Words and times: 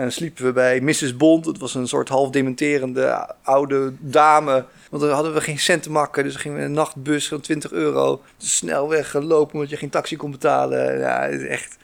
En 0.00 0.12
sliepen 0.12 0.44
we 0.44 0.52
bij 0.52 0.80
Mrs. 0.80 1.16
Bond. 1.16 1.44
Dat 1.44 1.58
was 1.58 1.74
een 1.74 1.88
soort 1.88 2.08
half 2.08 2.30
dementerende 2.30 3.34
oude 3.42 3.92
dame. 3.98 4.64
Want 4.90 5.02
dan 5.02 5.12
hadden 5.12 5.34
we 5.34 5.40
geen 5.40 5.58
cent 5.58 5.82
te 5.82 5.90
makken. 5.90 6.24
Dus 6.24 6.36
gingen 6.36 6.58
we 6.58 6.64
een 6.64 6.72
nachtbus 6.72 7.28
van 7.28 7.40
20 7.40 7.72
euro. 7.72 8.22
Snel 8.36 8.88
weggelopen 8.88 9.54
omdat 9.54 9.70
je 9.70 9.76
geen 9.76 9.90
taxi 9.90 10.16
kon 10.16 10.30
betalen. 10.30 10.98
Ja, 10.98 11.28
echt. 11.28 11.76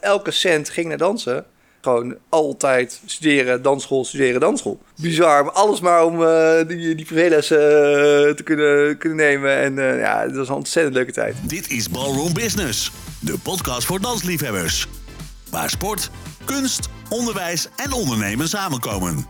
Elke 0.00 0.30
cent 0.30 0.70
ging 0.70 0.88
naar 0.88 0.98
dansen. 0.98 1.44
Gewoon 1.80 2.16
altijd 2.28 3.00
studeren, 3.06 3.62
dansschool, 3.62 4.04
studeren, 4.04 4.40
dansschool. 4.40 4.80
Bizar, 4.96 5.44
maar 5.44 5.52
alles 5.52 5.80
maar 5.80 6.04
om 6.04 6.22
uh, 6.22 6.56
die, 6.66 6.94
die 6.94 7.04
privélessen 7.04 7.58
uh, 7.58 8.34
te 8.34 8.42
kunnen, 8.44 8.98
kunnen 8.98 9.18
nemen. 9.18 9.56
En 9.56 9.76
uh, 9.76 9.98
ja, 9.98 10.20
het 10.20 10.36
was 10.36 10.48
een 10.48 10.54
ontzettend 10.54 10.94
leuke 10.94 11.12
tijd. 11.12 11.36
Dit 11.42 11.70
is 11.70 11.88
Ballroom 11.88 12.32
Business, 12.32 12.92
de 13.20 13.38
podcast 13.42 13.86
voor 13.86 14.00
dansliefhebbers. 14.00 14.86
Waar 15.50 15.70
sport, 15.70 16.10
kunst, 16.44 16.88
onderwijs 17.08 17.68
en 17.76 17.92
ondernemen 17.92 18.48
samenkomen. 18.48 19.26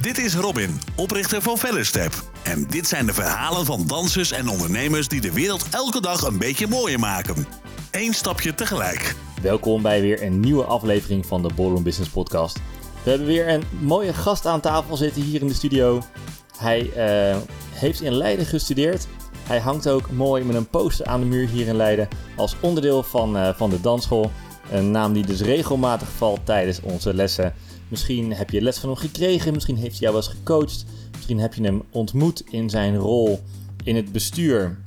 Dit 0.00 0.18
is 0.18 0.34
Robin, 0.34 0.80
oprichter 0.96 1.42
van 1.42 1.58
Fellerstep. 1.58 2.22
En 2.42 2.66
dit 2.66 2.88
zijn 2.88 3.06
de 3.06 3.14
verhalen 3.14 3.66
van 3.66 3.86
dansers 3.86 4.32
en 4.32 4.48
ondernemers 4.48 5.08
die 5.08 5.20
de 5.20 5.32
wereld 5.32 5.68
elke 5.70 6.00
dag 6.00 6.22
een 6.22 6.38
beetje 6.38 6.66
mooier 6.66 6.98
maken. 6.98 7.46
Eén 7.90 8.14
stapje 8.14 8.54
tegelijk. 8.54 9.14
Welkom 9.42 9.82
bij 9.82 10.00
weer 10.00 10.22
een 10.22 10.40
nieuwe 10.40 10.64
aflevering 10.64 11.26
van 11.26 11.42
de 11.42 11.50
Ballroom 11.54 11.82
Business 11.82 12.10
Podcast. 12.10 12.58
We 13.02 13.10
hebben 13.10 13.28
weer 13.28 13.48
een 13.48 13.62
mooie 13.80 14.12
gast 14.12 14.46
aan 14.46 14.60
tafel 14.60 14.96
zitten 14.96 15.22
hier 15.22 15.40
in 15.40 15.48
de 15.48 15.54
studio. 15.54 16.02
Hij 16.58 16.80
uh, 16.80 17.36
heeft 17.70 18.00
in 18.00 18.12
Leiden 18.12 18.46
gestudeerd. 18.46 19.06
Hij 19.46 19.58
hangt 19.58 19.88
ook 19.88 20.10
mooi 20.10 20.44
met 20.44 20.56
een 20.56 20.68
poster 20.68 21.06
aan 21.06 21.20
de 21.20 21.26
muur 21.26 21.48
hier 21.48 21.66
in 21.66 21.76
Leiden 21.76 22.08
als 22.36 22.56
onderdeel 22.60 23.02
van, 23.02 23.36
uh, 23.36 23.48
van 23.56 23.70
de 23.70 23.80
dansschool. 23.80 24.30
Een 24.70 24.90
naam 24.90 25.12
die 25.12 25.26
dus 25.26 25.40
regelmatig 25.40 26.08
valt 26.08 26.40
tijdens 26.44 26.80
onze 26.80 27.14
lessen. 27.14 27.54
Misschien 27.88 28.32
heb 28.32 28.50
je 28.50 28.62
les 28.62 28.78
van 28.78 28.88
hem 28.88 28.98
gekregen, 28.98 29.52
misschien 29.52 29.76
heeft 29.76 29.98
hij 29.98 30.00
jou 30.00 30.12
wel 30.12 30.22
gecoacht. 30.22 30.84
Misschien 31.12 31.38
heb 31.38 31.54
je 31.54 31.62
hem 31.62 31.82
ontmoet 31.90 32.42
in 32.50 32.70
zijn 32.70 32.96
rol 32.96 33.40
in 33.84 33.96
het 33.96 34.12
bestuur 34.12 34.78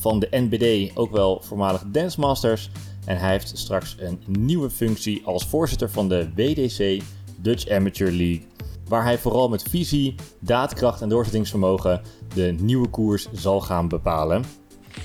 van 0.00 0.18
de 0.18 0.28
NBD, 0.30 0.96
ook 0.96 1.10
wel 1.10 1.40
voormalig 1.42 1.84
Dance 1.86 2.20
Masters. 2.20 2.70
En 3.04 3.18
hij 3.18 3.30
heeft 3.30 3.58
straks 3.58 3.96
een 3.98 4.22
nieuwe 4.26 4.70
functie 4.70 5.22
als 5.24 5.46
voorzitter 5.46 5.90
van 5.90 6.08
de 6.08 6.28
WDC 6.34 7.02
Dutch 7.36 7.68
Amateur 7.68 8.10
League. 8.10 8.46
Waar 8.88 9.04
hij 9.04 9.18
vooral 9.18 9.48
met 9.48 9.62
visie, 9.62 10.14
daadkracht 10.40 11.00
en 11.00 11.08
doorzettingsvermogen 11.08 12.00
de 12.34 12.54
nieuwe 12.60 12.88
koers 12.88 13.28
zal 13.32 13.60
gaan 13.60 13.88
bepalen. 13.88 14.44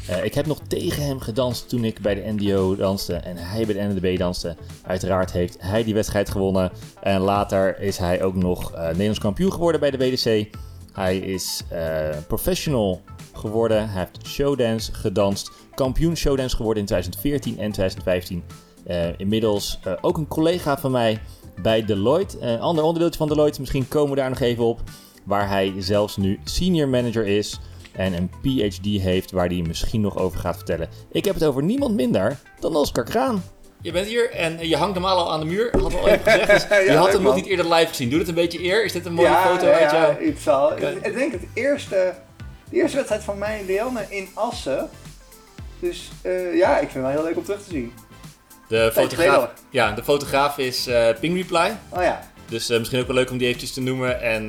Uh, 0.09 0.23
ik 0.23 0.33
heb 0.33 0.45
nog 0.45 0.59
tegen 0.67 1.03
hem 1.03 1.19
gedanst 1.19 1.69
toen 1.69 1.83
ik 1.83 2.01
bij 2.01 2.15
de 2.15 2.31
NDO 2.31 2.75
danste 2.75 3.13
en 3.13 3.37
hij 3.37 3.65
bij 3.65 3.75
de 3.75 3.93
NDB 3.93 4.17
danste. 4.17 4.55
Uiteraard 4.83 5.31
heeft 5.31 5.55
hij 5.59 5.83
die 5.83 5.93
wedstrijd 5.93 6.29
gewonnen. 6.29 6.71
En 7.01 7.21
later 7.21 7.79
is 7.79 7.97
hij 7.97 8.23
ook 8.23 8.35
nog 8.35 8.73
uh, 8.73 8.85
Nederlands 8.87 9.19
kampioen 9.19 9.51
geworden 9.51 9.79
bij 9.79 9.91
de 9.91 9.97
WDC. 9.97 10.55
Hij 10.93 11.17
is 11.17 11.63
uh, 11.73 12.09
professional 12.27 13.01
geworden. 13.33 13.89
Hij 13.89 13.99
heeft 13.99 14.27
showdance 14.27 14.93
gedanst. 14.93 15.51
Kampioen 15.75 16.17
showdance 16.17 16.55
geworden 16.55 16.81
in 16.81 16.87
2014 16.87 17.59
en 17.59 17.71
2015. 17.71 18.43
inmiddels 19.17 19.79
ook 20.01 20.17
een 20.17 20.27
collega 20.27 20.77
van 20.77 20.91
mij 20.91 21.19
bij 21.61 21.85
Deloitte. 21.85 22.41
Een 22.41 22.59
ander 22.59 22.83
onderdeeltje 22.83 23.17
van 23.17 23.27
Deloitte, 23.27 23.59
misschien 23.59 23.87
komen 23.87 24.09
we 24.09 24.15
daar 24.15 24.29
nog 24.29 24.39
even 24.39 24.63
op. 24.63 24.81
Waar 25.23 25.47
hij 25.47 25.73
zelfs 25.77 26.17
nu 26.17 26.39
senior 26.43 26.87
manager 26.87 27.27
is 27.27 27.59
en 27.93 28.13
een 28.13 28.29
PhD 28.41 28.85
heeft 28.85 29.31
waar 29.31 29.47
hij 29.47 29.63
misschien 29.67 30.01
nog 30.01 30.17
over 30.17 30.39
gaat 30.39 30.55
vertellen. 30.55 30.89
Ik 31.11 31.25
heb 31.25 31.33
het 31.33 31.43
over 31.43 31.63
niemand 31.63 31.95
minder 31.95 32.39
dan 32.59 32.75
Oscar 32.75 33.03
Kraan. 33.03 33.43
Je 33.81 33.91
bent 33.91 34.07
hier 34.07 34.31
en 34.31 34.67
je 34.67 34.75
hangt 34.75 34.95
hem 34.95 35.05
al 35.05 35.31
aan 35.31 35.39
de 35.39 35.45
muur. 35.45 35.69
Had 35.71 35.95
al 35.95 36.07
even 36.07 36.31
gezegd. 36.31 36.69
Dus 36.69 36.85
je 36.85 36.95
had 36.95 37.13
hem 37.13 37.21
nog 37.21 37.35
niet 37.35 37.45
eerder 37.45 37.73
live 37.73 37.87
gezien. 37.87 38.09
Doe 38.09 38.19
het 38.19 38.27
een 38.27 38.33
beetje 38.33 38.63
eer. 38.63 38.85
Is 38.85 38.91
dit 38.91 39.05
een 39.05 39.13
mooie 39.13 39.29
ja, 39.29 39.45
foto 39.45 39.65
ja, 39.65 39.71
uit 39.71 39.91
jou? 39.91 40.13
Ja, 40.13 40.19
iets 40.19 40.47
al. 40.47 40.77
Ik 40.77 41.13
denk 41.13 41.31
het 41.31 41.43
eerste, 41.53 42.13
de 42.69 42.75
eerste 42.75 42.95
wedstrijd 42.95 43.23
van 43.23 43.37
mij 43.37 43.59
en 43.59 43.65
Leanne 43.65 44.05
in 44.09 44.27
Assen. 44.33 44.89
Dus 45.79 46.09
uh, 46.23 46.57
ja, 46.57 46.79
ik 46.79 46.89
vind 46.89 46.93
het 46.93 47.03
wel 47.03 47.11
heel 47.11 47.23
leuk 47.23 47.37
om 47.37 47.43
terug 47.43 47.63
te 47.63 47.69
zien. 47.69 47.93
De 48.67 48.91
fotograaf, 48.93 49.53
ja, 49.69 49.91
de 49.91 50.03
fotograaf 50.03 50.57
is 50.57 50.87
uh, 50.87 51.07
Ping 51.19 51.35
Reply. 51.35 51.77
Oh 51.89 52.03
ja. 52.03 52.29
Dus 52.45 52.69
uh, 52.69 52.77
misschien 52.77 52.99
ook 52.99 53.07
wel 53.07 53.15
leuk 53.15 53.31
om 53.31 53.37
die 53.37 53.47
eventjes 53.47 53.73
te 53.73 53.81
noemen. 53.81 54.21
En 54.21 54.47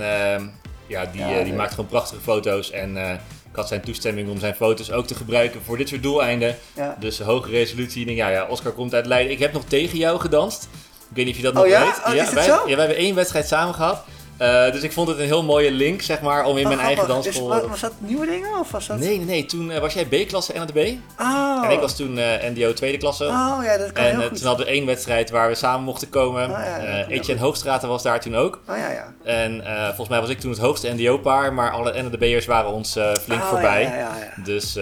ja, 0.87 1.06
die, 1.06 1.20
ja, 1.20 1.43
die 1.43 1.53
maakt 1.53 1.70
gewoon 1.70 1.91
prachtige 1.91 2.20
foto's. 2.20 2.70
En 2.70 3.20
ik 3.50 3.56
had 3.56 3.69
zijn 3.69 3.81
toestemming 3.81 4.31
om 4.31 4.38
zijn 4.38 4.55
foto's 4.55 4.91
ook 4.91 5.06
te 5.06 5.15
gebruiken 5.15 5.62
voor 5.62 5.77
dit 5.77 5.88
soort 5.88 6.03
doeleinden. 6.03 6.56
Ja. 6.75 6.97
Dus 7.00 7.19
hoge 7.19 7.50
resolutie. 7.50 8.05
Denk, 8.06 8.16
ja, 8.16 8.28
ja, 8.28 8.47
Oscar 8.47 8.72
komt 8.72 8.94
uit 8.94 9.06
Leiden. 9.06 9.33
Ik 9.33 9.38
heb 9.38 9.53
nog 9.53 9.65
tegen 9.65 9.99
jou 9.99 10.21
gedanst. 10.21 10.69
Ik 11.11 11.16
weet 11.16 11.25
niet 11.25 11.34
of 11.34 11.41
je 11.41 11.47
dat 11.47 11.55
nog 11.55 11.65
oh, 11.65 11.69
ja? 11.69 11.84
weet. 11.84 12.00
Oh, 12.06 12.15
ja, 12.15 12.34
wij, 12.34 12.47
ja, 12.47 12.65
wij 12.65 12.75
hebben 12.75 12.97
één 12.97 13.15
wedstrijd 13.15 13.47
samen 13.47 13.75
gehad. 13.75 14.05
Uh, 14.40 14.72
dus 14.72 14.82
ik 14.82 14.92
vond 14.92 15.08
het 15.08 15.18
een 15.18 15.24
heel 15.24 15.42
mooie 15.42 15.70
link, 15.70 16.02
zeg 16.02 16.20
maar, 16.20 16.44
om 16.44 16.56
in 16.56 16.62
oh, 16.62 16.68
mijn 16.68 16.86
eigen 16.86 17.08
dansschool... 17.08 17.54
Is, 17.54 17.68
was 17.68 17.80
dat 17.80 17.92
nieuwe 17.98 18.26
dingen 18.26 18.58
of 18.58 18.70
was 18.70 18.86
dat... 18.86 18.98
Nee, 18.98 19.16
nee, 19.16 19.26
nee. 19.26 19.46
Toen 19.46 19.70
uh, 19.70 19.78
was 19.78 19.94
jij 19.94 20.06
B-klasse 20.06 20.52
NADB. 20.52 20.92
Oh. 21.18 21.64
En 21.64 21.70
ik 21.70 21.80
was 21.80 21.96
toen 21.96 22.18
uh, 22.18 22.24
NDO 22.54 22.72
tweede 22.72 22.98
klasse. 22.98 23.24
Oh 23.24 23.58
ja, 23.62 23.76
dat 23.76 23.92
kan 23.92 24.04
En 24.04 24.18
heel 24.18 24.28
goed. 24.28 24.36
toen 24.36 24.46
hadden 24.46 24.66
we 24.66 24.72
één 24.72 24.86
wedstrijd 24.86 25.30
waar 25.30 25.48
we 25.48 25.54
samen 25.54 25.84
mochten 25.84 26.08
komen. 26.08 26.42
Oh, 26.42 26.50
ja, 26.50 26.76
ja, 26.76 27.06
Etienne 27.06 27.42
Hoogstraten 27.42 27.88
was 27.88 28.02
daar 28.02 28.20
toen 28.20 28.36
ook. 28.36 28.60
Oh 28.68 28.76
ja, 28.76 28.90
ja. 28.90 29.14
En 29.24 29.62
volgens 29.86 30.08
mij 30.08 30.20
was 30.20 30.28
ik 30.28 30.40
toen 30.40 30.50
het 30.50 30.60
hoogste 30.60 30.92
NDO-paar, 30.92 31.52
maar 31.52 31.70
alle 31.70 32.02
NADB'ers 32.02 32.46
waren 32.46 32.70
ons 32.70 32.92
flink 33.22 33.42
oh, 33.42 33.48
voorbij. 33.48 33.82
Ja, 33.82 33.94
ja, 33.94 34.16
ja. 34.16 34.42
Dus 34.44 34.72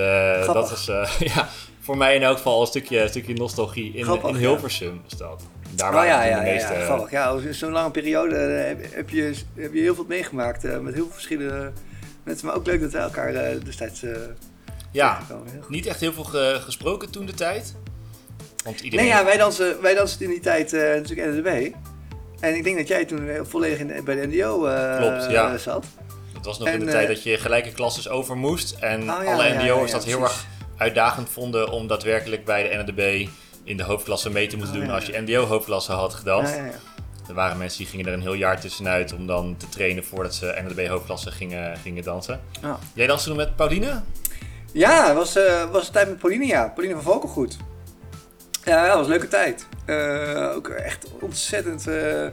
dat 0.46 0.70
was 0.70 0.84
ja, 1.34 1.48
voor 1.80 1.96
mij 1.96 2.14
in 2.14 2.22
elk 2.22 2.36
geval 2.36 2.60
een 2.60 2.66
stukje, 2.66 3.00
een 3.00 3.08
stukje 3.08 3.34
nostalgie 3.34 3.92
in, 3.94 4.04
Grappig, 4.04 4.30
in 4.30 4.36
Hilversum. 4.36 5.00
Ja. 5.06 5.16
Dat. 5.16 5.42
Daar 5.70 5.94
oh, 5.94 6.04
ja, 6.04 6.24
ja, 6.24 6.38
de 6.38 6.44
meeste... 6.44 6.74
ja. 7.10 7.36
Ja, 7.40 7.52
zo'n 7.52 7.72
lange 7.72 7.90
periode 7.90 8.36
heb, 8.36 8.94
heb, 8.94 9.10
je, 9.10 9.34
heb 9.54 9.74
je 9.74 9.80
heel 9.80 9.94
veel 9.94 10.04
meegemaakt 10.08 10.64
uh, 10.64 10.78
met 10.78 10.94
heel 10.94 11.04
veel 11.04 11.12
verschillende 11.12 11.72
mensen. 12.22 12.46
Maar 12.46 12.56
ook 12.56 12.66
leuk 12.66 12.80
dat 12.80 12.92
we 12.92 12.98
elkaar 12.98 13.32
uh, 13.32 13.64
destijds 13.64 14.02
uh, 14.02 14.16
Ja, 14.90 15.20
niet 15.68 15.86
echt 15.86 16.00
heel 16.00 16.12
veel 16.12 16.24
ge 16.24 16.58
gesproken 16.60 17.10
toen 17.10 17.26
de 17.26 17.34
tijd. 17.34 17.74
Want 18.64 18.80
iedereen... 18.80 19.06
Nee, 19.06 19.14
ja, 19.14 19.24
wij 19.24 19.36
dansen, 19.36 19.82
wij 19.82 19.94
dansen 19.94 20.20
in 20.20 20.30
die 20.30 20.40
tijd 20.40 20.72
natuurlijk 20.72 21.28
NDB. 21.28 21.74
En 22.40 22.54
ik 22.56 22.64
denk 22.64 22.76
dat 22.76 22.88
jij 22.88 23.04
toen 23.04 23.28
volledig 23.42 23.78
in, 23.78 24.04
bij 24.04 24.14
de 24.14 24.26
NDO 24.26 24.58
Klopt, 24.98 25.30
ja. 25.30 25.56
zat. 25.56 25.86
Dat 26.32 26.44
was 26.44 26.58
nog 26.58 26.68
en, 26.68 26.74
in 26.74 26.86
de 26.86 26.92
tijd 26.92 27.08
dat 27.08 27.22
je 27.22 27.36
gelijke 27.36 27.72
klasses 27.72 28.08
over 28.08 28.36
moest. 28.36 28.76
En 28.80 29.10
oh, 29.10 29.26
alle 29.26 29.54
NDO'ers 29.54 29.92
dat 29.92 30.04
heel 30.04 30.22
erg 30.22 30.46
uitdagend 30.76 31.28
vonden 31.30 31.70
om 31.70 31.86
daadwerkelijk 31.86 32.44
bij 32.44 32.62
de 32.62 32.82
NDB 32.82 33.28
in 33.68 33.76
de 33.76 33.82
hoofdklasse 33.82 34.30
mee 34.30 34.46
te 34.46 34.56
moeten 34.56 34.74
oh, 34.74 34.80
doen 34.80 34.90
als 34.90 35.06
je 35.06 35.20
NDO-hoofdklasse 35.20 35.92
had 35.92 36.14
gedanst. 36.14 36.54
Ja, 36.54 36.64
ja, 36.64 36.72
er 37.28 37.34
waren 37.34 37.58
mensen 37.58 37.78
die 37.78 37.86
gingen 37.86 38.06
er 38.06 38.12
een 38.12 38.20
heel 38.20 38.34
jaar 38.34 38.60
tussenuit 38.60 39.12
om 39.12 39.26
dan 39.26 39.56
te 39.56 39.68
trainen 39.68 40.04
voordat 40.04 40.34
ze 40.34 40.62
NDB-hoofdklasse 40.66 41.30
gingen, 41.30 41.76
gingen 41.76 42.02
dansen. 42.02 42.40
Jij 42.94 43.06
danste 43.06 43.28
toen 43.28 43.36
met 43.36 43.56
Pauline? 43.56 44.00
Ja, 44.72 45.06
het 45.06 45.16
was, 45.16 45.36
uh, 45.36 45.70
was 45.70 45.86
een 45.86 45.92
tijd 45.92 46.08
met 46.08 46.18
Pauline, 46.18 46.46
ja. 46.46 46.68
Pauline 46.68 46.94
van 46.94 47.12
Vogelgoed. 47.12 47.56
Ja, 48.64 48.86
dat 48.86 48.96
was 48.96 49.04
een 49.04 49.10
leuke 49.10 49.28
tijd. 49.28 49.66
Uh, 49.86 50.52
ook 50.54 50.68
echt 50.68 51.06
ontzettend 51.20 51.88
uh, 51.88 52.26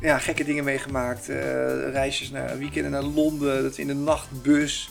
ja, 0.00 0.18
gekke 0.18 0.44
dingen 0.44 0.64
meegemaakt. 0.64 1.26
reisjes 1.92 2.30
naar 2.30 2.58
weekenden 2.58 2.90
naar 2.90 3.02
Londen, 3.02 3.62
dat 3.62 3.76
we 3.76 3.82
in 3.82 3.88
de 3.88 3.94
nachtbus. 3.94 4.90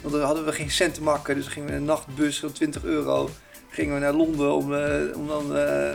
Want 0.00 0.14
dan 0.14 0.24
hadden 0.24 0.44
we 0.44 0.52
geen 0.52 0.70
cent 0.70 0.94
te 0.94 1.02
makken, 1.02 1.34
dus 1.34 1.46
gingen 1.46 1.68
we 1.68 1.74
in 1.74 1.80
een 1.80 1.86
nachtbus 1.86 2.38
van 2.40 2.52
20 2.52 2.84
euro 2.84 3.30
gingen 3.72 3.94
we 3.94 4.00
naar 4.00 4.12
Londen 4.12 4.54
om, 4.54 4.72
uh, 4.72 5.16
om 5.16 5.26
dan 5.26 5.56
uh, 5.56 5.58
uh, 5.58 5.94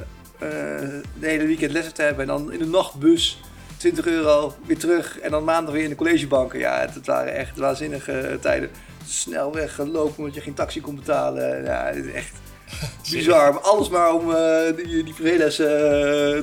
de 1.20 1.28
hele 1.28 1.46
weekend 1.46 1.72
lessen 1.72 1.94
te 1.94 2.02
hebben. 2.02 2.22
En 2.22 2.28
dan 2.28 2.52
in 2.52 2.60
de 2.60 2.66
nachtbus 2.66 3.42
20 3.78 4.08
euro 4.08 4.56
weer 4.66 4.78
terug. 4.78 5.20
En 5.20 5.32
dan 5.32 5.44
maandag 5.44 5.74
weer 5.74 5.84
in 5.84 5.90
de 5.90 5.96
collegebanken. 5.96 6.60
Ja, 6.60 6.80
het, 6.80 6.94
het 6.94 7.06
waren 7.06 7.36
echt 7.36 7.58
waanzinnige 7.58 8.38
tijden. 8.42 8.70
Snel 9.06 9.54
weggelopen 9.54 10.18
omdat 10.18 10.34
je 10.34 10.42
geen 10.42 10.54
taxi 10.54 10.82
kon 10.82 10.96
betalen. 10.96 11.64
Ja, 11.64 11.86
het 11.86 12.06
is 12.06 12.12
echt 12.12 12.34
bizar. 13.12 13.54
Maar 13.54 13.62
alles 13.62 13.90
maar 13.90 14.14
om 14.14 14.36
die, 14.76 15.04
die 15.04 15.14
privélessen 15.14 15.68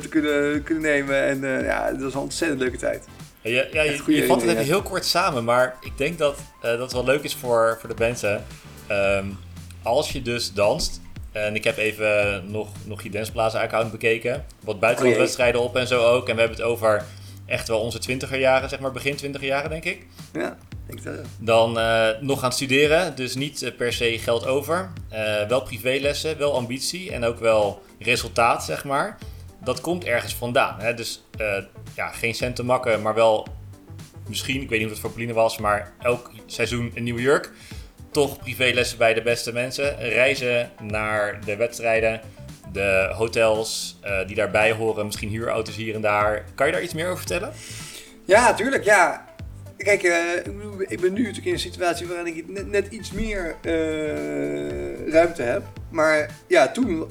te 0.00 0.08
kunnen, 0.10 0.62
kunnen 0.62 0.82
nemen. 0.82 1.22
En 1.22 1.64
ja, 1.64 1.90
dat 1.90 2.00
was 2.00 2.14
een 2.14 2.20
ontzettend 2.20 2.60
leuke 2.60 2.76
tijd. 2.76 3.04
Ja, 3.40 3.64
ja 3.72 3.82
je, 3.82 4.02
je 4.06 4.26
vat 4.26 4.40
het 4.40 4.50
even 4.50 4.64
heel 4.64 4.82
kort 4.82 5.04
samen. 5.04 5.44
Maar 5.44 5.76
ik 5.80 5.98
denk 5.98 6.18
dat 6.18 6.38
dat 6.60 6.92
wel 6.92 7.04
leuk 7.04 7.22
is 7.22 7.34
voor, 7.34 7.76
voor 7.80 7.88
de 7.88 7.94
mensen. 7.98 8.44
Um, 8.90 9.38
als 9.84 10.12
je 10.12 10.22
dus 10.22 10.52
danst, 10.52 11.00
en 11.34 11.54
ik 11.54 11.64
heb 11.64 11.76
even 11.76 12.42
nog, 12.50 12.68
nog 12.84 13.02
je 13.02 13.10
Danceplaza-account 13.10 13.90
bekeken. 13.90 14.44
Wat 14.60 14.80
buitenlandwedstrijden 14.80 15.60
op 15.60 15.76
en 15.76 15.86
zo 15.86 16.02
ook. 16.02 16.28
En 16.28 16.34
we 16.34 16.40
hebben 16.40 16.58
het 16.58 16.66
over 16.66 17.04
echt 17.46 17.68
wel 17.68 17.80
onze 17.80 17.98
twintiger 17.98 18.38
jaren, 18.38 18.68
zeg 18.68 18.80
maar 18.80 18.92
begin 18.92 19.16
twintiger 19.16 19.48
jaren, 19.48 19.70
denk 19.70 19.84
ik. 19.84 20.06
Ja, 20.32 20.56
denk 20.86 21.02
dat. 21.02 21.14
Dan 21.38 21.78
uh, 21.78 22.08
nog 22.20 22.40
gaan 22.40 22.52
studeren, 22.52 23.16
dus 23.16 23.34
niet 23.34 23.62
uh, 23.62 23.76
per 23.76 23.92
se 23.92 24.18
geld 24.18 24.46
over. 24.46 24.92
Uh, 25.12 25.48
wel 25.48 25.62
privélessen, 25.62 26.38
wel 26.38 26.54
ambitie 26.54 27.12
en 27.12 27.24
ook 27.24 27.38
wel 27.38 27.82
resultaat, 27.98 28.64
zeg 28.64 28.84
maar. 28.84 29.18
Dat 29.64 29.80
komt 29.80 30.04
ergens 30.04 30.34
vandaan. 30.34 30.80
Hè? 30.80 30.94
Dus 30.94 31.24
ja, 31.94 32.08
geen 32.08 32.34
cent 32.34 32.56
te 32.56 32.64
makken, 32.64 33.02
maar 33.02 33.14
wel 33.14 33.46
misschien, 34.28 34.62
ik 34.62 34.68
weet 34.68 34.78
niet 34.78 34.88
of 34.88 34.92
het 34.92 35.02
voor 35.02 35.10
Pauline 35.10 35.32
was, 35.32 35.58
maar 35.58 35.92
elk 36.00 36.30
seizoen 36.46 36.92
een 36.94 37.02
nieuwe 37.02 37.20
jurk 37.20 37.50
toch 38.14 38.38
privélessen 38.38 38.98
bij 38.98 39.14
de 39.14 39.22
beste 39.22 39.52
mensen. 39.52 39.98
Reizen 39.98 40.70
naar 40.82 41.40
de 41.44 41.56
wedstrijden. 41.56 42.20
de 42.72 43.12
hotels 43.16 43.98
die 44.26 44.36
daarbij 44.36 44.72
horen, 44.72 45.06
misschien 45.06 45.28
huurauto's 45.28 45.76
hier 45.76 45.94
en 45.94 46.00
daar. 46.00 46.44
Kan 46.54 46.66
je 46.66 46.72
daar 46.72 46.82
iets 46.82 46.94
meer 46.94 47.06
over 47.06 47.18
vertellen? 47.18 47.52
Ja, 48.24 48.54
tuurlijk. 48.54 48.84
Ja. 48.84 49.24
Kijk, 49.76 50.02
ik 50.78 51.00
ben 51.00 51.12
nu 51.12 51.20
natuurlijk 51.20 51.46
in 51.46 51.52
een 51.52 51.58
situatie 51.58 52.06
waarin 52.06 52.36
ik 52.36 52.66
net, 52.66 52.86
iets 52.86 53.12
meer 53.12 53.56
ruimte 55.08 55.42
heb. 55.42 55.62
Maar 55.90 56.30
ja, 56.48 56.68
toen 56.68 57.08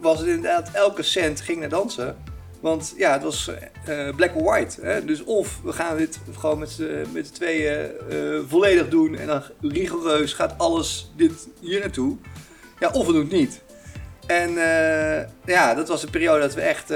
was 0.00 0.18
het 0.18 0.28
inderdaad 0.28 0.70
elke 0.72 1.02
cent 1.02 1.40
ging 1.40 1.60
naar 1.60 1.68
dansen. 1.68 2.16
Want 2.60 2.94
ja, 2.96 3.12
het 3.12 3.22
was 3.22 3.50
uh, 3.88 4.14
black 4.16 4.36
or 4.36 4.42
white. 4.42 4.80
Hè? 4.80 5.04
Dus 5.04 5.24
of 5.24 5.60
we 5.62 5.72
gaan 5.72 5.96
dit 5.96 6.18
gewoon 6.38 6.58
met, 6.58 6.78
met 7.12 7.26
z'n 7.26 7.32
tweeën 7.32 7.90
uh, 8.10 8.40
volledig 8.46 8.88
doen 8.88 9.16
en 9.16 9.26
dan 9.26 9.42
rigoureus 9.60 10.32
gaat 10.32 10.54
alles 10.58 11.12
dit 11.16 11.48
hier 11.60 11.80
naartoe. 11.80 12.16
Ja, 12.78 12.90
of 12.90 13.06
we 13.06 13.12
doen 13.12 13.22
het 13.22 13.32
niet. 13.32 13.62
En 14.26 14.50
uh, 14.50 15.20
ja, 15.44 15.74
dat 15.74 15.88
was 15.88 16.02
een 16.02 16.10
periode 16.10 16.40
dat 16.40 16.54
we 16.54 16.60
echt 16.60 16.88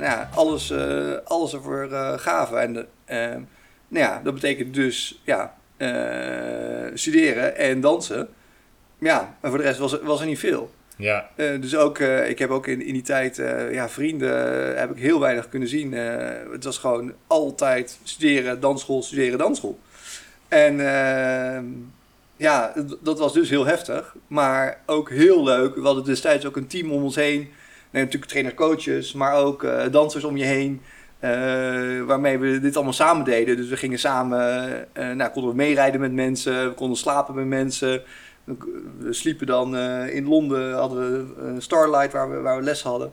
ja, 0.00 0.30
alles, 0.34 0.72
alles 1.24 1.52
ervoor 1.52 1.88
gaven. 2.18 2.86
En 3.06 3.48
nou 3.88 4.04
ja, 4.04 4.20
dat 4.24 4.34
betekent 4.34 4.74
dus 4.74 5.22
ja, 5.24 5.54
studeren 6.94 7.56
en 7.56 7.80
dansen. 7.80 8.28
Ja, 8.98 9.36
maar 9.40 9.50
voor 9.50 9.58
de 9.58 9.66
rest 9.66 9.78
was, 9.78 10.00
was 10.02 10.20
er 10.20 10.26
niet 10.26 10.38
veel. 10.38 10.70
Ja. 11.00 11.30
Uh, 11.36 11.60
dus 11.60 11.76
ook, 11.76 11.98
uh, 11.98 12.28
ik 12.28 12.38
heb 12.38 12.50
ook 12.50 12.66
in, 12.66 12.82
in 12.82 12.92
die 12.92 13.02
tijd, 13.02 13.38
uh, 13.38 13.72
ja, 13.74 13.88
vrienden 13.88 14.78
heb 14.78 14.90
ik 14.90 14.96
heel 14.96 15.20
weinig 15.20 15.48
kunnen 15.48 15.68
zien. 15.68 15.92
het 16.52 16.64
was 16.64 16.78
gewoon 16.78 17.12
altijd 17.26 17.98
studeren, 18.02 18.60
dansschool, 18.60 19.02
studeren, 19.02 19.38
dansschool. 19.38 19.78
En 20.48 20.80
ehm, 20.80 21.64
ja, 22.36 22.72
dat 23.00 23.18
was 23.18 23.32
dus 23.32 23.50
heel 23.50 23.66
heftig, 23.66 24.14
maar 24.26 24.80
ook 24.86 25.10
heel 25.10 25.44
leuk. 25.44 25.74
We 25.74 25.80
hadden 25.80 26.04
destijds 26.04 26.46
ook 26.46 26.56
een 26.56 26.66
team 26.66 26.90
om 26.90 27.02
ons 27.02 27.16
heen. 27.16 27.48
Nee, 27.90 28.02
natuurlijk 28.04 28.30
trainer-coaches, 28.30 29.12
maar 29.12 29.34
ook 29.34 29.66
dansers 29.90 30.24
om 30.24 30.36
je 30.36 30.44
heen. 30.44 30.80
waarmee 32.06 32.38
we 32.38 32.60
dit 32.60 32.74
allemaal 32.76 32.92
samen 32.92 33.24
deden. 33.24 33.56
Dus 33.56 33.68
we 33.68 33.76
gingen 33.76 33.98
samen, 33.98 34.38
nou, 34.94 35.30
konden 35.30 35.50
we 35.50 35.56
meerijden 35.56 36.00
met 36.00 36.12
mensen, 36.12 36.68
we 36.68 36.74
konden 36.74 36.96
slapen 36.96 37.34
met 37.34 37.46
mensen. 37.46 38.02
We 38.98 39.12
sliepen 39.12 39.46
dan 39.46 39.74
uh, 39.74 40.14
in 40.14 40.28
Londen, 40.28 40.72
hadden 40.72 40.98
we 40.98 41.42
een 41.42 41.62
Starlight 41.62 42.12
waar 42.12 42.30
we, 42.30 42.40
waar 42.40 42.56
we 42.56 42.62
les 42.62 42.82
hadden. 42.82 43.12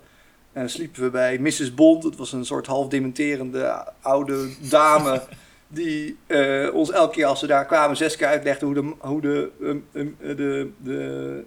En 0.54 0.70
sliepen 0.70 1.02
we 1.04 1.10
bij 1.10 1.38
Mrs. 1.38 1.74
Bond. 1.74 2.04
Dat 2.04 2.16
was 2.16 2.32
een 2.32 2.46
soort 2.46 2.68
half 2.68 2.88
dementerende 2.88 3.88
oude 4.02 4.50
dame. 4.70 5.22
die 5.68 6.18
uh, 6.28 6.74
ons 6.74 6.92
elke 6.92 7.14
keer 7.14 7.26
als 7.26 7.42
we 7.42 7.48
daar 7.48 7.66
kwamen 7.66 7.98
zes 7.98 8.16
keer 8.16 8.28
uitlegde 8.28 8.66
hoe 8.66 8.74
de, 8.74 8.94
hoe 9.00 9.22
de, 9.22 9.52
um, 9.62 9.86
um, 9.94 10.18
de, 10.20 10.70
de 10.84 11.44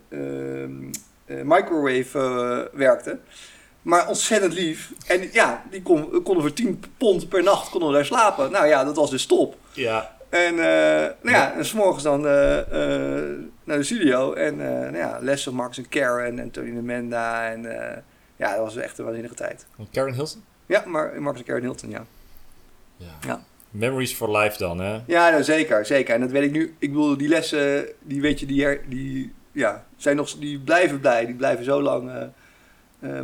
uh, 1.27 1.43
microwave 1.43 2.71
werkte. 2.73 3.19
Maar 3.83 4.09
ontzettend 4.09 4.53
lief. 4.53 4.93
En 5.07 5.29
ja, 5.33 5.63
die 5.71 5.83
kon, 5.83 6.23
konden 6.23 6.43
voor 6.43 6.53
10 6.53 6.83
pond 6.97 7.29
per 7.29 7.43
nacht 7.43 7.71
konden 7.71 7.89
we 7.89 7.95
daar 7.95 8.05
slapen. 8.05 8.51
Nou 8.51 8.67
ja, 8.67 8.85
dat 8.85 8.97
was 8.97 9.11
dus 9.11 9.27
top. 9.27 9.57
Ja. 9.73 10.17
En, 10.29 10.55
nou 10.55 11.37
ja, 11.37 11.53
en 11.53 11.65
s'morgens 11.65 12.03
dan 12.03 12.23
naar 13.71 13.79
de 13.79 13.85
studio. 13.85 14.33
En 14.33 14.57
nou 14.57 14.97
ja, 14.97 15.19
lessen 15.21 15.45
van 15.53 15.61
Marcus 15.61 15.79
en 15.79 15.89
Karen 15.89 16.39
en 16.39 16.51
Tony 16.51 16.75
de 16.75 16.83
Menda. 16.83 17.51
En 17.51 17.63
ja, 18.37 18.51
dat 18.51 18.65
was 18.65 18.77
echt 18.77 18.99
een 18.99 19.05
waanzinnige 19.05 19.35
tijd. 19.35 19.67
Karen 19.93 20.15
Hilton? 20.15 20.45
Ja, 20.67 20.85
maar 20.87 21.23
Marcus 21.23 21.41
en 21.41 21.47
Karen 21.47 21.63
Hilton, 21.63 21.91
ja. 21.91 22.05
ja. 22.97 23.07
ja. 23.27 23.45
Memories 23.71 24.15
for 24.15 24.37
life 24.37 24.59
dan, 24.59 24.79
hè? 24.79 25.01
Ja, 25.07 25.31
nou, 25.31 25.43
zeker, 25.43 25.87
zeker. 25.87 26.15
En 26.15 26.21
dat 26.21 26.31
weet 26.31 26.43
ik 26.43 26.53
nu. 26.53 26.75
Ik 26.79 26.89
bedoel, 26.89 27.17
die 27.17 27.29
lessen, 27.29 27.87
die 28.01 28.21
weet 28.21 28.41
je, 28.41 28.47
die, 28.47 28.79
die, 28.89 29.33
ja, 29.53 29.85
zijn 29.97 30.17
nog, 30.17 30.39
die 30.39 30.59
blijven 30.59 31.01
blij. 31.01 31.27
Die 31.27 31.35
blijven 31.35 31.65
zo 31.65 31.83
lang 31.83 32.11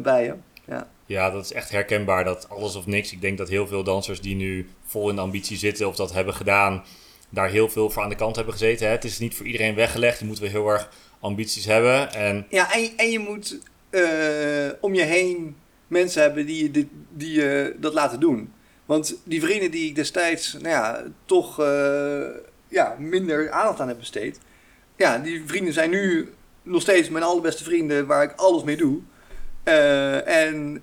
bij 0.03 0.25
je. 0.25 0.35
Ja. 0.65 0.89
Ja, 1.07 1.31
dat 1.31 1.45
is 1.45 1.53
echt 1.53 1.71
herkenbaar. 1.71 2.25
Dat 2.25 2.49
alles 2.49 2.75
of 2.75 2.87
niks. 2.87 3.13
Ik 3.13 3.21
denk 3.21 3.39
dat 3.39 3.49
heel 3.49 3.67
veel 3.67 3.85
dansers 3.85 4.21
die 4.21 4.37
nu 4.37 4.69
vol 4.87 5.09
in 5.09 5.15
de 5.15 5.21
ambitie 5.21 5.57
zitten 5.57 5.89
of 5.89 5.97
dat 5.97 6.13
hebben 6.13 6.35
gedaan, 6.35 6.85
daar 7.29 7.49
heel 7.49 7.69
veel 7.69 7.91
voor 7.91 8.03
aan 8.03 8.09
de 8.09 8.15
kant 8.15 8.37
hebben 8.37 8.55
gezeten. 8.55 8.87
Hè. 8.87 8.93
Het 8.93 9.05
is 9.05 9.19
niet 9.19 9.35
voor 9.35 9.47
iedereen 9.47 9.75
weggelegd. 9.75 10.19
Je 10.19 10.25
moet 10.25 10.39
wel 10.39 10.51
heel 10.51 10.69
erg 10.69 10.89
ambities 11.21 11.65
hebben. 11.65 12.13
En... 12.13 12.47
Ja, 12.49 12.73
en, 12.75 12.91
en 12.97 13.11
je 13.11 13.19
moet 13.19 13.59
uh, 13.91 14.73
om 14.81 14.95
je 14.95 15.03
heen 15.03 15.57
mensen 15.87 16.23
hebben 16.23 16.47
die, 16.47 16.71
die, 16.71 16.89
die 17.11 17.65
uh, 17.67 17.75
dat 17.77 17.95
laten 17.95 18.21
doen. 18.21 18.53
Want 18.85 19.17
die 19.25 19.41
vrienden 19.41 19.71
die 19.71 19.89
ik 19.89 19.95
destijds 19.95 20.53
nou 20.53 20.69
ja, 20.69 21.03
toch 21.25 21.61
uh, 21.61 22.27
ja, 22.69 22.97
minder 22.99 23.51
aandacht 23.51 23.81
aan 23.81 23.89
heb 23.89 23.99
besteed. 23.99 24.39
Ja, 24.97 25.19
die 25.19 25.43
vrienden 25.47 25.73
zijn 25.73 25.91
nu 25.91 26.33
nog 26.63 26.83
steeds 26.83 27.09
mijn 27.09 27.25
allerbeste 27.25 27.65
vrienden 27.65 28.07
waar 28.07 28.23
ik 28.23 28.33
alles 28.37 28.63
mee 28.63 28.77
doe. 28.77 29.01
Uh, 29.65 30.29
en 30.29 30.83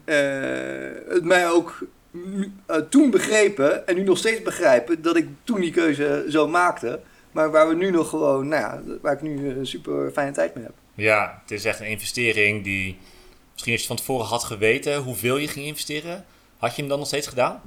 het 1.08 1.24
mij 1.24 1.50
ook 1.50 1.88
uh, 2.14 2.76
toen 2.90 3.12
begrepen 3.12 3.88
en 3.88 3.96
nu 3.96 4.04
nog 4.04 4.18
steeds 4.18 4.42
begrijpen 4.42 5.02
dat 5.02 5.16
ik 5.16 5.28
toen 5.44 5.62
die 5.62 5.72
keuze 5.72 6.26
zo 6.30 6.48
maakte. 6.48 7.00
Maar 7.32 7.52
waar 7.52 7.68
we 7.68 7.76
nu 7.76 7.92
nog 7.92 8.10
gewoon, 8.10 8.48
nou 8.48 8.62
ja, 8.62 8.98
waar 9.02 9.14
ik 9.14 9.22
nu 9.22 9.50
een 9.50 9.68
super 9.68 10.12
fijne 10.12 10.32
tijd 10.32 10.56
mee 10.56 10.64
heb. 10.64 10.74
Ja, 10.96 11.40
het 11.42 11.52
is 11.52 11.66
echt 11.66 11.80
een 11.80 11.88
investering 11.88 12.64
die, 12.64 12.98
misschien 13.52 13.74
als 13.74 13.82
je 13.82 13.88
van 13.88 13.96
tevoren 13.96 14.26
had 14.26 14.44
geweten 14.44 14.98
hoeveel 14.98 15.38
je 15.38 15.48
ging 15.48 15.66
investeren, 15.66 16.26
had 16.58 16.76
je 16.76 16.82
hem 16.82 16.90
dan 16.90 17.00
nog 17.00 17.08
steeds 17.08 17.28
gedaan? 17.28 17.62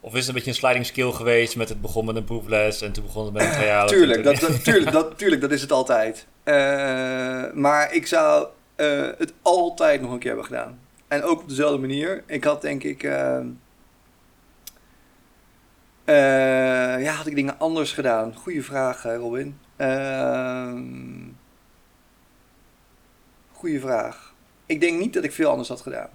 Of 0.00 0.12
is 0.12 0.18
het 0.18 0.28
een 0.28 0.34
beetje 0.34 0.50
een 0.50 0.56
sliding 0.56 0.86
skill 0.86 1.10
geweest 1.10 1.56
met 1.56 1.68
het 1.68 1.80
begon 1.80 2.04
met 2.04 2.16
een 2.16 2.24
proefles 2.24 2.80
en 2.80 2.92
toen 2.92 3.04
begon 3.04 3.24
het 3.24 3.34
met 3.34 3.42
een 3.42 3.52
try-out? 3.52 3.88
tuurlijk, 3.96 4.24
dat, 4.24 4.40
dat, 4.40 4.64
tuurlijk, 4.64 4.92
dat, 4.92 5.18
tuurlijk, 5.18 5.40
dat 5.40 5.50
is 5.50 5.60
het 5.60 5.72
altijd. 5.72 6.26
Uh, 6.44 6.54
maar 7.52 7.94
ik 7.94 8.06
zou 8.06 8.46
uh, 8.76 9.08
het 9.18 9.32
altijd 9.42 10.00
nog 10.00 10.12
een 10.12 10.18
keer 10.18 10.28
hebben 10.28 10.46
gedaan. 10.46 10.78
En 11.08 11.22
ook 11.22 11.40
op 11.40 11.48
dezelfde 11.48 11.78
manier. 11.78 12.22
Ik 12.26 12.44
had 12.44 12.62
denk 12.62 12.82
ik. 12.82 13.02
Uh, 13.02 13.40
uh, 16.04 17.02
ja, 17.02 17.12
had 17.12 17.26
ik 17.26 17.34
dingen 17.34 17.58
anders 17.58 17.92
gedaan? 17.92 18.34
Goeie 18.34 18.64
vraag, 18.64 19.02
Robin. 19.02 19.58
Ehm, 19.76 20.82
goeie 23.52 23.80
vraag. 23.80 24.34
Ik 24.66 24.80
denk 24.80 24.98
niet 24.98 25.12
dat 25.12 25.24
ik 25.24 25.32
veel 25.32 25.50
anders 25.50 25.68
had 25.68 25.80
gedaan. 25.80 26.10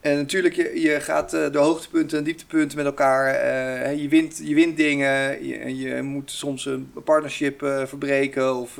En 0.00 0.16
natuurlijk, 0.16 0.54
je, 0.54 0.80
je 0.80 1.00
gaat 1.00 1.34
uh, 1.34 1.52
de 1.52 1.58
hoogtepunten 1.58 2.18
en 2.18 2.24
dieptepunten 2.24 2.76
met 2.76 2.86
elkaar. 2.86 3.34
Uh, 3.34 4.02
je, 4.02 4.08
wint, 4.08 4.40
je 4.42 4.54
wint 4.54 4.76
dingen. 4.76 5.46
Je, 5.46 5.76
je 5.76 6.02
moet 6.02 6.30
soms 6.30 6.66
een 6.66 6.92
partnership 7.04 7.62
uh, 7.62 7.86
verbreken. 7.86 8.56
Of 8.56 8.78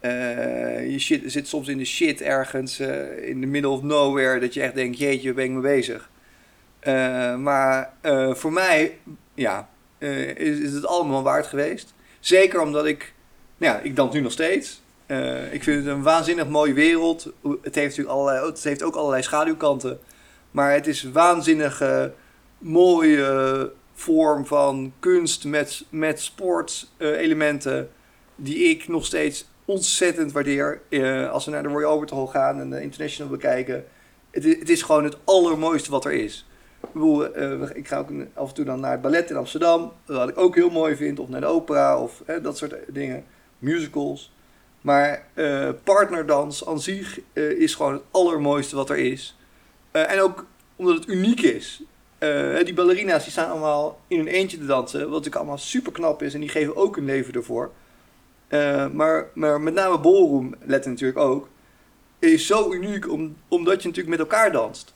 je 0.00 0.96
shit, 0.98 1.22
zit 1.26 1.48
soms 1.48 1.68
in 1.68 1.78
de 1.78 1.84
shit 1.84 2.22
ergens 2.22 2.80
in 3.20 3.40
the 3.40 3.46
middle 3.46 3.70
of 3.70 3.82
nowhere. 3.82 4.40
Dat 4.40 4.54
je 4.54 4.62
echt 4.62 4.74
denkt, 4.74 4.98
jeetje, 4.98 5.26
waar 5.26 5.34
ben 5.34 5.44
ik 5.44 5.50
mee 5.50 5.60
bezig? 5.60 6.10
maar 7.38 7.92
voor 8.30 8.52
mij, 8.52 8.98
ja, 9.34 9.68
is, 9.98 10.58
is 10.58 10.72
het 10.72 10.86
allemaal 10.86 11.22
waard 11.22 11.46
geweest. 11.46 11.94
Zeker 12.20 12.60
omdat 12.60 12.86
ik, 12.86 13.12
nou 13.56 13.74
ja, 13.74 13.80
ik 13.80 13.96
dans 13.96 14.14
nu 14.14 14.20
nog 14.20 14.32
steeds. 14.32 14.82
Ik 15.50 15.62
vind 15.62 15.84
het 15.84 15.86
een 15.86 16.02
waanzinnig 16.02 16.48
mooie 16.48 16.72
wereld. 16.72 17.32
Het 17.62 17.74
heeft 17.74 17.96
natuurlijk 17.96 18.16
allerlei, 18.16 18.46
het 18.46 18.64
heeft 18.64 18.82
ook 18.82 18.94
allerlei 18.94 19.22
schaduwkanten. 19.22 19.98
Maar 20.50 20.72
het 20.72 20.86
is 20.86 21.02
een 21.02 21.12
waanzinnige, 21.12 22.12
mooie 22.58 23.72
vorm 23.94 24.46
van 24.46 24.92
kunst 24.98 25.44
met, 25.44 25.84
met 25.90 26.20
sportelementen. 26.20 27.90
die 28.36 28.58
ik 28.58 28.88
nog 28.88 29.06
steeds 29.06 29.48
ontzettend 29.68 30.32
waardeer. 30.32 30.80
Uh, 30.88 31.30
als 31.30 31.44
we 31.44 31.50
naar 31.50 31.62
de 31.62 31.68
Royal 31.68 31.90
Albert 31.90 32.10
Hall 32.10 32.26
gaan 32.26 32.60
en 32.60 32.70
de 32.70 32.82
International 32.82 33.32
bekijken. 33.32 33.84
Het, 34.30 34.44
het 34.44 34.68
is 34.68 34.82
gewoon 34.82 35.04
het 35.04 35.16
allermooiste 35.24 35.90
wat 35.90 36.04
er 36.04 36.12
is. 36.12 36.46
Ik, 36.94 37.00
uh, 37.00 37.70
ik 37.74 37.88
ga 37.88 37.98
ook 37.98 38.08
af 38.34 38.48
en 38.48 38.54
toe 38.54 38.64
dan 38.64 38.80
naar 38.80 38.92
het 38.92 39.00
ballet 39.00 39.30
in 39.30 39.36
Amsterdam. 39.36 39.92
Wat 40.06 40.28
ik 40.28 40.38
ook 40.38 40.54
heel 40.54 40.70
mooi 40.70 40.96
vind. 40.96 41.18
Of 41.18 41.28
naar 41.28 41.40
de 41.40 41.46
opera 41.46 42.02
of 42.02 42.22
dat 42.42 42.56
soort 42.56 42.74
dingen. 42.88 43.24
Musicals. 43.58 44.32
Maar 44.80 45.26
uh, 45.34 45.68
partnerdans 45.84 46.66
aan 46.66 46.80
zich 46.80 47.20
is 47.32 47.74
gewoon 47.74 47.92
het 47.92 48.02
allermooiste 48.10 48.76
wat 48.76 48.90
er 48.90 48.96
is. 48.96 49.36
En 49.90 50.20
ook 50.20 50.46
omdat 50.76 50.94
het 50.94 51.08
uniek 51.08 51.40
is. 51.40 51.82
die 52.64 52.74
ballerina's 52.74 53.22
die 53.22 53.32
staan 53.32 53.50
allemaal 53.50 54.00
in 54.06 54.16
hun 54.18 54.26
eentje 54.26 54.58
te 54.58 54.66
dansen. 54.66 55.00
Wat 55.00 55.08
natuurlijk 55.08 55.36
allemaal 55.36 55.58
super 55.58 55.92
knap 55.92 56.22
is. 56.22 56.34
En 56.34 56.40
die 56.40 56.48
geven 56.48 56.76
ook 56.76 56.96
hun 56.96 57.04
leven 57.04 57.34
ervoor. 57.34 57.70
Maar, 58.92 59.26
maar 59.34 59.60
met 59.60 59.74
name 59.74 59.98
ballroom, 59.98 60.54
letten 60.60 60.90
natuurlijk 60.90 61.18
ook. 61.18 61.48
Is 62.18 62.46
zo 62.46 62.72
uniek 62.72 63.10
om, 63.10 63.36
omdat 63.48 63.82
je 63.82 63.88
natuurlijk 63.88 64.18
met 64.18 64.28
elkaar 64.28 64.52
danst. 64.52 64.94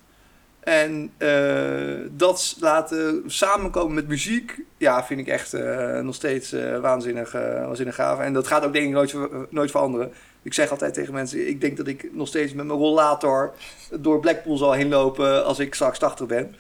En 0.63 1.13
uh, 1.19 2.09
dat 2.11 2.57
laten 2.61 3.23
samenkomen 3.27 3.95
met 3.95 4.09
muziek, 4.09 4.61
ja, 4.77 5.05
vind 5.05 5.21
ik 5.21 5.29
echt 5.29 5.55
uh, 5.55 5.99
nog 6.01 6.15
steeds 6.15 6.55
waanzinnig, 6.81 7.33
waanzinnig 7.33 7.95
gaaf. 7.95 8.19
En 8.19 8.33
dat 8.33 8.47
gaat 8.47 8.65
ook 8.65 8.73
denk 8.73 8.87
ik 8.87 8.93
nooit, 8.93 9.15
nooit 9.51 9.71
veranderen. 9.71 10.13
Ik 10.43 10.55
zeg 10.55 10.71
altijd 10.71 10.95
tegen 10.95 11.13
mensen, 11.13 11.49
ik 11.49 11.61
denk 11.61 11.77
dat 11.77 11.87
ik 11.87 12.09
nog 12.13 12.29
steeds 12.29 12.53
met 12.53 12.67
mijn 12.67 12.79
rollator 12.79 13.55
door 14.01 14.21
Blackpool 14.21 14.57
zal 14.57 14.73
heen 14.73 14.89
lopen 14.89 15.45
als 15.45 15.59
ik 15.59 15.75
straks 15.75 15.99
80 15.99 16.27
ben. 16.27 16.55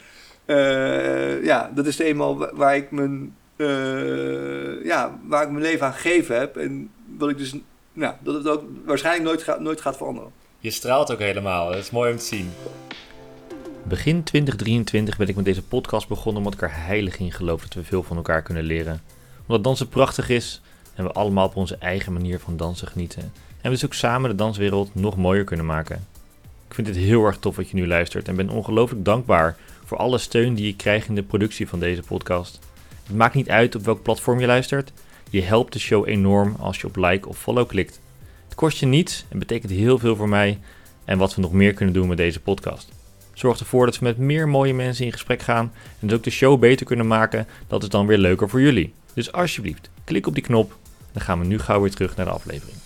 ja, 1.44 1.70
dat 1.74 1.86
is 1.86 1.98
eenmaal 1.98 2.54
waar 2.54 2.76
ik, 2.76 2.90
mijn, 2.90 3.36
ja, 4.84 5.18
waar 5.26 5.42
ik 5.42 5.50
mijn 5.50 5.62
leven 5.62 5.86
aan 5.86 5.92
gegeven 5.92 6.38
heb. 6.38 6.56
En 6.56 6.90
wat 7.18 7.28
ik 7.28 7.38
dus 7.38 7.54
nou, 7.92 8.14
dat 8.20 8.34
het 8.34 8.48
ook 8.48 8.62
waarschijnlijk 8.84 9.24
nooit, 9.24 9.42
gaat 9.42 9.60
nooit 9.60 9.80
gaat 9.80 9.96
veranderen. 9.96 10.30
Je 10.58 10.70
straalt 10.70 11.12
ook 11.12 11.18
helemaal. 11.18 11.66
Dat 11.66 11.76
is 11.76 11.90
mooi 11.90 12.12
om 12.12 12.18
te 12.18 12.24
zien. 12.24 12.50
Begin 13.82 14.22
2023 14.22 15.16
ben 15.16 15.28
ik 15.28 15.36
met 15.36 15.44
deze 15.44 15.62
podcast 15.62 16.08
begonnen 16.08 16.42
omdat 16.42 16.54
ik 16.54 16.62
er 16.62 16.84
heilig 16.84 17.18
in 17.18 17.32
geloof 17.32 17.62
dat 17.62 17.74
we 17.74 17.84
veel 17.84 18.02
van 18.02 18.16
elkaar 18.16 18.42
kunnen 18.42 18.62
leren. 18.62 19.02
Omdat 19.46 19.64
dansen 19.64 19.88
prachtig 19.88 20.28
is 20.28 20.60
en 20.94 21.04
we 21.04 21.12
allemaal 21.12 21.46
op 21.46 21.56
onze 21.56 21.76
eigen 21.76 22.12
manier 22.12 22.38
van 22.38 22.56
dansen 22.56 22.88
genieten. 22.88 23.22
En 23.22 23.62
we 23.62 23.68
dus 23.68 23.84
ook 23.84 23.94
samen 23.94 24.30
de 24.30 24.36
danswereld 24.36 24.94
nog 24.94 25.16
mooier 25.16 25.44
kunnen 25.44 25.66
maken. 25.66 26.06
Ik 26.68 26.74
vind 26.74 26.86
het 26.86 26.96
heel 26.96 27.24
erg 27.24 27.38
tof 27.38 27.56
dat 27.56 27.68
je 27.68 27.76
nu 27.76 27.86
luistert 27.86 28.28
en 28.28 28.36
ben 28.36 28.48
ongelooflijk 28.48 29.04
dankbaar 29.04 29.56
voor 29.84 29.98
alle 29.98 30.18
steun 30.18 30.54
die 30.54 30.68
ik 30.68 30.76
krijg 30.76 31.08
in 31.08 31.14
de 31.14 31.22
productie 31.22 31.68
van 31.68 31.80
deze 31.80 32.02
podcast. 32.02 32.58
Het 33.06 33.16
maakt 33.16 33.34
niet 33.34 33.48
uit 33.48 33.74
op 33.74 33.84
welk 33.84 34.02
platform 34.02 34.40
je 34.40 34.46
luistert. 34.46 34.92
Je 35.30 35.42
helpt 35.42 35.72
de 35.72 35.78
show 35.78 36.08
enorm 36.08 36.56
als 36.58 36.80
je 36.80 36.86
op 36.86 36.96
like 36.96 37.28
of 37.28 37.38
follow 37.38 37.68
klikt. 37.68 38.00
Het 38.44 38.54
kost 38.54 38.78
je 38.78 38.86
niets 38.86 39.24
en 39.28 39.38
betekent 39.38 39.72
heel 39.72 39.98
veel 39.98 40.16
voor 40.16 40.28
mij 40.28 40.58
en 41.04 41.18
wat 41.18 41.34
we 41.34 41.40
nog 41.40 41.52
meer 41.52 41.72
kunnen 41.72 41.94
doen 41.94 42.08
met 42.08 42.16
deze 42.16 42.40
podcast. 42.40 42.88
Zorg 43.32 43.58
ervoor 43.58 43.86
dat 43.86 43.98
we 43.98 44.04
met 44.04 44.18
meer 44.18 44.48
mooie 44.48 44.74
mensen 44.74 45.04
in 45.04 45.12
gesprek 45.12 45.42
gaan 45.42 45.72
en 46.00 46.06
dus 46.06 46.16
ook 46.16 46.24
de 46.24 46.30
show 46.30 46.60
beter 46.60 46.86
kunnen 46.86 47.06
maken. 47.06 47.46
Dat 47.66 47.82
is 47.82 47.88
dan 47.88 48.06
weer 48.06 48.18
leuker 48.18 48.48
voor 48.48 48.60
jullie. 48.60 48.94
Dus 49.14 49.32
alsjeblieft, 49.32 49.90
klik 50.04 50.26
op 50.26 50.34
die 50.34 50.42
knop. 50.42 50.76
Dan 51.12 51.22
gaan 51.22 51.38
we 51.38 51.44
nu 51.44 51.58
gauw 51.58 51.80
weer 51.80 51.90
terug 51.90 52.16
naar 52.16 52.26
de 52.26 52.32
aflevering. 52.32 52.76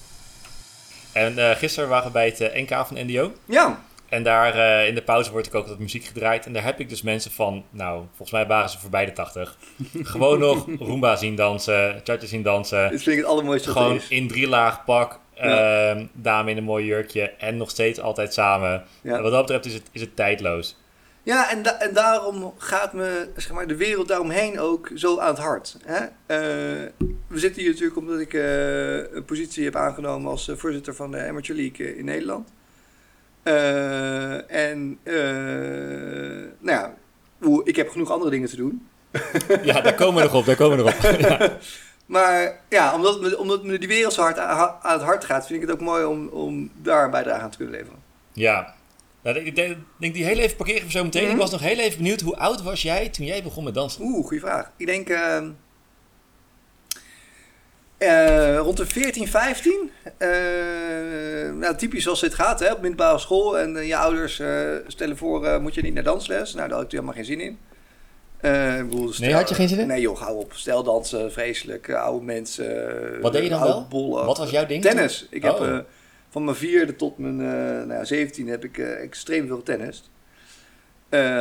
En 1.13 1.33
uh, 1.39 1.51
gisteren 1.51 1.89
waren 1.89 2.07
we 2.07 2.13
bij 2.13 2.27
het 2.27 2.41
uh, 2.41 2.63
NK 2.63 2.87
van 2.87 3.07
NDO. 3.07 3.33
Ja. 3.45 3.85
En 4.09 4.23
daar 4.23 4.57
uh, 4.57 4.89
in 4.89 4.95
de 4.95 5.03
pauze 5.03 5.31
wordt 5.31 5.47
ik 5.47 5.55
ook 5.55 5.67
wat 5.67 5.79
muziek 5.79 6.05
gedraaid. 6.05 6.47
En 6.47 6.53
daar 6.53 6.65
heb 6.65 6.81
ik 6.81 6.89
dus 6.89 7.03
mensen 7.03 7.31
van, 7.31 7.65
nou, 7.71 8.05
volgens 8.07 8.31
mij 8.31 8.47
waren 8.47 8.71
ze 8.71 8.79
voorbij 8.79 9.05
de 9.05 9.13
80. 9.13 9.57
Gewoon 10.03 10.39
nog 10.39 10.67
Roomba 10.79 11.17
zien 11.17 11.35
dansen, 11.35 12.01
Charter 12.05 12.29
zien 12.29 12.43
dansen. 12.43 12.83
Dat 12.83 13.03
vind 13.03 13.07
ik 13.07 13.17
het 13.17 13.25
allermooiste. 13.25 13.71
Gewoon 13.71 14.01
in 14.09 14.29
drie 14.29 14.49
laag 14.49 14.85
pak, 14.85 15.21
ja. 15.35 15.97
uh, 15.97 16.03
dame 16.13 16.51
in 16.51 16.57
een 16.57 16.65
mooi 16.65 16.85
jurkje 16.85 17.31
en 17.31 17.57
nog 17.57 17.71
steeds 17.71 18.01
altijd 18.01 18.35
samen. 18.35 18.85
Ja. 19.03 19.23
wat 19.23 19.33
dat 19.33 19.41
betreft 19.41 19.67
is 19.67 19.75
het, 19.75 19.89
is 19.93 20.01
het 20.01 20.17
tijdloos. 20.17 20.77
Ja, 21.23 21.51
en, 21.51 21.63
da 21.63 21.81
en 21.81 21.95
daarom 21.95 22.55
gaat 22.59 22.93
me 22.93 23.29
zeg 23.37 23.53
maar, 23.53 23.67
de 23.67 23.77
wereld 23.77 24.09
daaromheen 24.09 24.61
ook 24.61 24.91
zo 24.95 25.19
aan 25.19 25.29
het 25.29 25.39
hart. 25.39 25.77
Hè? 25.85 26.03
Uh, 26.03 26.89
we 27.29 27.39
zitten 27.39 27.63
hier 27.63 27.71
natuurlijk 27.71 27.99
omdat 27.99 28.21
ik 28.21 28.33
uh, 28.33 29.13
een 29.13 29.25
positie 29.27 29.65
heb 29.65 29.77
aangenomen 29.77 30.31
als 30.31 30.51
voorzitter 30.55 30.95
van 30.95 31.11
de 31.11 31.27
Amateur 31.27 31.57
League 31.57 31.97
in 31.97 32.05
Nederland. 32.05 32.53
En 34.47 34.99
nou 36.61 36.79
ja, 36.79 36.95
ik 37.65 37.77
heb 37.77 37.89
genoeg 37.89 38.11
andere 38.11 38.31
dingen 38.31 38.49
te 38.49 38.57
doen. 38.57 38.89
ja, 39.63 39.81
daar 39.81 39.95
komen 39.95 40.15
we 40.15 40.23
nog 40.23 40.35
op, 40.35 40.47
daar 40.47 40.57
komen 40.57 40.77
we 40.77 40.83
nog 40.83 40.95
op. 40.95 41.21
ja. 41.29 41.59
Maar 42.07 42.61
ja, 42.69 42.95
omdat, 42.95 43.21
me, 43.21 43.39
omdat 43.39 43.65
me 43.65 43.79
die 43.79 43.89
wereld 43.89 44.13
zo 44.13 44.23
hard 44.23 44.39
aan, 44.39 44.77
aan 44.83 44.93
het 44.93 45.03
hart 45.03 45.25
gaat, 45.25 45.47
vind 45.47 45.63
ik 45.63 45.69
het 45.69 45.77
ook 45.77 45.85
mooi 45.85 46.05
om, 46.05 46.29
om 46.29 46.71
daar 46.83 47.05
een 47.05 47.11
bijdrage 47.11 47.43
aan 47.43 47.51
te 47.51 47.57
kunnen 47.57 47.75
leveren. 47.75 47.99
Ja, 48.33 48.75
nou, 49.23 49.39
ik 49.39 49.57
denk, 49.57 49.77
denk 49.99 50.15
die 50.15 50.25
heel 50.25 50.39
even 50.39 50.57
parkeren 50.57 50.83
voor 50.83 50.91
zo 50.91 51.05
meteen. 51.05 51.23
Mm 51.23 51.29
-hmm. 51.29 51.37
Ik 51.37 51.43
was 51.43 51.51
nog 51.51 51.61
heel 51.61 51.79
even 51.79 51.97
benieuwd, 51.97 52.21
hoe 52.21 52.37
oud 52.37 52.63
was 52.63 52.83
jij 52.83 53.09
toen 53.09 53.27
jij 53.27 53.43
begon 53.43 53.65
met 53.65 53.75
dansen? 53.75 54.03
Oeh, 54.03 54.27
goede 54.27 54.41
vraag. 54.41 54.71
Ik 54.77 54.87
denk 54.87 55.09
uh, 57.99 58.09
uh, 58.09 58.59
rond 58.59 58.77
de 58.77 58.87
14, 58.87 59.29
15. 59.29 59.91
Uh, 60.19 60.29
nou, 61.53 61.77
typisch 61.77 62.03
zoals 62.03 62.21
dit 62.21 62.35
gaat, 62.35 62.61
hè, 62.61 62.73
op 62.73 62.81
middelbare 62.81 63.19
school. 63.19 63.59
En 63.59 63.87
je 63.87 63.97
ouders 63.97 64.43
stellen 64.87 65.17
voor, 65.17 65.61
moet 65.61 65.75
je 65.75 65.83
niet 65.83 65.95
naar 65.95 66.03
dansles? 66.03 66.55
Nou, 66.55 66.69
daar 66.69 66.77
had 66.77 66.87
ik 66.87 66.93
helemaal 66.93 67.15
geen 67.15 67.25
zin 67.25 67.41
in. 67.41 67.59
Bedoel, 68.89 69.13
stel, 69.13 69.27
nee, 69.27 69.35
had 69.35 69.49
je 69.49 69.55
geen 69.55 69.69
zin 69.69 69.79
in? 69.79 69.87
Nee 69.87 70.01
joh, 70.01 70.19
hou 70.19 70.39
op. 70.39 70.53
Steldansen, 70.53 71.33
vreselijk. 71.33 71.91
oude 71.91 72.25
mensen. 72.25 73.21
Wat 73.21 73.33
deed 73.33 73.43
je 73.43 73.49
dan 73.49 73.61
wel? 73.61 73.87
Bollen. 73.89 74.27
Wat 74.27 74.39
was 74.39 74.51
jouw 74.51 74.67
ding? 74.67 74.83
Tennis. 74.83 75.27
Ik 75.31 75.45
oh. 75.45 75.51
heb 75.51 75.69
uh, 75.69 75.79
van 76.31 76.45
mijn 76.45 76.57
vierde 76.57 76.97
tot 76.97 77.19
mijn 77.19 77.37
nou, 77.87 78.05
17 78.05 78.49
heb 78.49 78.65
ik 78.65 78.79
extreem 78.79 79.47
veel 79.47 79.63
tennis. 79.63 80.11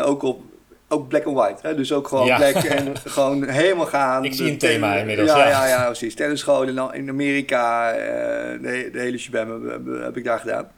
ook 0.04 0.24
op 0.24 0.42
ook 0.88 1.08
black 1.08 1.26
and 1.26 1.36
white. 1.36 1.68
Hè? 1.68 1.76
Dus 1.76 1.92
ook 1.92 2.08
gewoon 2.08 2.26
ja. 2.26 2.38
black 2.38 2.64
en 2.64 2.94
gewoon 3.06 3.48
helemaal 3.48 3.86
gaan. 3.86 4.26
Ik 4.26 4.34
zie 4.34 4.52
een 4.52 4.58
thema 4.58 4.96
inmiddels. 4.96 5.30
Ja, 5.30 5.38
ja, 5.38 5.48
ja, 5.48 5.68
ja 5.68 5.86
precies. 5.86 6.16
Tennisschool 6.16 6.64
in, 6.64 6.94
in 6.94 7.10
Amerika. 7.10 7.92
de, 7.92 8.90
de 8.92 9.00
hele 9.00 9.18
shebam 9.18 9.70
heb, 9.70 9.86
heb, 9.86 10.18
ik 10.18 10.24
daar 10.24 10.40
gedaan. 10.40 10.72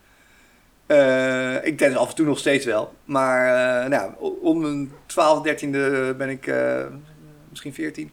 Uh, 0.87 1.65
ik 1.65 1.77
tennis 1.77 1.97
af 1.97 2.09
en 2.09 2.15
toe 2.15 2.25
nog 2.25 2.39
steeds 2.39 2.65
wel. 2.65 2.93
Maar 3.05 3.47
uh, 3.83 3.89
nou, 3.89 4.11
om 4.41 4.61
mijn 4.61 4.91
12, 5.05 5.47
13e 5.47 5.69
ben 6.17 6.29
ik 6.29 6.53
misschien 7.49 7.73
14. 7.73 8.11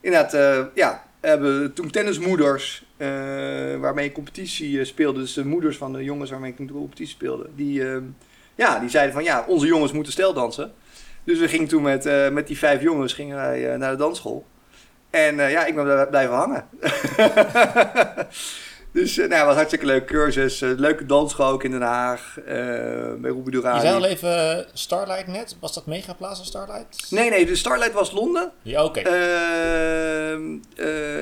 Inderdaad, 0.00 0.68
ja, 0.74 1.04
hebben 1.20 1.72
toen 1.72 1.90
tennismoeders 1.90 2.84
waarmee 3.80 4.06
ik 4.06 4.12
competitie 4.12 4.84
speelde. 4.84 5.20
Dus 5.20 5.32
de 5.32 5.46
moeders 5.46 5.76
van 5.76 5.92
de 5.92 6.04
jongens 6.04 6.30
waarmee 6.30 6.54
ik 6.56 6.68
competitie 6.68 7.14
speelde. 7.14 7.48
Die, 7.54 7.82
ja, 8.54 8.78
die 8.78 8.88
zeiden 8.88 9.14
van 9.14 9.24
ja, 9.24 9.44
onze 9.48 9.66
jongens 9.66 9.92
moeten 9.92 10.12
steldansen. 10.12 10.72
Dus 11.24 11.38
we 11.38 11.48
gingen 11.48 11.68
toen 11.68 11.82
met, 11.82 12.32
met 12.32 12.46
die 12.46 12.58
vijf 12.58 12.82
jongens 12.82 13.12
gingen 13.12 13.36
wij 13.36 13.76
naar 13.76 13.90
de 13.90 13.96
dansschool. 13.96 14.46
En 15.10 15.36
ja, 15.36 15.64
ik 15.64 15.74
ben 15.74 16.08
blijven 16.10 16.34
hangen. 16.34 16.68
Dus 18.94 19.16
nou, 19.16 19.32
het 19.32 19.44
was 19.44 19.54
hartstikke 19.54 19.86
leuke 19.86 20.04
cursus. 20.04 20.60
Leuke 20.60 21.06
dansschool 21.06 21.48
ook 21.48 21.64
in 21.64 21.70
Den 21.70 21.82
Haag. 21.82 22.34
Bij 22.44 23.30
Ruby 23.30 23.50
Durani. 23.50 23.74
Je 23.74 23.80
zei 23.80 23.94
al 23.94 24.04
even 24.04 24.66
Starlight 24.72 25.26
net. 25.26 25.56
Was 25.60 25.74
dat 25.74 25.86
Megaplaza 25.86 26.44
Starlight? 26.44 27.06
Nee, 27.10 27.30
nee. 27.30 27.46
De 27.46 27.56
Starlight 27.56 27.92
was 27.92 28.12
Londen. 28.12 28.52
Ja, 28.62 28.84
oké. 28.84 29.00
Ehm, 29.00 30.54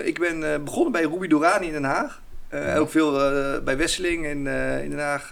ik 0.06 0.18
ben 0.18 0.64
begonnen 0.64 0.92
bij 0.92 1.02
Ruby 1.02 1.26
Durani 1.26 1.66
in 1.66 1.72
Den 1.72 1.84
Haag. 1.84 2.21
Ja. 2.52 2.76
Ook 2.76 2.90
veel 2.90 3.12
bij 3.62 3.76
Wesseling 3.76 4.26
in, 4.26 4.46
in 4.82 4.90
Den 4.90 4.98
Haag 4.98 5.26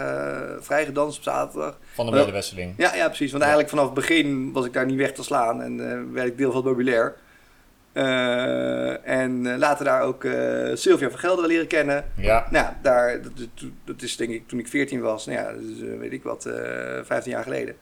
vrij 0.61 0.85
gedanst 0.85 1.19
op 1.19 1.25
zaterdag. 1.25 1.79
Van 1.95 2.07
de 2.07 2.13
Mede 2.13 2.33
Wesseling. 2.33 2.75
Ja, 2.77 2.95
ja, 2.95 3.07
precies. 3.07 3.31
Want 3.31 3.43
ja. 3.43 3.49
eigenlijk 3.49 3.69
vanaf 3.69 3.85
het 3.85 3.95
begin 3.95 4.53
was 4.53 4.67
ik 4.67 4.73
daar 4.73 4.87
niet 4.87 4.97
weg 4.97 5.13
te 5.13 5.23
slaan. 5.23 5.63
En 5.63 6.13
werd 6.13 6.27
ik 6.27 6.39
deel 6.39 6.53
van 6.53 6.57
het 6.57 6.65
meubilair. 6.65 7.17
Uh, 7.93 9.09
en 9.09 9.59
later 9.59 9.85
daar 9.85 10.03
ook 10.03 10.25
uh, 10.25 10.71
Sylvia 10.75 11.11
van 11.11 11.19
Gelder 11.19 11.47
leren 11.47 11.67
kennen. 11.67 12.05
Ja. 12.17 12.47
Nou, 12.51 12.67
daar, 12.83 13.23
dat, 13.23 13.33
dat, 13.85 14.03
is 14.03 14.17
denk 14.17 14.31
ik 14.31 14.49
toen 14.49 14.59
ik 14.59 14.69
14 14.69 15.01
was, 15.01 15.27
nou 15.27 15.39
ja, 15.39 15.53
dus, 15.53 15.79
uh, 15.79 15.99
weet 15.99 16.13
ik 16.13 16.23
wat, 16.23 16.49
15 17.03 17.33
jaar 17.33 17.43
geleden. 17.43 17.77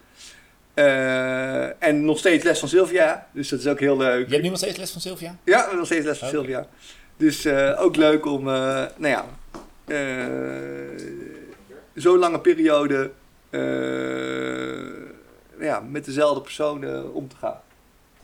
en 1.78 2.04
nog 2.04 2.18
steeds 2.18 2.44
les 2.44 2.58
van 2.58 2.68
Sylvia, 2.68 3.26
dus 3.32 3.48
dat 3.48 3.58
is 3.58 3.66
ook 3.66 3.80
heel 3.80 3.96
leuk. 3.96 4.26
Je 4.26 4.32
hebt 4.32 4.42
nu 4.42 4.48
nog 4.48 4.58
steeds 4.58 4.76
les 4.76 4.90
van 4.90 5.00
Sylvia? 5.00 5.36
Ja, 5.44 5.74
nog 5.74 5.86
steeds 5.86 6.06
les 6.06 6.18
van 6.18 6.28
okay. 6.28 6.40
Sylvia. 6.40 6.66
Dus 7.18 7.46
ook 7.76 7.96
leuk 7.96 8.26
om, 8.26 8.44
nou 8.44 8.88
ja, 8.98 9.24
zo'n 11.94 12.18
lange 12.18 12.40
periode 12.40 13.10
ja, 15.60 15.80
met 15.80 16.04
dezelfde 16.04 16.40
personen 16.40 17.14
om 17.14 17.28
te 17.28 17.36
gaan. 17.36 17.60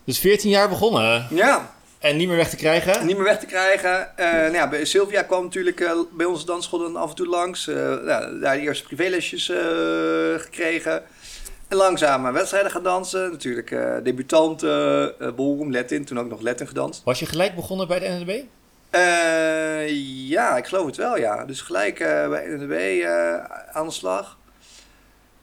Dus 0.04 0.18
14 0.18 0.50
jaar 0.50 0.68
begonnen. 0.68 1.26
Ja. 1.30 1.74
En 2.04 2.16
niet 2.16 2.28
meer 2.28 2.36
weg 2.36 2.50
te 2.50 2.56
krijgen? 2.56 3.06
Niet 3.06 3.16
meer 3.16 3.24
weg 3.24 3.38
te 3.38 3.46
krijgen. 3.46 4.12
Uh, 4.18 4.26
nou 4.32 4.52
ja, 4.52 4.68
bij 4.68 4.84
Sylvia 4.84 5.22
kwam 5.22 5.42
natuurlijk 5.42 5.80
uh, 5.80 5.92
bij 6.12 6.26
onze 6.26 6.46
dansschool 6.46 6.78
dan 6.78 6.96
af 6.96 7.10
en 7.10 7.16
toe 7.16 7.26
langs. 7.26 7.68
Uh, 7.68 7.76
nou, 7.76 8.40
daar 8.40 8.56
de 8.56 8.60
eerste 8.60 8.84
privélesjes 8.84 9.52
gekregen. 10.42 11.02
En 11.68 11.76
langzaam 11.76 12.32
wedstrijden 12.32 12.70
gaan 12.70 12.82
dansen. 12.82 13.30
Natuurlijk 13.30 13.76
debutanten, 14.04 15.14
ballroom, 15.18 15.72
Latin. 15.72 16.04
Toen 16.04 16.18
ook 16.18 16.28
nog 16.28 16.40
Latin 16.40 16.66
gedanst. 16.66 17.02
Was 17.04 17.18
je 17.18 17.26
gelijk 17.26 17.54
begonnen 17.54 17.88
bij 17.88 17.98
de 17.98 18.08
NNB? 18.08 18.42
Ja, 20.28 20.56
ik 20.56 20.66
geloof 20.66 20.86
het 20.86 20.96
wel, 20.96 21.18
ja. 21.18 21.44
Dus 21.44 21.60
gelijk 21.60 21.98
bij 21.98 22.46
NNB 22.46 23.04
aan 23.72 23.86
de 23.86 23.92
slag. 23.92 24.38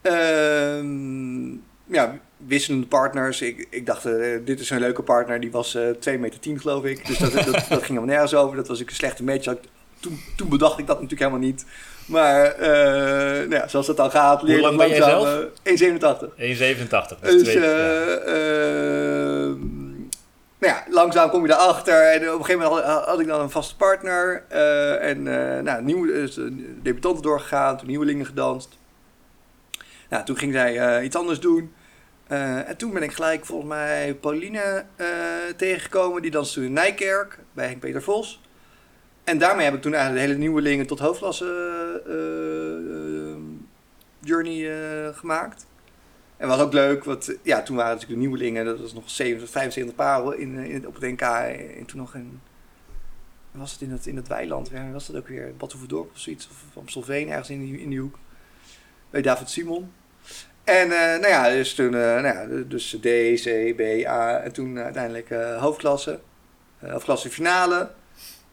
Ehm, 0.02 1.52
ja, 1.86 2.20
wisselende 2.38 2.88
partners. 2.88 3.42
Ik, 3.42 3.68
ik 3.70 3.86
dacht, 3.86 4.04
dit 4.46 4.60
is 4.60 4.70
een 4.70 4.80
leuke 4.80 5.04
partner. 5.04 5.40
Die 5.40 5.52
was 5.52 5.76
uh, 5.76 5.90
2 5.90 6.18
meter 6.18 6.40
10 6.40 6.60
geloof 6.60 6.84
ik. 6.84 7.08
Dus 7.08 7.18
dat, 7.18 7.32
dat, 7.32 7.46
dat, 7.46 7.64
ging 7.68 7.88
helemaal 7.88 8.06
nergens 8.06 8.34
over. 8.34 8.56
Dat 8.56 8.68
was 8.68 8.80
ik 8.80 8.90
een 8.90 8.96
slechte 8.96 9.24
match. 9.24 9.54
Toen, 10.00 10.20
toen 10.36 10.50
bedacht 10.50 10.80
ik 10.80 10.88
dat 10.88 11.02
natuurlijk 11.02 11.22
helemaal 11.22 11.48
niet. 11.48 11.66
Maar 12.06 12.56
nou 12.60 13.50
ja, 13.50 13.68
zoals 13.68 13.86
dat 13.86 13.98
dan 13.98 14.12
gaat, 14.12 14.42
leer 14.42 14.88
je 14.88 14.96
zelf? 14.96 15.46
1,87. 15.64 16.30
1,87. 16.38 17.20
Dus, 17.22 17.44
dus 17.44 17.54
ja. 17.54 17.70
Nou 20.62 20.74
ja, 20.74 20.84
langzaam 20.90 21.30
kom 21.30 21.42
je 21.42 21.48
daarachter. 21.48 22.12
En 22.12 22.34
op 22.34 22.40
een 22.40 22.46
gegeven 22.46 22.70
moment 22.70 22.86
had, 22.86 23.20
ik 23.20 23.28
dan 23.28 23.42
een 23.42 23.50
vaste 23.50 23.76
partner. 23.76 24.44
en 25.00 25.24
nou, 25.64 25.84
nieuwe 25.84 26.08
dus, 26.08 26.40
debutanten 26.82 27.24
doorgegaan. 27.24 27.78
Toen 27.78 27.88
nieuwelingen 27.88 28.26
gedanst. 28.26 28.78
Nou, 30.10 30.26
toen 30.26 30.38
ging 30.38 30.54
zij 30.54 31.04
iets 31.04 31.16
anders 31.16 31.40
doen. 31.40 31.72
Uh, 32.32 32.70
en 32.70 32.78
toen 32.78 32.94
ben 32.94 33.04
ik 33.04 33.12
gelijk 33.12 33.46
volgens 33.46 33.70
mij 33.70 34.16
Pauline 34.16 34.86
uh, 34.98 35.08
tegengekomen. 35.58 36.22
Die 36.22 36.32
danste 36.32 36.54
toen 36.54 36.64
in 36.64 36.74
Nijkerk 36.74 37.40
bij 37.54 37.68
Henk 37.68 37.80
Peter 37.80 38.02
Vos. 38.02 38.42
En 39.24 39.38
daarmee 39.38 39.66
heb 39.66 39.74
ik 39.74 39.82
toen 39.82 39.94
eigenlijk 39.94 40.24
de 40.24 40.30
hele 40.30 40.44
nieuwelingen 40.44 40.88
tot 40.88 41.00
hoofdklasse 41.00 42.02
uh, 42.08 43.44
journey 44.20 44.70
gemaakt. 45.14 45.66
En 46.42 46.48
was 46.48 46.60
ook 46.60 46.74
leuk, 46.74 47.04
want 47.04 47.36
ja, 47.42 47.62
toen 47.62 47.76
waren 47.76 47.94
natuurlijk 47.94 48.22
de 48.22 48.28
nieuwelingen. 48.28 48.66
Dat 48.66 48.80
was 48.80 48.94
nog 48.94 49.10
70, 49.10 49.50
75 49.50 49.96
paren 49.96 50.40
in, 50.40 50.58
in, 50.58 50.88
op 50.88 50.94
het 50.94 51.04
NK. 51.04 51.22
En 51.22 51.86
toen 51.86 52.00
nog 52.00 52.16
in 52.16 52.42
was 53.52 53.72
het 53.72 53.82
in 53.82 53.92
het, 53.92 54.06
in 54.06 54.16
het 54.16 54.28
weiland? 54.28 54.72
Was 54.94 55.08
dat 55.08 55.16
ook 55.16 55.28
weer? 55.28 55.54
Badhoevedorp 55.58 56.12
of 56.12 56.20
zoiets? 56.20 56.50
Of 56.50 56.78
Amstelveen, 56.78 57.30
ergens 57.30 57.50
in 57.50 57.60
die, 57.60 57.82
in 57.82 57.90
die 57.90 58.00
hoek. 58.00 58.18
Bij 59.10 59.22
David 59.22 59.50
Simon. 59.50 59.92
En 60.64 60.88
nou 60.88 61.28
ja, 61.28 61.50
dus 61.50 61.76
toen, 61.76 61.90
nou 61.90 62.26
ja, 62.26 62.46
dus 62.68 62.90
D, 62.90 63.06
C, 63.44 63.76
B, 63.76 64.08
A 64.08 64.38
en 64.38 64.52
toen 64.52 64.80
uiteindelijk 64.80 65.30
hoofdklasse. 65.60 66.20
hoofdklasse 66.80 67.30
finale. 67.30 67.92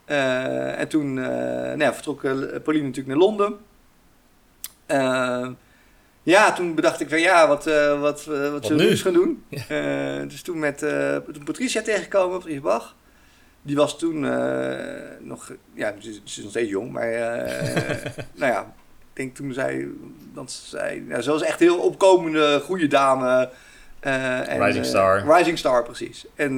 en 0.05 0.87
toen 0.87 1.13
nou 1.13 1.79
ja, 1.79 1.93
vertrok 1.93 2.21
Pauline 2.63 2.85
natuurlijk 2.85 3.07
naar 3.07 3.17
Londen. 3.17 3.57
Ja, 6.29 6.53
toen 6.53 6.75
bedacht 6.75 6.99
ik 6.99 7.09
van 7.09 7.19
ja, 7.19 7.47
wat, 7.47 7.67
uh, 7.67 8.01
wat, 8.01 8.25
uh, 8.29 8.51
wat, 8.51 8.65
zullen 8.65 8.85
we 8.85 8.89
eens 8.89 9.01
gaan 9.01 9.13
doen? 9.13 9.43
Uh, 9.49 9.59
dus 10.27 10.41
toen 10.41 10.59
met 10.59 10.77
toen 11.33 11.43
Patricia 11.43 11.81
tegengekomen, 11.81 12.37
Patricia 12.37 12.61
Bach. 12.61 12.95
Die 13.61 13.75
was 13.75 13.99
toen 13.99 14.19
nog, 15.19 15.51
ja, 15.73 15.93
ze, 15.99 16.19
is 16.25 16.37
nog 16.37 16.49
steeds 16.49 16.69
jong, 16.69 16.91
maar 16.91 17.09
nou 18.39 18.51
ja, 18.51 18.73
ik 18.99 19.13
denk 19.13 19.35
toen 19.35 19.53
zij, 19.53 19.87
dat 20.33 20.51
zij, 20.51 21.03
ja, 21.07 21.21
ze 21.21 21.31
was 21.31 21.41
echt 21.41 21.59
heel 21.59 21.77
opkomende, 21.77 22.61
goede 22.63 22.87
dame. 22.87 23.49
en, 23.99 24.63
Rising 24.63 24.85
Star. 24.85 25.37
Rising 25.37 25.57
Star, 25.57 25.83
precies. 25.83 26.25
En 26.35 26.53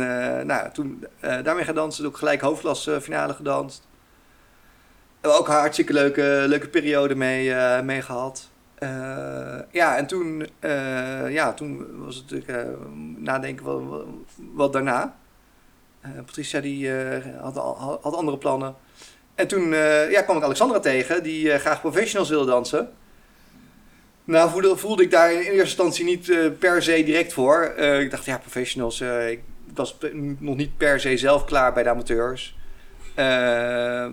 nou, 0.46 0.72
toen 0.74 1.06
daarmee 1.20 1.66
gedanst, 1.66 2.06
ook 2.06 2.18
gelijk 2.18 2.42
hoofdklasse 2.42 3.02
finale 3.02 3.34
gedanst. 3.34 3.88
Ook 5.22 5.48
een 5.48 5.54
hartstikke 5.54 5.94
leuke, 5.94 6.44
leuke 6.48 6.68
periode 6.68 7.16
mee, 7.16 7.54
mee 7.84 8.02
gehad. 8.02 8.51
Uh, 8.84 9.60
ja, 9.72 9.98
en 9.98 10.08
toen, 10.08 10.48
uh, 10.60 11.32
ja, 11.32 11.54
toen 11.54 11.88
was 12.06 12.16
het 12.16 12.30
natuurlijk 12.30 12.68
uh, 12.68 12.74
nadenken 13.18 13.66
wat, 13.66 14.06
wat, 14.54 14.74
daarna. 14.74 15.16
Patricia 16.16 16.60
die 16.60 16.92
had, 17.40 17.56
had 18.02 18.16
andere 18.16 18.38
plannen. 18.38 18.76
En 19.36 19.48
toen 19.48 19.70
ja, 20.10 20.22
kwam 20.22 20.38
ik 20.38 20.44
Alexandra 20.44 20.80
tegen, 20.80 21.24
die 21.24 21.60
graag 21.60 21.82
professionals 21.82 22.30
wilde 22.30 22.52
dansen. 22.52 22.92
Nou 24.24 24.50
voelde, 24.50 24.78
voelde 24.78 25.04
ik 25.04 25.12
daar 25.12 25.32
in 25.32 25.38
eerste 25.38 25.60
instantie 25.60 26.06
niet 26.06 26.58
per 26.60 26.84
se 26.84 27.04
direct 27.04 27.34
voor. 27.34 27.64
ik 27.78 28.12
dacht, 28.12 28.26
ja, 28.26 28.38
professionals, 28.38 29.02
ik 29.30 29.40
was 29.74 29.98
nog 30.40 30.56
niet 30.56 30.78
per 30.78 31.00
se 31.00 31.18
zelf 31.18 31.46
klaar 31.46 31.74
bij 31.74 31.84
de 31.84 31.90
amateurs. 31.90 32.58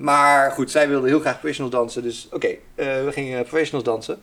maar 0.00 0.50
goed, 0.50 0.70
zij 0.70 0.88
wilde 0.88 1.08
heel 1.08 1.20
graag 1.20 1.38
professionals 1.38 1.74
dansen. 1.74 2.02
Dus 2.02 2.28
oké, 2.32 2.54
we 2.74 3.08
gingen 3.12 3.44
professionals 3.44 3.84
dansen. 3.84 4.22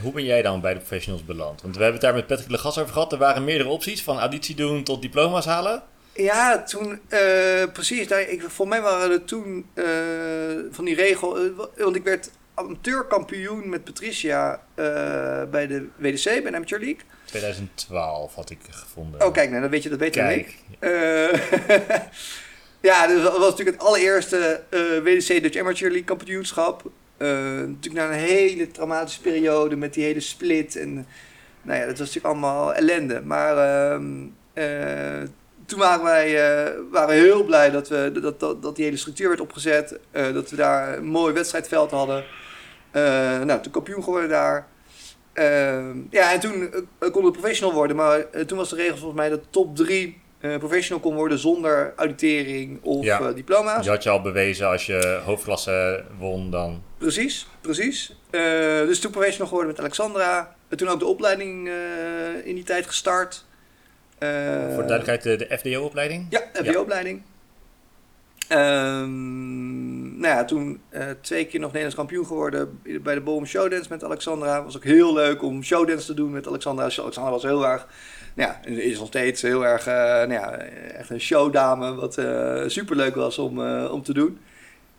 Hoe 0.00 0.12
ben 0.12 0.24
jij 0.24 0.42
dan 0.42 0.60
bij 0.60 0.72
de 0.72 0.78
professionals 0.78 1.24
beland? 1.24 1.62
Want 1.62 1.76
we 1.76 1.82
hebben 1.82 2.00
het 2.00 2.10
daar 2.10 2.14
met 2.14 2.26
Patrick 2.26 2.50
Legas 2.50 2.78
over 2.78 2.92
gehad. 2.92 3.12
Er 3.12 3.18
waren 3.18 3.44
meerdere 3.44 3.68
opties, 3.68 4.02
van 4.02 4.18
auditie 4.18 4.54
doen 4.54 4.84
tot 4.84 5.02
diploma's 5.02 5.44
halen. 5.44 5.82
Ja, 6.14 6.62
toen, 6.62 7.00
uh, 7.08 7.72
precies. 7.72 8.08
Daar, 8.08 8.20
ik, 8.20 8.42
voor 8.42 8.68
mij 8.68 8.80
waren 8.80 9.10
er 9.10 9.24
toen 9.24 9.66
uh, 9.74 9.84
van 10.70 10.84
die 10.84 10.94
regel... 10.94 11.44
Uh, 11.44 11.50
want 11.76 11.96
ik 11.96 12.02
werd 12.02 12.30
amateurkampioen 12.54 13.68
met 13.68 13.84
Patricia 13.84 14.60
bij 15.50 15.66
de 15.66 15.88
WDC, 15.96 16.24
bij 16.24 16.50
de 16.50 16.56
Amateur 16.56 16.78
League. 16.78 17.00
2012 17.24 18.34
had 18.34 18.50
ik 18.50 18.58
gevonden. 18.70 19.26
Oh, 19.26 19.32
kijk, 19.32 19.48
nou, 19.48 19.60
dan 19.60 19.70
weet 19.70 19.82
je 19.82 19.88
dat 19.88 19.98
beter 19.98 20.22
dan 20.22 20.32
ik. 20.32 20.56
ja, 22.90 23.06
dus 23.06 23.22
dat 23.22 23.38
was 23.38 23.50
natuurlijk 23.50 23.76
het 23.76 23.86
allereerste 23.86 24.62
WDC 25.02 25.42
Dutch 25.42 25.58
Amateur 25.58 25.88
League 25.88 26.04
kampioenschap. 26.04 26.90
Uh, 27.22 27.28
natuurlijk 27.66 27.94
na 27.94 28.06
een 28.06 28.18
hele 28.18 28.70
traumatische 28.70 29.20
periode 29.20 29.76
met 29.76 29.94
die 29.94 30.04
hele 30.04 30.20
split. 30.20 30.76
En 30.76 31.06
nou 31.62 31.78
ja, 31.78 31.86
dat 31.86 31.98
was 31.98 32.14
natuurlijk 32.14 32.26
allemaal 32.26 32.74
ellende. 32.74 33.20
Maar 33.24 33.56
uh, 34.54 35.28
toen 35.66 35.78
waren 35.78 36.04
wij 36.04 36.30
uh, 36.30 36.72
waren 36.90 37.14
heel 37.14 37.44
blij 37.44 37.70
dat, 37.70 37.88
we, 37.88 38.10
dat, 38.22 38.40
dat, 38.40 38.62
dat 38.62 38.76
die 38.76 38.84
hele 38.84 38.96
structuur 38.96 39.28
werd 39.28 39.40
opgezet. 39.40 39.98
dat 40.12 40.50
we 40.50 40.56
daar 40.56 40.96
een 40.98 41.04
mooi 41.04 41.34
wedstrijdveld 41.34 41.90
hadden. 41.90 42.24
nou, 43.46 43.60
toen 43.60 43.72
kampioen 43.72 44.04
geworden 44.04 44.28
daar. 44.28 44.66
Ehm, 45.32 45.96
ja, 46.10 46.32
en 46.32 46.40
toen 46.40 46.70
kon 47.12 47.24
het 47.24 47.32
professional 47.32 47.74
worden. 47.74 47.96
Maar 47.96 48.26
toen 48.46 48.58
was 48.58 48.70
de 48.70 48.76
regel 48.76 48.96
volgens 48.96 49.20
mij 49.20 49.28
dat 49.28 49.40
top 49.50 49.76
3 49.76 50.21
uh, 50.42 50.56
professional 50.56 51.00
kon 51.00 51.14
worden 51.14 51.38
zonder 51.38 51.92
auditering 51.96 52.82
of 52.82 53.04
ja. 53.04 53.20
uh, 53.20 53.34
diploma's. 53.34 53.84
Je 53.84 53.90
had 53.90 54.02
je 54.02 54.10
al 54.10 54.20
bewezen 54.22 54.68
als 54.68 54.86
je 54.86 55.20
hoofdklasse 55.24 56.04
won 56.18 56.50
dan. 56.50 56.82
Precies, 56.98 57.46
precies. 57.60 58.16
Uh, 58.30 58.40
dus 58.86 59.00
toen 59.00 59.10
professional 59.10 59.48
geworden 59.48 59.70
met 59.70 59.80
Alexandra. 59.80 60.56
En 60.68 60.76
toen 60.76 60.88
ook 60.88 60.98
de 60.98 61.06
opleiding 61.06 61.70
in 62.44 62.54
die 62.54 62.64
tijd 62.64 62.86
gestart. 62.86 63.44
Voor 64.18 64.28
de 64.28 64.84
duidelijkheid, 64.86 65.22
de, 65.22 65.36
de 65.36 65.58
FDO-opleiding? 65.58 66.26
Ja, 66.30 66.42
FDO-opleiding. 66.52 67.22
Um, 68.48 69.91
nou 70.22 70.34
ja, 70.34 70.44
toen 70.44 70.80
twee 71.20 71.44
keer 71.44 71.60
nog 71.60 71.68
Nederlands 71.68 71.96
kampioen 71.96 72.26
geworden 72.26 72.80
bij 73.02 73.14
de 73.14 73.20
Boom 73.20 73.46
Showdance 73.46 73.86
met 73.88 74.04
Alexandra. 74.04 74.64
Was 74.64 74.76
ook 74.76 74.84
heel 74.84 75.14
leuk 75.14 75.42
om 75.42 75.62
showdance 75.62 76.06
te 76.06 76.14
doen 76.14 76.30
met 76.30 76.46
Alexandra. 76.46 76.82
Alexandra 76.84 77.30
was 77.30 77.42
heel 77.42 77.66
erg 77.66 77.86
ja, 78.34 78.60
is 78.64 78.98
nog 78.98 79.08
steeds 79.08 79.42
heel 79.42 79.66
erg 79.66 79.86
uh, 79.86 79.94
nou 79.94 80.32
ja, 80.32 80.56
echt 80.96 81.10
een 81.10 81.20
showdame, 81.20 81.94
wat 81.94 82.18
uh, 82.18 82.62
superleuk 82.66 83.14
was 83.14 83.38
om, 83.38 83.66
om 83.66 84.02
te 84.02 84.12
doen. 84.12 84.38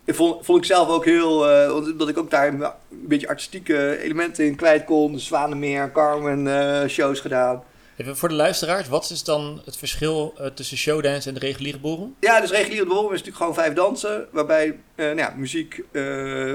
Ik 0.04 0.14
vond, 0.14 0.44
vond 0.44 0.58
ik 0.58 0.64
zelf 0.64 0.88
ook 0.88 1.04
heel, 1.04 1.38
omdat 1.74 2.08
ik 2.08 2.18
ook 2.18 2.30
daar 2.30 2.48
een 2.48 2.66
beetje 2.90 3.28
artistieke 3.28 3.98
elementen 3.98 4.44
in 4.44 4.56
kwijt 4.56 4.84
kon. 4.84 5.12
De 5.12 5.18
Zwanenmeer, 5.18 5.92
Carmen 5.92 6.90
shows 6.90 7.20
gedaan. 7.20 7.62
Even 7.96 8.16
voor 8.16 8.28
de 8.28 8.34
luisteraars, 8.34 8.88
wat 8.88 9.10
is 9.10 9.24
dan 9.24 9.62
het 9.64 9.76
verschil 9.76 10.34
tussen 10.54 10.76
showdance 10.76 11.28
en 11.28 11.34
de 11.34 11.40
reguliere 11.40 11.78
borrel? 11.78 12.12
Ja, 12.20 12.40
dus 12.40 12.50
reguliere 12.50 12.86
borrel 12.86 13.04
is 13.04 13.10
natuurlijk 13.10 13.36
gewoon 13.36 13.54
vijf 13.54 13.72
dansen, 13.72 14.28
waarbij 14.30 14.78
nou 14.96 15.16
ja, 15.16 15.34
muziek 15.36 15.84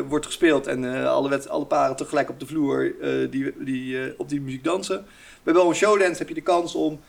wordt 0.08 0.26
gespeeld 0.26 0.68
en 0.68 1.06
alle, 1.08 1.30
wet, 1.30 1.50
alle 1.50 1.66
paren 1.66 1.96
tegelijk 1.96 2.30
op 2.30 2.40
de 2.40 2.46
vloer 2.46 2.94
die, 3.30 3.54
die 3.58 4.14
op 4.18 4.30
die 4.30 4.42
muziek 4.42 4.64
dansen. 4.64 5.06
Bij 5.44 5.54
wel 5.54 5.70
een 5.70 5.76
showdance 5.76 6.18
heb 6.18 6.28
je 6.28 6.34
de 6.34 6.42
kans 6.42 6.76
om 6.76 7.00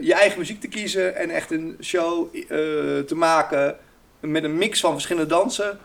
je 0.00 0.14
eigen 0.14 0.38
muziek 0.38 0.60
te 0.60 0.68
kiezen 0.68 1.16
en 1.16 1.30
echt 1.30 1.50
een 1.50 1.76
show 1.82 2.34
te 3.06 3.14
maken 3.14 3.76
met 4.20 4.44
een 4.44 4.56
mix 4.56 4.80
van 4.80 4.92
verschillende 4.92 5.28
dansen. 5.28 5.78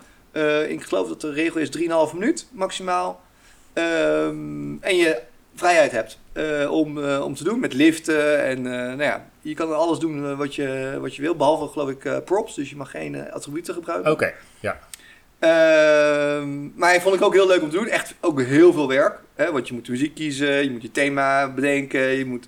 Ik 0.70 0.84
geloof 0.84 1.08
dat 1.08 1.22
de 1.22 1.32
regel 1.32 1.60
is 1.60 1.70
3,5 1.78 2.14
minuut 2.14 2.48
maximaal. 2.52 3.22
Um, 3.74 4.78
en 4.82 4.96
je 4.96 5.22
vrijheid 5.56 5.92
hebt 5.92 6.19
om, 6.70 7.04
om 7.04 7.36
te 7.36 7.44
doen 7.44 7.60
met 7.60 7.74
liften. 7.74 8.44
En 8.44 8.62
nou 8.62 9.04
ja, 9.04 9.30
je 9.42 9.54
kan 9.54 9.76
alles 9.76 10.00
doen 10.00 10.36
wat 10.38 10.56
je, 10.56 10.98
wat 11.02 11.16
je 11.16 11.22
wil, 11.22 11.36
behalve 11.36 11.68
geloof 11.68 11.90
ik 11.90 12.24
props. 12.26 12.56
Dus 12.56 12.70
je 12.70 12.76
mag 12.76 12.92
geen 12.92 13.32
attributen 13.32 13.74
gebruiken. 13.74 14.12
Oké, 14.12 14.34
ja. 14.60 14.80
Ehm, 15.40 16.70
maar 16.76 17.02
vond 17.02 17.16
ik 17.16 17.22
ook 17.22 17.34
heel 17.34 17.48
leuk 17.48 17.62
om 17.62 17.70
te 17.70 17.76
doen. 17.76 17.88
Echt 17.88 18.16
ook 18.22 18.42
heel 18.42 18.74
veel 18.74 18.88
werk. 18.88 19.20
Hè? 19.36 19.52
Want 19.52 19.68
je 19.68 19.74
moet 19.74 19.86
de 19.86 19.92
muziek 19.92 20.16
kiezen, 20.16 20.64
je 20.64 20.72
moet 20.72 20.82
je 20.82 20.92
thema 20.92 21.54
bedenken. 21.54 22.02
Je 22.02 22.26
moet, 22.26 22.46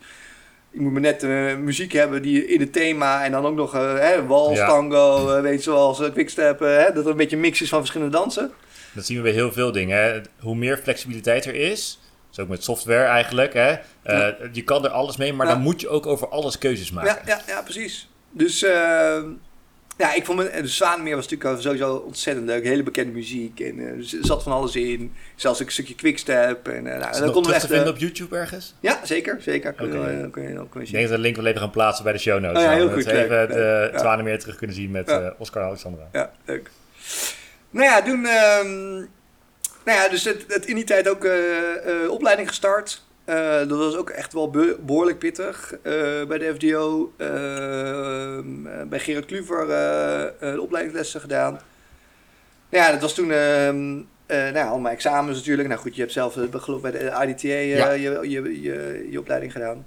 je 0.71 0.81
moet 0.81 0.91
maar 0.91 1.01
net 1.01 1.21
muziek 1.59 1.91
hebben 1.91 2.21
die 2.21 2.47
in 2.47 2.59
het 2.59 2.73
thema. 2.73 3.23
En 3.25 3.31
dan 3.31 3.45
ook 3.45 3.55
nog 3.55 3.71
hè, 3.71 4.25
wals, 4.25 4.57
tango, 4.57 5.41
weet 5.41 5.63
je, 5.63 5.71
zoals 5.71 6.11
quickstep. 6.13 6.59
Hè? 6.59 6.93
Dat 6.93 7.05
er 7.05 7.11
een 7.11 7.17
beetje 7.17 7.35
een 7.35 7.41
mix 7.41 7.61
is 7.61 7.69
van 7.69 7.79
verschillende 7.79 8.17
dansen. 8.17 8.51
Dat 8.93 9.05
zien 9.05 9.17
we 9.17 9.23
bij 9.23 9.31
heel 9.31 9.51
veel 9.51 9.71
dingen. 9.71 10.03
Hè? 10.03 10.21
Hoe 10.39 10.55
meer 10.55 10.77
flexibiliteit 10.77 11.45
er 11.45 11.55
is, 11.55 11.99
dus 12.31 12.39
ook 12.39 12.49
met 12.49 12.63
software 12.63 13.03
eigenlijk. 13.03 13.53
Hè? 13.53 13.69
Ja. 14.03 14.35
Je 14.51 14.63
kan 14.63 14.85
er 14.85 14.91
alles 14.91 15.17
mee, 15.17 15.33
maar 15.33 15.47
ja. 15.47 15.53
dan 15.53 15.61
moet 15.61 15.81
je 15.81 15.89
ook 15.89 16.05
over 16.05 16.29
alles 16.29 16.57
keuzes 16.57 16.91
maken. 16.91 17.21
Ja, 17.25 17.35
ja, 17.37 17.41
ja 17.47 17.61
precies. 17.61 18.09
Dus 18.31 18.63
ehm, 18.63 19.29
ja, 19.97 20.13
ik 20.13 20.25
vond 20.25 20.37
me, 20.37 20.61
de 20.61 20.67
Zwaanmeer 20.67 21.15
was 21.15 21.27
natuurlijk 21.29 21.61
sowieso 21.61 21.95
ontzettend 21.95 22.45
leuk. 22.45 22.63
Hele 22.63 22.83
bekende 22.83 23.13
muziek 23.13 23.59
en 23.59 23.79
uh, 23.79 23.87
er 23.87 24.25
zat 24.25 24.43
van 24.43 24.51
alles 24.51 24.75
in. 24.75 25.13
Zelfs 25.35 25.59
een 25.59 25.71
stukje 25.71 25.95
quickstep. 25.95 26.67
En, 26.67 26.85
uh, 26.85 26.97
nou, 26.97 27.19
dan 27.19 27.31
konden 27.31 27.51
we 27.51 27.57
echt, 27.57 27.67
te 27.67 27.73
vinden 27.73 27.93
op 27.93 27.97
YouTube 27.97 28.37
ergens? 28.37 28.75
Ja, 28.79 28.99
zeker. 29.03 29.37
zeker. 29.41 29.71
Okay. 29.71 29.89
Kun 29.89 29.99
je, 29.99 30.29
kun 30.29 30.43
je, 30.43 30.69
kun 30.69 30.81
je 30.81 30.87
ik 30.87 30.91
denk 30.91 31.03
dat 31.03 31.11
we 31.11 31.15
de 31.15 31.21
link 31.21 31.35
wel 31.35 31.45
even 31.45 31.59
gaan 31.59 31.71
plaatsen 31.71 32.03
bij 32.03 32.13
de 32.13 32.19
show 32.19 32.39
notes. 32.39 32.57
Oh, 32.57 32.63
ja, 32.63 32.71
heel 32.71 32.89
goed. 32.89 33.03
Dat 33.03 33.13
we 33.13 33.23
even 33.23 33.47
de 33.47 34.29
ja. 34.29 34.37
Terug 34.37 34.55
kunnen 34.55 34.75
zien 34.75 34.91
met. 34.91 35.19
Oscar 35.37 35.63
Alexandra. 35.63 36.07
Ja, 36.11 36.31
leuk. 36.45 36.69
Nou 37.69 37.85
ja, 37.85 38.01
toen... 38.01 38.27
Nou 39.85 39.97
ja, 39.97 40.09
dus 40.09 40.23
het, 40.23 40.45
het 40.47 40.65
in 40.65 40.75
die 40.75 40.83
tijd 40.83 41.09
ook 41.09 41.27
opleiding 42.09 42.47
gestart. 42.47 43.01
Uh, 43.25 43.57
dat 43.57 43.77
was 43.77 43.95
ook 43.95 44.09
echt 44.09 44.33
wel 44.33 44.49
behoorlijk 44.79 45.19
pittig. 45.19 45.73
Uh, 45.73 45.83
bij 46.25 46.37
de 46.37 46.53
FDO, 46.55 47.13
uh, 47.17 48.87
bij 48.87 48.99
Gerard 48.99 49.25
Kluver 49.25 49.67
de 50.39 50.61
opleidingslessen 50.61 51.21
gedaan. 51.21 51.59
Ja, 52.69 52.91
dat 52.91 53.01
was 53.01 53.13
toen 53.13 53.31
ehm, 53.31 53.93
nou, 54.27 54.69
allemaal 54.69 54.91
examens 54.91 55.37
natuurlijk. 55.37 55.67
Nou 55.67 55.79
goed, 55.79 55.95
je 55.95 56.01
hebt 56.01 56.13
zelf 56.13 56.37
geloof 56.51 56.81
bij 56.81 56.91
de 56.91 57.25
IDTA 57.27 57.47
ja. 57.47 57.91
je, 57.91 58.29
je, 58.29 58.61
je, 58.61 59.07
je, 59.11 59.19
opleiding 59.19 59.51
gedaan. 59.51 59.85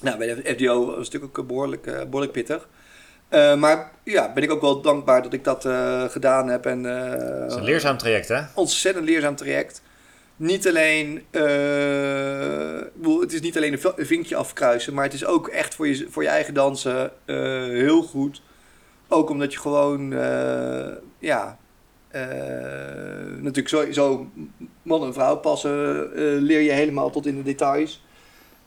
Nou, 0.00 0.18
bij 0.18 0.34
de 0.34 0.54
FDO 0.54 0.86
was 0.86 0.94
het 0.94 0.96
natuurlijk 0.96 1.38
ook 1.38 1.46
behoorlijk, 1.46 1.84
behoorlijk 1.84 2.32
pittig. 2.32 2.68
Maar 3.30 3.90
ja, 4.02 4.32
ben 4.32 4.42
ik 4.42 4.50
ook 4.50 4.60
wel 4.60 4.80
dankbaar 4.80 5.22
dat 5.22 5.32
ik 5.32 5.44
dat 5.44 5.68
gedaan 6.10 6.48
heb. 6.48 6.66
En, 6.66 6.84
het 6.84 7.50
is 7.50 7.56
een 7.56 7.64
leerzaam 7.64 7.96
traject, 7.96 8.28
hè? 8.28 8.40
Ontzettend 8.54 9.04
leerzaam 9.04 9.36
traject 9.36 9.82
niet 10.38 10.68
alleen, 10.68 11.22
uh, 11.30 13.20
het 13.20 13.32
is 13.32 13.40
niet 13.40 13.56
alleen 13.56 13.78
een 13.96 14.06
vinkje 14.06 14.36
afkruisen, 14.36 14.94
maar 14.94 15.04
het 15.04 15.12
is 15.12 15.24
ook 15.24 15.48
echt 15.48 15.74
voor 15.74 15.88
je, 15.88 16.06
voor 16.10 16.22
je 16.22 16.28
eigen 16.28 16.54
dansen 16.54 17.12
uh, 17.26 17.36
heel 17.64 18.02
goed. 18.02 18.42
Ook 19.08 19.30
omdat 19.30 19.52
je 19.52 19.58
gewoon 19.58 20.12
uh, 20.12 20.86
ja, 21.18 21.58
natuurlijk 23.40 23.68
sowieso 23.68 24.30
man 24.82 25.04
en 25.04 25.12
vrouw 25.12 25.36
passen 25.36 26.08
leer 26.42 26.60
je 26.60 26.70
helemaal 26.70 27.10
tot 27.10 27.26
in 27.26 27.36
de 27.36 27.42
details. 27.42 28.06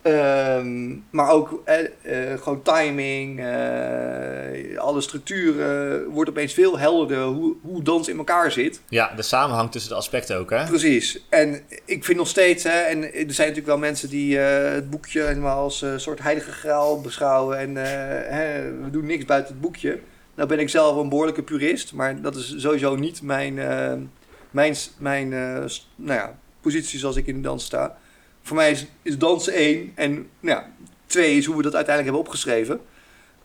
Ehm, 0.01 0.95
maar 1.09 1.29
ook 1.29 1.61
eh, 1.65 1.79
eh, 2.01 2.41
gewoon 2.41 2.61
timing, 2.61 3.39
uh, 3.39 4.79
alle 4.79 5.01
structuren 5.01 6.05
wordt 6.07 6.29
opeens 6.29 6.53
veel 6.53 6.79
helderder 6.79 7.23
hoe, 7.23 7.55
hoe 7.61 7.83
dans 7.83 8.07
in 8.07 8.17
elkaar 8.17 8.51
zit. 8.51 8.81
Ja, 8.89 9.13
de 9.15 9.21
samenhang 9.21 9.71
tussen 9.71 9.89
de 9.89 9.97
aspecten 9.97 10.37
ook, 10.37 10.49
hè? 10.49 10.65
Precies. 10.65 11.25
En 11.29 11.61
ik 11.85 12.05
vind 12.05 12.17
nog 12.17 12.27
steeds, 12.27 12.63
hè, 12.63 12.79
en 12.79 13.03
er 13.03 13.11
zijn 13.11 13.27
natuurlijk 13.27 13.65
wel 13.65 13.77
mensen 13.77 14.09
die 14.09 14.37
het 14.37 14.89
boekje 14.89 15.21
helemaal 15.21 15.63
als 15.63 15.81
een 15.81 15.99
soort 15.99 16.21
heilige 16.21 16.51
graal 16.51 17.01
beschouwen 17.01 17.57
en 17.57 17.75
hè, 18.33 18.71
we 18.83 18.89
doen 18.89 19.05
niks 19.05 19.25
buiten 19.25 19.53
het 19.53 19.61
boekje. 19.61 19.99
Nou 20.35 20.47
ben 20.47 20.59
ik 20.59 20.69
zelf 20.69 20.97
een 20.97 21.09
behoorlijke 21.09 21.43
purist, 21.43 21.93
maar 21.93 22.21
dat 22.21 22.35
is 22.35 22.53
sowieso 22.57 22.95
niet 22.95 23.21
mijn, 23.21 23.53
mijn, 24.51 24.75
mijn 24.97 25.29
nou 25.95 26.19
ja, 26.19 26.37
positie 26.61 26.99
zoals 26.99 27.15
ik 27.15 27.27
in 27.27 27.35
de 27.35 27.41
dans 27.41 27.65
sta 27.65 27.97
voor 28.41 28.55
mij 28.55 28.77
is, 29.01 29.17
dansen 29.17 29.53
één. 29.53 29.91
En 29.95 30.29
nou 30.39 30.61
twee 31.05 31.37
is 31.37 31.45
hoe 31.45 31.55
we 31.55 31.63
dat 31.63 31.75
uiteindelijk 31.75 32.15
hebben 32.15 32.31
opgeschreven. 32.31 32.81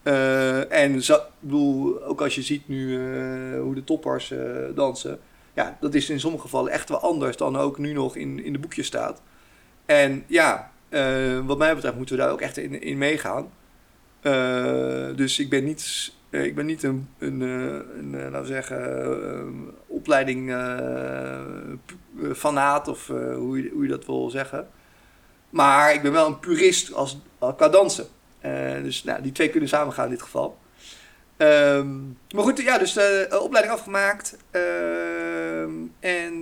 Uh, 0.06 0.72
en 0.72 1.02
zo, 1.02 1.18
bedoel, 1.40 2.02
ook 2.02 2.20
als 2.20 2.34
je 2.34 2.42
ziet 2.42 2.68
nu 2.68 2.98
uh, 2.98 3.60
hoe 3.60 3.74
de 3.74 3.84
toppers 3.84 4.30
uh, 4.30 4.38
dansen. 4.74 5.18
Ja, 5.54 5.76
dat 5.80 5.94
is 5.94 6.10
in 6.10 6.20
sommige 6.20 6.42
gevallen 6.42 6.72
echt 6.72 6.88
wel 6.88 6.98
anders 7.00 7.36
dan 7.36 7.56
ook 7.56 7.78
nu 7.78 7.92
nog 7.92 8.16
in, 8.16 8.44
in 8.44 8.52
de 8.52 8.58
boekjes 8.58 8.86
staat. 8.86 9.22
En 9.86 10.24
ja, 10.26 10.70
wat 11.44 11.58
mij 11.58 11.74
betreft 11.74 11.96
moeten 11.96 12.16
we 12.16 12.22
daar 12.22 12.32
ook 12.32 12.40
echt 12.40 12.56
in, 12.56 12.80
in 12.82 12.98
meegaan. 12.98 13.50
dus 15.16 15.38
ik 15.38 15.50
ben 15.50 15.64
niet, 15.64 16.12
ik 16.30 16.54
ben 16.54 16.66
niet 16.66 16.82
een, 16.82 17.08
een, 17.18 17.40
een, 17.40 18.10
laten 18.10 18.40
we 18.40 18.46
zeggen, 18.46 19.74
opleiding 19.86 20.50
fanaat 22.34 22.88
of 22.88 23.06
hoe, 23.06 23.62
je, 23.62 23.70
hoe 23.72 23.82
je 23.82 23.88
dat 23.88 24.06
wil 24.06 24.30
zeggen. 24.30 24.68
Maar 25.56 25.94
ik 25.94 26.02
ben 26.02 26.12
wel 26.12 26.26
een 26.26 26.38
purist 26.38 26.92
als, 26.92 27.18
qua 27.56 27.68
dansen. 27.68 28.06
Uh, 28.44 28.82
dus 28.82 29.04
nou, 29.04 29.22
die 29.22 29.32
twee 29.32 29.48
kunnen 29.48 29.68
samengaan 29.68 30.04
in 30.04 30.10
dit 30.10 30.22
geval. 30.22 30.58
Um, 31.36 32.18
maar 32.34 32.44
goed, 32.44 32.60
ja, 32.60 32.78
dus 32.78 32.92
de 32.92 33.28
uh, 33.32 33.42
opleiding 33.42 33.74
afgemaakt. 33.74 34.36
Uh, 34.52 35.60
en 36.00 36.40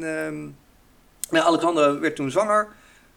nou, 1.31 1.45
Alexandra 1.47 1.99
werd 1.99 2.17
toen 2.17 2.31
zwanger. 2.31 2.69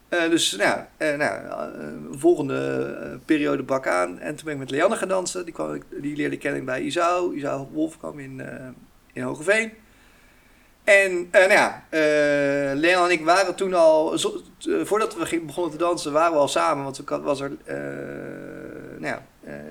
Eh, 0.08 0.30
dus 0.30 0.56
nou, 0.56 0.80
nou 1.16 1.70
volgende 2.10 3.18
periode 3.24 3.62
brak 3.62 3.86
aan. 3.86 4.18
En 4.18 4.34
toen 4.34 4.44
ben 4.44 4.54
ik 4.54 4.60
met 4.60 4.70
Leanne 4.70 4.96
gaan 4.96 5.08
dansen. 5.08 5.44
Die, 5.44 5.54
kwam, 5.54 5.82
die 5.90 6.16
leerde 6.16 6.34
ik 6.34 6.40
kennen 6.40 6.64
bij 6.64 6.82
Isau. 6.82 7.36
Isau 7.36 7.66
Wolf 7.72 7.98
kwam 7.98 8.18
in, 8.18 8.42
in 9.12 9.22
Hogeveen. 9.22 9.72
En 10.84 11.28
nou 11.30 11.50
ja, 11.50 11.84
Leon 12.74 13.04
en 13.04 13.10
ik 13.10 13.24
waren 13.24 13.54
toen 13.54 13.74
al, 13.74 14.18
voordat 14.58 15.14
we 15.14 15.40
begonnen 15.40 15.72
te 15.72 15.78
dansen, 15.78 16.12
waren 16.12 16.32
we 16.32 16.38
al 16.38 16.48
samen. 16.48 16.84
Want 16.84 16.98
ik 16.98 17.08
was 17.08 17.40
er 17.40 17.52
nou 18.98 19.06
ja, 19.06 19.22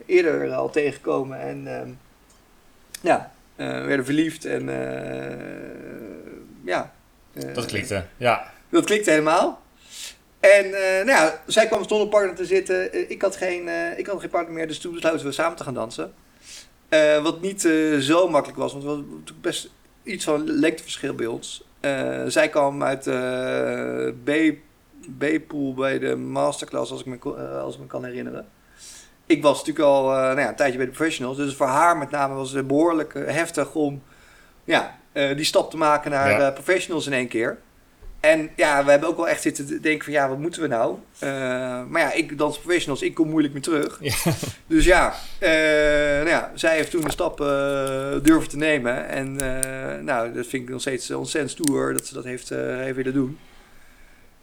eerder 0.06 0.54
al 0.54 0.69
tegengekomen 0.69 1.39
en 1.39 1.67
ehm, 1.67 1.89
ja, 3.02 3.32
werden 3.56 4.06
verliefd. 4.06 4.45
En 4.45 4.65
ja. 6.63 6.93
dat 7.54 7.65
klikte, 7.65 8.06
ja. 8.17 8.52
Dat 8.69 8.86
klikte 8.86 9.10
helemaal. 9.10 9.62
En 10.39 10.69
nou 10.69 11.08
ja, 11.08 11.41
zij 11.45 11.67
kwam 11.67 11.88
zonder 11.88 12.08
partner 12.08 12.36
te 12.36 12.45
zitten. 12.45 13.10
ik, 13.10 13.21
had 13.21 13.36
geen, 13.36 13.69
ik 13.97 14.08
had 14.08 14.19
geen 14.19 14.30
partner 14.30 14.54
meer, 14.54 14.67
dus 14.67 14.80
toen 14.80 14.93
besloten 14.93 15.26
we 15.26 15.32
samen 15.32 15.58
te 15.58 15.63
gaan 15.63 15.73
dansen. 15.73 16.13
wat 17.21 17.41
niet 17.41 17.62
zo 18.00 18.30
makkelijk 18.30 18.60
was, 18.60 18.71
want 18.71 18.84
we 18.84 18.89
hadden 18.89 19.23
best 19.41 19.69
iets 20.04 20.23
van 20.23 20.50
lengteverschil 20.50 21.13
bij 21.13 21.26
ons. 21.26 21.65
Zij 22.28 22.50
kwam 22.50 22.84
uit 22.84 23.08
uh, 23.08 24.10
B-pool 25.17 25.74
bij 25.74 26.00
de 26.00 26.15
masterclass, 26.15 26.91
als 26.91 27.00
ik, 27.00 27.06
me, 27.06 27.17
uh, 27.26 27.62
als 27.62 27.74
ik 27.76 27.80
me 27.80 27.88
kan 27.88 28.06
herinneren. 28.06 28.48
Ik 29.26 29.41
was 29.41 29.58
natuurlijk 29.58 29.86
al 29.86 30.12
uh, 30.12 30.22
nou 30.22 30.39
ja, 30.39 30.50
een 30.50 30.56
tijdje 30.56 30.78
bij 30.78 30.86
de 30.86 30.91
professionals. 30.91 31.38
Dus 31.38 31.56
voor 31.56 31.67
haar 31.67 31.98
met 31.98 32.10
name 32.10 32.34
was 32.34 32.52
het 32.52 32.67
behoorlijk 32.67 33.13
heftig 33.13 33.76
om 33.76 34.02
ja, 34.63 35.00
die 35.13 35.43
stap 35.43 35.70
te 35.70 35.78
maken 35.78 36.12
naar 36.12 36.39
ja. 36.39 36.52
professionals 36.52 37.06
in 37.06 37.13
één 37.13 37.28
keer. 37.28 37.58
En 38.20 38.50
ja, 38.56 38.84
we 38.86 38.91
hebben 38.91 39.10
ook 39.10 39.15
wel 39.17 39.28
echt 39.28 39.41
zitten 39.41 39.82
denken 39.82 40.04
van 40.04 40.13
ja, 40.13 40.30
wat 40.30 40.38
moeten 40.38 40.62
we 40.62 40.67
nou? 40.67 40.98
Uh, 41.24 41.30
maar 41.89 42.02
ja, 42.02 42.13
ik 42.13 42.38
dans 42.38 42.60
professionals, 42.60 43.02
ik 43.02 43.13
kom 43.13 43.30
moeilijk 43.30 43.54
meer 43.54 43.63
terug. 43.63 43.98
Ja. 44.02 44.15
Dus 44.67 44.86
ja, 44.86 45.13
uh, 45.39 45.50
nou 46.17 46.30
ja, 46.30 46.52
zij 46.54 46.76
heeft 46.76 46.91
toen 46.91 47.02
de 47.02 47.12
stap 47.12 47.41
uh, 47.41 47.48
durven 48.24 48.50
te 48.50 48.58
nemen. 48.58 49.08
En 49.08 49.36
nou, 50.04 50.34
dat 50.34 50.48
vind 50.48 50.63
ik 50.63 50.70
nog 50.70 50.82
steeds 50.82 51.12
ontzettend 51.12 51.52
stoer 51.52 51.93
dat 51.93 52.06
ze 52.06 52.13
dat 52.13 52.24
heeft, 52.24 52.50
heeft 52.50 52.96
willen 52.96 53.13
doen. 53.13 53.38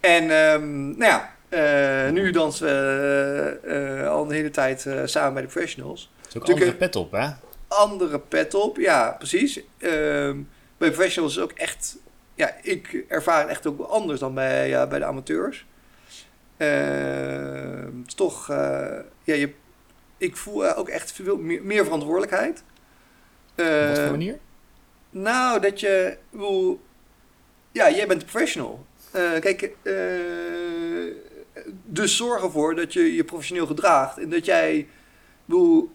En 0.05 0.31
um, 0.31 0.97
nou 0.99 1.23
ja, 1.51 2.11
nu 2.11 2.31
dansen 2.31 2.67
we 2.67 4.07
al 4.09 4.25
een 4.25 4.31
hele 4.31 4.51
tijd 4.51 4.89
samen 5.05 5.33
bij 5.33 5.43
de 5.43 5.49
professionals. 5.49 6.13
Het 6.17 6.29
is 6.29 6.37
ook 6.37 6.47
een 6.47 6.53
andere 6.53 6.75
pet 6.75 6.97
op, 6.97 7.13
hè? 7.13 7.29
Andere 7.69 8.19
pet 8.19 8.55
op, 8.55 8.77
ja, 8.77 9.15
precies. 9.19 9.61
Ehm, 9.79 10.39
bij 10.77 10.91
professionals 10.91 11.37
is 11.37 11.43
ook 11.43 11.53
echt 11.53 11.97
ja, 12.35 12.55
ik 12.63 13.05
ervaar 13.09 13.41
het 13.41 13.49
echt 13.49 13.67
ook 13.67 13.81
anders 13.81 14.21
dan 14.21 14.35
bij, 14.35 14.89
bij 14.89 14.99
de 14.99 15.05
amateurs. 15.05 15.67
Uh, 16.57 17.87
toch, 18.15 18.47
ja, 19.25 19.35
je, 19.35 19.53
ik 20.17 20.37
voel 20.37 20.75
ook 20.75 20.89
echt 20.89 21.13
veel 21.13 21.37
meer, 21.37 21.63
meer 21.63 21.85
verantwoordelijkheid. 21.85 22.65
Op 23.57 23.65
wat 23.89 23.99
voor 23.99 24.11
manier? 24.11 24.39
Nou, 25.11 25.61
dat 25.61 25.81
je, 25.81 26.17
wil, 26.31 26.81
ja, 27.73 27.91
jij 27.91 28.07
bent 28.07 28.23
een 28.23 28.29
professional. 28.29 28.87
Kijk, 29.41 29.71
dus 31.85 32.17
zorg 32.17 32.43
ervoor 32.43 32.75
dat 32.75 32.93
je 32.93 33.15
je 33.15 33.25
professioneel 33.25 33.67
gedraagt 33.67 34.19
en 34.19 34.31
dat 34.31 34.45
jij, 34.45 34.87
wil, 35.45 35.91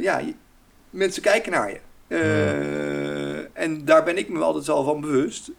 ja, 0.00 0.22
mensen 0.90 1.22
kijken 1.22 1.52
naar 1.52 1.70
je. 1.70 1.80
En 3.52 3.84
daar 3.84 4.04
ben 4.04 4.18
ik 4.18 4.28
me 4.28 4.40
altijd 4.40 4.68
al 4.68 4.84
van 4.84 5.00
bewust. 5.00 5.50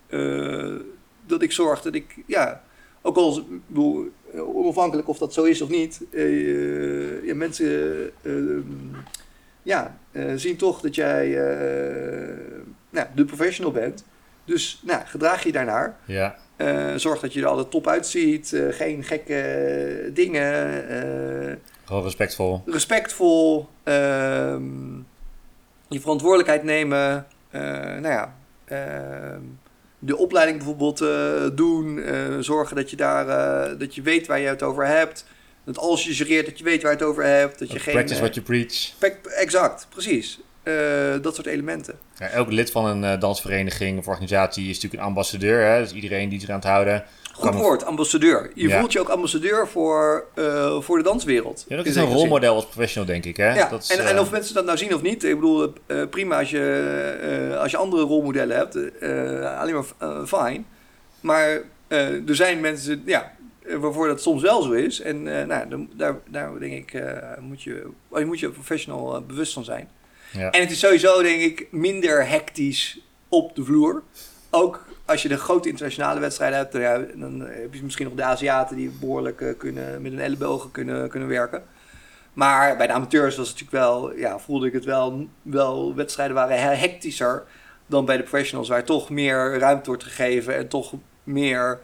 Dat 1.25 1.41
ik 1.41 1.51
zorg 1.51 1.81
dat 1.81 1.93
ik, 1.93 2.15
ja, 2.25 2.63
ook 3.01 3.15
al 3.15 3.47
bedoel, 3.67 4.11
onafhankelijk 4.33 5.07
of 5.07 5.17
dat 5.17 5.33
zo 5.33 5.43
is 5.43 5.61
of 5.61 5.69
niet, 5.69 6.01
uh, 6.11 7.25
ja, 7.25 7.35
mensen 7.35 8.11
ja, 9.63 9.97
zien 10.35 10.57
toch 10.57 10.81
dat 10.81 10.95
jij 10.95 11.29
nou, 12.89 13.07
de 13.15 13.25
professional 13.25 13.71
bent. 13.71 14.05
Dus 14.45 14.81
nou, 14.85 15.05
gedraag 15.05 15.43
je 15.43 15.51
daarnaar. 15.51 15.97
Ja. 16.05 16.37
Zorg 16.95 17.19
dat 17.19 17.33
je 17.33 17.41
er 17.41 17.47
altijd 17.47 17.71
top 17.71 17.87
uitziet. 17.87 18.61
geen 18.69 19.03
gekke 19.03 20.11
dingen. 20.13 21.61
Gewoon 21.85 22.03
respectvol. 22.03 22.61
Respectvol. 22.65 23.67
Ehm, 23.83 24.95
je 25.87 25.99
verantwoordelijkheid 25.99 26.63
nemen. 26.63 27.27
Nou 28.01 28.07
ja, 28.07 28.35
uh, 28.71 29.37
de 29.99 30.17
opleiding 30.17 30.57
bijvoorbeeld 30.57 30.97
doen. 31.57 32.03
zorgen 32.39 32.75
dat 32.75 32.89
je, 32.89 32.95
daar, 32.95 33.77
dat 33.77 33.95
je 33.95 34.01
weet 34.01 34.27
waar 34.27 34.39
je 34.39 34.47
het 34.47 34.63
over 34.63 34.87
hebt. 34.87 35.25
Dat 35.67 35.77
als 35.77 36.03
je 36.05 36.13
jureert, 36.13 36.45
dat 36.45 36.57
je 36.57 36.63
weet 36.63 36.81
waar 36.81 36.91
je 36.91 36.97
het 36.97 37.07
over 37.07 37.23
hebt. 37.23 37.59
Dat 37.59 37.71
je 37.71 37.79
geen, 37.79 37.93
practice 37.93 38.19
what 38.19 38.35
you 38.35 38.45
preach. 38.45 38.93
Exact, 39.37 39.87
precies. 39.89 40.39
Dat 41.21 41.35
soort 41.35 41.47
elementen. 41.47 41.95
Ja, 42.17 42.27
elk 42.27 42.51
lid 42.51 42.71
van 42.71 42.85
een 42.85 43.19
dansvereniging 43.19 43.99
of 43.99 44.07
organisatie 44.07 44.69
is 44.69 44.75
natuurlijk 44.75 45.01
een 45.01 45.07
ambassadeur. 45.07 45.65
Hè? 45.65 45.79
Dus 45.81 45.93
iedereen 45.93 46.29
die 46.29 46.39
zich 46.39 46.49
aan 46.49 46.55
het 46.55 46.65
houden. 46.65 47.03
Goed 47.33 47.55
woord, 47.55 47.85
ambassadeur. 47.85 48.51
Je 48.55 48.69
voelt 48.69 48.91
je 48.91 48.99
ook 48.99 49.09
ambassadeur 49.09 49.67
voor, 49.67 50.25
uh, 50.35 50.81
voor 50.81 50.97
de 50.97 51.03
danswereld. 51.03 51.65
Ja, 51.67 51.75
dat 51.75 51.85
is 51.85 51.95
een 51.95 52.05
rolmodel 52.05 52.55
als 52.55 52.65
professional, 52.65 53.07
denk 53.07 53.25
ik. 53.25 53.37
Hè? 53.37 53.53
Ja, 53.53 53.69
dat 53.69 53.81
is, 53.81 53.95
en, 53.95 54.07
en 54.07 54.19
of 54.19 54.31
mensen 54.31 54.53
dat 54.53 54.65
nou 54.65 54.77
zien 54.77 54.95
of 54.95 55.01
niet. 55.01 55.23
Ik 55.23 55.35
bedoel, 55.35 55.73
prima 56.09 56.39
als 56.39 56.49
je, 56.49 57.57
als 57.59 57.71
je 57.71 57.77
andere 57.77 58.01
rolmodellen 58.01 58.57
hebt. 58.57 58.75
alleen 59.59 59.73
maar 59.73 60.27
fijn. 60.27 60.65
Maar 61.19 61.61
er 61.87 62.35
zijn 62.35 62.59
mensen 62.59 63.01
ja, 63.05 63.31
waarvoor 63.79 64.07
dat 64.07 64.21
soms 64.21 64.41
wel 64.41 64.61
zo 64.61 64.71
is. 64.71 65.01
En 65.01 65.23
nou, 65.23 65.87
daar, 65.93 66.15
daar 66.29 66.59
denk 66.59 66.73
ik, 66.73 67.03
moet 67.39 67.63
je, 67.63 67.87
je 68.15 68.25
moet 68.25 68.39
je 68.39 68.49
professional 68.49 69.21
bewust 69.21 69.53
van 69.53 69.63
zijn. 69.63 69.89
Ja. 70.31 70.51
En 70.51 70.61
het 70.61 70.71
is 70.71 70.79
sowieso, 70.79 71.21
denk 71.21 71.41
ik, 71.41 71.67
minder 71.71 72.27
hectisch 72.27 72.99
op 73.29 73.55
de 73.55 73.63
vloer. 73.63 74.03
Ook 74.49 74.85
als 75.05 75.21
je 75.21 75.27
de 75.27 75.37
grote 75.37 75.69
internationale 75.69 76.19
wedstrijden 76.19 76.57
hebt, 76.57 76.71
dan 77.19 77.39
heb 77.39 77.73
je 77.73 77.83
misschien 77.83 78.05
nog 78.05 78.15
de 78.15 78.23
Aziaten 78.23 78.75
die 78.75 78.89
behoorlijk 78.99 79.41
uh, 79.41 79.57
kunnen, 79.57 80.01
met 80.01 80.11
een 80.11 80.19
ellebogen 80.19 80.71
kunnen, 80.71 81.09
kunnen 81.09 81.29
werken. 81.29 81.63
Maar 82.33 82.77
bij 82.77 82.87
de 82.87 82.93
amateurs 82.93 83.35
was 83.35 83.49
het 83.49 83.59
natuurlijk 83.59 83.85
wel, 83.85 84.15
ja, 84.15 84.39
voelde 84.39 84.67
ik 84.67 84.73
het 84.73 84.85
wel, 84.85 85.27
wel 85.41 85.95
wedstrijden 85.95 86.35
waren 86.35 86.79
hectischer 86.79 87.43
dan 87.85 88.05
bij 88.05 88.17
de 88.17 88.23
professionals, 88.23 88.69
waar 88.69 88.83
toch 88.83 89.09
meer 89.09 89.59
ruimte 89.59 89.89
wordt 89.89 90.03
gegeven 90.03 90.55
en 90.55 90.67
toch 90.67 90.93
meer 91.23 91.79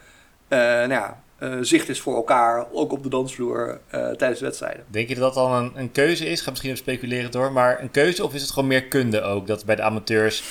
uh, 0.49 0.59
nou 0.59 0.89
ja, 0.89 1.22
zicht 1.61 1.89
is 1.89 2.01
voor 2.01 2.15
elkaar, 2.15 2.65
ook 2.71 2.91
op 2.91 3.03
de 3.03 3.09
dansvloer 3.09 3.79
tijdens 3.89 4.39
de 4.39 4.45
wedstrijden. 4.45 4.83
Denk 4.87 5.07
je 5.07 5.15
dat 5.15 5.33
dat 5.33 5.33
dan 5.33 5.53
een, 5.53 5.71
een 5.75 5.91
keuze 5.91 6.25
is? 6.25 6.41
Ga 6.41 6.49
misschien 6.49 6.71
even 6.71 6.83
speculeren 6.83 7.31
door, 7.31 7.51
maar 7.51 7.81
een 7.81 7.91
keuze 7.91 8.23
of 8.23 8.33
is 8.33 8.41
het 8.41 8.51
gewoon 8.51 8.67
meer 8.67 8.83
kunde 8.83 9.21
ook? 9.21 9.47
Dat 9.47 9.65
bij 9.65 9.75
de 9.75 9.81
amateurs 9.81 10.43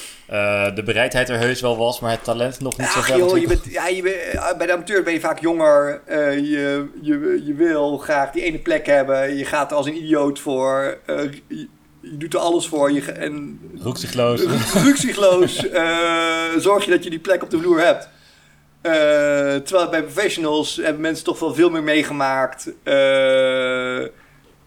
de 0.75 0.83
bereidheid 0.85 1.29
er 1.29 1.39
heus 1.39 1.61
wel 1.61 1.77
was, 1.77 2.01
maar 2.01 2.11
het 2.11 2.25
talent 2.25 2.61
nog 2.61 2.79
niet 2.79 2.89
zo 2.89 3.01
ver 3.01 3.17
joh, 3.17 3.39
je 3.39 3.47
bent, 3.47 3.65
ja, 3.65 3.89
je 3.89 4.03
bent, 4.03 4.59
Bij 4.59 4.67
de 4.67 4.73
amateur 4.73 5.03
ben 5.03 5.13
je 5.13 5.21
vaak 5.21 5.41
jonger, 5.41 6.03
je, 6.43 6.89
je, 7.03 7.43
je 7.45 7.55
wil 7.55 7.99
graag 7.99 8.31
die 8.31 8.43
ene 8.43 8.59
plek 8.59 8.87
hebben, 8.87 9.37
je 9.37 9.45
gaat 9.45 9.71
er 9.71 9.77
als 9.77 9.87
een 9.87 9.97
idioot 9.97 10.39
voor 10.39 10.99
je 12.03 12.17
doet 12.17 12.35
er 12.35 12.41
alles 12.41 12.67
voor. 12.67 12.93
Je, 12.93 13.13
en, 13.13 13.61
Roekzichtloos. 13.83 14.43
Roekzichtloos. 14.85 15.57
zorg 16.59 16.85
je 16.85 16.91
dat 16.91 17.05
je 17.05 17.11
die 17.11 17.19
plek 17.19 17.43
op 17.43 17.51
de 17.51 17.59
vloer 17.59 17.81
hebt. 17.81 18.09
Uh, 18.83 18.93
terwijl 19.57 19.89
bij 19.91 20.03
professionals 20.03 20.77
hebben 20.77 21.01
mensen 21.01 21.25
toch 21.25 21.39
wel 21.39 21.55
veel 21.55 21.71
meer 21.71 21.83
meegemaakt. 21.83 22.67
Uh, 22.67 24.07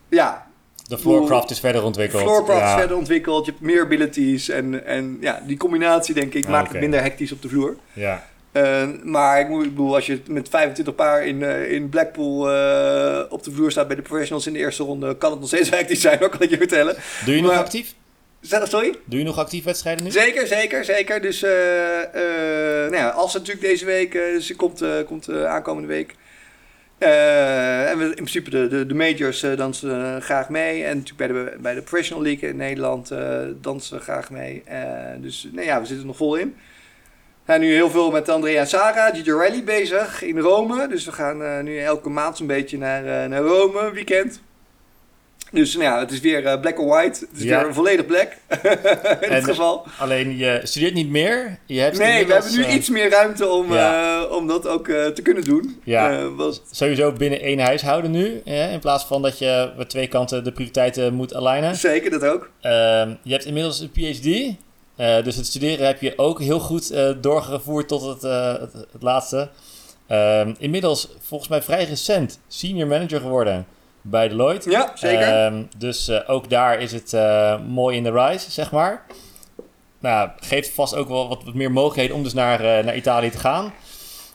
ja. 0.09 0.47
De 0.87 0.97
floorcraft 0.97 1.49
is 1.49 1.59
verder 1.59 1.83
ontwikkeld. 1.83 2.21
Floorcraft 2.21 2.59
ja. 2.59 2.73
is 2.73 2.79
verder 2.79 2.97
ontwikkeld. 2.97 3.45
Je 3.45 3.51
hebt 3.51 3.63
meer 3.63 3.81
abilities. 3.81 4.49
En, 4.49 4.85
en 4.85 5.17
ja, 5.21 5.41
die 5.47 5.57
combinatie 5.57 6.13
denk 6.13 6.33
ik 6.33 6.45
ah, 6.45 6.51
maakt 6.51 6.71
het 6.71 6.81
minder 6.81 7.01
hectisch 7.01 7.31
op 7.31 7.41
de 7.41 7.49
vloer. 7.49 7.75
Ja. 7.93 8.23
Uh, 8.53 8.87
maar 9.03 9.39
ik, 9.39 9.47
bedoel, 9.47 9.95
als 9.95 10.05
je 10.05 10.21
met 10.27 10.49
25 10.49 10.95
paar 10.95 11.25
in, 11.25 11.41
in 11.69 11.89
Blackpool 11.89 12.39
op 13.29 13.43
de 13.43 13.51
vloer 13.51 13.71
staat 13.71 13.87
bij 13.87 13.95
de 13.95 14.01
professionals 14.01 14.47
in 14.47 14.53
de 14.53 14.59
eerste 14.59 14.83
ronde, 14.83 15.17
kan 15.17 15.31
het 15.31 15.39
nog 15.39 15.49
steeds 15.49 15.69
hectisch 15.79 16.01
zijn, 16.01 16.19
dat 16.19 16.29
kan 16.29 16.41
ik 16.41 16.49
je 16.49 16.57
vertellen. 16.57 16.95
Doe 17.25 17.35
je 17.35 17.41
nog 17.41 17.51
actief? 17.51 17.93
Sorry? 18.47 18.95
Doe 19.05 19.19
je 19.19 19.25
nog 19.25 19.39
actief 19.39 19.63
wedstrijden 19.63 20.03
nu? 20.03 20.11
Zeker, 20.11 20.47
zeker, 20.47 20.85
zeker. 20.85 21.21
Dus 21.21 21.41
nou 21.41 22.95
ja, 22.95 23.09
als 23.09 23.33
het 23.33 23.41
natuurlijk 23.41 23.67
deze 23.67 23.85
week, 23.85 24.11
dus 24.11 24.55
komt, 24.55 24.83
komt 25.05 25.29
aankomende 25.29 25.87
week. 25.87 26.15
en 26.97 27.97
we, 27.97 28.05
in 28.05 28.13
principe 28.13 28.49
de, 28.49 28.67
de, 28.67 28.85
de 28.85 28.93
majors 28.93 29.39
dansen 29.39 30.21
graag 30.21 30.49
mee. 30.49 30.83
En 30.83 30.97
natuurlijk 30.97 31.33
bij 31.33 31.43
de, 31.43 31.57
bij 31.59 31.73
de 31.73 31.81
Professional 31.81 32.23
League 32.23 32.49
in 32.49 32.55
Nederland 32.55 33.11
dansen 33.61 33.97
we 33.97 34.03
graag 34.03 34.29
mee. 34.29 34.63
dus 35.17 35.47
nou 35.51 35.65
ja, 35.65 35.79
we 35.79 35.85
zitten 35.85 35.99
er 35.99 36.05
nog 36.05 36.17
vol 36.17 36.35
in 36.35 36.55
zijn 37.45 37.61
nu 37.61 37.73
heel 37.73 37.89
veel 37.89 38.11
met 38.11 38.29
Andrea 38.29 38.59
en 38.59 38.67
Sarah, 38.67 39.15
Gigi 39.15 39.31
Rally 39.31 39.63
bezig 39.63 40.21
in 40.21 40.39
Rome. 40.39 40.87
Dus 40.87 41.05
we 41.05 41.11
gaan 41.11 41.41
uh, 41.41 41.59
nu 41.59 41.77
elke 41.77 42.09
maand 42.09 42.37
zo'n 42.37 42.47
beetje 42.47 42.77
naar, 42.77 43.03
uh, 43.03 43.29
naar 43.29 43.41
Rome, 43.41 43.91
weekend. 43.91 44.41
Dus 45.55 45.73
nou 45.73 45.85
ja, 45.85 45.99
het 45.99 46.11
is 46.11 46.19
weer 46.19 46.43
uh, 46.43 46.59
black 46.59 46.79
or 46.79 46.85
white. 46.85 47.19
Het 47.19 47.37
is 47.37 47.43
ja. 47.43 47.57
weer 47.57 47.67
een 47.67 47.73
volledig 47.73 48.05
black. 48.05 48.31
in 49.21 49.29
dit 49.29 49.43
geval. 49.43 49.85
Alleen 49.97 50.37
je 50.37 50.59
studeert 50.63 50.93
niet 50.93 51.09
meer. 51.09 51.59
Je 51.65 51.79
hebt 51.79 51.97
nee, 51.97 52.25
we 52.25 52.33
hebben 52.33 52.55
nu 52.55 52.65
iets 52.65 52.89
meer 52.89 53.09
ruimte 53.09 53.47
om, 53.47 53.73
ja. 53.73 54.23
om 54.23 54.47
dat 54.47 54.67
ook 54.67 54.85
te 54.85 55.21
kunnen 55.23 55.43
doen. 55.43 55.81
Ja. 55.83 56.29
Was... 56.29 56.61
Sowieso 56.71 57.11
binnen 57.11 57.41
één 57.41 57.59
huishouden 57.59 58.11
nu. 58.11 58.41
in 58.45 58.79
plaats 58.79 59.03
van 59.03 59.21
dat 59.21 59.39
je 59.39 59.71
met 59.77 59.89
twee 59.89 60.07
kanten 60.07 60.43
de 60.43 60.51
prioriteiten 60.51 61.13
moet 61.13 61.33
alignen. 61.33 61.75
Zeker, 61.75 62.11
dat 62.11 62.25
ook. 62.25 62.49
Ehm, 62.61 63.13
je 63.21 63.31
hebt 63.31 63.45
inmiddels 63.45 63.79
een 63.79 63.91
PhD. 63.91 64.55
Dus 65.25 65.35
het 65.35 65.45
studeren 65.45 65.85
heb 65.85 66.01
je 66.01 66.13
ook 66.17 66.41
heel 66.41 66.59
goed 66.59 66.93
doorgevoerd 67.21 67.87
tot 67.87 68.01
het, 68.01 68.21
het, 68.61 68.73
het, 68.91 69.01
laatste. 69.01 69.49
Ehm, 70.07 70.53
inmiddels 70.57 71.09
volgens 71.19 71.49
mij 71.49 71.61
vrij 71.61 71.83
recent 71.83 72.39
senior 72.47 72.87
manager 72.87 73.19
geworden 73.19 73.65
bij 74.05 74.27
Deloitte. 74.27 74.69
Ja, 74.69 74.91
zeker. 74.93 75.45
Um, 75.45 75.69
dus 75.77 76.27
ook 76.27 76.49
daar 76.49 76.79
is 76.79 76.91
het 76.91 77.13
mooi 77.67 77.97
in 77.97 78.03
de 78.03 78.11
rise, 78.11 78.51
zeg 78.51 78.71
maar. 78.71 79.05
Nou, 79.99 80.29
geeft 80.39 80.73
vast 80.73 80.95
ook 80.95 81.07
wel 81.07 81.27
wat, 81.27 81.43
wat 81.43 81.53
meer 81.53 81.71
mogelijkheden 81.71 82.15
om 82.15 82.23
dus 82.23 82.33
naar, 82.33 82.61
naar 82.61 82.95
Italië 82.95 83.29
te 83.29 83.37
gaan 83.37 83.73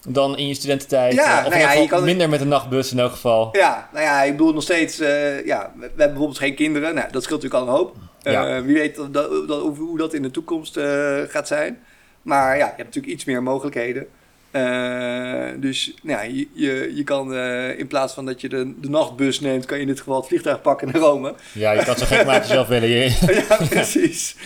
dan 0.08 0.36
in 0.36 0.48
je 0.48 0.54
studententijd. 0.54 1.14
Ja, 1.14 1.38
of 1.38 1.48
nou 1.48 1.60
ja, 1.60 1.72
je 1.72 1.88
kan... 1.88 2.04
minder 2.04 2.28
met 2.28 2.40
een 2.40 2.48
nachtbus 2.48 2.92
in 2.92 2.98
elk 2.98 3.10
geval. 3.10 3.48
Ja, 3.52 3.88
nou 3.92 4.04
ja, 4.04 4.22
ik 4.22 4.30
bedoel 4.30 4.52
nog 4.52 4.62
steeds... 4.62 5.00
Uh, 5.00 5.46
ja, 5.46 5.72
we 5.74 5.80
hebben 5.80 5.96
bijvoorbeeld 5.96 6.38
geen 6.38 6.54
kinderen. 6.54 6.94
Nou, 6.94 7.12
dat 7.12 7.22
scheelt 7.22 7.42
natuurlijk 7.42 7.68
al 7.68 7.74
een 7.74 7.80
hoop. 7.80 7.96
Ja. 8.22 8.62
wie 8.62 8.74
weet 8.74 8.96
dat, 8.96 9.14
dat, 9.48 9.76
hoe 9.76 9.98
dat 9.98 10.14
in 10.14 10.22
de 10.22 10.30
toekomst 10.30 10.76
uh, 10.76 11.18
gaat 11.28 11.46
zijn. 11.46 11.78
Maar 12.22 12.56
ja, 12.56 12.64
je 12.64 12.72
hebt 12.76 12.84
natuurlijk 12.84 13.12
iets 13.12 13.24
meer 13.24 13.42
mogelijkheden. 13.42 14.06
Uh, 14.52 15.48
dus 15.56 15.94
nou 16.02 16.18
ja, 16.18 16.32
je, 16.34 16.48
je, 16.52 16.92
je 16.94 17.04
kan 17.04 17.32
uh, 17.34 17.78
in 17.78 17.86
plaats 17.86 18.14
van 18.14 18.26
dat 18.26 18.40
je 18.40 18.48
de, 18.48 18.72
de 18.80 18.88
nachtbus 18.88 19.40
neemt, 19.40 19.64
kan 19.64 19.76
je 19.76 19.82
in 19.82 19.88
dit 19.88 19.98
geval 19.98 20.16
het 20.16 20.26
vliegtuig 20.26 20.60
pakken 20.60 20.88
naar 20.92 21.00
Rome. 21.02 21.34
Ja, 21.52 21.72
je 21.72 21.84
kan 21.84 21.96
zo 21.96 22.06
gek 22.06 22.26
maken 22.26 22.48
zelf 22.48 22.68
willen. 22.68 22.88
Je. 22.88 23.16
ja, 23.48 23.56
precies. 23.68 24.36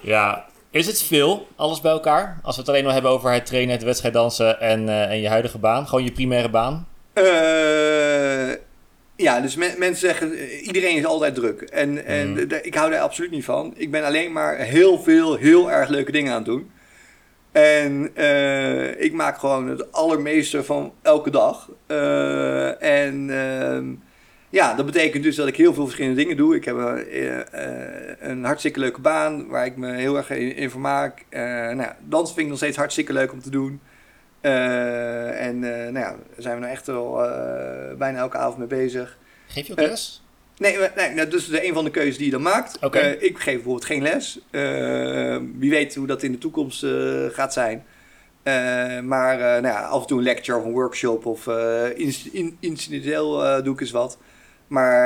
ja, 0.00 0.46
is 0.70 0.86
het 0.86 1.02
veel, 1.02 1.48
alles 1.56 1.80
bij 1.80 1.92
elkaar? 1.92 2.38
Als 2.42 2.54
we 2.54 2.60
het 2.60 2.70
alleen 2.70 2.84
maar 2.84 2.92
hebben 2.92 3.10
over 3.10 3.32
het 3.32 3.46
trainen, 3.46 3.74
het 3.74 3.84
wedstrijd 3.84 4.14
dansen 4.14 4.60
en, 4.60 4.82
uh, 4.82 5.10
en 5.10 5.20
je 5.20 5.28
huidige 5.28 5.58
baan. 5.58 5.86
Gewoon 5.86 6.04
je 6.04 6.12
primaire 6.12 6.48
baan? 6.48 6.86
Ja, 9.16 9.40
dus 9.40 9.56
mensen 9.56 9.96
zeggen, 9.96 10.38
iedereen 10.62 10.96
is 10.96 11.04
altijd 11.04 11.34
druk. 11.34 11.60
En, 11.60 12.04
en 12.04 12.30
mm. 12.30 12.46
ik 12.62 12.74
hou 12.74 12.90
daar 12.90 13.00
absoluut 13.00 13.30
niet 13.30 13.44
van. 13.44 13.74
Ik 13.76 13.90
ben 13.90 14.04
alleen 14.04 14.32
maar 14.32 14.56
heel 14.56 15.02
veel, 15.02 15.36
heel 15.36 15.70
erg 15.70 15.88
leuke 15.88 16.12
dingen 16.12 16.30
aan 16.32 16.36
het 16.36 16.46
doen. 16.46 16.70
En 17.56 18.10
uh, 18.14 19.00
ik 19.00 19.12
maak 19.12 19.38
gewoon 19.38 19.68
het 19.68 19.92
allermeeste 19.92 20.64
van 20.64 20.92
elke 21.02 21.30
dag. 21.30 21.70
Uh, 21.86 22.82
en 22.82 23.28
uh, 23.28 23.98
ja, 24.50 24.74
dat 24.74 24.86
betekent 24.86 25.22
dus 25.22 25.36
dat 25.36 25.48
ik 25.48 25.56
heel 25.56 25.74
veel 25.74 25.84
verschillende 25.84 26.22
dingen 26.22 26.36
doe. 26.36 26.54
Ik 26.54 26.64
heb 26.64 26.76
een, 26.76 28.30
een 28.30 28.44
hartstikke 28.44 28.80
leuke 28.80 29.00
baan 29.00 29.48
waar 29.48 29.66
ik 29.66 29.76
me 29.76 29.92
heel 29.92 30.16
erg 30.16 30.30
in, 30.30 30.56
in 30.56 30.70
vermaak. 30.70 31.24
nou, 31.30 31.88
dansen 32.00 32.34
vind 32.34 32.38
ik 32.38 32.48
nog 32.48 32.56
steeds 32.56 32.76
hartstikke 32.76 33.12
leuk 33.12 33.32
om 33.32 33.42
te 33.42 33.50
doen. 33.50 33.80
En 34.40 35.58
nou 35.58 35.98
ja, 35.98 36.10
daar 36.10 36.18
zijn 36.36 36.54
we 36.54 36.60
nou 36.60 36.72
echt 36.72 36.86
wel 36.86 37.14
bijna 37.98 38.18
elke 38.18 38.36
avond 38.36 38.58
mee 38.58 38.66
bezig. 38.66 39.18
Geef 39.46 39.66
je 39.66 39.72
ook 39.72 39.80
les? 39.80 40.25
Nee, 40.58 40.78
nee 40.96 41.10
nou, 41.14 41.28
dus 41.28 41.48
is 41.48 41.60
een 41.60 41.74
van 41.74 41.84
de 41.84 41.90
keuzes 41.90 42.16
die 42.16 42.24
je 42.24 42.32
dan 42.32 42.42
maakt. 42.42 42.84
Okay. 42.84 43.12
ik 43.12 43.38
geef 43.38 43.54
bijvoorbeeld 43.54 43.84
geen 43.84 44.02
les. 44.02 44.40
wie 45.58 45.70
weet 45.70 45.94
hoe 45.94 46.06
dat 46.06 46.22
in 46.22 46.32
de 46.32 46.38
toekomst 46.38 46.86
gaat 47.32 47.52
zijn. 47.52 47.84
maar 49.04 49.38
nou 49.38 49.66
ja, 49.66 49.82
af 49.82 50.00
en 50.00 50.06
toe 50.06 50.18
een 50.18 50.24
lecture 50.24 50.58
of 50.58 50.64
een 50.64 50.72
workshop 50.72 51.26
of 51.26 51.46
in, 51.94 52.56
incidenteel 52.60 53.62
doe 53.62 53.74
ik 53.74 53.80
eens 53.80 53.90
wat. 53.90 54.18
Maar 54.66 55.04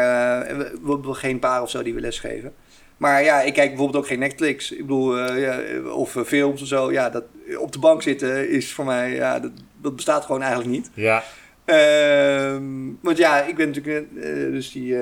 we, 0.56 0.78
we 0.82 0.90
hebben 0.90 1.16
geen 1.16 1.38
paar 1.38 1.62
of 1.62 1.70
zo 1.70 1.82
die 1.82 1.94
we 1.94 2.00
lesgeven. 2.00 2.54
Maar 3.00 3.22
ja, 3.22 3.40
ik 3.40 3.54
kijk 3.54 3.68
bijvoorbeeld 3.68 4.02
ook 4.02 4.08
geen 4.08 4.18
Netflix. 4.18 4.72
Ik 4.72 4.80
bedoel, 4.80 5.34
ja, 5.34 5.60
of 5.92 6.16
films 6.26 6.62
of 6.62 6.68
zo. 6.68 6.92
Ja, 6.92 7.10
dat, 7.10 7.24
op 7.58 7.72
de 7.72 7.78
bank 7.78 8.02
zitten 8.02 8.48
is 8.50 8.72
voor 8.72 8.84
mij, 8.84 9.14
ja, 9.14 9.40
dat, 9.40 9.50
dat 9.82 9.96
bestaat 9.96 10.24
gewoon 10.24 10.42
eigenlijk 10.42 10.70
niet. 10.70 10.90
Ja. 10.94 11.22
Uh, 11.70 12.56
want 13.00 13.16
ja, 13.16 13.42
ik 13.42 13.56
ben 13.56 13.66
natuurlijk, 13.66 14.06
uh, 14.14 14.24
dus 14.52 14.72
die, 14.72 14.96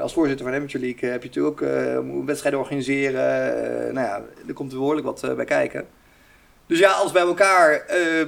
als 0.00 0.12
voorzitter 0.12 0.46
van 0.46 0.54
Amateur 0.54 0.80
League 0.80 1.10
heb 1.10 1.22
je 1.22 1.28
natuurlijk 1.28 1.62
ook 1.62 2.26
wedstrijden 2.26 2.60
organiseren. 2.60 3.22
nou 3.94 4.06
ja, 4.06 4.22
er 4.46 4.52
komt 4.54 4.72
behoorlijk 4.72 5.06
wat 5.06 5.36
bij 5.36 5.44
kijken. 5.44 5.86
Dus 6.66 6.78
ja, 6.78 6.90
alles 6.90 7.12
bij 7.12 7.22
elkaar 7.22 7.84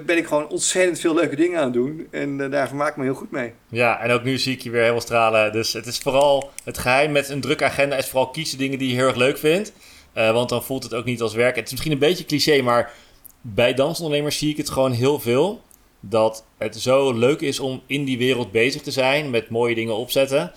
ben 0.07 0.17
ik 0.17 0.27
gewoon 0.27 0.49
ontzettend 0.49 1.01
veel 1.01 1.15
leuke 1.15 1.37
dingen 1.37 1.59
aan 1.59 1.65
het 1.65 1.73
doen. 1.73 2.07
En 2.11 2.51
daar 2.51 2.69
vermaak 2.69 2.91
ik 2.91 2.97
me 2.97 3.05
heel 3.05 3.15
goed 3.15 3.31
mee. 3.31 3.53
Ja, 3.69 4.01
en 4.01 4.11
ook 4.11 4.23
nu 4.23 4.39
zie 4.39 4.53
ik 4.53 4.61
je 4.61 4.71
weer 4.71 4.81
helemaal 4.81 5.01
stralen. 5.01 5.53
Dus 5.53 5.73
het 5.73 5.87
is 5.87 5.99
vooral 5.99 6.51
het 6.65 6.79
geheim 6.79 7.13
met 7.13 7.29
een 7.29 7.41
drukke 7.41 7.65
agenda 7.65 7.97
is 7.97 8.09
vooral 8.09 8.31
kiezen 8.31 8.59
dingen 8.59 8.79
die 8.79 8.89
je 8.89 8.95
heel 8.95 9.07
erg 9.07 9.17
leuk 9.17 9.39
vindt. 9.39 9.73
Want 10.13 10.49
dan 10.49 10.65
voelt 10.65 10.83
het 10.83 10.95
ook 10.95 11.05
niet 11.05 11.21
als 11.21 11.35
werk. 11.35 11.57
Het 11.57 11.65
is 11.65 11.71
misschien 11.71 11.93
een 11.93 11.99
beetje 11.99 12.25
cliché, 12.25 12.63
maar 12.63 12.93
bij 13.41 13.75
dansondernemers 13.75 14.39
zie 14.39 14.51
ik 14.51 14.57
het 14.57 14.71
gewoon 14.71 14.93
heel 14.93 15.21
veel. 15.21 15.63
Dat 16.09 16.45
het 16.59 16.77
zo 16.77 17.13
leuk 17.13 17.41
is 17.41 17.61
om 17.61 17.83
in 17.87 18.05
die 18.05 18.19
wereld 18.19 18.53
bezig 18.53 18.83
te 18.83 18.91
zijn, 18.91 19.31
met 19.31 19.51
mooie 19.51 19.75
dingen 19.75 19.97
opzetten. 19.97 20.53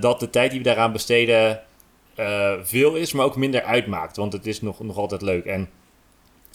dat 0.00 0.20
de 0.20 0.30
tijd 0.30 0.50
die 0.50 0.58
we 0.60 0.64
daaraan 0.64 0.92
besteden 0.92 1.62
veel 2.62 2.94
is, 2.94 3.12
maar 3.12 3.24
ook 3.24 3.36
minder 3.36 3.62
uitmaakt. 3.62 4.16
Want 4.16 4.32
het 4.32 4.46
is 4.46 4.60
nog, 4.60 4.80
nog 4.80 4.96
altijd 4.96 5.22
leuk. 5.22 5.44
En 5.44 5.68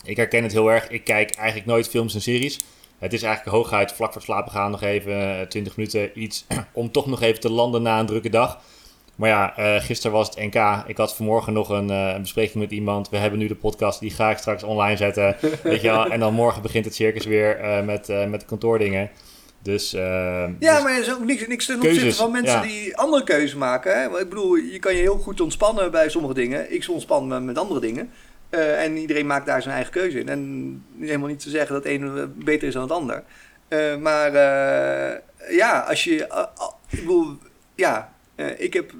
ik 0.03 0.17
herken 0.17 0.43
het 0.43 0.51
heel 0.51 0.71
erg. 0.71 0.89
Ik 0.89 1.03
kijk 1.03 1.35
eigenlijk 1.35 1.67
nooit 1.67 1.89
films 1.89 2.13
en 2.13 2.21
series. 2.21 2.59
Het 2.99 3.13
is 3.13 3.23
eigenlijk 3.23 3.55
hooguit 3.55 3.91
vlak 3.91 4.13
voor 4.13 4.21
slapen 4.21 4.51
gaan 4.51 4.71
nog 4.71 4.81
even 4.81 5.47
20 5.49 5.71
eh, 5.71 5.77
minuten 5.77 6.21
iets 6.21 6.45
om 6.73 6.91
toch 6.91 7.05
nog 7.05 7.21
even 7.21 7.39
te 7.39 7.51
landen 7.51 7.81
na 7.81 7.99
een 7.99 8.05
drukke 8.05 8.29
dag. 8.29 8.61
Maar 9.21 9.29
ja, 9.29 9.53
uh, 9.59 9.81
gisteren 9.81 10.17
was 10.17 10.27
het 10.27 10.37
NK. 10.37 10.83
Ik 10.87 10.97
had 10.97 11.15
vanmorgen 11.15 11.53
nog 11.53 11.69
een, 11.69 11.89
uh, 11.89 12.11
een, 12.13 12.21
bespreking 12.21 12.63
met 12.63 12.71
iemand. 12.71 13.09
We 13.09 13.17
hebben 13.17 13.39
nu 13.39 13.47
de 13.47 13.55
podcast, 13.55 13.99
die 13.99 14.11
ga 14.11 14.29
ik 14.29 14.37
straks 14.37 14.63
online 14.63 14.97
zetten. 14.97 15.35
weet 15.63 15.81
je 15.81 15.87
wel? 15.87 16.05
En 16.05 16.19
dan 16.19 16.33
morgen 16.33 16.61
begint 16.61 16.85
het 16.85 16.95
circus 16.95 17.25
weer 17.25 17.59
uh, 17.59 17.81
met, 17.81 18.07
met 18.29 18.45
kantoordingen. 18.45 19.09
Dus, 19.63 19.91
ja, 19.91 20.47
dus 20.59 20.83
maar 20.83 20.91
er 20.91 20.99
is 20.99 21.13
ook 21.13 21.23
niks, 21.23 21.47
niks 21.47 21.65
ten 21.65 21.75
opzichte 21.75 22.13
van 22.13 22.31
mensen 22.31 22.61
die 22.61 22.97
andere 22.97 23.23
keuzes 23.23 23.55
maken. 23.55 23.99
Hè? 23.99 24.19
Ik 24.19 24.29
bedoel, 24.29 24.55
je 24.55 24.79
kan 24.79 24.95
je 24.95 25.01
heel 25.01 25.17
goed 25.17 25.41
ontspannen 25.41 25.91
bij 25.91 26.09
sommige 26.09 26.33
dingen. 26.33 26.73
Ik 26.73 26.85
ontspan 26.89 27.27
me 27.27 27.39
met 27.39 27.57
andere 27.57 27.79
dingen. 27.79 28.11
En 28.49 28.97
iedereen 28.97 29.27
maakt 29.27 29.45
daar 29.45 29.61
zijn 29.61 29.75
eigen 29.75 29.93
keuze 29.93 30.19
in. 30.19 30.29
En 30.29 30.83
helemaal 30.99 31.27
niet 31.27 31.39
te 31.39 31.49
zeggen 31.49 31.73
dat 31.73 31.83
het 31.83 31.93
een 31.93 32.33
beter 32.35 32.67
is 32.67 32.73
dan 32.73 32.83
het 32.83 32.91
ander. 32.91 33.23
Maar 33.99 34.31
ja, 35.49 35.79
als 35.79 36.03
je. 36.03 36.15
ik 36.89 36.99
bedoel, 36.99 37.37
ja, 37.75 38.13
ik 38.57 38.73
heb. 38.73 38.93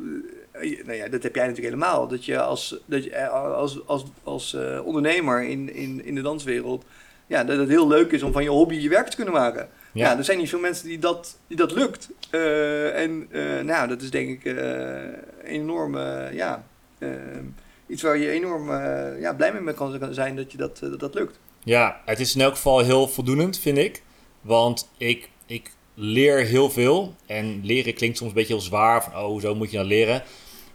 nou 0.86 0.94
ja, 0.94 1.08
dat 1.08 1.24
heb 1.24 1.36
jij 1.36 1.48
natuurlijk 1.48 1.74
helemaal. 1.74 2.08
Dat 2.08 2.26
je 2.26 2.42
als, 2.42 2.76
dat 2.86 3.04
je 3.04 3.28
als, 3.30 3.88
als, 3.88 4.04
als 4.24 4.58
ondernemer 4.84 5.44
in, 5.44 5.74
in, 5.74 6.06
in 6.06 6.16
de 6.16 6.22
danswereld. 6.22 6.84
ja, 7.28 7.44
dat 7.44 7.58
het 7.58 7.70
heel 7.70 7.88
leuk 7.88 8.12
is 8.12 8.24
om 8.24 8.32
van 8.32 8.44
je 8.44 8.50
hobby 8.50 8.76
je 8.76 8.90
werk 8.90 9.08
te 9.08 9.16
kunnen 9.16 9.34
maken. 9.34 9.70
Ja. 9.94 10.12
Ja, 10.12 10.18
er 10.18 10.24
zijn 10.24 10.38
niet 10.38 10.50
veel 10.50 10.60
mensen 10.60 10.88
die 10.88 11.00
dat, 11.00 11.38
die 11.48 11.58
dat 11.58 11.72
lukt. 11.72 12.10
Eh, 12.30 13.02
en 13.02 13.28
eh, 13.32 13.64
nou, 13.64 13.88
dat 13.88 14.02
is 14.02 14.10
denk 14.12 14.30
ik 14.30 14.56
eh, 14.56 14.98
enorm, 15.44 15.98
eh, 15.98 16.34
ja, 16.34 16.64
eh, 16.98 17.10
iets 17.88 18.02
waar 18.02 18.18
je 18.18 18.30
enorm 18.30 18.72
eh, 18.72 19.20
ja, 19.20 19.34
blij 19.34 19.54
mee 19.54 19.74
kan 19.74 20.14
zijn 20.14 20.36
dat 20.36 20.52
je 20.52 20.58
dat, 20.58 20.80
eh, 20.84 20.90
dat, 20.90 21.00
dat 21.00 21.14
lukt. 21.14 21.40
Ja, 21.64 22.02
het 22.06 22.20
is 22.20 22.36
in 22.36 22.42
elk 22.42 22.56
geval 22.56 22.80
heel 22.80 23.08
voldoenend, 23.08 23.60
vind 23.60 23.78
ik. 23.78 24.04
Want 24.42 24.90
ik, 24.98 25.30
ik 25.46 25.72
leer 25.94 26.46
heel 26.46 26.70
veel. 26.70 27.16
En 27.26 27.62
leren 27.64 27.94
klinkt 27.94 28.18
soms 28.18 28.30
een 28.30 28.36
beetje 28.36 28.54
heel 28.54 28.62
zwaar. 28.62 29.04
Van, 29.04 29.24
oh, 29.24 29.42
zo 29.42 29.56
moet 29.56 29.72
je 29.72 29.78
dan 29.78 29.86
leren. 29.86 30.24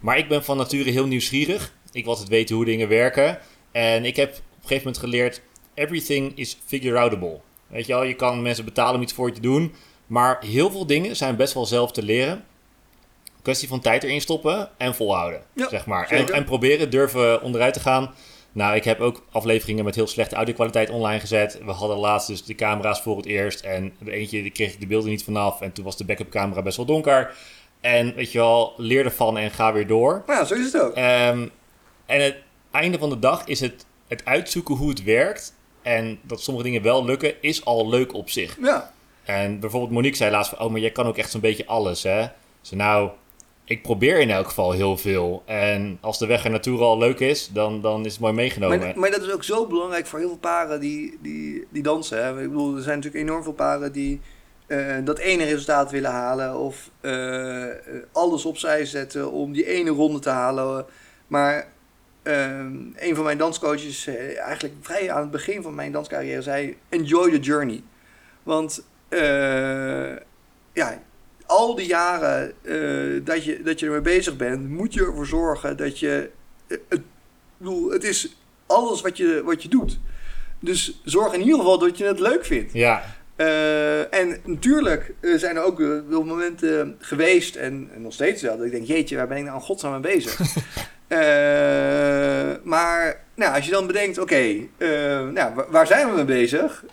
Maar 0.01 0.19
ik 0.19 0.29
ben 0.29 0.45
van 0.45 0.57
nature 0.57 0.91
heel 0.91 1.07
nieuwsgierig. 1.07 1.75
Ik 1.93 2.03
wil 2.03 2.13
altijd 2.13 2.29
weten 2.31 2.57
hoe 2.57 2.65
dingen 2.65 2.89
werken. 2.89 3.39
En 3.73 4.05
ik 4.05 4.17
heb 4.17 4.29
op 4.31 4.37
een 4.37 4.61
gegeven 4.61 4.85
moment 4.85 4.99
geleerd... 4.99 5.43
Everything 5.75 6.33
is 6.35 6.59
figure-outable. 6.67 7.41
Weet 7.67 7.87
je 7.87 7.93
wel, 7.93 8.03
je 8.03 8.15
kan 8.15 8.43
mensen 8.43 8.65
betalen 8.65 8.95
om 8.95 9.03
iets 9.03 9.13
voor 9.13 9.29
je 9.29 9.35
te 9.35 9.41
doen. 9.41 9.75
Maar 10.07 10.39
heel 10.41 10.71
veel 10.71 10.87
dingen 10.87 11.17
zijn 11.17 11.37
best 11.37 11.55
wel 11.55 11.67
zelf 11.67 11.93
te 11.93 12.03
leren. 12.03 12.45
Kwestie 13.43 13.69
van 13.69 13.81
tijd 13.81 14.03
erin 14.03 14.21
stoppen 14.21 14.71
en 14.77 14.95
volhouden, 14.95 15.43
Ja, 15.55 15.69
zeg 15.69 15.87
maar. 15.87 16.09
En, 16.09 16.33
en 16.33 16.45
proberen, 16.45 16.91
durven 16.91 17.43
onderuit 17.43 17.75
te 17.75 17.81
gaan. 17.81 18.15
Nou, 18.57 18.77
ik 18.77 18.85
heb 18.85 19.01
ook 19.01 19.23
afleveringen 19.31 19.85
met 19.85 19.95
heel 19.95 20.07
slechte 20.07 20.35
audio-kwaliteit 20.35 20.91
online 20.91 21.21
gezet. 21.21 21.59
We 21.65 21.71
hadden 21.71 21.97
laatst 21.97 22.29
dus 22.29 22.45
de 22.45 22.55
camera's 22.55 23.03
voor 23.03 23.17
het 23.17 23.27
eerst. 23.27 23.61
En 23.61 23.95
de 23.99 24.13
eentje 24.13 24.43
die 24.43 24.51
kreeg 24.51 24.73
ik 24.73 24.81
de 24.81 24.87
beelden 24.87 25.11
niet 25.11 25.25
vanaf. 25.25 25.61
En 25.61 25.73
toen 25.73 25.85
was 25.85 25.97
de 25.97 26.05
backup 26.05 26.31
camera 26.31 26.63
best 26.63 26.77
wel 26.77 26.87
donker. 26.87 27.35
En 27.81 28.15
weet 28.15 28.33
je 28.33 28.39
wel, 28.39 28.75
leer 28.77 29.05
ervan 29.05 29.39
en 29.39 29.51
ga 29.51 29.73
weer 29.73 29.87
door. 29.87 30.23
Nou, 30.27 30.45
zo 30.45 30.55
is 30.55 30.73
het 30.73 30.83
ook. 30.83 30.95
Ehm, 30.95 31.49
en 32.07 32.21
het 32.23 32.37
einde 32.71 32.99
van 32.99 33.09
de 33.09 33.19
dag 33.19 33.47
is 33.47 33.61
het, 33.61 33.87
het 34.09 34.25
uitzoeken 34.25 34.75
hoe 34.75 34.89
het 34.89 35.03
werkt. 35.03 35.55
En 35.83 36.19
dat 36.23 36.41
sommige 36.43 36.67
dingen 36.67 36.83
wel 36.83 37.05
lukken, 37.05 37.43
is 37.43 37.65
al 37.65 37.89
leuk 37.89 38.15
op 38.15 38.31
zich. 38.31 38.57
Ja, 38.61 38.93
En 39.25 39.61
bijvoorbeeld 39.61 39.93
Monique 39.93 40.17
zei 40.17 40.31
laatst 40.31 40.51
van... 40.51 40.67
Oh, 40.67 40.71
maar 40.71 40.81
jij 40.81 40.91
kan 40.91 41.07
ook 41.07 41.19
echt 41.19 41.31
zo'n 41.31 41.41
beetje 41.41 41.67
alles, 41.67 42.03
hè? 42.03 42.27
Ze 42.61 42.77
nou, 42.77 43.11
ik 43.67 43.83
probeer 43.83 44.21
in 44.21 44.31
elk 44.31 44.47
geval 44.47 44.73
heel 44.73 44.97
veel. 44.97 45.43
En 45.45 45.99
als 46.01 46.19
de 46.19 46.27
weg 46.27 46.45
er 46.45 46.51
naartoe 46.51 46.81
al 46.81 46.99
leuk 46.99 47.21
is, 47.21 47.51
dan, 47.53 47.81
dan 47.81 48.05
is 48.05 48.13
het 48.13 48.21
mooi 48.21 48.33
meegenomen. 48.33 48.79
maar, 48.79 48.99
maar 48.99 49.11
dat 49.11 49.23
is 49.23 49.31
ook 49.31 49.45
zo 49.45 49.67
belangrijk 49.67 50.07
voor 50.07 50.19
heel 50.19 50.29
veel 50.29 50.39
paren 50.39 50.81
die, 50.81 51.19
die, 51.23 51.67
die 51.71 51.83
dansen. 51.83 52.25
Hè. 52.25 52.43
Ik 52.43 52.49
bedoel, 52.49 52.77
er 52.77 52.83
zijn 52.83 52.97
natuurlijk 52.97 53.25
enorm 53.25 53.43
veel 53.43 53.53
paren 53.53 53.93
die 53.93 54.21
eh, 54.67 54.97
dat 55.05 55.19
ene 55.19 55.45
resultaat 55.45 55.91
willen 55.91 56.11
halen. 56.11 56.57
Of 56.57 56.91
eh, 57.01 57.67
alles 58.13 58.45
opzij 58.45 58.85
zetten 58.85 59.31
om 59.31 59.53
die 59.53 59.67
ene 59.67 59.91
ronde 59.91 60.19
te 60.19 60.31
halen. 60.31 60.87
Maar 61.27 61.69
eh, 62.23 62.59
een 62.97 63.15
van 63.15 63.25
mijn 63.25 63.39
danscoaches, 63.39 64.07
eigenlijk 64.37 64.75
vrij 64.81 65.11
aan 65.13 65.21
het 65.21 65.31
begin 65.31 65.63
van 65.63 65.75
mijn 65.75 65.93
danscarrière, 65.93 66.43
zei: 66.43 66.77
Enjoy 66.89 67.31
the 67.31 67.39
journey. 67.39 67.83
Want 68.43 68.85
ja, 70.73 71.03
al 71.47 71.75
die 71.75 71.87
jaren 71.87 72.53
eh, 72.63 73.21
dat, 73.25 73.45
je, 73.45 73.63
dat 73.63 73.81
je 73.81 73.87
ermee 73.87 74.01
bezig 74.01 74.37
bent, 74.37 74.69
moet 74.69 74.95
je 74.95 75.01
ervoor 75.05 75.27
zorgen 75.27 75.77
dat 75.77 75.99
je. 75.99 76.31
eh, 76.67 76.77
het, 76.89 76.99
ik 76.99 77.03
bedoel, 77.57 77.91
het 77.91 78.05
is 78.05 78.37
alles 78.67 79.01
wat 79.01 79.17
je, 79.17 79.43
wat 79.45 79.63
je 79.63 79.69
doet. 79.69 79.99
Dus 80.61 81.01
zorg 81.05 81.33
in 81.33 81.41
ieder 81.41 81.59
geval 81.59 81.79
dat 81.79 81.99
je 81.99 82.05
het 82.05 82.21
leuk 82.21 82.45
vindt. 82.45 82.73
Ja, 82.73 83.03
Eh, 83.37 84.15
en 84.15 84.41
natuurlijk 84.45 85.13
zijn 85.21 85.57
er 85.57 85.63
ook 85.63 85.79
wel 86.09 86.25
momenten 86.25 86.97
geweest, 86.99 87.57
en, 87.57 87.91
en 87.95 88.03
nog 88.03 88.13
steeds 88.13 88.43
wel, 88.43 88.57
dat 88.57 88.67
ik 88.67 88.73
denk, 88.73 88.87
jeetje, 88.87 89.17
waar 89.17 89.27
ben 89.29 89.37
ik 89.37 89.43
nou 89.43 89.55
aan 89.57 89.63
godsnaam 89.63 89.93
mee 90.01 90.13
bezig? 90.15 90.41
Maar 92.63 93.21
nou, 93.35 93.55
als 93.55 93.65
je 93.65 93.71
dan 93.71 93.87
bedenkt, 93.87 94.19
oké, 94.19 94.57
nou, 95.33 95.55
wa- 95.55 95.67
waar 95.71 95.87
zijn 95.87 96.09
we 96.09 96.15
mee 96.15 96.25
bezig? 96.25 96.85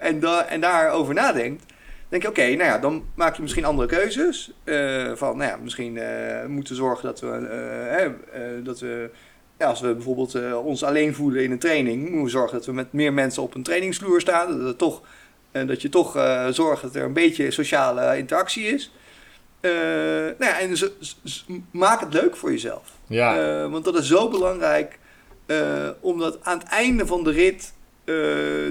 En, 0.00 0.20
da 0.20 0.44
en 0.46 0.60
daarover 0.60 1.14
nadenkt, 1.14 1.62
denk 2.08 2.22
je, 2.22 2.28
oké, 2.28 2.42
nou 2.42 2.70
ja, 2.70 2.78
dan 2.78 3.04
maak 3.14 3.36
je 3.36 3.42
misschien 3.42 3.64
andere 3.64 3.88
keuzes. 3.88 4.52
Eh, 4.64 5.12
van, 5.14 5.36
nou 5.36 5.50
ja, 5.50 5.56
misschien 5.62 5.98
eh, 5.98 6.46
moeten 6.46 6.74
we 6.74 6.80
zorgen 6.80 7.04
dat 7.04 7.20
we, 7.20 7.28
eh, 7.30 8.64
dat 8.64 8.80
we 8.80 9.10
ja, 9.58 9.66
als 9.66 9.80
we 9.80 9.94
bijvoorbeeld 9.94 10.54
ons 10.54 10.84
alleen 10.84 11.14
voelen 11.14 11.42
in 11.42 11.50
een 11.50 11.58
training, 11.58 12.00
moeten 12.02 12.22
we 12.22 12.30
zorgen 12.30 12.56
dat 12.56 12.66
we 12.66 12.72
met 12.72 12.92
meer 12.92 13.12
mensen 13.12 13.42
op 13.42 13.54
een 13.54 13.62
trainingsvloer 13.62 14.20
staan. 14.20 14.64
Dat, 14.64 14.78
toch, 14.78 15.02
dat 15.50 15.82
je 15.82 15.88
toch 15.88 16.12
zorgt 16.50 16.82
dat 16.82 16.94
er 16.94 17.04
een 17.04 17.12
beetje 17.12 17.50
sociale 17.50 18.18
interactie 18.18 18.64
is. 18.64 18.92
Nou 19.60 20.34
ja, 20.38 20.58
en 20.58 20.76
maak 21.70 22.00
het 22.00 22.12
leuk 22.12 22.36
voor 22.36 22.50
jezelf. 22.50 22.92
ja. 23.06 23.68
Want 23.68 23.84
dat 23.84 23.98
is 23.98 24.06
zo 24.06 24.28
belangrijk, 24.28 24.98
omdat 26.00 26.38
aan 26.42 26.58
het 26.58 26.68
einde 26.68 27.06
van 27.06 27.24
de 27.24 27.30
rit 27.30 27.72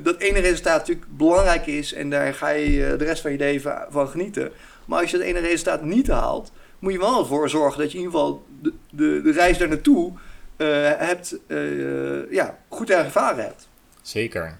dat 0.03 0.17
ene 0.17 0.39
resultaat 0.39 0.77
natuurlijk 0.77 1.17
belangrijk 1.17 1.65
is 1.65 1.93
en 1.93 2.09
daar 2.09 2.33
ga 2.33 2.49
je 2.49 2.85
eh, 2.85 2.97
de 2.97 3.05
rest 3.05 3.21
van 3.21 3.31
je 3.31 3.37
leven 3.37 3.85
van 3.89 4.07
genieten. 4.07 4.51
Maar 4.85 5.01
als 5.01 5.11
je 5.11 5.17
dat 5.17 5.25
ene 5.25 5.39
resultaat 5.39 5.83
niet 5.83 6.07
haalt, 6.07 6.51
moet 6.79 6.91
je 6.91 6.99
wel 6.99 7.19
ervoor 7.19 7.49
zorgen 7.49 7.79
dat 7.79 7.91
je 7.91 7.97
in 7.97 8.03
ieder 8.03 8.19
geval 8.19 8.45
de, 8.61 8.73
de, 9.21 9.31
reis 9.31 9.57
daar 9.57 9.67
naartoe 9.67 10.13
eh, 10.55 10.67
hebt, 10.97 11.37
eh, 11.47 12.31
ja, 12.31 12.57
goed 12.67 12.89
ervaren 12.89 13.43
hebt. 13.43 13.67
Zeker. 14.01 14.57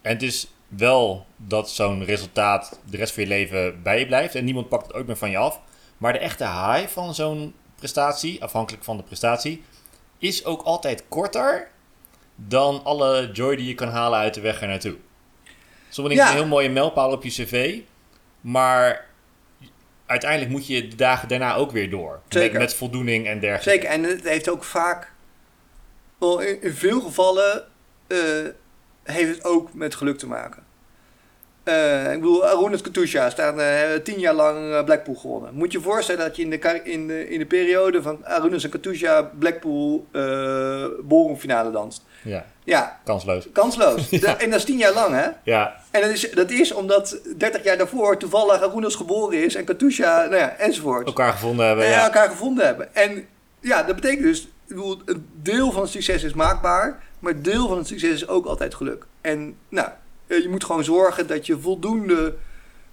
En 0.00 0.12
het 0.12 0.22
is 0.22 0.52
wel 0.68 1.26
dat 1.36 1.70
zo'n 1.70 2.04
resultaat 2.04 2.80
de 2.90 2.96
rest 2.96 3.14
van 3.14 3.22
je 3.22 3.28
leven 3.28 3.82
bij 3.82 3.98
je 3.98 4.06
blijft 4.06 4.34
en 4.34 4.44
niemand 4.44 4.68
pakt 4.68 4.86
het 4.86 4.96
ooit 4.96 5.06
meer 5.06 5.16
van 5.16 5.30
je 5.30 5.36
af. 5.36 5.60
Maar 5.98 6.12
de 6.12 6.18
echte 6.18 6.44
high 6.44 6.86
van 6.86 7.14
zo'n 7.14 7.54
prestatie, 7.76 8.42
afhankelijk 8.42 8.84
van 8.84 8.96
de 8.96 9.02
prestatie, 9.02 9.62
is 10.18 10.44
ook 10.44 10.62
altijd 10.62 11.04
korter 11.08 11.70
dan 12.34 12.84
alle 12.84 13.30
joy 13.32 13.56
die 13.56 13.66
je 13.66 13.74
kan 13.74 13.88
halen 13.88 14.18
uit 14.18 14.34
de 14.34 14.40
weg 14.40 14.60
er 14.60 14.68
naartoe. 14.68 14.96
Sommige 15.88 16.16
dingen 16.16 16.16
Ja. 16.16 16.24
zijn 16.24 16.32
een 16.36 16.42
heel 16.42 16.46
mooie 16.58 16.68
mijlpaal 16.70 17.12
op 17.12 17.22
je 17.24 17.30
cv, 17.30 17.78
maar 18.40 19.06
uiteindelijk 20.06 20.50
moet 20.50 20.66
je 20.66 20.88
de 20.88 20.96
dagen 20.96 21.28
daarna 21.28 21.54
ook 21.54 21.70
weer 21.70 21.90
door. 21.90 22.20
Met, 22.24 22.32
Zeker. 22.32 22.58
met 22.58 22.74
voldoening 22.74 23.26
en 23.26 23.40
dergelijke. 23.40 23.70
Zeker, 23.70 23.88
en 23.88 24.02
het 24.02 24.28
heeft 24.28 24.48
ook 24.48 24.64
vaak, 24.64 25.12
wel 26.18 26.40
in, 26.40 26.62
in 26.62 26.72
veel 26.74 27.00
gevallen, 27.00 27.64
eh, 28.06 28.18
heeft 29.02 29.34
het 29.34 29.44
ook 29.44 29.74
met 29.74 29.94
geluk 29.94 30.18
te 30.18 30.26
maken. 30.26 30.63
Eh, 31.64 32.12
ik 32.12 32.20
bedoel, 32.20 32.46
Arunas 32.46 32.80
Katusha 32.80 33.30
staat 33.30 33.58
eh, 33.58 33.78
tien 34.02 34.18
jaar 34.18 34.34
lang 34.34 34.72
eh, 34.72 34.84
Blackpool 34.84 35.14
gewonnen. 35.14 35.54
Moet 35.54 35.72
je 35.72 35.78
je 35.78 35.84
voorstellen 35.84 36.20
dat 36.26 36.36
je 36.36 36.42
in 36.42 36.50
de, 36.50 36.80
in 36.84 37.06
de, 37.06 37.28
in 37.28 37.38
de 37.38 37.46
periode 37.46 38.02
van 38.02 38.24
Arunas 38.24 38.64
en 38.64 38.70
Katusha 38.70 39.30
Blackpool 39.38 40.06
uh, 40.12 41.72
danst. 41.72 42.02
Ja, 42.22 42.44
Ja, 42.64 43.00
kansloos. 43.04 43.48
kansloos. 43.52 44.10
Ja. 44.24 44.38
En 44.38 44.50
dat 44.50 44.58
is 44.58 44.64
tien 44.64 44.76
jaar 44.78 44.92
lang, 44.92 45.14
hè? 45.14 45.26
Ja, 45.44 45.76
En 45.90 46.00
dat 46.00 46.10
is, 46.10 46.30
dat 46.30 46.50
is 46.50 46.72
omdat 46.72 47.18
30 47.36 47.64
jaar 47.64 47.76
daarvoor 47.76 48.16
toevallig 48.18 48.62
Arunas 48.62 48.94
geboren 48.94 49.44
is 49.44 49.54
en 49.54 49.64
Katusha, 49.64 50.22
nou 50.24 50.36
ja, 50.36 50.56
enzovoort 50.56 51.06
elkaar 51.06 51.32
gevonden 51.32 51.66
hebben. 51.66 51.84
en 51.84 51.90
Ja. 51.90 52.04
elkaar 52.04 52.28
gevonden 52.28 52.64
hebben. 52.66 52.94
En 52.94 53.26
ja, 53.60 53.82
dat 53.82 53.94
betekent 53.94 54.22
dus, 54.22 54.40
ik 54.42 54.48
bedoel, 54.66 55.00
een 55.04 55.28
deel 55.42 55.72
van 55.72 55.82
het 55.82 55.90
succes 55.90 56.22
is 56.22 56.34
maakbaar, 56.34 57.02
maar 57.18 57.42
deel 57.42 57.68
van 57.68 57.78
het 57.78 57.86
succes 57.86 58.10
is 58.10 58.28
ook 58.28 58.46
altijd 58.46 58.74
geluk. 58.74 59.06
En 59.20 59.56
nou, 59.68 59.88
je 60.26 60.48
moet 60.50 60.64
gewoon 60.64 60.84
zorgen 60.84 61.26
dat 61.26 61.46
je 61.46 61.58
voldoende, 61.58 62.34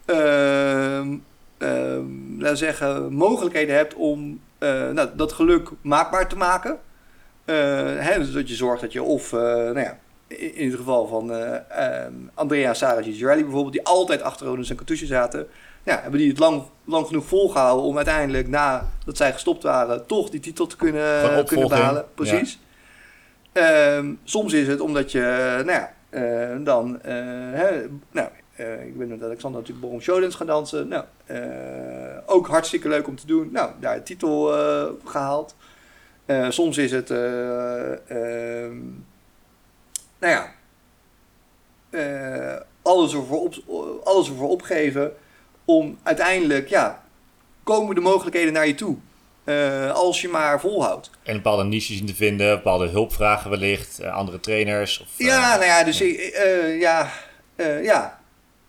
ehm, 0.06 1.17
ehm, 1.58 2.06
laten 2.38 2.52
we 2.52 2.56
zeggen, 2.56 3.13
mogelijkheden 3.13 3.76
hebt 3.76 3.94
om 3.94 4.39
eh, 4.58 4.89
nou, 4.89 5.10
dat 5.15 5.32
geluk 5.32 5.70
maakbaar 5.82 6.30
te 6.30 6.36
maken. 6.36 6.80
Eh, 7.46 7.56
hè, 7.98 8.17
dus 8.17 8.32
dat 8.32 8.50
je 8.50 8.56
zorgt 8.56 8.82
dat 8.82 8.94
je 8.94 9.04
of, 9.04 9.34
eh, 9.34 9.39
nou 9.39 9.80
ja, 9.80 10.00
in, 10.28 10.70
het 10.70 10.76
geval 10.76 11.08
van 11.08 11.32
eh, 11.32 11.56
ehm, 11.70 12.13
Andrea 12.34 12.74
Sarah 12.74 13.04
Girelli 13.04 13.41
bijvoorbeeld, 13.41 13.74
die 13.74 13.86
altijd 13.86 14.22
achter 14.22 14.48
Ronus 14.48 14.70
en 14.70 14.76
Katusha 14.76 15.06
zaten, 15.06 15.48
ja, 15.84 16.00
hebben 16.02 16.20
die 16.20 16.30
het 16.30 16.39
lang, 16.39 16.63
lang 16.86 17.08
genoeg 17.08 17.26
volgehouden 17.26 17.86
om 17.86 17.96
uiteindelijk, 17.96 18.48
nadat 18.48 19.17
zij 19.17 19.34
gestopt 19.34 19.63
waren, 19.63 20.06
toch 20.06 20.30
die 20.30 20.39
titel 20.39 20.67
te 20.67 20.76
kunnen, 20.76 21.46
kunnen 21.46 21.70
behalen. 21.70 22.06
Precies. 22.15 22.60
Soms 24.24 24.54
is 24.54 24.67
het 24.67 24.80
omdat 24.80 25.12
je, 25.12 25.20
nou 25.65 25.72
ja, 25.72 25.84
eh, 25.84 25.88
dan, 26.63 27.02
eh, 27.02 27.13
hè, 27.52 27.88
nou, 28.12 28.30
eh, 28.56 28.86
ik 28.86 28.97
ben 28.97 29.08
met 29.08 29.24
Alexander 29.24 29.60
natuurlijk 29.60 29.86
Borom 29.86 30.02
Showdance 30.02 30.38
gaan 30.38 30.47
dansen. 30.47 30.88
Nou, 30.88 31.04
eh, 31.26 32.17
ook 32.26 32.47
hartstikke 32.47 32.88
leuk 32.89 33.08
om 33.08 33.15
te 33.15 33.26
doen. 33.26 33.50
Nou, 33.52 33.71
daar 33.80 33.95
de 33.95 34.04
titel 34.04 34.58
eh, 34.58 34.89
gehaald. 35.06 35.56
Eh, 36.26 36.50
soms 36.50 36.78
is 36.78 36.91
het, 36.91 37.10
eh, 37.10 37.91
ehm, 37.91 38.78
nou 40.20 40.34
ja, 40.34 40.51
eh, 41.89 42.62
alles, 42.82 43.14
ervoor 43.14 43.41
op, 43.41 43.55
alles 44.03 44.30
ervoor 44.30 44.49
opgeven 44.49 45.14
om 45.66 45.97
uiteindelijk, 46.03 46.68
ja, 46.68 47.03
komen 47.64 47.95
de 47.95 48.01
mogelijkheden 48.01 48.53
naar 48.53 48.68
je 48.68 48.76
toe. 48.76 48.97
Eh, 49.44 49.92
als 49.92 50.22
je 50.22 50.28
maar 50.28 50.60
volhoudt. 50.60 51.10
En 51.24 51.36
bepaalde 51.36 51.64
niches 51.64 52.00
in 52.00 52.06
te 52.06 52.16
vinden, 52.16 52.56
bepaalde 52.56 52.88
hulpvragen 52.88 53.50
wellicht, 53.50 54.00
eh, 54.00 54.14
andere 54.14 54.39
trainers. 54.39 55.00
Of, 55.00 55.08
eh, 55.20 55.26
Ja, 55.28 55.50
nou 55.56 55.66
ja, 55.66 55.84
dus 55.84 56.02
eh, 56.02 56.80
ja, 56.80 57.10
eh, 57.56 57.84
ja. 57.84 58.20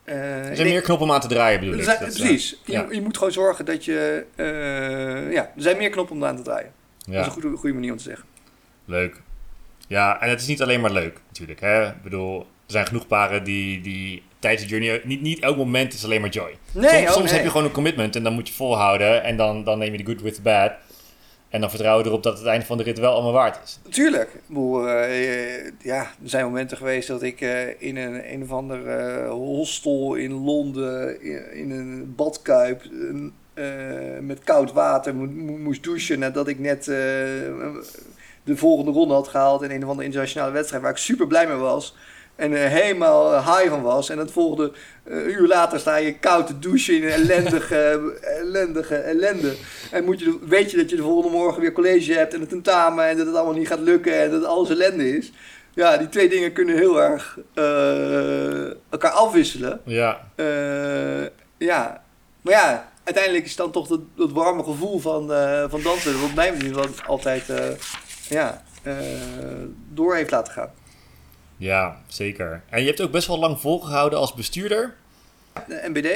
Eh, 0.04 0.48
er 0.48 0.56
zijn 0.56 0.68
meer 0.68 0.80
knoppen 0.80 1.06
om 1.06 1.12
aan 1.12 1.20
te 1.20 1.26
draaien 1.28 1.60
bedoel 1.60 1.74
ik. 1.74 1.84
zijn- 1.84 1.98
Dat, 2.00 2.08
eh, 2.08 2.14
precies. 2.20 2.60
ja. 2.64 2.86
Je, 2.88 2.94
je 2.94 3.00
moet 3.02 3.16
gewoon 3.16 3.32
zorgen 3.32 3.64
dat 3.64 3.84
je, 3.84 4.26
eh, 4.36 5.32
ja, 5.32 5.42
er 5.56 5.62
zijn 5.62 5.76
meer 5.76 5.90
knoppen 5.90 6.16
om 6.16 6.24
aan 6.24 6.36
te 6.36 6.42
draaien. 6.42 6.72
Dat 6.98 7.14
ja, 7.14 7.20
is 7.20 7.26
een 7.26 7.32
goede, 7.32 7.56
goede 7.56 7.74
manier 7.74 7.90
om 7.92 7.96
te 7.96 8.02
zeggen. 8.02 8.24
leuk. 8.84 9.20
Ja, 9.88 10.20
en 10.20 10.30
het 10.30 10.40
is 10.40 10.46
niet 10.46 10.62
alleen 10.62 10.80
maar 10.80 10.90
leuk 10.92 11.20
natuurlijk. 11.28 11.60
Hè? 11.60 11.86
Ik 11.86 12.02
bedoel, 12.02 12.38
er 12.40 12.46
zijn 12.66 12.86
genoeg 12.86 13.06
paren 13.06 13.44
die, 13.44 13.80
die 13.80 14.22
tijdens 14.42 14.62
de 14.62 14.68
journey... 14.68 15.00
Niet, 15.04 15.20
niet 15.20 15.40
elk 15.40 15.56
moment 15.56 15.92
is 15.92 16.04
alleen 16.04 16.20
maar 16.20 16.30
joy. 16.30 16.56
Nee, 16.72 16.90
soms 16.90 17.08
oh, 17.08 17.12
soms 17.12 17.24
nee. 17.24 17.34
heb 17.34 17.42
je 17.42 17.50
gewoon 17.50 17.66
een 17.66 17.72
commitment 17.72 18.16
en 18.16 18.22
dan 18.22 18.32
moet 18.32 18.48
je 18.48 18.54
volhouden. 18.54 19.22
En 19.22 19.36
dan, 19.36 19.64
dan 19.64 19.78
neem 19.78 19.92
je 19.92 19.98
de 19.98 20.06
good 20.06 20.22
with 20.22 20.34
the 20.34 20.42
bad. 20.42 20.72
En 21.48 21.60
dan 21.60 21.70
vertrouwen 21.70 22.06
erop 22.06 22.22
dat 22.22 22.38
het 22.38 22.46
einde 22.46 22.66
van 22.66 22.76
de 22.76 22.82
rit 22.82 22.98
wel 22.98 23.12
allemaal 23.12 23.32
waard 23.32 23.58
is. 23.64 23.78
Tuurlijk. 23.90 24.40
Bedoel, 24.46 24.88
eh, 24.88 25.56
eh, 25.56 25.72
ja, 25.82 26.00
er 26.00 26.28
zijn 26.28 26.44
momenten 26.44 26.76
geweest 26.76 27.08
dat 27.08 27.22
ik 27.22 27.40
eh, 27.40 27.80
in 27.80 27.96
een, 27.96 28.32
een 28.32 28.42
of 28.42 28.50
ander 28.52 29.26
hostel 29.26 30.14
in 30.14 30.32
Londen 30.32 31.22
in, 31.22 31.52
in 31.52 31.70
een 31.70 32.14
badkuip 32.16 32.82
met 34.20 34.44
koud 34.44 34.72
water 34.72 35.14
mo- 35.14 35.26
mo- 35.26 35.56
moest 35.56 35.82
douchen 35.82 36.18
nadat 36.18 36.48
ik 36.48 36.58
net 36.58 36.84
de 38.44 38.56
volgende 38.56 38.90
ronde 38.90 39.14
had 39.14 39.28
gehaald 39.28 39.62
in 39.62 39.70
een 39.70 39.82
of 39.82 39.88
andere 39.88 40.06
internationale 40.06 40.52
wedstrijd 40.52 40.82
waar 40.82 40.92
ik 40.92 40.96
super 40.96 41.26
blij 41.26 41.46
mee 41.46 41.56
was. 41.56 41.96
En 42.36 42.52
er 42.52 42.68
helemaal 42.68 43.32
eh, 43.32 43.56
high 43.56 43.68
van 43.68 43.82
was. 43.82 44.08
En 44.08 44.18
het 44.18 44.30
volgende 44.30 44.72
eh, 45.04 45.26
uur 45.26 45.46
later 45.48 45.80
sta 45.80 45.96
je 45.96 46.18
koud 46.18 46.46
te 46.46 46.58
douchen 46.58 46.94
in 46.96 47.02
een 47.02 47.10
ellendige, 47.10 48.12
ellendige 48.40 48.94
ellende. 48.94 49.54
En 49.90 50.04
moet 50.04 50.20
je, 50.20 50.38
weet 50.46 50.70
je 50.70 50.76
dat 50.76 50.90
je 50.90 50.96
de 50.96 51.02
volgende 51.02 51.36
morgen 51.36 51.60
weer 51.60 51.72
college 51.72 52.12
hebt 52.12 52.34
en 52.34 52.40
een 52.40 52.48
tentamen 52.48 53.04
en 53.04 53.16
dat 53.16 53.26
het 53.26 53.34
allemaal 53.34 53.54
niet 53.54 53.68
gaat 53.68 53.80
lukken 53.80 54.20
en 54.20 54.30
dat 54.30 54.44
alles 54.44 54.70
ellende 54.70 55.16
is. 55.16 55.32
Ja, 55.74 55.96
die 55.96 56.08
twee 56.08 56.28
dingen 56.28 56.52
kunnen 56.52 56.76
heel 56.76 57.02
erg 57.02 57.38
eh, 57.54 58.64
elkaar 58.90 59.10
afwisselen. 59.10 59.80
Ja, 59.84 60.20
Eh, 60.34 61.24
ja, 61.58 62.02
maar 62.40 62.52
ja, 62.52 62.92
uiteindelijk 63.04 63.44
is 63.44 63.56
dan 63.56 63.70
toch 63.70 63.86
dat, 63.88 64.00
dat 64.16 64.32
warme 64.32 64.64
gevoel 64.64 64.98
van, 64.98 65.32
eh, 65.32 65.64
van 65.68 65.82
dansen, 65.82 66.20
wat 66.20 66.34
mij 66.34 66.50
nu 66.50 66.74
altijd 67.06 67.48
eh, 67.48 67.64
ja, 68.28 68.62
eh, 68.82 68.94
door 69.92 70.14
heeft 70.14 70.30
laten 70.30 70.52
gaan. 70.52 70.70
Ja, 71.62 71.96
zeker. 72.06 72.62
En 72.70 72.80
je 72.80 72.86
hebt 72.86 73.00
ook 73.00 73.10
best 73.10 73.26
wel 73.26 73.38
lang 73.38 73.60
volgehouden 73.60 74.18
als 74.18 74.34
bestuurder. 74.34 74.94
de 75.66 75.80
NBD. 75.92 76.06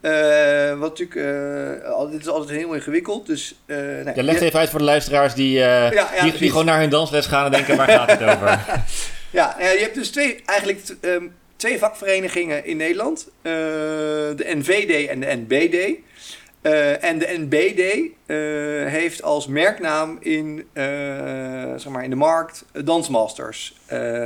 Eh, 0.00 0.78
wat 0.78 0.98
natuurlijk, 0.98 1.16
eh, 1.84 1.90
al- 1.90 2.10
dit 2.10 2.20
is 2.20 2.28
altijd 2.28 2.58
heel 2.58 2.72
ingewikkeld. 2.74 3.26
Dus, 3.26 3.54
eh 3.66 3.76
nee, 3.76 4.14
Ja, 4.14 4.22
leg 4.22 4.40
even 4.40 4.58
uit 4.58 4.68
voor 4.70 4.78
de 4.78 4.84
luisteraars 4.84 5.34
die, 5.34 5.58
ja, 5.58 5.90
die, 6.38 6.48
gewoon 6.50 6.64
naar 6.64 6.80
hun 6.80 6.90
dansles 6.90 7.26
gaan 7.26 7.44
en 7.44 7.50
denken, 7.50 7.76
waar 7.76 7.88
gaat 7.88 8.10
het 8.10 8.22
over? 8.22 8.60
Ja, 9.30 9.56
je 9.58 9.78
hebt 9.80 9.94
dus 9.94 10.10
twee, 10.10 10.42
eigenlijk 10.44 10.80
ehm, 11.00 11.24
twee 11.56 11.78
vakverenigingen 11.78 12.64
in 12.64 12.76
Nederland. 12.76 13.28
De 13.42 14.44
NVD 14.56 15.08
en 15.08 15.20
de 15.20 15.26
NBD. 15.46 15.98
Eh, 16.66 17.04
en 17.04 17.18
de 17.18 17.46
NBD 17.48 17.80
eh, 18.26 18.36
heeft 18.92 19.22
als 19.22 19.46
merknaam 19.46 20.16
in, 20.20 20.68
eh, 20.72 20.84
zeg 21.76 21.88
maar 21.88 22.04
in 22.04 22.10
de 22.10 22.16
markt 22.16 22.64
Dansmasters 22.84 23.74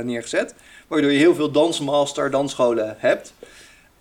neergezet. 0.03 0.55
Waardoor 0.87 1.11
je 1.11 1.17
heel 1.17 1.35
veel 1.35 1.51
dansmaster 1.51 2.31
dansscholen 2.31 2.95
hebt. 2.97 3.33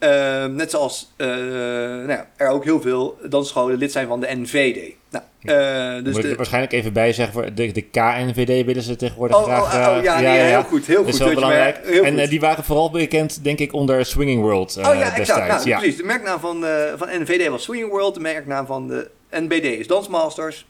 Eh, 0.01 0.45
net 0.45 0.71
zoals 0.71 1.13
eh, 1.17 1.27
nou 1.27 2.09
ja, 2.09 2.27
er 2.37 2.49
ook 2.49 2.65
heel 2.65 2.81
veel 2.81 3.19
dansscholen 3.29 3.79
lid 3.79 3.93
zijn 3.93 4.07
van 4.07 4.21
de 4.21 4.29
NVD. 4.31 4.95
Nou, 5.11 5.25
eh, 5.43 6.05
dus 6.05 6.15
Moet 6.15 6.25
ik 6.25 6.31
er 6.31 6.37
waarschijnlijk 6.37 6.73
even 6.73 6.93
bij 6.93 7.13
zeggen, 7.13 7.35
voor 7.35 7.55
de, 7.55 7.73
de 7.73 7.83
KNVD 7.83 8.67
willen 8.67 8.83
ze 8.83 8.97
tegenwoordig 8.97 9.37
Oh, 9.37 9.43
graag... 9.43 9.61
oh, 9.61 9.91
oh, 9.91 9.97
eh, 9.97 10.03
ja, 10.03 10.19
heel 10.19 10.63
goed, 10.63 10.87
heel 10.87 11.05
Dat 11.05 11.21
goed. 11.21 11.35
belangrijk. 11.35 11.77
en 11.77 12.19
goed. 12.19 12.31
die 12.31 12.41
waren 12.41 12.65
vooral 12.65 12.91
bekend, 12.91 13.45
denk 13.45 13.59
ik, 13.59 13.73
onder 13.73 14.05
Swinging 14.07 14.43
World 14.43 14.77
Oh 14.77 14.83
ja, 14.83 14.91
exact. 14.93 15.17
destijds. 15.17 15.49
Nou, 15.49 15.69
ja. 15.69 15.79
Precies. 15.79 15.97
De 15.97 16.05
merknaam 16.05 16.41
van, 16.41 16.65
van 16.97 17.09
NVD 17.23 17.49
was 17.49 17.63
Swinging 17.63 17.91
World. 17.91 18.15
De 18.15 18.21
merknaam 18.21 18.67
van 18.67 18.89
de 18.89 19.11
NBD 19.31 19.65
is 19.65 19.87
Dansmasters. 19.87 20.67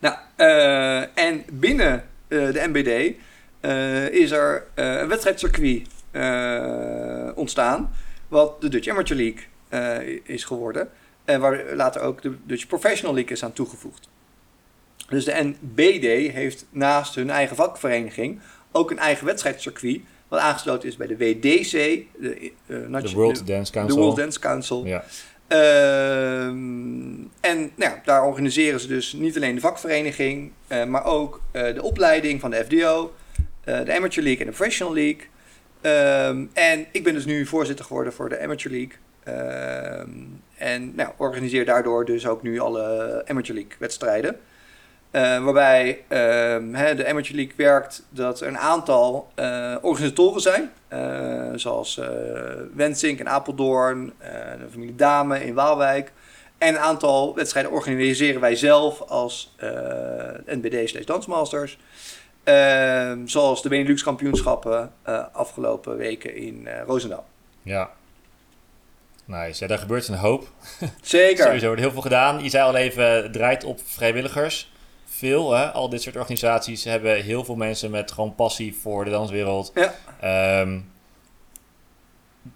Nou, 0.00 0.16
en 1.14 1.44
binnen 1.52 2.04
de 2.28 2.70
NBD 2.72 3.14
is 4.12 4.30
er 4.30 4.66
een 4.74 5.08
wedstrijdcircuit 5.08 5.82
ontstaan. 7.34 7.92
Wat 8.28 8.60
de 8.60 8.68
Dutch 8.68 8.88
Amateur 8.88 9.16
League 9.16 9.42
eh, 9.68 10.20
is 10.22 10.44
geworden. 10.44 10.88
En 11.24 11.40
waar 11.40 11.74
later 11.74 12.00
ook 12.00 12.22
de 12.22 12.34
Dutch 12.46 12.66
Professional 12.66 13.14
League 13.14 13.32
is 13.32 13.44
aan 13.44 13.52
toegevoegd. 13.52 14.08
Dus 15.08 15.24
de 15.24 15.54
NBD 15.60 16.32
heeft 16.32 16.66
naast 16.70 17.14
hun 17.14 17.30
eigen 17.30 17.56
vakvereniging 17.56 18.40
ook 18.72 18.90
een 18.90 18.98
eigen 18.98 19.26
wedstrijdcircuit. 19.26 20.00
Wat 20.28 20.40
aangesloten 20.40 20.88
is 20.88 20.96
bij 20.96 21.06
de 21.06 21.16
WDC, 21.16 21.70
de, 21.70 22.52
eh, 22.66 23.02
De 23.02 23.10
World 23.12 23.46
Dance 23.46 23.72
de 23.72 23.78
Council. 23.78 23.98
World 23.98 24.16
Dance 24.16 24.38
Council. 24.38 24.84
Ja. 24.84 25.04
Ehm, 25.46 26.54
en 27.40 27.70
nou, 27.74 27.92
ja, 27.92 28.00
daar 28.04 28.24
organiseren 28.24 28.80
ze 28.80 28.86
dus 28.86 29.12
niet 29.12 29.36
alleen 29.36 29.54
de 29.54 29.60
vakvereniging, 29.60 30.52
eh, 30.66 30.84
maar 30.84 31.04
ook 31.04 31.40
eh, 31.50 31.74
de 31.74 31.82
opleiding 31.82 32.40
van 32.40 32.50
de 32.50 32.64
FDO, 32.64 33.14
eh, 33.64 33.84
de 33.84 33.96
Amateur 33.96 34.24
League 34.24 34.44
en 34.44 34.50
de 34.50 34.56
Professional 34.56 34.94
League. 34.94 35.20
Ehm, 35.84 36.46
en 36.52 36.86
ik 36.92 37.04
ben 37.04 37.14
dus 37.14 37.24
nu 37.24 37.46
voorzitter 37.46 37.84
geworden 37.84 38.12
voor 38.12 38.28
de 38.28 38.40
Amateur 38.40 38.72
League. 38.72 38.96
Ehm, 39.24 40.10
en 40.56 40.94
nou, 40.94 41.10
organiseer 41.16 41.64
daardoor 41.64 42.04
dus 42.04 42.26
ook 42.26 42.42
nu 42.42 42.58
alle 42.58 43.22
Amateur 43.26 43.54
League 43.54 43.72
wedstrijden. 43.78 44.36
Eh, 45.10 45.44
waarbij 45.44 46.04
ehm, 46.08 46.74
hè, 46.74 46.94
de 46.94 47.08
Amateur 47.08 47.34
League 47.36 47.54
werkt 47.56 48.06
dat 48.08 48.40
er 48.40 48.48
een 48.48 48.58
aantal 48.58 49.28
eh, 49.34 49.76
organisatoren 49.80 50.40
zijn. 50.40 50.70
eh, 50.88 51.50
zoals 51.54 51.98
eh 51.98 52.08
Wensink 52.74 53.18
in 53.18 53.28
Apeldoorn, 53.28 54.12
de 54.58 54.66
familie 54.70 54.94
Dame 54.94 55.44
in 55.44 55.54
Waalwijk. 55.54 56.12
En 56.58 56.74
een 56.74 56.80
aantal 56.80 57.34
wedstrijden 57.34 57.72
organiseren 57.72 58.40
wij 58.40 58.56
zelf 58.56 59.00
als 59.00 59.54
NBD 60.46 60.88
slash 60.88 61.04
Dansmasters. 61.04 61.78
Ehm, 62.44 63.26
zoals 63.26 63.62
de 63.62 63.68
Benelux 63.68 64.02
kampioenschappen 64.02 64.92
eh, 65.02 65.24
afgelopen 65.32 65.96
weken 65.96 66.36
in 66.36 66.66
eh 66.66 66.82
Roosendaal. 66.86 67.26
ja. 67.62 67.90
Nice. 69.26 69.62
Ja, 69.62 69.68
daar 69.68 69.78
gebeurt 69.78 70.08
een 70.08 70.14
hoop. 70.14 70.48
Zeker. 71.02 71.44
Sowieso 71.44 71.66
wordt 71.66 71.80
heel 71.80 71.90
veel 71.90 72.00
gedaan. 72.00 72.42
Je 72.42 72.48
zei 72.48 72.64
al 72.64 72.76
even, 72.76 73.04
het 73.22 73.32
draait 73.32 73.64
op 73.64 73.80
vrijwilligers. 73.84 74.72
Veel, 75.04 75.52
hè? 75.52 75.64
Al 75.70 75.88
dit 75.88 76.02
soort 76.02 76.16
organisaties 76.16 76.84
hebben 76.84 77.22
heel 77.22 77.44
veel 77.44 77.54
mensen 77.54 77.90
met 77.90 78.12
gewoon 78.12 78.34
passie 78.34 78.74
voor 78.74 79.04
de 79.04 79.10
danswereld. 79.10 79.72
Ja. 79.74 79.94
Ehm, 80.20 80.78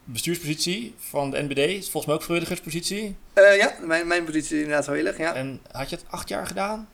bestuurspositie 0.05 0.95
van 0.99 1.31
de 1.31 1.43
NBD 1.43 1.59
is 1.59 1.91
volgens 1.91 2.07
mij 2.07 2.15
ook 2.15 2.23
vrijwilligerspositie. 2.23 3.17
Eh, 3.33 3.57
ja, 3.57 3.75
mijn, 3.81 4.07
mijn 4.07 4.25
positie 4.25 4.57
is 4.57 4.63
inderdaad 4.63 4.85
vrijwillig. 4.85 5.19
Ja. 5.19 5.35
En 5.35 5.61
had 5.71 5.91
je 5.91 5.97
het 5.97 6.05
acht 6.09 6.29
jaar 6.29 6.47
gedaan? 6.47 6.89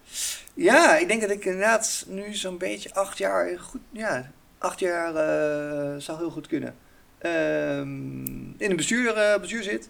Ja, 0.54 0.96
ik 0.96 1.08
denk 1.08 1.20
dat 1.20 1.30
ik 1.30 1.44
inderdaad 1.44 2.04
nu 2.08 2.34
zo'n 2.34 2.58
beetje 2.58 2.94
acht 2.94 3.18
jaar 3.18 3.58
goed, 3.58 3.80
ja, 3.90 4.30
acht 4.58 4.78
jaar 4.78 5.08
eh, 5.14 6.00
zou 6.00 6.18
heel 6.18 6.30
goed 6.30 6.46
kunnen. 6.46 6.74
Ehm, 7.18 8.24
in 8.58 8.70
een 8.70 8.76
bestuur, 8.76 9.16
eh, 9.16 9.40
bestuur 9.40 9.62
zit. 9.62 9.88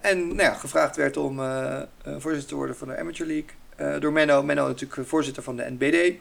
En 0.00 0.26
nou 0.26 0.42
ja, 0.42 0.54
gevraagd 0.54 0.96
werd 0.96 1.16
om 1.16 1.36
voorzitter 2.04 2.48
te 2.48 2.54
worden 2.54 2.76
van 2.76 2.88
de 2.88 2.98
Amateur 2.98 3.26
League. 3.26 4.00
Door 4.00 4.12
Menno. 4.12 4.42
Menno 4.42 4.66
natuurlijk 4.66 5.08
voorzitter 5.08 5.42
van 5.42 5.56
de 5.56 5.70
NBD. 5.78 6.14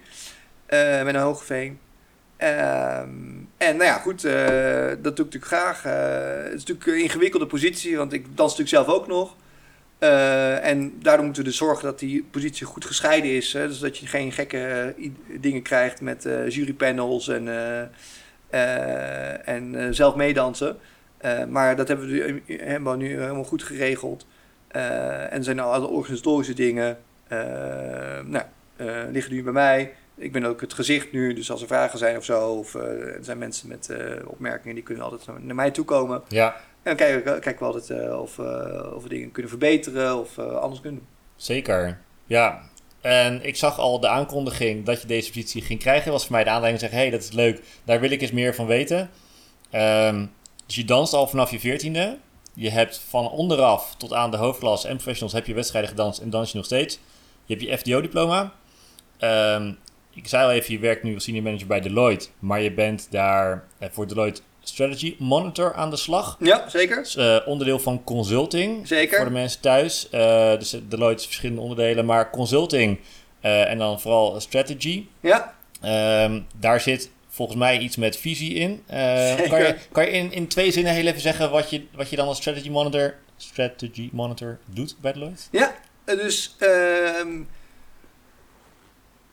Menno 1.04 1.20
Hogeveen. 1.20 1.80
Ehm, 2.42 3.10
en 3.58 3.76
nou 3.78 3.84
ja, 3.84 3.98
goed, 3.98 4.24
eh, 4.24 4.88
dat 4.88 5.16
doe 5.16 5.26
ik 5.26 5.34
natuurlijk 5.34 5.46
graag. 5.46 5.86
Eh, 5.86 6.44
het 6.44 6.54
is 6.54 6.66
natuurlijk 6.66 6.88
een 6.88 7.04
ingewikkelde 7.04 7.46
positie, 7.46 7.98
want 7.98 8.14
ik 8.14 8.26
dans 8.36 8.58
natuurlijk 8.58 8.86
zelf 8.86 8.98
ook 8.98 9.08
nog. 9.08 9.36
Eh, 10.00 10.66
en 10.66 10.94
daardoor 11.02 11.26
moeten 11.26 11.44
we 11.44 11.50
dus 11.50 11.58
zorgen 11.58 11.84
dat 11.84 12.00
die 12.00 12.28
positie 12.32 12.66
goed 12.66 12.86
gescheiden 12.86 13.32
is. 13.32 13.54
Hè? 13.54 13.68
Dus 13.68 13.80
je 13.80 14.08
geen 14.08 14.32
gekke 14.32 14.94
dingen 15.40 15.62
krijgt 15.62 16.02
met 16.02 16.28
jurypanels 16.48 17.28
en, 17.28 17.48
en 19.46 19.96
zelf 19.96 20.16
meedansen. 20.16 20.78
Maar 21.50 21.76
dat 21.76 21.88
hebben 21.88 22.08
we 22.08 22.42
nu, 22.46 22.84
we 22.84 22.96
nu 22.96 23.20
helemaal 23.20 23.44
goed 23.44 23.64
geregeld. 23.64 24.26
En 25.30 25.44
zijn 25.44 25.60
al 25.60 25.74
alle 25.74 25.88
organisatorische 25.88 26.54
dingen 26.54 26.98
nou, 28.26 28.44
liggen 29.12 29.34
nu 29.34 29.44
bij 29.44 29.54
mij. 29.54 29.94
Ik 30.18 30.32
ben 30.32 30.46
ook 30.46 30.62
het 30.62 30.74
gezicht 30.74 31.12
nu, 31.12 31.34
dus 31.34 31.52
als 31.52 31.62
er 31.62 31.68
vragen 31.68 32.00
zijn 32.00 32.18
of 32.18 32.24
zo, 32.24 32.50
of 32.50 32.76
eh, 32.76 32.82
er 32.82 33.24
zijn 33.24 33.38
mensen 33.38 33.68
met 33.68 33.90
eh, 33.90 34.28
opmerkingen, 34.28 34.76
die 34.76 34.84
kunnen 34.84 35.04
altijd 35.04 35.44
naar 35.44 35.56
mij 35.56 35.72
toe 35.72 35.86
komen. 35.86 36.22
Ja, 36.28 36.54
En 36.54 36.62
dan 36.84 36.96
kijken, 36.96 37.40
kijken 37.40 37.60
we 37.60 37.74
altijd 37.74 37.90
eh, 37.90 38.22
of, 38.22 38.40
of 38.96 39.04
we 39.04 39.10
dingen 39.10 39.32
kunnen 39.32 39.52
verbeteren 39.52 40.20
of 40.20 40.40
anders 40.40 40.82
kunnen 40.82 41.00
doen. 41.00 41.10
zeker. 41.36 42.00
Ja. 42.26 42.70
En 43.02 43.44
ik 43.44 43.56
zag 43.56 43.80
al 43.80 44.00
de 44.00 44.08
aankondiging 44.08 44.86
dat 44.86 45.02
je 45.02 45.08
deze 45.08 45.28
positie 45.28 45.62
ging 45.62 45.80
krijgen. 45.80 46.12
Was 46.12 46.24
voor 46.24 46.32
mij 46.32 46.44
de 46.44 46.50
aanleiding 46.50 46.80
te 46.80 46.90
zeggen, 46.90 47.04
hé, 47.04 47.10
hey, 47.10 47.20
dat 47.20 47.30
is 47.30 47.36
leuk. 47.36 47.62
Daar 47.84 48.00
wil 48.00 48.12
ik 48.12 48.22
eens 48.22 48.32
meer 48.32 48.56
van 48.56 48.66
weten. 48.66 49.10
Ehm, 49.70 50.26
dus 50.66 50.76
je 50.76 50.86
danst 50.86 51.14
al 51.14 51.28
vanaf 51.28 51.52
je 51.52 51.60
veertiende. 51.60 52.18
Je 52.54 52.70
hebt 52.70 53.02
van 53.10 53.30
onderaf 53.30 53.96
tot 53.96 54.14
aan 54.14 54.32
de 54.32 54.38
hoofdklas 54.38 54.86
en 54.86 54.96
professionals 54.96 55.34
heb 55.34 55.46
je 55.46 55.54
wedstrijden 55.54 55.90
gedanst 55.90 56.20
en 56.20 56.30
dans 56.30 56.52
je 56.52 56.58
nog 56.58 56.66
steeds. 56.66 57.00
Je 57.46 57.56
hebt 57.56 57.68
je 57.68 57.78
FDO-diploma. 57.78 58.54
Ehm, 59.18 59.74
ik 60.14 60.28
zei 60.28 60.44
al 60.44 60.52
even, 60.52 60.74
je 60.74 60.80
werkt 60.80 61.04
nu 61.04 61.14
als 61.14 61.24
senior 61.24 61.44
manager 61.44 61.68
bij 61.68 61.82
Deloitte. 61.82 62.28
Maar 62.40 62.62
je 62.62 62.72
bent 62.72 63.08
daar 63.10 63.64
eh, 63.78 63.90
voor 63.92 64.08
Deloitte 64.08 64.42
Strategy 64.64 65.16
Monitor 65.20 65.74
aan 65.74 65.90
de 65.90 65.96
slag. 65.96 66.38
Ja, 66.40 66.70
zeker. 66.70 67.02
Is 67.02 67.16
eh, 67.16 67.38
onderdeel 67.46 67.80
van 67.80 68.04
consulting. 68.04 68.88
Zeker. 68.88 69.16
Voor 69.16 69.26
de 69.26 69.32
mensen 69.32 69.62
thuis. 69.62 70.10
Eh, 70.10 70.58
dus 70.58 70.76
Deloitte 70.90 71.24
verschillende 71.24 71.62
onderdelen. 71.62 72.06
Maar 72.06 72.30
consulting 72.30 73.00
en 73.42 73.78
dan 73.78 74.02
vooral 74.02 74.40
strategy. 74.40 75.06
Ja, 75.20 75.54
Ehm, 75.82 76.42
daar 76.56 76.82
zit 76.82 77.12
volgens 77.28 77.58
mij 77.58 77.78
iets 77.80 77.96
met 77.96 78.18
visie 78.18 78.54
in. 78.54 78.84
kan 79.50 79.60
je, 79.60 79.76
kan 79.92 80.06
je 80.06 80.12
in, 80.12 80.32
in 80.32 80.48
twee 80.48 80.72
zinnen 80.72 80.94
heel 80.94 81.06
even 81.06 81.22
zeggen 81.22 81.52
wat 81.52 81.70
je, 81.70 81.86
wat 81.96 82.10
je 82.10 82.16
dan 82.16 82.28
als 82.28 82.38
strategy 82.38 82.70
monitor, 82.70 83.16
strategy 83.38 84.10
monitor 84.12 84.60
doet 84.66 84.96
bij 85.02 85.14
Deloitte? 85.14 85.44
Ja, 85.52 85.76
dus... 86.06 86.56
Uh, 86.60 86.70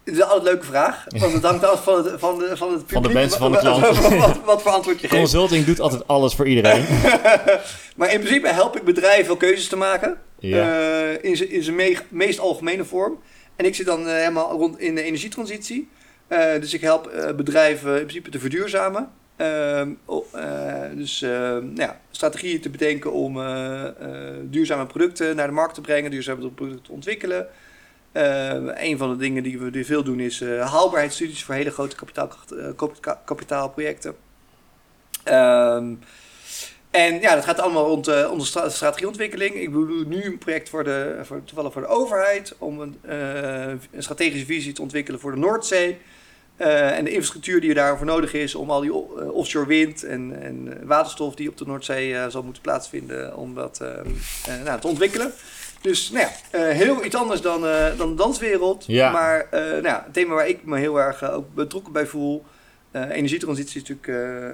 het 0.08 0.16
is 0.18 0.22
altijd 0.22 0.40
een 0.40 0.52
leuke 0.52 0.66
vraag, 0.66 1.04
want 1.08 1.32
het 1.32 1.42
hangt 1.42 1.64
af 1.64 1.84
van 1.84 2.04
het, 2.04 2.20
van 2.20 2.38
de, 2.38 2.56
van 2.56 2.72
het 2.72 2.86
publiek. 2.86 2.92
Van 2.92 3.02
de 3.02 3.08
mensen, 3.08 3.38
van 3.38 3.52
de 3.52 3.58
klant. 3.58 3.98
wat, 4.18 4.40
wat, 4.44 4.62
voor 4.62 4.70
antwoord 4.70 5.00
je 5.00 5.08
geeft. 5.08 5.20
Consulting 5.20 5.64
doet 5.64 5.80
altijd 5.80 6.06
alles 6.06 6.34
voor 6.34 6.48
iedereen. 6.48 6.84
maar 7.96 8.12
in 8.12 8.20
principe 8.20 8.48
help 8.48 8.76
ik 8.76 8.84
bedrijven 8.84 9.36
keuzes 9.36 9.68
te 9.68 9.76
maken. 9.76 10.18
Ja. 10.38 10.78
Uh, 11.22 11.52
in 11.52 11.62
zijn 11.62 11.96
meest 12.08 12.38
algemene 12.38 12.84
vorm. 12.84 13.18
En 13.56 13.64
ik 13.64 13.74
zit 13.74 13.86
dan 13.86 14.06
uh, 14.06 14.12
helemaal 14.12 14.50
rond 14.50 14.78
in 14.78 14.94
de 14.94 15.02
energietransitie. 15.02 15.88
Uh, 16.28 16.38
dus 16.60 16.74
ik 16.74 16.80
help 16.80 17.32
bedrijven 17.36 17.90
in 17.90 18.02
principe 18.02 18.30
te 18.30 18.38
verduurzamen. 18.38 19.10
Ehm, 19.36 19.88
dus 20.94 21.20
nou 21.20 21.72
ja, 21.74 22.00
strategieën 22.10 22.60
te 22.60 22.70
bedenken 22.70 23.12
om 23.12 23.40
duurzame 24.42 24.86
producten 24.86 25.36
naar 25.36 25.46
de 25.46 25.52
markt 25.52 25.74
te 25.74 25.80
brengen, 25.80 26.10
duurzame 26.10 26.48
producten 26.48 26.84
te 26.84 26.92
ontwikkelen. 26.92 27.46
Uh, 28.12 28.52
een 28.74 28.98
van 28.98 29.10
de 29.10 29.16
dingen 29.16 29.42
die 29.42 29.58
we 29.58 29.84
veel 29.84 30.02
doen 30.02 30.20
is 30.20 30.40
uh, 30.40 30.70
haalbaarheidsstudies 30.70 31.44
voor 31.44 31.54
hele 31.54 31.70
grote 31.70 31.96
uh, 32.52 32.68
kapitaalprojecten. 33.24 34.16
Um, 35.24 36.00
en 36.90 37.20
ja, 37.20 37.34
dat 37.34 37.44
gaat 37.44 37.60
allemaal 37.60 37.86
rond 37.86 38.08
uh, 38.08 38.30
onze 38.30 38.64
strategieontwikkeling. 38.70 39.54
Ik 39.54 39.72
doe 39.72 40.04
nu 40.04 40.24
een 40.24 40.38
project 40.38 40.68
voor 40.68 40.84
de, 40.84 41.20
voor, 41.22 41.44
toevallig 41.44 41.72
voor 41.72 41.82
de 41.82 41.88
overheid 41.88 42.54
om 42.58 42.80
een, 42.80 42.98
een 43.92 44.02
strategische 44.02 44.46
visie 44.46 44.72
te 44.72 44.82
ontwikkelen 44.82 45.20
voor 45.20 45.32
de 45.32 45.38
Noordzee. 45.38 45.98
en 46.56 47.04
de 47.04 47.10
infrastructuur 47.10 47.60
die 47.60 47.68
er 47.68 47.74
daarvoor 47.74 48.06
nodig 48.06 48.32
is 48.32 48.54
om 48.54 48.70
al 48.70 48.80
die 48.80 48.92
offshore 49.32 49.66
wind 49.66 50.04
en, 50.04 50.42
en 50.42 50.86
waterstof 50.86 51.34
die 51.34 51.48
op 51.48 51.56
de 51.56 51.66
Noordzee 51.66 52.30
zal 52.30 52.42
moeten 52.42 52.62
plaatsvinden, 52.62 53.36
om 53.36 53.54
dat 53.54 53.80
nou, 54.64 54.80
te 54.80 54.88
ontwikkelen. 54.88 55.32
Dus 55.80 56.10
nou 56.10 56.26
ja, 56.26 56.58
uh, 56.58 56.74
heel 56.74 57.04
iets 57.04 57.14
anders 57.14 57.40
dan, 57.40 57.64
uh, 57.64 57.86
dan 57.96 58.08
de 58.08 58.14
danswereld. 58.14 58.84
Ja. 58.86 59.10
Maar 59.10 59.46
uh, 59.50 59.60
nou 59.60 59.82
ja, 59.82 60.02
het 60.04 60.12
thema 60.12 60.34
waar 60.34 60.48
ik 60.48 60.64
me 60.64 60.78
heel 60.78 61.00
erg 61.00 61.30
ook 61.30 61.54
betrokken 61.54 61.92
bij 61.92 62.06
voel. 62.06 62.44
energietransitie 62.92 63.82
is 63.82 63.88
natuurlijk 63.88 64.06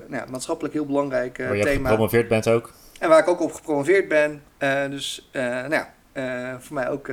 nou 0.09 0.23
ja, 0.25 0.31
maatschappelijk 0.31 0.75
heel 0.75 0.87
belangrijk 0.87 1.39
waar 1.39 1.57
je 1.57 1.65
thema. 1.65 1.89
gepromoveerd 1.89 2.29
bent 2.29 2.49
ook. 2.49 2.73
En 2.99 3.09
waar 3.09 3.19
ik 3.19 3.29
ook 3.29 3.41
op 3.41 3.53
gepromoveerd 3.53 4.09
ben. 4.09 4.43
dus 4.91 5.29
nou 5.33 5.75
ja, 5.75 5.91
voor 6.61 6.75
mij 6.75 6.91
ook 6.91 7.11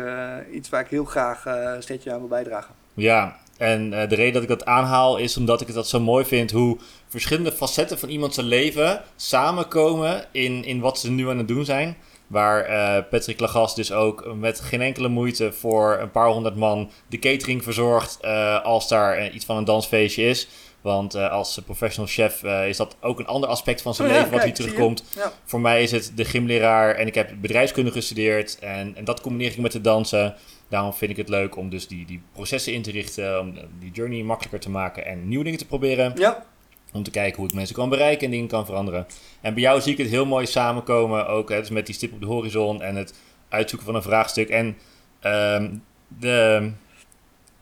iets 0.51 0.69
waar 0.69 0.81
ik 0.81 0.87
heel 0.87 1.05
graag 1.05 1.45
een 1.45 1.83
steentje 1.83 2.11
aan 2.11 2.19
wil 2.19 2.27
bijdragen. 2.27 2.73
Ja, 2.93 3.37
en 3.57 3.89
de 3.89 4.15
reden 4.15 4.33
dat 4.33 4.41
ik 4.43 4.47
dat 4.47 4.65
aanhaal 4.65 5.17
is 5.17 5.37
omdat 5.37 5.61
ik 5.61 5.67
het 5.67 5.75
dat 5.75 5.87
zo 5.87 5.99
mooi 5.99 6.25
vind 6.25 6.51
hoe 6.51 6.77
verschillende 7.07 7.51
facetten 7.51 7.99
van 7.99 8.09
iemand 8.09 8.33
zijn 8.33 8.45
leven 8.45 9.01
samenkomen 9.15 10.25
in, 10.31 10.63
in 10.63 10.79
wat 10.79 10.99
ze 10.99 11.11
nu 11.11 11.29
aan 11.29 11.37
het 11.37 11.47
doen 11.47 11.65
zijn. 11.65 11.97
Waar 12.31 12.69
uh, 12.69 13.03
Patrick 13.09 13.39
Lagas 13.39 13.75
dus 13.75 13.91
ook 13.91 14.33
met 14.35 14.59
geen 14.59 14.81
enkele 14.81 15.07
moeite 15.07 15.51
voor 15.51 15.97
een 15.99 16.11
paar 16.11 16.27
honderd 16.27 16.55
man 16.55 16.91
de 17.07 17.19
catering 17.19 17.63
verzorgt 17.63 18.17
uh, 18.21 18.63
als 18.63 18.87
daar 18.87 19.19
uh, 19.19 19.33
iets 19.35 19.45
van 19.45 19.57
een 19.57 19.63
dansfeestje 19.63 20.23
is. 20.23 20.47
Want 20.81 21.15
als 21.15 21.61
professional 21.65 22.11
chef 22.11 22.43
is 22.43 22.77
dat 22.77 22.95
ook 23.01 23.19
een 23.19 23.27
ander 23.27 23.49
aspect 23.49 23.81
van 23.81 23.93
zijn 23.93 24.07
oh, 24.07 24.13
leven 24.13 24.29
ja, 24.29 24.35
wat 24.35 24.41
kijk, 24.41 24.57
hier 24.57 24.65
terugkomt. 24.65 25.03
Ja. 25.15 25.31
Voor 25.43 25.61
mij 25.61 25.83
is 25.83 25.91
het 25.91 26.11
de 26.15 26.25
gymleraar 26.25 26.95
en 26.95 27.07
ik 27.07 27.15
heb 27.15 27.31
bedrijfskunde 27.41 27.91
gestudeerd 27.91 28.59
en, 28.59 28.95
en 28.95 29.03
dat 29.03 29.21
combineer 29.21 29.51
ik 29.51 29.57
met 29.57 29.73
het 29.73 29.83
dansen. 29.83 30.35
Daarom 30.69 30.93
vind 30.93 31.11
ik 31.11 31.17
het 31.17 31.29
leuk 31.29 31.55
om 31.57 31.69
dus 31.69 31.87
die, 31.87 32.05
die 32.05 32.21
processen 32.33 32.73
in 32.73 32.81
te 32.81 32.91
richten, 32.91 33.39
om 33.39 33.53
die 33.79 33.91
journey 33.91 34.23
makkelijker 34.23 34.59
te 34.59 34.69
maken 34.69 35.05
en 35.05 35.27
nieuwe 35.27 35.43
dingen 35.43 35.59
te 35.59 35.67
proberen. 35.67 36.11
Ja. 36.15 36.45
Om 36.91 37.03
te 37.03 37.11
kijken 37.11 37.37
hoe 37.37 37.47
ik 37.47 37.53
mensen 37.53 37.75
kan 37.75 37.89
bereiken 37.89 38.25
en 38.25 38.31
dingen 38.31 38.47
kan 38.47 38.65
veranderen. 38.65 39.07
En 39.41 39.53
bij 39.53 39.63
jou 39.63 39.81
zie 39.81 39.91
ik 39.91 39.97
het 39.97 40.09
heel 40.09 40.25
mooi 40.25 40.45
samenkomen. 40.45 41.27
Ook 41.27 41.49
hè, 41.49 41.59
dus 41.59 41.69
met 41.69 41.85
die 41.85 41.95
stip 41.95 42.13
op 42.13 42.19
de 42.19 42.25
horizon 42.25 42.81
en 42.81 42.95
het 42.95 43.13
uitzoeken 43.49 43.87
van 43.87 43.95
een 43.95 44.01
vraagstuk. 44.01 44.49
En 44.49 44.77
um, 45.23 45.83
de 46.07 46.71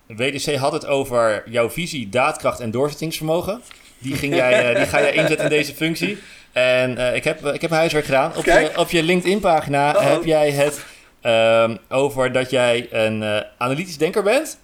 WDC 0.08 0.56
had 0.56 0.72
het 0.72 0.86
over 0.86 1.44
jouw 1.50 1.70
visie, 1.70 2.10
daadkracht 2.10 2.60
en 2.60 2.72
doorzettingsvermogen. 2.72 3.62
Die, 3.98 4.16
ging 4.16 4.36
jij, 4.36 4.70
uh, 4.70 4.76
die 4.78 4.86
ga 4.86 5.02
jij 5.02 5.14
inzetten 5.14 5.44
in 5.44 5.50
deze 5.50 5.74
functie. 5.74 6.18
En 6.52 6.92
uh, 6.98 7.16
ik, 7.16 7.24
heb, 7.24 7.46
ik 7.46 7.62
heb 7.62 7.72
huiswerk 7.72 8.06
gedaan. 8.06 8.36
Op 8.36 8.46
je, 8.46 8.72
op 8.76 8.90
je 8.90 9.04
LinkedIn-pagina 9.04 9.92
-oh. 9.92 10.02
heb 10.02 10.24
jij 10.24 10.52
het 10.52 10.86
um, 11.24 11.78
over 11.90 12.32
dat 12.32 12.50
jij 12.50 12.88
een 12.92 13.22
uh, 13.22 13.40
analytisch 13.58 13.98
denker 13.98 14.24
bent. 14.24 14.60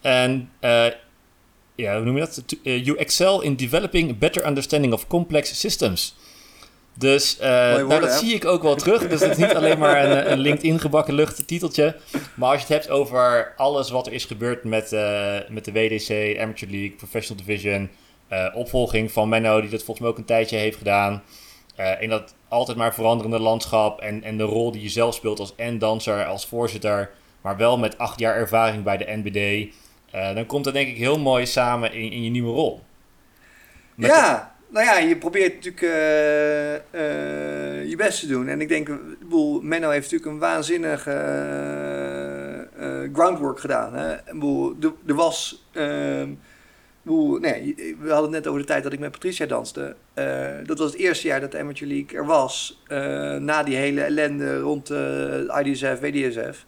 En 0.00 0.50
ja, 1.74 1.96
hoe 1.96 2.04
noem 2.04 2.16
je 2.16 2.20
dat? 2.20 2.42
Uh, 2.62 2.84
you 2.84 2.98
excel 2.98 3.40
in 3.40 3.56
developing 3.56 4.10
a 4.10 4.14
better 4.14 4.46
understanding 4.46 4.92
of 4.92 5.06
complex 5.06 5.60
systems. 5.60 6.16
Dus 6.98 7.36
uh, 7.40 7.46
nou, 7.46 8.00
dat 8.00 8.12
zie 8.12 8.34
ik 8.34 8.44
ook 8.44 8.62
wel 8.62 8.74
terug. 8.74 9.08
Dus 9.08 9.20
het 9.20 9.30
is 9.30 9.36
niet 9.36 9.54
alleen 9.54 9.78
maar 9.78 10.04
een, 10.04 10.32
een 10.32 10.38
LinkedIn 10.38 10.80
gebakken 10.80 11.14
lucht 11.14 11.46
titeltje. 11.46 11.96
Maar 12.34 12.50
als 12.50 12.60
je 12.60 12.74
het 12.74 12.82
hebt 12.82 12.90
over 12.90 13.52
alles 13.56 13.90
wat 13.90 14.06
er 14.06 14.12
is 14.12 14.24
gebeurd 14.24 14.64
met, 14.64 14.92
uh, 14.92 15.36
met 15.48 15.64
de 15.64 15.72
WDC, 15.72 16.38
Amateur 16.40 16.68
League, 16.70 16.90
Professional 16.90 17.44
Division, 17.44 17.90
uh, 18.32 18.46
opvolging 18.54 19.12
van 19.12 19.28
Menno, 19.28 19.60
die 19.60 19.70
dat 19.70 19.82
volgens 19.82 20.00
mij 20.00 20.08
ook 20.08 20.18
een 20.18 20.24
tijdje 20.24 20.56
heeft 20.56 20.76
gedaan. 20.76 21.22
in 22.00 22.08
dat 22.08 22.34
altijd 22.48 22.76
maar 22.76 22.94
veranderende 22.94 23.38
landschap 23.38 24.00
en, 24.00 24.22
en 24.22 24.36
de 24.36 24.44
rol 24.44 24.70
die 24.70 24.82
je 24.82 24.88
zelf 24.88 25.14
speelt 25.14 25.38
als 25.38 25.54
en 25.56 25.78
danser, 25.78 26.24
als 26.24 26.46
voorzitter, 26.46 27.10
maar 27.40 27.56
wel 27.56 27.78
met 27.78 27.98
acht 27.98 28.18
jaar 28.18 28.34
ervaring 28.34 28.82
bij 28.82 28.96
de 28.96 29.20
NBD. 29.22 29.72
Uh, 30.14 30.34
dan 30.34 30.46
komt 30.46 30.64
dat 30.64 30.72
denk 30.72 30.88
ik 30.88 30.96
heel 30.96 31.18
mooi 31.18 31.46
samen 31.46 31.92
in, 31.92 32.12
in 32.12 32.22
je 32.22 32.30
nieuwe 32.30 32.52
rol. 32.52 32.82
Met 33.94 34.10
ja, 34.10 34.54
nou 34.68 34.86
ja, 34.86 34.98
je 34.98 35.16
probeert 35.16 35.54
natuurlijk 35.54 35.82
uh, 35.82 36.74
uh, 36.74 37.88
je 37.88 37.94
best 37.96 38.20
te 38.20 38.26
doen. 38.26 38.48
En 38.48 38.60
ik 38.60 38.68
denk, 38.68 38.90
boel, 39.28 39.60
Menno 39.60 39.90
heeft 39.90 40.10
natuurlijk 40.10 40.30
een 40.30 40.38
waanzinnige 40.38 41.12
groundwork 43.12 43.60
gedaan. 43.60 43.94
Hè? 43.94 44.16
Boel, 44.38 44.74
er 45.06 45.14
was... 45.14 45.66
Ehm, 45.72 46.28
boel, 47.02 47.38
nee, 47.38 47.74
we 48.00 48.10
hadden 48.10 48.32
het 48.32 48.42
net 48.42 48.46
over 48.46 48.60
de 48.60 48.66
tijd 48.66 48.82
dat 48.82 48.92
ik 48.92 48.98
met 48.98 49.10
Patricia 49.10 49.46
danste. 49.46 49.96
dat 50.64 50.78
was 50.78 50.92
het 50.92 51.00
eerste 51.00 51.26
jaar 51.26 51.40
dat 51.40 51.52
de 51.52 51.58
Amateur 51.58 51.88
League 51.88 52.18
er 52.18 52.26
was. 52.26 52.82
na 53.40 53.62
die 53.62 53.76
hele 53.76 54.02
ellende 54.02 54.58
rond 54.60 54.90
IDSF, 55.62 56.00
WDSF. 56.00 56.66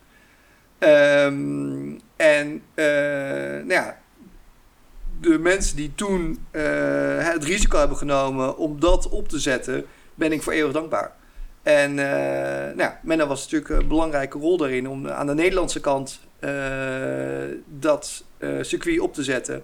Um, 0.78 2.00
en 2.16 2.62
uh, 2.74 2.84
nou 3.64 3.72
ja, 3.72 3.98
de 5.20 5.38
mensen 5.38 5.76
die 5.76 5.92
toen 5.94 6.46
uh, 6.52 6.62
het 7.18 7.44
risico 7.44 7.78
hebben 7.78 7.96
genomen 7.96 8.56
om 8.56 8.80
dat 8.80 9.08
op 9.08 9.28
te 9.28 9.38
zetten, 9.38 9.84
ben 10.14 10.32
ik 10.32 10.42
voor 10.42 10.52
eeuwig 10.52 10.72
dankbaar. 10.72 11.12
En 11.62 11.90
uh, 11.90 12.76
nou 12.76 12.90
Menno 13.02 13.26
was 13.26 13.42
natuurlijk 13.42 13.80
een 13.80 13.88
belangrijke 13.88 14.38
rol 14.38 14.56
daarin 14.56 14.88
om 14.88 15.08
aan 15.08 15.26
de 15.26 15.34
Nederlandse 15.34 15.80
kant 15.80 16.20
dat 17.66 18.24
circuit 18.60 19.00
op 19.00 19.14
te 19.14 19.22
zetten. 19.22 19.62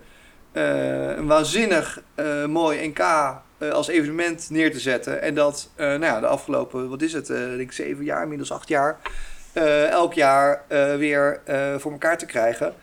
een 0.53 1.27
waanzinnig 1.27 2.03
mooi 2.47 2.89
NK 2.89 3.01
als 3.73 3.89
evenement 3.89 4.51
neer 4.51 4.73
te 4.73 4.81
zetten. 4.81 5.23
En 5.23 5.35
dat 5.35 5.71
nou 5.77 6.05
ja, 6.05 6.21
de 6.21 6.27
afgelopen, 6.27 6.89
wat 6.89 7.03
is 7.03 7.13
het, 7.13 7.27
denk 7.27 7.61
ik 7.61 7.73
zeven 7.73 8.05
jaar, 8.05 8.23
inmiddels 8.23 8.53
acht 8.53 8.69
jaar 8.69 9.01
elk 9.53 10.15
jaar 10.15 10.63
uh, 10.69 10.97
weer 10.97 11.41
uh, 11.49 11.79
voor 11.79 11.93
elkaar 11.93 12.19
te 12.19 12.27
krijgen. 12.27 12.75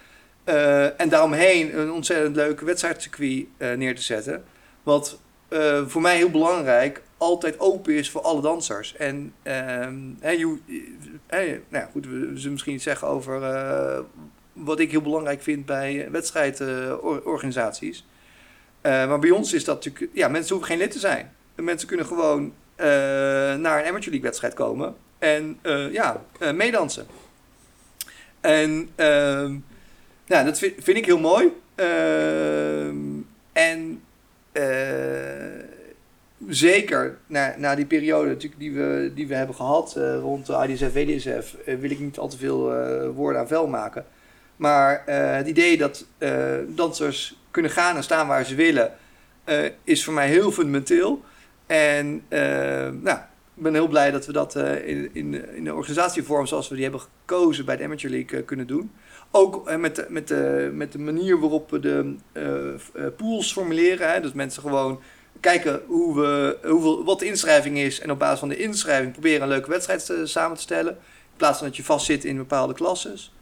en 0.97 1.09
daaromheen 1.09 1.79
een 1.79 1.91
ontzettend 1.91 2.35
leuk 2.35 2.59
wedstrijdcircuit 2.59 3.45
neer 3.57 3.95
te 3.95 4.01
zetten. 4.01 4.43
Wat 4.83 5.19
voor 5.87 6.01
mij 6.01 6.15
heel 6.15 6.29
belangrijk 6.29 7.01
altijd 7.17 7.59
open 7.59 7.93
is 7.93 8.09
voor 8.09 8.21
alle 8.21 8.41
dansers. 8.41 8.95
En 8.95 9.33
hey, 10.19 10.37
you, 10.37 10.61
hey, 11.27 11.61
nou 11.69 11.85
goed, 11.91 12.05
we 12.05 12.31
zullen 12.33 12.51
misschien 12.51 12.73
iets 12.73 12.83
zeggen 12.83 13.07
over 13.07 13.41
wat 14.53 14.79
ik 14.79 14.91
heel 14.91 15.01
belangrijk 15.01 15.41
vind 15.41 15.65
bij 15.65 16.07
wedstrijdorganisaties. 16.11 18.05
maar 18.81 19.19
bij 19.19 19.31
ons 19.31 19.53
is 19.53 19.63
dat 19.63 19.75
natuurlijk, 19.75 20.11
ja, 20.13 20.27
mensen 20.27 20.55
hoeven 20.55 20.71
geen 20.71 20.81
lid 20.81 20.91
te 20.91 20.99
zijn. 20.99 21.33
Mensen 21.55 21.87
kunnen 21.87 22.05
gewoon 22.05 22.53
naar 23.61 23.79
een 23.79 23.87
Amateur 23.87 24.09
League 24.09 24.21
wedstrijd 24.21 24.53
komen. 24.53 24.95
En 25.19 25.59
uh, 25.63 25.93
ja, 25.93 26.21
uh, 26.39 26.51
meedansen. 26.51 27.05
En 28.41 28.89
uh, 28.95 29.51
ja, 30.25 30.43
dat 30.43 30.59
vind, 30.59 30.87
ik 30.87 31.05
heel 31.05 31.19
mooi. 31.19 31.51
Ehm, 31.75 32.97
en 33.51 34.01
eh, 34.51 34.63
zeker 36.47 37.17
na, 37.27 37.55
na 37.57 37.75
die 37.75 37.85
periode 37.85 38.29
natuurlijk 38.29 38.59
die, 38.59 38.71
we, 38.71 39.11
die 39.15 39.27
we 39.27 39.35
hebben 39.35 39.55
gehad 39.55 39.95
rond 40.21 40.49
IDSF, 40.49 40.93
WDSF, 40.93 41.55
wil 41.65 41.91
ik 41.91 41.99
niet 41.99 42.17
al 42.17 42.27
te 42.27 42.37
veel 42.37 42.73
woorden 43.13 43.41
aan 43.41 43.47
vuil 43.47 43.67
maken. 43.67 44.05
Maar 44.55 45.03
het 45.35 45.47
idee 45.47 45.77
dat 45.77 46.05
dansers 46.67 47.39
kunnen 47.51 47.71
gaan 47.71 47.95
en 47.95 48.03
staan 48.03 48.27
waar 48.27 48.45
ze 48.45 48.55
willen, 48.55 48.91
is 49.83 50.03
voor 50.03 50.13
mij 50.13 50.27
heel 50.27 50.51
fundamenteel. 50.51 51.23
En 51.65 52.23
nou, 53.01 53.19
ben 53.59 53.73
heel 53.73 53.87
blij 53.87 54.11
dat 54.11 54.25
we 54.25 54.31
dat 54.31 54.55
in, 54.55 55.09
in, 55.13 55.55
in 55.55 55.63
de 55.63 55.73
organisatievorm 55.73 56.45
zoals 56.45 56.67
we 56.67 56.73
die 56.73 56.83
hebben 56.83 57.01
gekozen 57.01 57.65
bij 57.65 57.77
de 57.77 57.83
Amateur 57.83 58.09
League 58.09 58.43
kunnen 58.43 58.67
doen. 58.67 58.91
Ook 59.31 59.77
met, 59.77 59.95
de, 59.95 60.05
met, 60.09 60.27
de, 60.27 60.71
met 60.73 60.91
de 60.91 60.99
manier 60.99 61.39
waarop 61.39 61.69
we 61.71 61.79
de 61.79 62.15
pools 63.17 63.51
formuleren. 63.51 64.11
Hè, 64.11 64.21
dat 64.21 64.33
mensen 64.33 64.61
gewoon 64.61 65.01
kijken 65.39 65.81
hoe 65.85 66.15
we, 66.15 66.57
hoeveel, 66.63 67.03
wat 67.03 67.19
de 67.19 67.25
inschrijving 67.25 67.77
is. 67.77 67.99
En 67.99 68.11
op 68.11 68.19
basis 68.19 68.39
van 68.39 68.49
de 68.49 68.57
inschrijving 68.57 69.11
proberen 69.11 69.41
een 69.41 69.47
leuke 69.47 69.69
wedstrijd 69.69 70.11
samen 70.23 70.57
te 70.57 70.63
stellen. 70.63 70.91
In 70.91 71.37
plaats 71.37 71.57
van 71.57 71.67
dat 71.67 71.75
je 71.75 71.83
vastzit 71.83 72.25
in 72.25 72.37
bepaalde 72.37 72.73
klasses. 72.73 73.33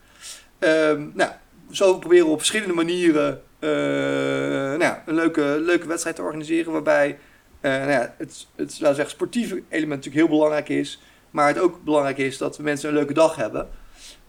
Ehm, 0.58 1.06
nou, 1.14 1.30
zo 1.70 1.98
proberen 1.98 2.26
we 2.26 2.32
op 2.32 2.38
verschillende 2.38 2.74
manieren 2.74 3.42
nou, 4.78 4.94
een 5.06 5.14
leuke, 5.14 5.58
leuke 5.60 5.86
wedstrijd 5.86 6.16
te 6.16 6.22
organiseren. 6.22 6.72
Waarbij 6.72 7.18
uh, 7.60 7.70
nou 7.70 7.90
ja, 7.90 8.14
het, 8.18 8.46
het 8.56 8.72
zeggen, 8.72 9.10
sportieve 9.10 9.62
element 9.68 10.04
natuurlijk 10.04 10.26
heel 10.26 10.36
belangrijk 10.36 10.68
is. 10.68 11.02
Maar 11.30 11.48
het 11.48 11.58
ook 11.58 11.84
belangrijk 11.84 12.18
is 12.18 12.38
dat 12.38 12.58
mensen 12.58 12.88
een 12.88 12.94
leuke 12.94 13.12
dag 13.12 13.36
hebben. 13.36 13.68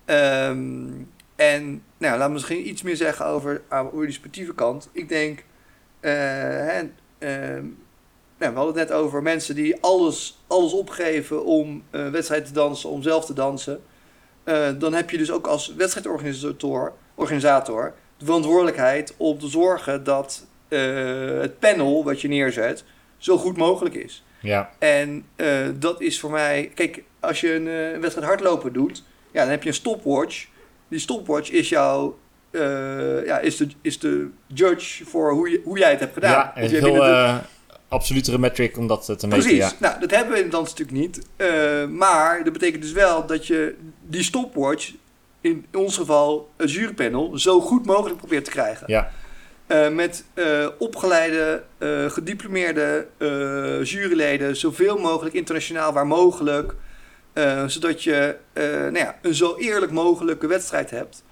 Um, 0.06 1.12
en 1.36 1.84
nou, 1.98 2.18
laat 2.18 2.28
me 2.28 2.34
misschien 2.34 2.68
iets 2.68 2.82
meer 2.82 2.96
zeggen 2.96 3.26
over, 3.26 3.62
over 3.70 4.06
die 4.06 4.16
sportieve 4.16 4.54
kant. 4.54 4.90
Ik 4.92 5.10
denk, 5.10 5.40
uh, 5.40 6.12
hè, 6.12 6.82
uh, 7.20 7.64
nou, 8.38 8.52
we 8.54 8.58
hadden 8.58 8.78
het 8.78 8.90
net 8.90 8.92
over 8.92 9.22
mensen 9.22 9.56
die 9.56 9.82
alles, 9.82 10.44
alles 10.48 10.74
opgeven 10.74 11.46
om 11.46 11.84
uh, 11.92 12.10
wedstrijd 12.10 12.46
te 12.46 12.54
dansen, 12.54 12.90
om 12.90 13.02
zelf 13.02 13.26
te 13.26 13.34
dansen. 13.34 13.82
Dan 14.78 14.94
heb 14.94 15.10
je 15.10 15.18
dus 15.18 15.32
ook 15.32 15.48
als 15.48 15.74
wedstrijdorganisator 15.76 16.94
organisator, 17.16 17.94
de 18.18 18.26
verantwoordelijkheid 18.26 19.14
om 19.18 19.40
te 19.40 19.48
zorgen 19.48 20.04
dat 20.04 20.46
het 20.68 21.60
panel 21.60 22.04
wat 22.04 22.22
je 22.22 22.28
neerzet 22.28 22.84
zo 23.20 23.38
goed 23.38 23.58
mogelijk 23.58 23.96
is. 23.96 24.24
Ja. 24.42 24.70
En 24.80 25.26
dat 25.80 26.02
is 26.02 26.20
voor 26.20 26.32
mij, 26.32 26.72
kijk, 26.76 27.04
als 27.20 27.42
je 27.42 27.54
een, 27.54 27.68
een 27.68 28.02
wedstrijd 28.02 28.28
hardlopen 28.28 28.74
doet, 28.74 29.04
ja, 29.32 29.42
dan 29.42 29.50
heb 29.50 29.64
je 29.64 29.70
een 29.70 29.76
stopwatch. 29.76 30.48
Die 30.88 31.00
stopwatch 31.00 31.50
is 31.50 31.70
jouw 31.70 32.18
uh, 32.52 33.26
ja, 33.26 33.40
is, 33.40 33.58
de, 33.58 33.68
is 33.82 34.00
de 34.00 34.30
judge 34.48 35.06
voor 35.06 35.32
hoe, 35.32 35.50
je, 35.50 35.62
hoe 35.64 35.78
jij 35.78 35.90
het 35.90 36.00
hebt 36.00 36.14
gedaan. 36.14 36.32
Ja, 36.32 36.52
een 36.56 36.70
heel 36.70 36.96
uh, 36.96 37.38
absolutere 37.88 38.38
metric 38.38 38.78
om 38.78 38.88
dat 38.88 39.06
te 39.06 39.12
meten. 39.12 39.30
Precies, 39.30 39.58
ja. 39.58 39.72
nou 39.80 40.00
dat 40.00 40.12
hebben 40.12 40.34
we 40.34 40.44
in 40.44 40.50
dans 40.50 40.70
natuurlijk 40.70 40.98
niet. 40.98 41.28
Maar 41.90 42.44
dat 42.44 42.54
betekent 42.54 42.82
dus 42.82 42.92
wel 42.92 43.26
dat 43.26 43.48
je 43.48 43.76
die 44.08 44.24
stopwatch, 44.24 44.92
in 45.42 45.66
ons 45.74 45.98
geval 45.98 46.50
het 46.58 46.72
jurypanel, 46.72 47.38
zo 47.38 47.62
goed 47.62 47.86
mogelijk 47.86 48.18
probeert 48.18 48.46
te 48.46 48.52
krijgen. 48.52 48.84
Ja. 48.88 49.12
Met 49.92 50.24
opgeleide, 50.78 51.64
gediplomeerde 52.08 53.08
juryleden, 53.84 54.56
zoveel 54.56 54.98
mogelijk 54.98 55.36
internationaal 55.36 55.94
waar 55.94 56.08
mogelijk. 56.08 56.74
zodat 57.68 58.04
je 58.04 58.36
nou 58.54 58.98
ja, 58.98 59.18
een 59.22 59.34
zo 59.34 59.56
eerlijk 59.58 59.92
mogelijke 59.92 60.48
wedstrijd 60.48 60.90
hebt. 60.90 61.24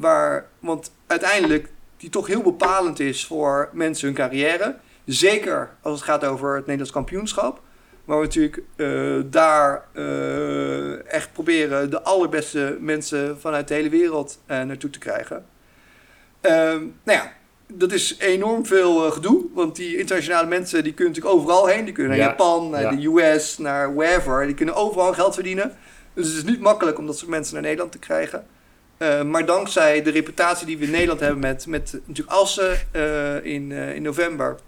Waar, 0.00 0.46
want 0.58 0.92
uiteindelijk 1.06 1.68
die 1.96 2.10
toch 2.10 2.26
heel 2.26 2.42
bepalend 2.42 3.00
is 3.00 3.26
voor 3.26 3.68
mensen 3.72 4.06
hun 4.06 4.16
carrière. 4.16 4.76
Zeker 5.04 5.70
als 5.82 5.94
het 5.94 6.08
gaat 6.08 6.24
over 6.24 6.50
het 6.50 6.60
Nederlands 6.60 6.92
kampioenschap. 6.92 7.60
Waar 8.04 8.20
we 8.20 8.24
natuurlijk 8.24 8.62
daar 9.32 9.86
echt 11.06 11.32
proberen 11.32 11.90
de 11.90 12.02
allerbeste 12.02 12.76
mensen 12.80 13.40
vanuit 13.40 13.68
de 13.68 13.74
hele 13.74 13.88
wereld 13.88 14.38
naartoe 14.46 14.90
te 14.90 14.98
krijgen. 14.98 15.46
Ehm, 16.42 16.80
nou 17.02 17.18
ja, 17.18 17.32
dat 17.66 17.92
is 17.92 18.16
enorm 18.18 18.66
veel 18.66 19.10
gedoe. 19.10 19.44
Want 19.54 19.76
die 19.76 19.96
internationale 19.96 20.48
mensen 20.48 20.82
die 20.82 20.94
kunnen 20.94 21.14
natuurlijk 21.14 21.40
overal 21.40 21.66
heen. 21.66 21.84
Die 21.84 21.94
kunnen 21.94 22.12
naar 22.12 22.20
ja, 22.20 22.28
Japan, 22.28 22.70
naar 22.70 22.82
ja. 22.82 22.90
de 22.90 23.06
US, 23.06 23.58
naar 23.58 23.94
wherever. 23.94 24.46
Die 24.46 24.54
kunnen 24.54 24.74
overal 24.74 25.12
geld 25.12 25.34
verdienen. 25.34 25.76
Dus 26.14 26.26
het 26.26 26.36
is 26.36 26.44
niet 26.44 26.60
makkelijk 26.60 26.98
om 26.98 27.06
dat 27.06 27.18
soort 27.18 27.30
mensen 27.30 27.54
naar 27.54 27.62
Nederland 27.62 27.92
te 27.92 27.98
krijgen. 27.98 28.46
Uh, 28.98 29.22
maar 29.22 29.46
dankzij 29.46 30.02
de 30.02 30.10
reputatie 30.10 30.66
die 30.66 30.78
we 30.78 30.84
in 30.84 30.90
Nederland 30.90 31.20
hebben 31.20 31.38
met, 31.40 31.66
met 31.66 31.92
natuurlijk 32.06 32.36
Assen 32.36 32.78
uh, 32.92 33.44
in, 33.44 33.70
uh, 33.70 33.94
in 33.94 34.02
november, 34.02 34.58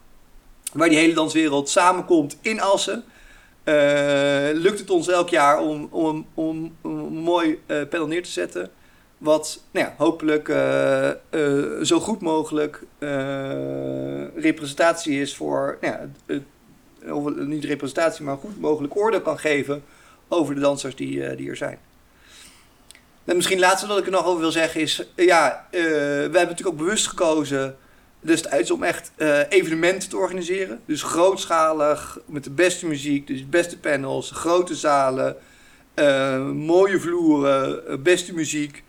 waar 0.72 0.88
die 0.88 0.98
hele 0.98 1.14
danswereld 1.14 1.68
samenkomt 1.68 2.36
in 2.40 2.60
Assen, 2.60 3.04
lukt 4.54 4.78
het 4.78 4.90
ons 4.90 5.08
elk 5.08 5.28
jaar 5.28 5.58
om, 5.58 5.88
om, 5.90 6.26
om, 6.34 6.76
om 6.82 6.98
een 6.98 7.12
mooi 7.12 7.60
panel 7.90 8.06
neer 8.06 8.22
te 8.22 8.30
zetten. 8.30 8.70
Wat 9.18 9.60
nou 9.70 9.86
ja, 9.86 9.94
hopelijk 9.96 10.48
zo 11.82 12.00
goed 12.00 12.20
mogelijk 12.20 12.82
representatie 14.36 15.20
is 15.20 15.36
voor, 15.36 15.78
nou 15.80 15.94
ja, 16.26 16.40
of 17.12 17.34
niet 17.34 17.64
representatie, 17.64 18.24
maar 18.24 18.36
goed 18.36 18.60
mogelijk 18.60 18.96
oordeel 18.96 19.20
kan 19.20 19.38
geven 19.38 19.84
over 20.28 20.54
de 20.54 20.60
dansers 20.60 20.96
die, 20.96 21.36
die 21.36 21.50
er 21.50 21.56
zijn. 21.56 21.78
En 23.24 23.36
misschien 23.36 23.58
het 23.58 23.66
laatste 23.66 23.86
wat 23.86 23.98
ik 23.98 24.04
er 24.04 24.10
nog 24.10 24.26
over 24.26 24.40
wil 24.40 24.52
zeggen 24.52 24.80
is... 24.80 25.06
Ja, 25.16 25.66
we 25.70 25.78
hebben 25.78 26.32
natuurlijk 26.32 26.68
ook 26.68 26.76
bewust 26.76 27.06
gekozen 27.06 27.76
destijds 28.20 28.70
om 28.70 28.82
echt 28.82 29.12
evenementen 29.48 30.08
te 30.08 30.16
organiseren. 30.16 30.80
Dus 30.86 31.02
grootschalig, 31.02 32.18
met 32.26 32.44
de 32.44 32.50
beste 32.50 32.86
muziek, 32.86 33.26
dus 33.26 33.48
beste 33.48 33.78
panels, 33.78 34.30
grote 34.30 34.74
zalen... 34.74 35.36
Mooie 36.54 37.00
vloeren, 37.00 38.02
beste 38.02 38.34
muziek. 38.34 38.83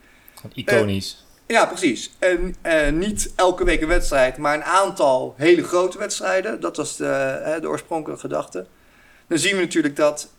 Iconisch. 0.54 1.26
ja, 1.48 1.66
precies. 1.66 2.12
En 2.20 2.56
niet 2.98 3.34
elke 3.36 3.64
week 3.64 3.82
een 3.82 3.88
wedstrijd, 3.88 4.38
maar 4.38 4.56
een 4.56 4.64
aantal 4.64 5.34
hele 5.38 5.64
grote 5.64 5.98
wedstrijden. 5.98 6.60
Dat 6.60 6.78
was 6.78 6.98
de, 6.98 7.58
de 7.62 7.68
oorspronkelijke 7.68 8.22
gedachte 8.22 8.66
dan 9.28 9.38
zien 9.38 9.56
we 9.56 9.62
natuurlijk 9.62 9.96
dat 9.96 10.30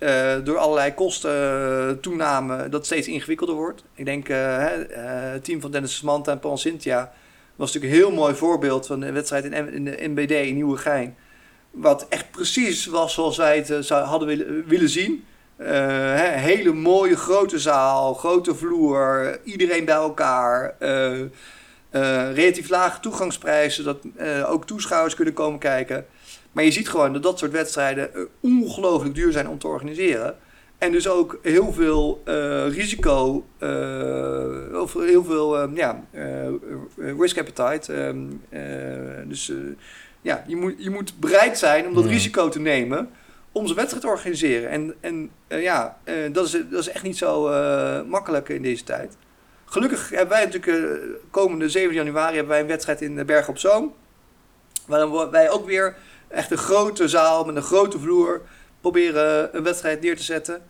door 0.44 0.58
allerlei 0.58 0.94
kosten 0.94 2.00
toename 2.00 2.68
dat 2.68 2.84
steeds 2.84 3.08
ingewikkelder 3.08 3.54
wordt. 3.54 3.84
Ik 3.94 4.04
denk 4.04 4.28
het 4.28 5.44
team 5.44 5.60
van 5.60 5.70
Dennis 5.70 5.96
Samantha 5.96 6.32
en 6.32 6.38
Paul 6.38 6.56
Cynthia 6.56 7.12
was 7.56 7.72
natuurlijk 7.72 8.00
een 8.02 8.08
heel 8.08 8.16
mooi 8.16 8.34
voorbeeld 8.34 8.86
van 8.86 9.00
de 9.00 9.12
wedstrijd 9.12 9.44
in, 9.44 9.72
in 9.72 9.84
de 9.84 9.96
NBD 10.00 10.30
in 10.30 10.54
Nieuwegein. 10.54 11.16
Wat 11.70 12.06
echt 12.08 12.30
precies 12.30 12.86
was 12.86 13.14
zoals 13.14 13.36
wij 13.36 13.56
het 13.56 13.88
hadden 13.88 14.28
willen, 14.28 14.66
willen 14.66 14.88
zien. 14.88 15.24
Uh, 15.58 15.68
hele 16.30 16.72
mooie 16.72 17.16
grote 17.16 17.58
zaal, 17.58 18.14
grote 18.14 18.54
vloer, 18.54 19.38
iedereen 19.44 19.84
bij 19.84 19.94
elkaar. 19.94 20.74
relatief 22.34 22.68
lage 22.68 23.00
toegangsprijzen, 23.00 23.84
zodat 23.84 23.98
ook 24.46 24.66
toeschouwers 24.66 25.14
kunnen 25.14 25.34
komen 25.34 25.58
kijken. 25.58 26.06
Maar 26.52 26.64
je 26.64 26.70
ziet 26.70 26.88
gewoon 26.88 27.12
dat 27.12 27.22
dat 27.22 27.38
soort 27.38 27.52
wedstrijden 27.52 28.14
eh, 28.14 28.20
ongelooflijk 28.40 29.14
duur 29.14 29.32
zijn 29.32 29.48
om 29.48 29.58
te 29.58 29.66
organiseren. 29.66 30.36
En 30.78 30.92
dus 30.92 31.08
ook 31.08 31.38
heel 31.42 31.72
veel 31.72 32.22
risico, 32.68 33.44
of 34.74 34.92
heel 34.92 35.24
veel 35.24 35.70
ja, 35.74 36.02
risk 37.18 37.38
appetite. 37.38 37.92
Um, 37.94 38.42
dus 39.28 39.52
ja, 40.22 40.44
je 40.46 40.56
moet, 40.56 40.74
je 40.78 40.90
moet 40.90 41.20
bereid 41.20 41.58
zijn 41.58 41.86
om 41.86 41.94
dat 41.94 42.04
risico 42.04 42.48
te 42.48 42.60
nemen 42.60 43.10
om 43.56 43.66
zo'n 43.66 43.76
wedstrijd 43.76 44.04
te 44.04 44.10
organiseren. 44.10 44.70
En, 44.70 44.94
en 45.00 45.30
ja, 45.48 45.98
dat, 46.32 46.46
is, 46.46 46.50
dat 46.50 46.80
is 46.80 46.88
echt 46.88 47.02
niet 47.02 47.16
zo 47.16 47.42
makkelijk 48.06 48.48
in 48.48 48.62
deze 48.62 48.84
tijd. 48.84 49.16
Gelukkig 49.64 50.10
hebben 50.10 50.28
wij 50.28 50.44
natuurlijk 50.44 51.00
komende 51.30 51.68
7 51.68 51.94
januari 51.94 52.34
hebben 52.34 52.52
wij 52.52 52.60
een 52.60 52.66
wedstrijd 52.66 53.00
in 53.00 53.26
Bergen 53.26 53.48
op 53.48 53.58
Zoom. 53.58 53.94
Waar 54.86 55.30
wij 55.30 55.50
ook 55.50 55.66
weer 55.66 55.96
echt 56.28 56.50
een 56.50 56.58
grote 56.58 57.08
zaal 57.08 57.44
met 57.44 57.56
een 57.56 57.62
grote 57.62 57.98
vloer 57.98 58.42
proberen 58.80 59.56
een 59.56 59.62
wedstrijd 59.62 60.00
neer 60.00 60.16
te 60.16 60.22
zetten. 60.22 60.62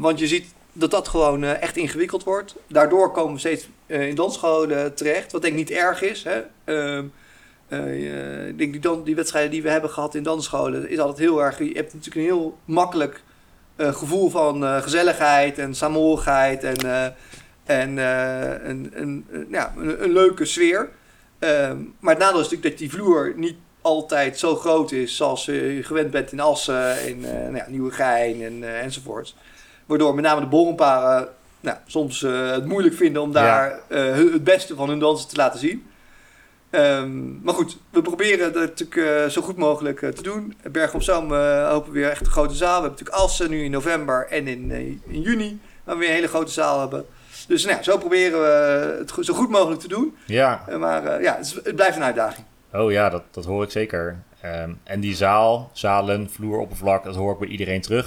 Want 0.00 0.18
je 0.18 0.26
ziet 0.26 0.54
dat 0.72 0.90
dat 0.90 1.08
gewoon 1.08 1.44
echt 1.44 1.76
ingewikkeld 1.76 2.24
wordt. 2.24 2.54
Daardoor 2.66 3.12
komen 3.12 3.32
we 3.32 3.38
steeds 3.38 3.68
in 3.86 4.14
dansscholen 4.14 4.94
terecht, 4.94 5.32
wat 5.32 5.42
denk 5.42 5.54
ik 5.54 5.58
niet 5.58 5.78
erg 5.78 6.02
is. 6.02 6.24
Hè? 6.24 6.42
Ehm, 7.68 8.48
ik 8.48 8.58
denk 8.58 8.72
die, 8.72 8.80
dan, 8.80 9.04
die 9.04 9.14
wedstrijden 9.14 9.50
die 9.50 9.62
we 9.62 9.70
hebben 9.70 9.90
gehad 9.90 10.14
in 10.14 10.22
dansscholen 10.22 10.88
is 10.88 10.98
altijd 10.98 11.18
heel 11.18 11.42
erg. 11.42 11.58
Je 11.58 11.64
hebt 11.64 11.94
natuurlijk 11.94 12.16
een 12.16 12.36
heel 12.36 12.58
makkelijk 12.64 13.22
gevoel 13.78 14.30
van 14.30 14.82
gezelligheid 14.82 15.58
en 15.58 15.74
saamhorigheid 15.74 16.64
en, 16.64 16.76
en 17.64 17.96
een, 18.68 18.92
een, 18.94 19.26
ja, 19.50 19.74
een, 19.76 20.02
een 20.02 20.12
leuke 20.12 20.44
sfeer. 20.44 20.88
Ehm, 21.38 21.76
maar 22.00 22.14
het 22.14 22.22
nadeel 22.22 22.40
is 22.40 22.48
natuurlijk 22.48 22.70
dat 22.70 22.78
die 22.78 22.90
vloer 22.90 23.32
niet 23.36 23.56
altijd 23.80 24.38
zo 24.38 24.56
groot 24.56 24.92
is 24.92 25.16
zoals 25.16 25.44
je 25.44 25.80
gewend 25.82 26.10
bent 26.10 26.32
in 26.32 26.40
Assen, 26.40 27.06
in 27.06 27.18
uh, 27.18 27.30
nou 27.30 27.56
ja, 27.56 27.66
Nieuwegein 27.68 28.42
en, 28.42 28.80
enzovoorts. 28.80 29.36
Waardoor 29.86 30.14
met 30.14 30.24
name 30.24 30.40
de 30.40 30.46
borrelparen 30.46 31.28
nou, 31.60 31.76
soms 31.86 32.20
het 32.20 32.64
moeilijk 32.64 32.94
vinden 32.94 33.22
om 33.22 33.32
daar 33.32 33.80
ja. 33.88 33.96
het 33.96 34.44
beste 34.44 34.74
van 34.74 34.88
hun 34.88 34.98
dansen 34.98 35.28
te 35.28 35.36
laten 35.36 35.60
zien. 35.60 35.86
Um, 36.70 37.40
maar 37.42 37.54
goed, 37.54 37.78
we 37.90 38.02
proberen 38.02 38.52
dat 38.52 38.62
natuurlijk 38.62 39.30
zo 39.30 39.42
goed 39.42 39.56
mogelijk 39.56 39.98
te 39.98 40.22
doen. 40.22 40.54
Berg 40.70 40.94
op 40.94 41.02
Zoom 41.02 41.32
hopen 41.64 41.92
we 41.92 41.98
weer 41.98 42.10
echt 42.10 42.20
een 42.20 42.32
grote 42.32 42.54
zaal. 42.54 42.74
We 42.76 42.86
hebben 42.86 42.90
natuurlijk 42.90 43.18
Assen 43.18 43.50
nu 43.50 43.64
in 43.64 43.70
november 43.70 44.26
en 44.30 44.48
in, 44.48 44.70
in 45.06 45.20
juni, 45.20 45.60
waar 45.84 45.94
we 45.94 46.00
weer 46.00 46.08
een 46.10 46.14
hele 46.14 46.28
grote 46.28 46.52
zaal 46.52 46.80
hebben. 46.80 47.06
Dus 47.48 47.64
nou, 47.64 47.82
zo 47.82 47.98
proberen 47.98 48.40
we 48.40 48.96
het 48.98 49.26
zo 49.26 49.34
goed 49.34 49.48
mogelijk 49.48 49.80
te 49.80 49.88
doen. 49.88 50.16
Ja. 50.26 50.64
maar 50.78 51.22
ja, 51.22 51.36
het, 51.36 51.46
is, 51.46 51.54
het 51.64 51.76
blijft 51.76 51.96
een 51.96 52.02
uitdaging. 52.02 52.46
Oh 52.72 52.90
ja, 52.92 53.08
dat, 53.08 53.22
dat 53.30 53.44
hoor 53.44 53.62
ik 53.64 53.70
zeker. 53.70 54.22
Ehm, 54.40 54.70
en 54.82 55.00
die 55.00 55.14
zaal, 55.14 55.70
zalen, 55.72 56.30
vloer, 56.30 56.58
oppervlak, 56.58 57.04
dat 57.04 57.14
hoor 57.14 57.32
ik 57.32 57.38
bij 57.38 57.48
iedereen 57.48 57.80
terug. 57.80 58.06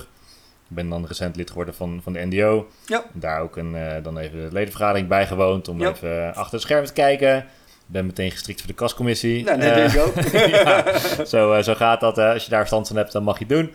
Ik 0.70 0.76
ben 0.76 0.89
dan 0.89 1.05
recent 1.05 1.36
lid 1.36 1.49
geworden 1.49 1.74
van, 1.74 1.99
van 2.03 2.14
de 2.14 2.26
NDO. 2.26 2.68
Ja. 2.86 3.03
Daar 3.14 3.41
ook 3.41 3.57
een, 3.57 3.76
dan 4.03 4.18
even 4.18 4.39
de 4.39 4.53
ledenvergadering 4.53 5.07
bijgewoond 5.07 5.68
om 5.68 5.80
Ja. 5.80 5.89
even 5.89 6.28
achter 6.36 6.53
het 6.53 6.62
scherm 6.62 6.86
te 6.86 6.93
kijken. 6.93 7.45
Ben 7.92 8.06
meteen 8.06 8.32
gestrikt 8.32 8.60
voor 8.60 8.70
de 8.70 8.76
kascommissie. 8.76 9.44
Nou, 9.44 9.60
dat 9.60 9.70
Eh, 9.70 9.76
denk 9.76 9.92
ik 9.92 10.00
ook. 10.02 10.32
ja, 10.52 11.26
zo, 11.26 11.54
eh, 11.54 11.64
zo 11.64 11.74
gaat 11.76 12.00
dat. 12.00 12.18
eh, 12.18 12.30
als 12.34 12.44
je 12.44 12.50
daar 12.50 12.60
verstand 12.60 12.88
van 12.88 12.96
hebt, 12.96 13.12
dan 13.12 13.24
mag 13.24 13.40
je 13.40 13.46
het 13.48 13.54
doen. 13.54 13.74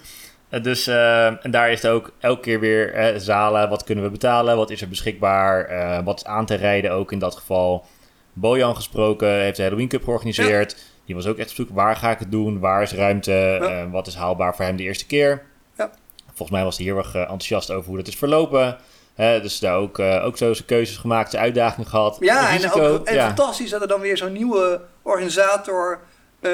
Eh, 0.48 0.62
dus, 0.62 0.86
eh, 0.86 1.44
en 1.44 1.50
daar 1.50 1.70
is 1.70 1.82
het 1.82 1.90
ook 1.90 2.12
elke 2.20 2.40
keer 2.40 2.60
weer 2.60 2.92
eh, 2.94 3.14
zalen. 3.18 3.68
Wat 3.68 3.84
kunnen 3.84 4.04
we 4.04 4.10
betalen? 4.10 4.56
Wat 4.56 4.70
is 4.70 4.80
er 4.80 4.88
beschikbaar? 4.88 5.64
Eh, 5.64 6.04
wat 6.04 6.16
is 6.18 6.24
aan 6.24 6.46
te 6.46 6.54
rijden 6.54 6.90
ook 6.92 7.12
in 7.12 7.18
dat 7.18 7.36
geval? 7.36 7.84
Bojan 8.32 8.76
gesproken, 8.76 9.28
heeft 9.28 9.56
de 9.56 9.62
Halloween 9.62 9.88
Cup 9.88 10.04
georganiseerd. 10.04 10.76
Die 11.06 11.14
was 11.14 11.26
ook 11.26 11.38
echt 11.38 11.48
op 11.50 11.54
zoek, 11.56 11.68
waar 11.72 11.96
ga 11.96 12.10
ik 12.10 12.18
het 12.18 12.30
doen? 12.30 12.58
Waar 12.58 12.82
is 12.82 12.92
ruimte? 12.92 13.32
Eh, 13.62 13.90
wat 13.90 14.06
is 14.06 14.14
haalbaar 14.14 14.56
voor 14.56 14.64
hem 14.64 14.76
de 14.76 14.82
eerste 14.82 15.06
keer? 15.06 15.42
Ja. 15.76 15.90
Volgens 16.26 16.50
mij 16.50 16.64
was 16.64 16.76
hij 16.76 16.86
heel 16.86 16.96
erg 16.96 17.14
eh, 17.14 17.20
enthousiast 17.20 17.70
over 17.70 17.88
hoe 17.88 17.96
dat 17.96 18.06
is 18.08 18.16
verlopen. 18.16 18.76
Dus 19.16 19.58
daar 19.58 19.76
ook, 19.76 19.98
eh, 19.98 20.24
ook 20.24 20.36
zo 20.36 20.52
zijn 20.52 20.66
keuzes 20.66 20.96
gemaakt, 20.96 21.30
zijn 21.30 21.42
uitdagingen 21.42 21.90
gehad. 21.90 22.16
Ja, 22.20 22.50
en, 22.50 22.72
ook, 22.72 23.06
en 23.06 23.14
ja. 23.14 23.26
fantastisch 23.26 23.70
dat 23.70 23.82
er 23.82 23.88
dan 23.88 24.00
weer 24.00 24.16
zo'n 24.16 24.32
nieuwe 24.32 24.80
organisator 25.02 26.00
eh, 26.40 26.50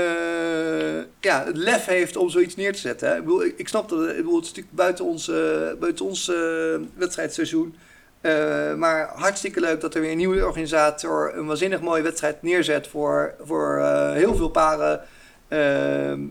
ja, 1.20 1.44
het 1.44 1.56
lef 1.56 1.84
heeft 1.86 2.16
om 2.16 2.30
zoiets 2.30 2.56
neer 2.56 2.72
te 2.72 2.78
zetten. 2.78 3.08
Hè. 3.08 3.16
Ik, 3.16 3.22
bedoel, 3.24 3.44
ik, 3.44 3.58
ik 3.58 3.68
snap 3.68 3.88
dat 3.88 4.08
ik 4.08 4.16
bedoel, 4.16 4.34
het 4.34 4.44
is 4.44 4.48
natuurlijk 4.48 4.76
buiten 4.76 5.04
ons, 5.04 5.28
eh, 5.28 5.36
buiten 5.80 6.04
ons 6.04 6.32
wedstrijdseizoen. 6.94 7.74
Maar 8.76 9.10
hartstikke 9.14 9.60
leuk 9.60 9.80
dat 9.80 9.94
er 9.94 10.00
weer 10.00 10.10
een 10.10 10.16
nieuwe 10.16 10.46
organisator 10.46 11.32
een 11.34 11.46
waanzinnig 11.46 11.80
mooie 11.80 12.02
wedstrijd 12.02 12.42
neerzet 12.42 12.86
voor, 12.86 13.34
voor 13.42 13.80
heel 14.12 14.34
veel 14.34 14.48
paren. 14.48 15.00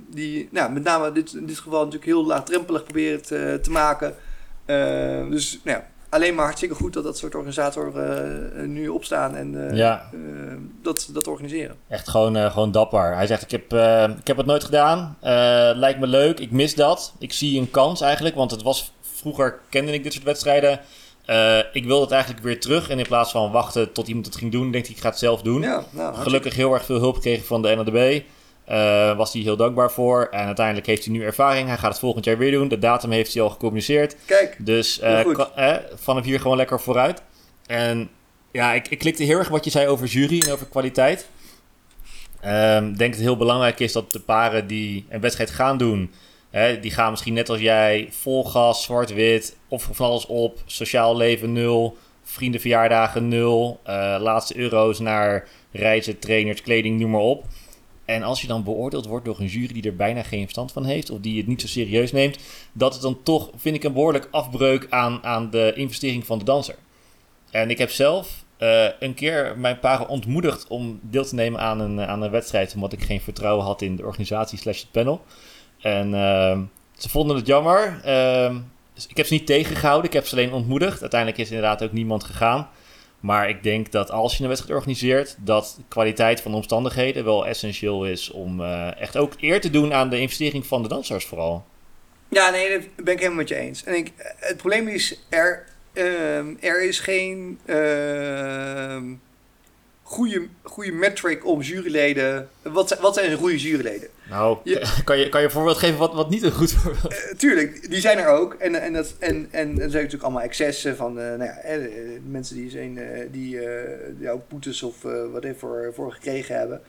die 0.09 0.47
nou, 0.51 0.71
met 0.71 0.83
name 0.83 1.11
dit, 1.11 1.33
in 1.33 1.45
dit 1.45 1.57
geval 1.57 1.79
natuurlijk 1.79 2.05
heel 2.05 2.25
laagdrempelig 2.25 2.83
proberen 2.83 3.21
te, 3.21 3.59
te 3.61 3.71
maken. 3.71 4.15
Dus 5.29 5.59
nou 5.63 5.77
ja, 5.77 5.87
alleen 6.09 6.35
maar 6.35 6.43
hartstikke 6.43 6.75
goed 6.75 6.93
dat 6.93 7.03
dat 7.03 7.17
soort 7.17 7.35
organisatoren 7.35 8.51
eh, 8.55 8.63
nu 8.67 8.87
opstaan 8.87 9.35
en 9.35 9.69
eh, 9.69 9.77
Ja. 9.77 10.09
eh, 10.13 10.19
dat, 10.81 11.09
dat 11.13 11.27
organiseren. 11.27 11.75
Echt 11.87 12.09
gewoon, 12.09 12.51
gewoon 12.51 12.71
dapper. 12.71 13.15
Hij 13.15 13.27
zegt, 13.27 13.41
ik 13.41 13.51
heb, 13.51 13.73
ik 14.19 14.27
heb 14.27 14.37
het 14.37 14.45
nooit 14.45 14.63
gedaan. 14.63 15.17
Lijkt 15.75 15.99
me 15.99 16.07
leuk. 16.07 16.39
Ik 16.39 16.51
mis 16.51 16.75
dat. 16.75 17.13
Ik 17.19 17.33
zie 17.33 17.59
een 17.59 17.71
kans 17.71 18.01
eigenlijk. 18.01 18.35
Want 18.35 18.51
het 18.51 18.61
was, 18.61 18.91
vroeger 19.01 19.59
kende 19.69 19.93
ik 19.93 20.03
dit 20.03 20.13
soort 20.13 20.25
wedstrijden. 20.25 20.79
Ik 21.73 21.85
wil 21.85 22.01
het 22.01 22.11
eigenlijk 22.11 22.43
weer 22.43 22.59
terug. 22.59 22.89
En 22.89 22.99
in 22.99 23.05
plaats 23.07 23.31
van 23.31 23.51
wachten 23.51 23.91
tot 23.91 24.07
iemand 24.07 24.25
het 24.25 24.35
ging 24.35 24.51
doen, 24.51 24.71
denk 24.71 24.85
ik, 24.85 24.95
ik 24.95 25.01
ga 25.01 25.09
het 25.09 25.17
zelf 25.19 25.41
doen. 25.41 25.61
Ja, 25.61 25.83
nou, 25.89 26.15
Gelukkig 26.15 26.55
heel 26.55 26.73
erg 26.73 26.85
veel 26.85 26.99
hulp 26.99 27.15
gekregen 27.15 27.45
van 27.45 27.61
de 27.61 27.75
NLDB. 27.75 28.21
Eh 28.69 29.17
was 29.17 29.33
hij 29.33 29.41
heel 29.41 29.55
dankbaar 29.55 29.91
voor. 29.91 30.27
En 30.31 30.45
uiteindelijk 30.45 30.87
heeft 30.87 31.05
hij 31.05 31.13
nu 31.13 31.23
ervaring. 31.23 31.67
Hij 31.67 31.77
gaat 31.77 31.91
het 31.91 31.99
volgend 31.99 32.25
jaar 32.25 32.37
weer 32.37 32.51
doen. 32.51 32.67
De 32.67 32.79
datum 32.79 33.11
heeft 33.11 33.33
hij 33.33 33.43
al 33.43 33.49
gecommuniceerd. 33.49 34.15
Kijk, 34.25 34.55
Dus 34.59 34.99
eh, 34.99 35.19
eh, 35.55 35.75
vanaf 35.95 36.23
hier 36.23 36.39
gewoon 36.39 36.57
lekker 36.57 36.79
vooruit. 36.79 37.21
En 37.65 38.09
ja, 38.51 38.73
ik, 38.73 38.87
ik 38.87 38.97
klikte 38.99 39.23
heel 39.23 39.37
erg 39.37 39.47
wat 39.47 39.63
je 39.63 39.69
zei 39.71 39.87
over 39.87 40.07
jury 40.07 40.41
en 40.41 40.51
over 40.51 40.65
kwaliteit. 40.65 41.29
Ehm, 42.41 42.83
Ik 42.87 42.97
denk 42.97 43.11
dat 43.11 43.19
het 43.19 43.29
heel 43.29 43.37
belangrijk 43.37 43.79
is 43.79 43.91
dat 43.91 44.11
de 44.11 44.19
paren 44.19 44.67
die 44.67 45.05
een 45.09 45.21
wedstrijd 45.21 45.49
gaan 45.49 45.77
doen... 45.77 46.11
Hè, 46.49 46.79
die 46.79 46.91
gaan 46.91 47.11
misschien 47.11 47.33
net 47.33 47.49
als 47.49 47.59
jij 47.59 48.07
vol 48.11 48.45
gas, 48.45 48.83
zwart-wit, 48.83 49.55
of 49.67 49.89
van 49.91 50.05
alles 50.05 50.25
op. 50.25 50.57
Sociaal 50.65 51.17
leven 51.17 51.53
nul, 51.53 51.97
vriendenverjaardagen 52.23 53.27
nul. 53.27 53.79
eh, 53.83 54.15
laatste 54.19 54.57
euro's 54.57 54.99
naar 54.99 55.47
reizen, 55.71 56.19
trainers, 56.19 56.61
kleding, 56.61 56.99
noem 56.99 57.11
maar 57.11 57.21
op. 57.21 57.45
En 58.09 58.23
als 58.23 58.41
je 58.41 58.47
dan 58.47 58.63
beoordeeld 58.63 59.05
wordt 59.05 59.25
door 59.25 59.39
een 59.39 59.45
jury 59.45 59.73
die 59.73 59.83
er 59.83 59.95
bijna 59.95 60.23
geen 60.23 60.41
verstand 60.41 60.71
van 60.71 60.85
heeft... 60.85 61.09
of 61.09 61.19
die 61.19 61.37
het 61.37 61.47
niet 61.47 61.61
zo 61.61 61.67
serieus 61.67 62.11
neemt... 62.11 62.37
dat 62.71 62.93
het 62.93 63.01
dan 63.01 63.23
toch, 63.23 63.49
vind 63.55 63.75
ik, 63.75 63.83
een 63.83 63.93
behoorlijk 63.93 64.27
afbreuk 64.31 64.87
aan, 64.89 65.23
aan 65.23 65.49
de 65.49 65.73
investering 65.75 66.25
van 66.25 66.39
de 66.39 66.45
danser. 66.45 66.75
En 67.51 67.69
ik 67.69 67.77
heb 67.77 67.89
zelf 67.89 68.43
eh, 68.57 68.85
een 68.99 69.13
keer 69.13 69.57
mijn 69.57 69.79
paren 69.79 70.07
ontmoedigd 70.07 70.67
om 70.67 70.99
deel 71.01 71.25
te 71.25 71.35
nemen 71.35 71.59
aan 71.59 71.79
een, 71.79 72.01
aan 72.01 72.21
een 72.21 72.31
wedstrijd... 72.31 72.73
omdat 72.75 72.93
ik 72.93 73.01
geen 73.01 73.21
vertrouwen 73.21 73.65
had 73.65 73.81
in 73.81 73.95
de 73.95 74.05
organisatie 74.05 74.57
slash 74.57 74.79
het 74.79 74.91
panel. 74.91 75.21
En 75.81 76.13
ehm, 76.13 76.61
ze 76.97 77.09
vonden 77.09 77.35
het 77.35 77.47
jammer. 77.47 77.99
Dus 78.93 79.07
ik 79.07 79.17
heb 79.17 79.25
ze 79.25 79.33
niet 79.33 79.45
tegengehouden, 79.45 80.07
ik 80.07 80.13
heb 80.13 80.27
ze 80.27 80.35
alleen 80.35 80.53
ontmoedigd. 80.53 81.01
Uiteindelijk 81.01 81.41
is 81.41 81.49
inderdaad 81.49 81.83
ook 81.83 81.91
niemand 81.91 82.23
gegaan. 82.23 82.69
Maar 83.19 83.49
ik 83.49 83.63
denk 83.63 83.91
dat 83.91 84.11
als 84.11 84.35
je 84.37 84.41
een 84.41 84.49
wedstrijd 84.49 84.77
organiseert, 84.77 85.35
dat 85.39 85.79
kwaliteit 85.87 86.41
van 86.41 86.51
de 86.51 86.57
omstandigheden 86.57 87.23
wel 87.23 87.47
essentieel 87.47 88.05
is 88.05 88.31
om 88.31 88.61
eh, 88.61 89.01
echt 89.01 89.17
ook 89.17 89.33
eer 89.39 89.61
te 89.61 89.69
doen 89.69 89.93
aan 89.93 90.09
de 90.09 90.19
investering 90.19 90.65
van 90.65 90.81
de 90.81 90.87
dansers 90.87 91.25
vooral. 91.25 91.65
Ja, 92.29 92.49
nee, 92.49 92.69
dat 92.69 93.05
ben 93.05 93.13
ik 93.13 93.19
helemaal 93.19 93.37
met 93.39 93.49
je 93.49 93.55
eens. 93.55 93.83
En 93.83 93.95
ik, 93.95 94.11
het 94.37 94.57
probleem 94.57 94.87
is, 94.87 95.19
er, 95.29 95.65
ehm, 95.93 96.53
er 96.59 96.83
is 96.83 96.99
geen 96.99 97.59
ehm, 97.65 99.03
goede, 100.09 100.47
goede 100.63 100.91
metric 100.91 101.45
om 101.45 101.61
juryleden... 101.61 102.49
Wat, 102.61 102.87
zijn- 102.87 103.01
wat 103.01 103.13
zijn 103.13 103.37
goede 103.37 103.57
juryleden? 103.57 104.09
Nou, 104.29 104.57
Ja. 104.63 104.79
kan, 105.03 105.17
je, 105.19 105.29
kan 105.29 105.39
je 105.41 105.45
een 105.45 105.51
voorbeeld 105.53 105.77
geven 105.77 105.97
wat, 105.97 106.13
wat 106.13 106.29
niet 106.29 106.43
een 106.43 106.51
goed 106.51 106.71
voorbeeld 106.71 107.13
Eh, 107.13 107.35
tuurlijk, 107.37 107.89
die 107.89 107.99
zijn 107.99 108.17
er 108.17 108.27
ook. 108.27 108.53
En, 108.53 108.81
en, 108.81 108.93
dat, 108.93 109.15
en, 109.19 109.47
en 109.51 109.69
er 109.69 109.75
zijn 109.77 109.91
natuurlijk 109.91 110.23
allemaal 110.23 110.41
excessen 110.41 110.95
van 110.95 111.19
eh, 111.19 111.25
nou 111.25 111.43
ja, 111.43 111.57
eh, 111.57 111.79
mensen 112.27 112.55
die, 112.55 112.69
zijn, 112.69 112.99
die 113.31 113.59
eh 113.59 113.99
jouw 114.19 114.43
boetes 114.49 114.83
of 114.83 115.01
wat 115.31 115.43
even 115.43 115.59
voor, 115.59 115.91
voor 115.95 116.11
gekregen 116.13 116.57
hebben. 116.57 116.81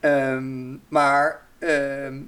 Ehm, 0.00 0.76
maar 0.88 1.42
ehm, 1.58 2.18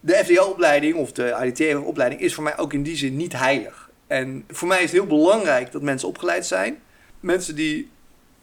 de 0.00 0.14
FDO-opleiding 0.14 0.94
of 0.94 1.12
de 1.12 1.34
ADT-opleiding 1.34 2.20
is 2.20 2.34
voor 2.34 2.44
mij 2.44 2.58
ook 2.58 2.72
in 2.72 2.82
die 2.82 2.96
zin 2.96 3.16
niet 3.16 3.32
heilig. 3.32 3.90
En 4.06 4.44
voor 4.48 4.68
mij 4.68 4.76
is 4.76 4.82
het 4.82 4.92
heel 4.92 5.06
belangrijk 5.06 5.72
dat 5.72 5.82
mensen 5.82 6.08
opgeleid 6.08 6.46
zijn. 6.46 6.78
Mensen 7.20 7.54
die 7.54 7.90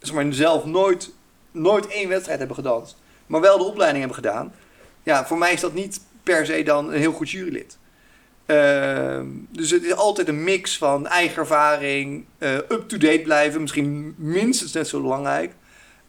zeg 0.06 0.16
maar, 0.16 0.34
zelf 0.34 0.66
nooit, 0.66 1.12
nooit 1.52 1.88
één 1.88 2.10
wedstrijd 2.10 2.40
hebben 2.40 2.58
gedanst, 2.58 2.98
maar 3.28 3.42
wel 3.42 3.58
de 3.58 3.64
opleiding 3.64 4.06
hebben 4.06 4.24
gedaan. 4.24 4.54
Ja, 5.04 5.26
voor 5.26 5.38
mij 5.38 5.54
is 5.54 5.62
dat 5.62 5.74
niet 5.74 6.02
per 6.24 6.46
se 6.46 6.64
dan 6.64 6.94
een 6.94 7.00
heel 7.00 7.12
goed 7.12 7.30
jurylid. 7.30 7.78
Ehm, 8.46 9.28
dus 9.50 9.72
het 9.72 9.84
is 9.84 9.94
altijd 9.94 10.28
een 10.28 10.44
mix 10.44 10.78
van 10.78 11.08
eigen 11.08 11.38
ervaring, 11.38 12.26
eh, 12.38 12.54
up-to-date 12.54 13.22
blijven, 13.24 13.62
misschien 13.62 14.16
minstens 14.18 14.74
net 14.74 14.88
zo 14.88 15.02
belangrijk, 15.02 15.54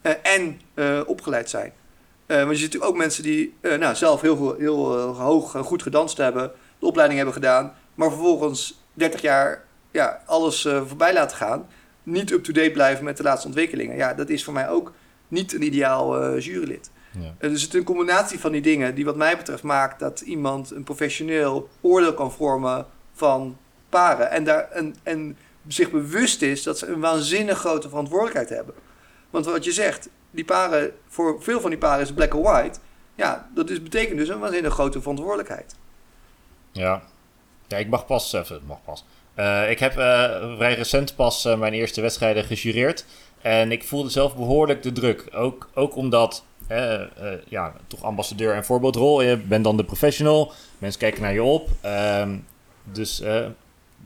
eh, 0.01 0.11
en 0.21 0.61
eh, 0.73 1.01
opgeleid 1.05 1.49
zijn. 1.49 1.73
Want 2.25 2.49
je 2.49 2.55
ziet 2.55 2.63
natuurlijk 2.63 2.91
ook 2.91 2.97
mensen 2.97 3.23
die 3.23 3.53
nou, 3.61 3.95
zelf 3.95 4.21
heel, 4.21 4.55
heel 4.57 4.95
hoog 4.97 5.55
en 5.55 5.63
goed 5.63 5.81
gedanst 5.81 6.17
hebben, 6.17 6.51
de 6.79 6.85
opleiding 6.85 7.17
hebben 7.19 7.35
gedaan, 7.35 7.73
maar 7.95 8.09
vervolgens 8.09 8.81
30 8.93 9.21
jaar 9.21 9.63
ja, 9.91 10.21
alles 10.25 10.61
voorbij 10.61 11.13
laten 11.13 11.37
gaan. 11.37 11.67
Niet 12.07 12.31
up-to-date 12.31 12.71
blijven 12.71 13.03
met 13.03 13.17
de 13.17 13.23
laatste 13.23 13.47
ontwikkelingen. 13.47 13.95
Ja, 13.95 14.13
dat 14.13 14.29
is 14.29 14.43
voor 14.43 14.53
mij 14.53 14.69
ook 14.69 14.93
niet 15.27 15.53
een 15.53 15.61
ideaal 15.61 16.21
eh, 16.21 16.39
jurylid. 16.39 16.89
Ja. 17.11 17.33
Eh, 17.37 17.49
Dus 17.49 17.61
het 17.61 17.73
is 17.73 17.79
een 17.79 17.85
combinatie 17.85 18.39
van 18.39 18.51
die 18.51 18.61
dingen 18.61 18.95
die 18.95 19.05
wat 19.05 19.15
mij 19.15 19.37
betreft 19.37 19.63
maakt 19.63 19.99
dat 19.99 20.21
iemand 20.21 20.71
een 20.71 20.83
professioneel 20.83 21.69
oordeel 21.81 22.13
kan 22.13 22.31
vormen 22.31 22.85
van 23.13 23.57
paren. 23.89 24.31
En, 24.31 24.43
daar, 24.43 24.71
en, 24.71 24.95
en 25.03 25.37
zich 25.67 25.91
bewust 25.91 26.41
is 26.41 26.63
dat 26.63 26.77
ze 26.77 26.87
een 26.87 26.99
waanzinnig 26.99 27.57
grote 27.57 27.89
verantwoordelijkheid 27.89 28.49
hebben. 28.49 28.73
Want 29.29 29.45
wat 29.45 29.63
je 29.63 29.71
zegt, 29.71 30.09
die 30.31 30.45
paren, 30.45 30.91
voor 31.07 31.43
veel 31.43 31.61
van 31.61 31.69
die 31.69 31.79
paren 31.79 32.01
is 32.03 32.13
black 32.13 32.35
or 32.35 32.41
white. 32.43 32.79
Ja, 33.15 33.49
dat 33.55 33.69
is, 33.69 33.83
betekent 33.83 34.17
dus 34.17 34.29
een 34.29 34.39
waanzinnig 34.39 34.73
grote 34.73 35.01
verantwoordelijkheid. 35.01 35.75
Ja. 36.71 37.01
Ja, 37.67 37.77
ik 37.77 37.89
mag 37.89 38.05
pas... 38.05 38.33
Even, 38.33 38.61
mag 38.67 38.83
pas. 38.83 39.05
Eh, 39.37 39.69
ik 39.69 39.79
heb 39.79 39.97
eh, 39.97 40.55
vrij 40.55 40.73
recent 40.75 41.15
pas 41.15 41.45
eh, 41.45 41.59
mijn 41.59 41.73
eerste 41.73 42.01
wedstrijden 42.01 42.43
gejureerd. 42.43 43.05
En 43.41 43.71
ik 43.71 43.83
voelde 43.83 44.09
zelf 44.09 44.35
behoorlijk 44.35 44.83
de 44.83 44.91
druk. 44.91 45.27
Ook, 45.31 45.69
ook 45.73 45.95
omdat, 45.95 46.43
ja, 47.47 47.73
toch 47.87 48.03
ambassadeur 48.03 48.53
en 48.53 48.65
voorbeeldrol. 48.65 49.21
Je 49.21 49.37
bent 49.37 49.63
dan 49.63 49.77
de 49.77 49.83
professional. 49.83 50.51
Mensen 50.77 50.99
kijken 50.99 51.21
naar 51.21 51.33
je 51.33 51.43
op. 51.43 51.69
Ehm, 51.81 52.37
dus 52.83 53.23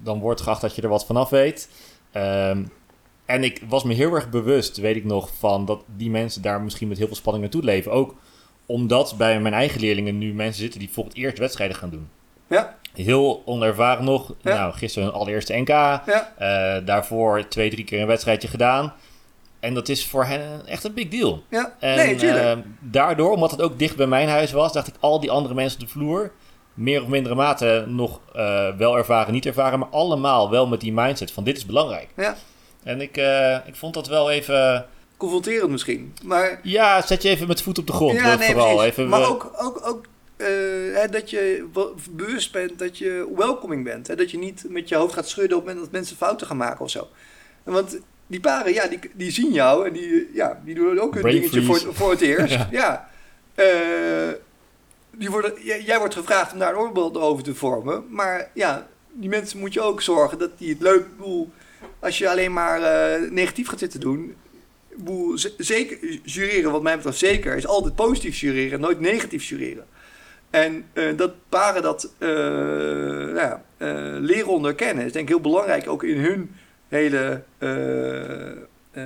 dan 0.04 0.20
wordt 0.20 0.42
geacht 0.42 0.62
dat 0.62 0.76
je 0.76 0.82
er 0.82 0.90
wat 0.90 1.06
vanaf 1.06 1.30
weet. 1.30 1.70
Ehm, 2.12 2.64
en 3.26 3.44
ik 3.44 3.64
was 3.68 3.84
me 3.84 3.94
heel 3.94 4.14
erg 4.14 4.30
bewust, 4.30 4.78
weet 4.78 4.96
ik 4.96 5.06
nog, 5.06 5.30
van 5.40 5.66
dat 5.66 5.84
die 5.96 6.10
mensen 6.10 6.42
daar 6.42 6.62
misschien 6.62 6.88
met 6.88 6.98
heel 6.98 7.08
veel 7.08 7.16
spanning 7.16 7.44
naartoe 7.44 7.64
leven. 7.64 7.92
Ook 7.92 8.16
omdat 8.66 9.16
bij 9.18 9.40
mijn 9.40 9.54
eigen 9.54 9.82
leerlingen 9.82 10.18
nu 10.18 10.34
mensen 10.34 10.62
zitten 10.62 10.80
die 10.80 10.90
voor 10.90 11.04
het 11.04 11.16
eerst 11.16 11.38
wedstrijden 11.38 11.78
gaan 11.78 11.90
doen. 11.90 12.10
Ja, 12.52 12.76
Heel 12.94 13.42
onervaren 13.46 14.04
nog. 14.04 14.34
Ja. 14.42 14.54
Nou, 14.56 14.74
gisteren 14.74 15.08
hun 15.08 15.18
allereerste 15.18 15.54
NK. 15.54 15.68
ja, 15.68 16.04
Eh, 16.38 16.86
daarvoor 16.86 17.48
twee, 17.48 17.70
drie 17.70 17.84
keer 17.84 18.02
een 18.02 18.08
wedstrijdje 18.08 18.48
gedaan. 18.48 18.94
En 19.60 19.74
dat 19.74 19.90
is 19.90 20.08
voor 20.08 20.26
hen 20.26 20.62
echt 20.68 20.84
een 20.84 20.94
big 20.94 21.08
deal. 21.08 21.44
ja. 21.50 21.74
En 21.80 21.96
nee, 21.96 22.32
eh, 22.32 22.58
daardoor, 22.80 23.32
omdat 23.32 23.52
het 23.52 23.62
ook 23.62 23.80
dicht 23.80 23.96
bij 23.96 24.08
mijn 24.08 24.30
huis 24.30 24.52
was, 24.52 24.74
dacht 24.74 24.88
ik 24.88 24.94
al 25.00 25.20
die 25.20 25.32
andere 25.32 25.54
mensen 25.54 25.80
op 25.82 25.86
de 25.86 25.92
vloer, 25.92 26.32
meer 26.74 27.02
of 27.02 27.08
mindere 27.08 27.36
mate 27.36 27.84
nog 27.88 28.20
eh, 28.36 28.68
wel 28.78 28.98
ervaren, 28.98 29.34
niet 29.34 29.46
ervaren, 29.46 29.80
maar 29.80 29.88
allemaal 29.90 30.50
wel 30.50 30.68
met 30.68 30.82
die 30.82 30.94
mindset 30.94 31.32
van 31.32 31.44
dit 31.44 31.58
is 31.58 31.66
belangrijk. 31.66 32.08
ja. 32.16 32.36
En 32.84 33.02
ik, 33.02 33.18
ik 33.66 33.76
vond 33.76 33.94
dat 33.94 34.08
wel 34.08 34.32
even 34.32 34.86
confronterend 35.18 35.70
misschien. 35.72 36.14
Maar, 36.24 36.60
ja, 36.64 37.02
zet 37.02 37.22
je 37.24 37.30
even 37.30 37.48
met 37.48 37.62
voet 37.62 37.78
op 37.78 37.88
de 37.88 37.94
grond. 37.94 38.14
Ja, 38.20 38.36
nee, 38.36 38.48
vooral. 38.52 38.84
Even, 38.84 39.10
maar 39.10 39.28
ook, 39.30 39.52
ook, 39.58 39.82
ook 39.88 40.06
hè, 40.94 41.10
dat 41.10 41.30
je 41.30 41.68
bewust 42.12 42.52
bent 42.52 42.80
dat 42.80 42.98
je 42.98 43.32
welcoming 43.36 43.84
bent. 43.84 44.08
Hè? 44.08 44.16
Dat 44.16 44.32
je 44.32 44.38
niet 44.38 44.66
met 44.70 44.90
je 44.90 44.96
hoofd 44.96 45.14
gaat 45.14 45.30
schudden 45.30 45.58
op 45.58 45.66
het 45.66 45.74
moment 45.74 45.92
dat 45.92 46.00
mensen 46.00 46.18
fouten 46.18 46.48
gaan 46.48 46.58
maken 46.58 46.86
of 46.86 46.90
zo. 46.90 47.08
Want 47.64 48.00
die 48.28 48.40
paren, 48.40 48.74
ja, 48.74 48.88
die, 48.88 49.00
die 49.14 49.32
zien 49.32 49.52
jou 49.52 49.88
en 49.88 49.94
die, 49.94 50.30
ja, 50.34 50.62
die 50.66 50.76
doen 50.76 51.00
ook 51.00 51.16
een 51.16 51.22
dingetje 51.22 51.64
voor, 51.64 51.80
voor 51.80 52.12
het 52.12 52.22
eerst. 52.22 52.58
ja. 52.72 53.10
Uh, 53.56 53.66
die 55.12 55.30
worden, 55.30 55.54
jij 55.64 56.00
wordt 56.00 56.14
gevraagd 56.14 56.54
om 56.54 56.60
daar 56.60 56.74
een 56.74 56.80
oordeel 56.80 57.22
over 57.22 57.44
te 57.44 57.56
vormen. 57.56 58.06
Maar 58.10 58.50
ja, 58.54 58.88
die 59.12 59.30
mensen 59.30 59.60
moet 59.60 59.74
je 59.74 59.82
ook 59.82 60.02
zorgen 60.02 60.38
dat 60.38 60.58
die 60.58 60.70
het 60.70 60.82
leuk 60.82 61.18
boel. 61.18 61.52
Als 62.00 62.18
je 62.18 62.30
alleen 62.30 62.54
maar 62.54 62.80
uh, 62.80 63.32
negatief 63.32 63.68
gaat 63.68 63.80
zitten 63.80 64.00
doen. 64.00 64.36
Boel, 64.96 65.38
zeker 65.58 66.20
jureren, 66.24 66.72
wat 66.72 66.82
mij 66.82 66.96
betreft 66.96 67.18
zeker, 67.18 67.56
is 67.56 67.68
altijd 67.68 67.96
positief 67.96 68.40
jureren, 68.40 68.80
nooit 68.80 69.00
negatief 69.00 69.44
jureren. 69.44 69.86
En 70.52 70.86
uh, 70.94 71.18
dat 71.18 71.32
paren 71.50 71.82
dat 71.82 72.14
uh, 72.20 72.30
nou 72.30 73.36
ja, 73.36 73.62
leren 74.20 74.48
onderkennen 74.48 75.06
is 75.06 75.12
denk 75.12 75.28
ik 75.28 75.34
heel 75.34 75.42
belangrijk, 75.42 75.90
ook 75.90 76.04
in 76.04 76.20
hun 76.20 76.56
hele 76.88 77.44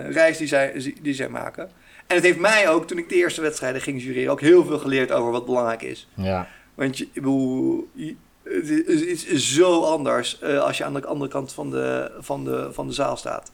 reis 0.09 0.37
die 0.37 0.47
zij, 0.47 0.93
die 1.01 1.13
zij 1.13 1.29
maken. 1.29 1.69
En 2.07 2.15
het 2.15 2.23
heeft 2.23 2.39
mij 2.39 2.69
ook, 2.69 2.87
toen 2.87 2.97
ik 2.97 3.09
de 3.09 3.15
eerste 3.15 3.41
wedstrijden 3.41 3.81
ging 3.81 4.03
jureren, 4.03 4.31
ook 4.31 4.41
heel 4.41 4.65
veel 4.65 4.79
geleerd 4.79 5.11
over 5.11 5.31
wat 5.31 5.45
belangrijk 5.45 5.81
is. 5.81 6.07
Ja. 6.13 6.47
Want 6.73 6.97
je, 6.97 7.07
bedoel, 7.13 7.89
het 8.43 8.69
is, 8.69 9.53
zo 9.53 9.81
anders 9.81 10.43
als 10.43 10.77
je 10.77 10.83
aan 10.83 10.93
de 10.93 11.05
andere 11.05 11.31
kant 11.31 11.53
van 11.53 11.69
de, 11.69 12.11
van 12.19 12.43
de, 12.43 12.69
van 12.71 12.87
de 12.87 12.93
zaal 12.93 13.17
staat. 13.17 13.51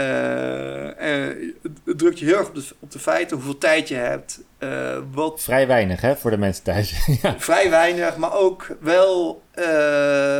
Uh, 0.00 1.00
en 1.00 1.54
het 1.84 1.98
drukt 1.98 2.18
je 2.18 2.24
heel 2.24 2.36
erg 2.36 2.48
op 2.48 2.54
de, 2.54 2.64
op 2.78 2.90
de 2.90 2.98
feiten, 2.98 3.36
hoeveel 3.36 3.58
tijd 3.58 3.88
je 3.88 3.94
hebt. 3.94 4.40
Uh, 4.58 4.98
wat... 5.12 5.42
Vrij 5.42 5.66
weinig 5.66 6.00
hè, 6.00 6.16
voor 6.16 6.30
de 6.30 6.38
mensen 6.38 6.64
thuis. 6.64 7.06
ja. 7.22 7.34
Vrij 7.38 7.70
weinig, 7.70 8.16
maar 8.16 8.34
ook 8.34 8.76
wel 8.80 9.42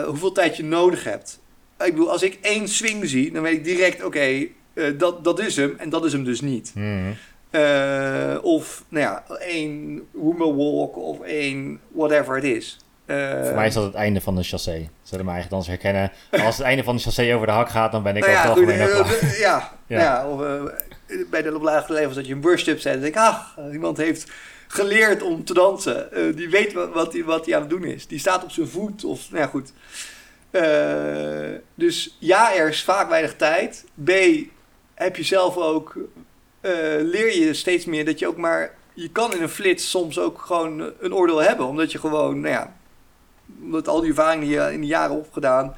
hoeveel 0.07 0.33
tijd 0.33 0.57
je 0.57 0.65
nodig 0.65 1.05
hebt. 1.05 1.41
Ik 1.79 1.93
bedoel, 1.93 2.11
als 2.11 2.23
ik 2.23 2.39
één 2.43 2.69
swing 2.69 3.09
zie, 3.09 3.33
dan 3.33 3.43
weet 3.43 3.57
ik 3.57 3.65
direct, 3.65 4.05
oké, 4.05 4.47
uh, 4.75 4.99
dat, 4.99 5.25
dat 5.25 5.41
is 5.41 5.57
hem 5.57 5.75
en 5.79 5.91
dat 5.91 6.05
is 6.05 6.13
hem 6.13 6.25
dus 6.25 6.41
niet. 6.41 6.73
Mm. 6.75 7.15
Uh, 7.51 8.39
of 8.43 8.85
nou 8.89 9.05
ja, 9.05 9.25
één 9.39 10.03
walk 10.13 10.97
of 10.97 11.21
één 11.21 11.81
whatever 11.89 12.35
het 12.35 12.45
is. 12.45 12.79
Uh, 13.09 13.45
Voor 13.45 13.55
mij 13.55 13.67
is 13.67 13.75
dat 13.75 13.85
het 13.85 13.95
einde 13.95 14.21
van 14.21 14.37
de 14.37 14.43
chassé. 14.43 14.89
Zullen 15.03 15.25
we 15.25 15.31
eigenlijk 15.31 15.65
dan 15.65 15.75
herkennen. 15.75 16.13
Als 16.47 16.57
het 16.57 16.67
einde 16.67 16.85
van 16.85 16.97
de 16.97 17.03
chassé 17.03 17.35
over 17.35 17.47
de 17.47 17.53
hak 17.53 17.69
gaat, 17.69 17.93
dan 17.93 18.03
ben 18.03 18.17
ik 18.17 18.27
nou 18.27 18.33
ook 18.33 18.69
ja, 18.69 18.77
toch 18.95 19.19
goed, 19.19 19.37
ja, 19.39 19.73
ja. 19.87 20.01
ja, 20.01 20.29
of 20.29 20.71
bij 21.31 21.43
de 21.43 21.51
lage 21.51 21.93
levels 21.93 22.15
dat 22.15 22.27
je 22.27 22.33
een 22.33 22.41
burst-up 22.41 22.81
zet. 22.81 22.93
Dan 22.93 23.03
denk 23.03 23.15
ik, 23.15 23.21
ah, 23.21 23.73
iemand 23.73 23.97
heeft 23.97 24.31
geleerd 24.67 25.23
om 25.23 25.45
te 25.45 25.55
dansen. 25.55 26.09
die 26.37 26.51
weet 26.51 26.73
wat 26.73 27.13
hij 27.13 27.25
wat 27.25 27.53
aan 27.53 27.61
het 27.61 27.71
doen 27.71 27.85
is. 27.85 28.07
Die 28.07 28.19
staat 28.19 28.45
op 28.45 28.51
zijn 28.51 28.69
voet. 28.69 29.05
Of, 29.05 29.31
nou 29.31 29.43
ja, 29.43 29.47
goed. 29.47 29.73
dus 31.75 32.17
ja, 32.19 32.55
er 32.55 32.69
is 32.69 32.85
vaak 32.85 33.09
weinig 33.09 33.37
tijd. 33.37 33.85
B, 34.05 34.11
heb 34.95 35.17
je 35.17 35.25
zelf 35.25 35.57
ook, 35.57 35.97
leer 37.01 37.39
je 37.39 37.55
steeds 37.55 37.85
meer 37.85 38.05
dat 38.05 38.19
je 38.19 38.27
ook 38.27 38.37
maar, 38.37 38.75
je 38.95 39.11
kan 39.11 39.35
in 39.35 39.43
een 39.43 39.49
flits 39.49 39.91
soms 39.91 40.19
ook 40.19 40.41
gewoon 40.41 40.93
een 41.01 41.15
oordeel 41.15 41.43
hebben. 41.43 41.67
Omdat 41.67 41.93
je 41.93 41.99
gewoon, 41.99 42.41
nou 42.41 42.55
ja, 42.55 42.77
omdat 43.63 43.89
al 43.89 44.01
die 44.01 44.09
ervaringen 44.09 44.47
die 44.47 44.57
je 44.57 44.73
in 44.73 44.81
de 44.81 44.87
jaren 44.87 45.17
opgedaan, 45.17 45.75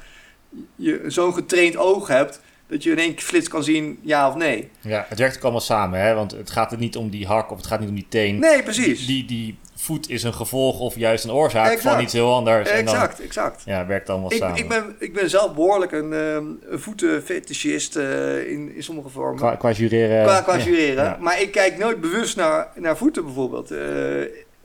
je 0.75 1.03
zo'n 1.07 1.33
getraind 1.33 1.77
oog 1.77 2.07
hebt, 2.07 2.41
dat 2.67 2.83
je 2.83 2.91
in 2.91 2.97
één 2.97 3.19
flits 3.19 3.47
kan 3.47 3.63
zien 3.63 3.99
ja 4.01 4.27
of 4.27 4.35
nee. 4.35 4.69
Ja, 4.81 5.05
het 5.09 5.19
werkt 5.19 5.35
ook 5.37 5.43
allemaal 5.43 5.61
samen, 5.61 5.99
hè? 5.99 6.13
want 6.13 6.31
het 6.31 6.51
gaat 6.51 6.71
er 6.71 6.77
niet 6.77 6.95
om 6.95 7.09
die 7.09 7.27
hak 7.27 7.51
of 7.51 7.57
het 7.57 7.67
gaat 7.67 7.79
niet 7.79 7.89
om 7.89 7.95
die 7.95 8.07
teen. 8.09 8.39
Nee, 8.39 8.63
precies. 8.63 9.05
Die, 9.05 9.25
die 9.25 9.57
voet 9.75 10.09
is 10.09 10.23
een 10.23 10.33
gevolg 10.33 10.79
of 10.79 10.95
juist 10.95 11.23
een 11.23 11.31
oorzaak 11.31 11.79
van 11.79 12.01
iets 12.01 12.13
heel 12.13 12.33
anders. 12.33 12.69
Exact, 12.69 13.19
en 13.19 13.25
exact. 13.25 13.61
Ja, 13.65 13.85
werkt 13.85 14.09
allemaal 14.09 14.31
ik, 14.31 14.37
samen. 14.37 14.57
Ik 14.57 14.67
ben, 14.67 14.95
ik 14.99 15.13
ben 15.13 15.29
zelf 15.29 15.53
behoorlijk 15.53 15.91
een, 15.91 16.13
um, 16.13 16.59
een 16.69 16.79
voetenfetischist 16.79 17.95
uh, 17.95 18.49
in, 18.51 18.75
in 18.75 18.83
sommige 18.83 19.09
vormen. 19.09 19.37
Qua, 19.37 19.55
qua 19.55 19.71
jureren. 19.71 20.23
Qua, 20.23 20.41
qua 20.41 20.57
jureren. 20.57 21.03
Ja. 21.03 21.17
Maar 21.19 21.41
ik 21.41 21.51
kijk 21.51 21.77
nooit 21.77 22.01
bewust 22.01 22.35
naar, 22.35 22.67
naar 22.75 22.97
voeten 22.97 23.23
bijvoorbeeld. 23.23 23.71
Uh, 23.71 23.79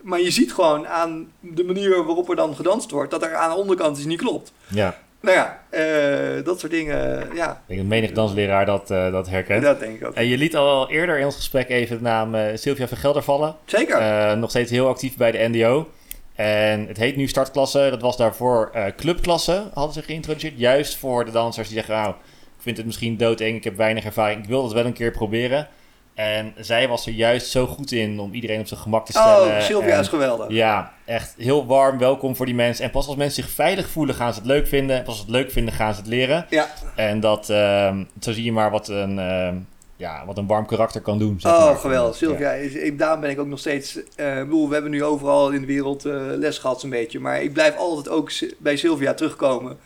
maar 0.06 0.20
je 0.20 0.30
ziet 0.30 0.52
gewoon 0.52 0.86
aan 0.86 1.32
de 1.40 1.64
manier 1.64 2.04
waarop 2.04 2.30
er 2.30 2.36
dan 2.36 2.54
gedanst 2.54 2.90
wordt... 2.90 3.10
dat 3.10 3.22
er 3.22 3.34
aan 3.34 3.50
de 3.50 3.56
onderkant 3.56 3.96
iets 3.96 4.06
niet 4.06 4.20
klopt. 4.20 4.52
Ja. 4.68 4.96
Nou 5.20 5.36
ja, 5.36 5.62
uh, 5.70 6.44
dat 6.44 6.60
soort 6.60 6.72
dingen, 6.72 7.28
ja. 7.34 7.50
Ik 7.50 7.66
denk 7.66 7.80
dat 7.80 7.88
menig 7.88 8.12
dansleraar 8.12 8.66
dat, 8.66 8.90
uh, 8.90 9.12
dat 9.12 9.28
herkent. 9.28 9.62
Dat 9.62 9.80
denk 9.80 10.00
ik 10.00 10.06
ook. 10.06 10.14
En 10.14 10.26
je 10.26 10.38
liet 10.38 10.56
al 10.56 10.90
eerder 10.90 11.18
in 11.18 11.24
ons 11.24 11.36
gesprek 11.36 11.68
even 11.68 11.96
de 11.96 12.02
naam 12.02 12.34
uh, 12.34 12.42
Sylvia 12.54 12.88
Vergelder 12.88 13.22
vallen. 13.22 13.56
Zeker. 13.64 14.36
nog 14.38 14.50
steeds 14.50 14.70
heel 14.70 14.88
actief 14.88 15.16
bij 15.16 15.30
de 15.30 15.48
NDO. 15.48 15.88
En 16.34 16.86
het 16.86 16.96
heet 16.96 17.16
nu 17.16 17.28
startklasse. 17.28 17.86
Dat 17.90 18.00
was 18.00 18.16
daarvoor 18.16 18.70
clubklasse, 18.96 19.70
hadden 19.74 19.94
ze 19.94 20.02
geïntroduceerd. 20.02 20.58
Juist 20.58 20.96
voor 20.96 21.24
de 21.24 21.30
dansers 21.30 21.68
die 21.68 21.76
zeggen, 21.76 21.94
nou, 21.94 22.10
ik 22.10 22.62
vind 22.62 22.76
het 22.76 22.86
misschien 22.86 23.16
doodeng, 23.16 23.56
ik 23.56 23.64
heb 23.64 23.76
weinig 23.76 24.04
ervaring. 24.04 24.42
Ik 24.42 24.48
wil 24.48 24.64
het 24.64 24.72
wel 24.72 24.84
een 24.84 24.92
keer 24.92 25.10
proberen. 25.10 25.68
En 26.16 26.54
zij 26.58 26.88
was 26.88 27.06
er 27.06 27.12
juist 27.12 27.50
zo 27.50 27.66
goed 27.66 27.92
in 27.92 28.20
om 28.20 28.32
iedereen 28.32 28.60
op 28.60 28.66
zijn 28.66 28.80
gemak 28.80 29.06
te 29.06 29.12
stellen. 29.12 29.56
Oh, 29.56 29.60
Sylvia 29.60 29.98
is 29.98 30.08
geweldig. 30.08 30.50
Ja, 30.50 30.92
echt 31.04 31.34
heel 31.38 31.66
warm, 31.66 31.98
welkom 31.98 32.36
voor 32.36 32.46
die 32.46 32.54
mensen. 32.54 32.84
En 32.84 32.90
pas 32.90 33.06
als 33.06 33.16
mensen 33.16 33.42
zich 33.42 33.52
veilig 33.52 33.88
voelen, 33.88 34.14
gaan 34.14 34.32
ze 34.32 34.38
het 34.38 34.48
leuk 34.48 34.66
vinden. 34.66 34.96
En 34.96 35.02
pas 35.02 35.08
als 35.08 35.16
ze 35.16 35.22
het 35.22 35.34
leuk 35.34 35.50
vinden, 35.50 35.74
gaan 35.74 35.94
ze 35.94 36.00
het 36.00 36.08
leren. 36.08 36.46
Ja. 36.50 36.68
En 36.94 37.20
dat, 37.20 37.48
uh, 37.50 37.96
zo 38.20 38.32
zie 38.32 38.44
je 38.44 38.52
maar 38.52 38.70
wat 38.70 38.88
een, 38.88 39.18
uh, 39.18 39.48
ja, 39.96 40.26
wat 40.26 40.38
een 40.38 40.46
warm 40.46 40.66
karakter 40.66 41.00
kan 41.00 41.18
doen. 41.18 41.40
Zeg 41.40 41.52
oh, 41.52 41.80
geweldig. 41.80 42.16
Sylvia, 42.16 42.52
ja. 42.52 42.62
is, 42.62 42.96
daarom 42.96 43.20
ben 43.20 43.30
ik 43.30 43.40
ook 43.40 43.46
nog 43.46 43.58
steeds... 43.58 43.96
Uh, 43.96 44.38
bedoel, 44.38 44.66
we 44.68 44.74
hebben 44.74 44.92
nu 44.92 45.04
overal 45.04 45.50
in 45.50 45.60
de 45.60 45.66
wereld 45.66 46.04
eh, 46.04 46.14
les 46.14 46.58
gehad 46.58 46.80
zo'n 46.80 46.90
beetje. 46.90 47.20
Maar 47.20 47.42
ik 47.42 47.52
blijf 47.52 47.76
altijd 47.76 48.08
ook 48.08 48.30
bij 48.58 48.76
Sylvia 48.76 49.14
terugkomen. 49.14 49.78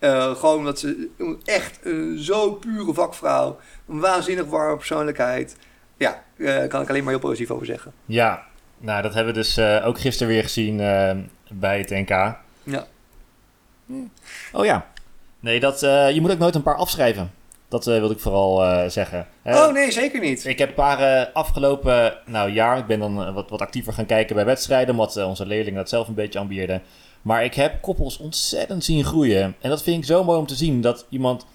Uh, 0.00 0.34
gewoon 0.34 0.58
omdat 0.58 0.78
ze 0.78 1.08
echt 1.44 1.78
een 1.82 2.18
zo 2.18 2.52
pure 2.52 2.94
vakvrouw... 2.94 3.58
Een 3.88 4.00
waanzinnig 4.00 4.46
warme 4.46 4.76
persoonlijkheid 4.76 5.56
ja, 5.96 6.22
uh, 6.36 6.68
kan 6.68 6.82
ik 6.82 6.88
alleen 6.88 7.02
maar 7.02 7.12
heel 7.12 7.22
positief 7.22 7.50
over 7.50 7.66
zeggen. 7.66 7.92
Ja, 8.06 8.42
nou 8.78 9.02
dat 9.02 9.14
hebben 9.14 9.34
we 9.34 9.40
dus 9.40 9.58
uh, 9.58 9.86
ook 9.86 10.00
gisteren 10.00 10.32
weer 10.32 10.42
gezien 10.42 10.78
uh, 10.78 11.10
bij 11.50 11.78
het 11.78 11.90
NK. 11.90 12.08
Ja. 12.62 12.86
Oh 14.52 14.64
ja. 14.64 14.86
Nee, 15.40 15.60
dat, 15.60 15.80
je 15.80 16.18
moet 16.20 16.30
ook 16.30 16.38
nooit 16.38 16.54
een 16.54 16.62
paar 16.62 16.76
afschrijven. 16.76 17.30
Dat 17.68 17.84
wilde 17.84 18.14
ik 18.14 18.20
vooral 18.20 18.90
zeggen. 18.90 19.26
oh 19.44 19.72
nee, 19.72 19.90
zeker 19.90 20.20
niet. 20.20 20.44
Ik 20.44 20.58
heb 20.58 20.68
een 20.68 20.74
paar 20.74 21.26
afgelopen 21.32 22.18
nou, 22.26 22.50
jaar, 22.50 22.78
ik 22.78 22.86
ben 22.86 22.98
dan 22.98 23.34
wat, 23.34 23.50
wat 23.50 23.60
actiever 23.60 23.92
gaan 23.92 24.06
kijken 24.06 24.34
bij 24.34 24.44
wedstrijden, 24.44 24.90
omdat 24.90 25.16
onze 25.16 25.46
leerlingen 25.46 25.78
dat 25.78 25.88
zelf 25.88 26.08
een 26.08 26.14
beetje 26.14 26.38
ambieerden. 26.38 26.82
Maar 27.22 27.44
ik 27.44 27.54
heb 27.54 27.80
koppels 27.80 28.18
ontzettend 28.18 28.84
zien 28.84 29.04
groeien. 29.04 29.54
En 29.60 29.70
dat 29.70 29.82
vind 29.82 29.98
ik 29.98 30.04
zo 30.04 30.24
mooi 30.24 30.38
om 30.38 30.46
te 30.46 30.54
zien, 30.54 30.80
dat 30.80 31.06
iemand 31.08 31.46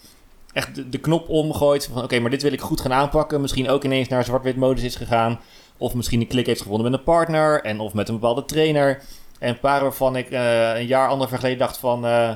echt 0.57 0.91
de, 0.91 0.97
knop 0.97 1.29
omgooit 1.29 1.89
van 1.93 2.03
oké, 2.03 2.19
maar 2.19 2.29
dit 2.29 2.41
wil 2.41 2.51
ik 2.51 2.61
goed 2.61 2.81
gaan 2.81 2.93
aanpakken. 2.93 3.41
Misschien 3.41 3.69
ook 3.69 3.83
ineens 3.83 4.07
naar 4.07 4.23
zwart-wit 4.23 4.55
modus 4.55 4.83
is 4.83 4.95
gegaan. 4.95 5.39
Of 5.77 5.93
misschien 5.93 6.21
een 6.21 6.27
klik 6.27 6.45
heeft 6.45 6.61
gevonden 6.61 6.91
met 6.91 6.99
een 6.99 7.05
partner 7.05 7.61
en 7.61 7.79
of 7.79 7.93
met 7.93 8.09
een 8.09 8.15
bepaalde 8.15 8.45
trainer. 8.45 9.01
En 9.39 9.49
een 9.49 9.59
paar 9.59 9.81
waarvan 9.81 10.15
ik 10.15 10.31
uh, 10.31 10.75
een 10.77 10.85
jaar, 10.85 11.09
anderhalf 11.09 11.39
geleden 11.39 11.59
dacht 11.59 11.77
van 11.77 12.05
uh, 12.05 12.35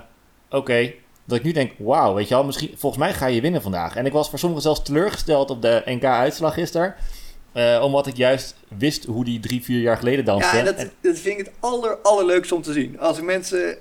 oké, 0.49 0.93
dat 1.26 1.38
ik 1.38 1.43
nu 1.43 1.51
denk, 1.51 1.72
wauw, 1.78 2.13
weet 2.13 2.28
je 2.28 2.34
wel, 2.34 2.43
misschien, 2.43 2.72
volgens 2.76 3.03
mij 3.03 3.13
ga 3.13 3.26
je 3.26 3.41
winnen 3.41 3.61
vandaag. 3.61 3.95
En 3.95 4.05
ik 4.05 4.11
was 4.11 4.30
voor 4.30 4.39
sommigen 4.39 4.63
zelfs 4.63 4.84
teleurgesteld 4.84 5.49
op 5.49 5.61
de 5.61 5.82
NK-uitslag 5.86 6.53
gisteren. 6.53 6.95
Uh, 7.53 7.82
omdat 7.84 8.07
ik 8.07 8.17
juist 8.17 8.55
wist 8.78 9.05
hoe 9.05 9.26
die 9.26 9.39
drie, 9.39 9.63
vier 9.63 9.82
jaar 9.82 9.97
geleden 9.97 10.26
danste. 10.26 10.57
Ja, 10.57 10.63
dat, 10.63 10.78
dat 11.01 11.19
vind 11.19 11.39
ik 11.39 11.45
het 11.45 11.51
aller, 11.59 11.97
allerleukste 12.03 12.55
om 12.55 12.61
te 12.61 12.74
zien. 12.74 12.99
Als 12.99 13.22
mensen 13.22 13.78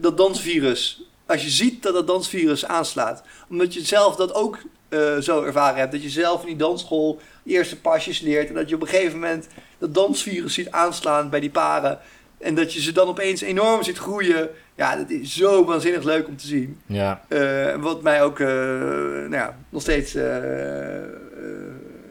dat 0.00 0.16
dansvirus 0.16 1.07
als 1.28 1.42
je 1.42 1.50
ziet 1.50 1.82
dat 1.82 1.94
dat 1.94 2.06
dansvirus 2.06 2.66
aanslaat. 2.66 3.22
Omdat 3.48 3.74
je 3.74 3.84
zelf 3.84 4.16
dat 4.16 4.34
ook 4.34 4.58
uh, 4.88 5.18
zo 5.18 5.42
ervaren 5.42 5.78
hebt. 5.78 5.92
Dat 5.92 6.02
je 6.02 6.08
zelf 6.08 6.40
in 6.40 6.46
die 6.46 6.56
dansschool 6.56 7.20
eerste 7.44 7.80
pasjes 7.80 8.20
leert. 8.20 8.48
En 8.48 8.54
dat 8.54 8.68
je 8.68 8.74
op 8.74 8.80
een 8.80 8.88
gegeven 8.88 9.12
moment 9.12 9.46
dat 9.78 9.94
dansvirus 9.94 10.54
ziet 10.54 10.70
aanslaan 10.70 11.30
bij 11.30 11.40
die 11.40 11.50
paren. 11.50 11.98
En 12.38 12.54
dat 12.54 12.72
je 12.72 12.80
ze 12.80 12.92
dan 12.92 13.08
opeens 13.08 13.40
enorm 13.40 13.82
ziet 13.82 13.98
groeien. 13.98 14.48
Ja, 14.74 14.96
dat 14.96 15.10
is 15.10 15.36
zo 15.36 15.64
waanzinnig 15.64 16.02
leuk 16.02 16.28
om 16.28 16.36
te 16.36 16.46
zien. 16.46 16.80
Ja. 16.86 17.24
Uh, 17.28 17.74
wat 17.74 18.02
mij 18.02 18.22
ook 18.22 18.38
uh, 18.38 18.48
nou 18.48 19.34
ja, 19.34 19.58
nog 19.68 19.82
steeds 19.82 20.12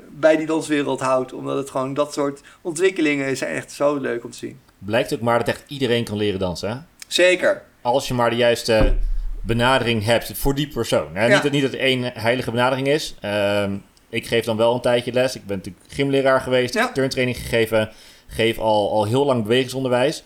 bij 0.09 0.38
die 0.38 0.45
danswereld 0.45 0.99
houdt. 0.99 1.34
Omdat 1.34 1.57
het 1.57 1.70
gewoon 1.70 1.93
dat 1.93 2.13
soort 2.13 2.41
ontwikkelingen 2.61 3.38
zijn 3.38 3.55
echt 3.55 3.72
zo 3.72 3.95
leuk 3.95 4.24
om 4.24 4.32
te 4.32 4.38
zien. 4.38 4.59
Blijkt 4.80 5.13
ook 5.13 5.22
maar 5.22 5.39
dat 5.39 5.47
echt 5.47 5.63
iedereen 5.68 6.03
kan 6.03 6.18
leren 6.18 6.39
dansen, 6.39 6.70
hè? 6.70 6.78
Zeker 7.07 7.63
als 7.88 8.07
je 8.07 8.13
maar 8.13 8.29
de 8.29 8.35
juiste 8.35 8.95
benadering 9.41 10.05
hebt 10.05 10.31
voor 10.38 10.55
die 10.55 10.67
persoon. 10.67 11.07
Hè? 11.13 11.27
Niet, 11.33 11.43
dat, 11.43 11.51
niet 11.51 11.61
dat 11.61 11.73
er 11.73 11.79
één 11.79 12.03
heilige 12.13 12.51
benadering 12.51 12.88
is. 12.88 13.15
Ehm, 13.19 13.75
ik 14.09 14.27
geef 14.27 14.45
dan 14.45 14.57
wel 14.57 14.73
een 14.73 14.81
tijdje 14.81 15.13
les. 15.13 15.35
Ik 15.35 15.45
ben 15.45 15.57
natuurlijk 15.57 15.85
gymleraar 15.88 16.41
geweest, 16.41 16.73
ja. 16.73 16.91
turntraining 16.91 17.38
gegeven. 17.38 17.89
Geef 18.27 18.57
al, 18.57 18.91
al 18.91 19.05
heel 19.05 19.25
lang 19.25 19.43
bewegingsonderwijs. 19.43 20.23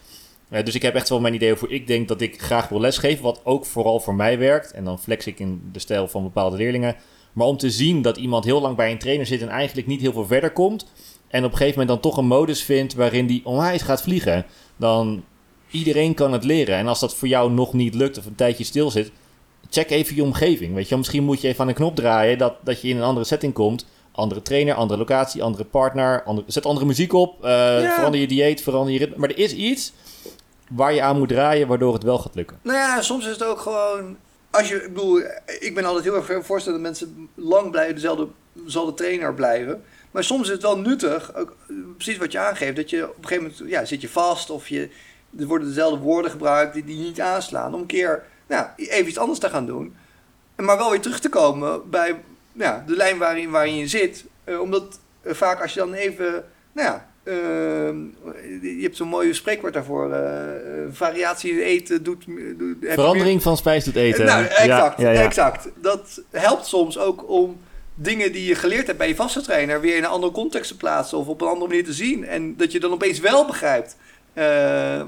Uh, 0.49 0.63
dus 0.63 0.75
ik 0.75 0.81
heb 0.81 0.95
echt 0.95 1.09
wel 1.09 1.19
mijn 1.19 1.33
idee 1.33 1.51
over 1.51 1.67
hoe 1.67 1.75
ik 1.75 1.87
denk 1.87 2.07
dat 2.07 2.21
ik 2.21 2.41
graag 2.41 2.69
wil 2.69 2.79
lesgeven. 2.79 3.23
Wat 3.23 3.41
ook 3.43 3.65
vooral 3.65 3.99
voor 3.99 4.15
mij 4.15 4.37
werkt. 4.37 4.71
En 4.71 4.83
dan 4.83 4.99
flex 4.99 5.27
ik 5.27 5.39
in 5.39 5.69
de 5.71 5.79
stijl 5.79 6.07
van 6.07 6.23
bepaalde 6.23 6.57
leerlingen. 6.57 6.95
Maar 7.33 7.47
om 7.47 7.57
te 7.57 7.69
zien 7.69 8.01
dat 8.01 8.17
iemand 8.17 8.45
heel 8.45 8.61
lang 8.61 8.75
bij 8.75 8.91
een 8.91 8.97
trainer 8.97 9.25
zit 9.25 9.41
en 9.41 9.49
eigenlijk 9.49 9.87
niet 9.87 10.01
heel 10.01 10.11
veel 10.11 10.25
verder 10.25 10.51
komt. 10.51 10.85
En 11.27 11.43
op 11.43 11.51
een 11.51 11.57
gegeven 11.57 11.79
moment 11.79 12.01
dan 12.01 12.11
toch 12.11 12.19
een 12.19 12.27
modus 12.27 12.63
vindt 12.63 12.93
waarin 12.93 13.27
die 13.27 13.45
onwijs 13.45 13.81
gaat 13.81 14.01
vliegen. 14.01 14.45
Dan 14.77 15.23
iedereen 15.71 16.13
kan 16.13 16.33
het 16.33 16.43
leren. 16.43 16.75
En 16.75 16.87
als 16.87 16.99
dat 16.99 17.15
voor 17.15 17.27
jou 17.27 17.51
nog 17.51 17.73
niet 17.73 17.95
lukt 17.95 18.17
of 18.17 18.25
een 18.25 18.35
tijdje 18.35 18.63
stil 18.63 18.91
zit, 18.91 19.11
check 19.69 19.89
even 19.89 20.15
je 20.15 20.23
omgeving. 20.23 20.73
Weet 20.73 20.89
je, 20.89 20.97
misschien 20.97 21.23
moet 21.23 21.41
je 21.41 21.47
even 21.47 21.61
aan 21.61 21.67
een 21.67 21.73
knop 21.73 21.95
draaien 21.95 22.37
dat, 22.37 22.55
dat 22.63 22.81
je 22.81 22.87
in 22.87 22.97
een 22.97 23.03
andere 23.03 23.25
setting 23.25 23.53
komt. 23.53 23.85
Andere 24.11 24.41
trainer, 24.41 24.75
andere 24.75 24.99
locatie, 24.99 25.43
andere 25.43 25.63
partner. 25.63 26.23
Andere, 26.23 26.51
zet 26.51 26.65
andere 26.65 26.85
muziek 26.85 27.13
op. 27.13 27.35
Uh, 27.35 27.49
Verander 27.93 28.19
je 28.19 28.27
dieet, 28.27 28.61
verander 28.61 28.93
je 28.93 28.99
ritme. 28.99 29.17
Maar 29.17 29.29
er 29.29 29.37
is 29.37 29.53
iets 29.53 29.93
waar 30.69 30.93
je 30.93 31.01
aan 31.01 31.17
moet 31.17 31.29
draaien 31.29 31.67
waardoor 31.67 31.93
het 31.93 32.03
wel 32.03 32.17
gaat 32.17 32.35
lukken. 32.35 32.59
Nou 32.61 32.77
ja, 32.77 33.01
soms 33.01 33.25
is 33.25 33.31
het 33.31 33.43
ook 33.43 33.59
gewoon. 33.59 34.17
Als 34.49 34.69
je, 34.69 34.75
ik 34.75 34.93
bedoel, 34.93 35.21
ik 35.59 35.75
ben 35.75 35.85
altijd 35.85 36.03
heel 36.03 36.15
erg 36.15 36.45
voorstellen 36.45 36.83
dat 36.83 36.91
mensen 36.91 37.29
lang 37.35 37.71
blijven, 37.71 37.95
dezelfde, 37.95 38.27
dezelfde 38.53 38.93
trainer 38.93 39.33
blijven. 39.33 39.83
Maar 40.11 40.23
soms 40.23 40.47
is 40.47 40.53
het 40.53 40.61
wel 40.61 40.77
nuttig, 40.77 41.35
ook, 41.35 41.55
precies 41.97 42.17
wat 42.17 42.31
je 42.31 42.39
aangeeft, 42.39 42.75
dat 42.75 42.89
je 42.89 43.09
op 43.09 43.17
een 43.17 43.27
gegeven 43.27 43.43
moment 43.43 43.71
ja, 43.71 43.85
zit 43.85 44.01
je 44.01 44.09
vast 44.09 44.49
of 44.49 44.67
je, 44.67 44.89
er 45.39 45.45
worden 45.45 45.67
dezelfde 45.67 45.99
woorden 45.99 46.31
gebruikt 46.31 46.73
die, 46.73 46.83
die 46.83 46.97
niet 46.97 47.21
aanslaan. 47.21 47.73
Om 47.73 47.81
een 47.81 47.85
keer 47.85 48.23
nou, 48.47 48.67
even 48.75 49.07
iets 49.07 49.17
anders 49.17 49.39
te 49.39 49.49
gaan 49.49 49.65
doen. 49.65 49.95
Maar 50.55 50.77
wel 50.77 50.89
weer 50.89 51.01
terug 51.01 51.19
te 51.19 51.29
komen 51.29 51.89
bij 51.89 52.15
ja, 52.51 52.83
de 52.87 52.95
lijn 52.95 53.17
waarin, 53.17 53.49
waarin 53.49 53.75
je 53.75 53.87
zit. 53.87 54.25
Uh, 54.45 54.59
omdat 54.59 54.99
uh, 55.23 55.33
vaak 55.33 55.61
als 55.61 55.73
je 55.73 55.79
dan 55.79 55.93
even, 55.93 56.43
nou 56.71 56.87
ja, 56.87 57.09
uh, 57.23 57.33
je 58.61 58.79
hebt 58.81 58.95
zo'n 58.95 59.07
mooie 59.07 59.33
spreekwoord 59.33 59.73
daarvoor. 59.73 60.15
variatie 60.91 61.51
in 61.51 61.59
eten 61.59 62.03
doet... 62.03 62.25
doet 62.57 62.77
Verandering 62.81 63.41
van 63.41 63.57
spijs 63.57 63.83
doet 63.83 63.95
eten. 63.95 64.25
Nou, 64.25 64.45
exact, 64.45 65.01
ja, 65.01 65.11
ja. 65.11 65.21
exact. 65.21 65.69
Dat 65.81 66.21
helpt 66.29 66.65
soms 66.65 66.97
ook 66.97 67.29
om 67.29 67.59
dingen 67.95 68.31
die 68.31 68.45
je 68.45 68.55
geleerd 68.55 68.85
hebt 68.85 68.97
bij 68.97 69.07
je 69.07 69.15
vaste 69.15 69.41
trainer 69.41 69.81
weer 69.81 69.95
in 69.95 70.03
een 70.03 70.09
andere 70.09 70.33
context 70.33 70.71
te 70.71 70.77
plaatsen 70.77 71.17
of 71.17 71.27
op 71.27 71.41
een 71.41 71.47
andere 71.47 71.67
manier 71.67 71.85
te 71.85 71.93
zien. 71.93 72.25
En 72.25 72.57
dat 72.57 72.71
je 72.71 72.79
dan 72.79 72.91
opeens 72.91 73.19
wel 73.19 73.45
begrijpt 73.45 73.95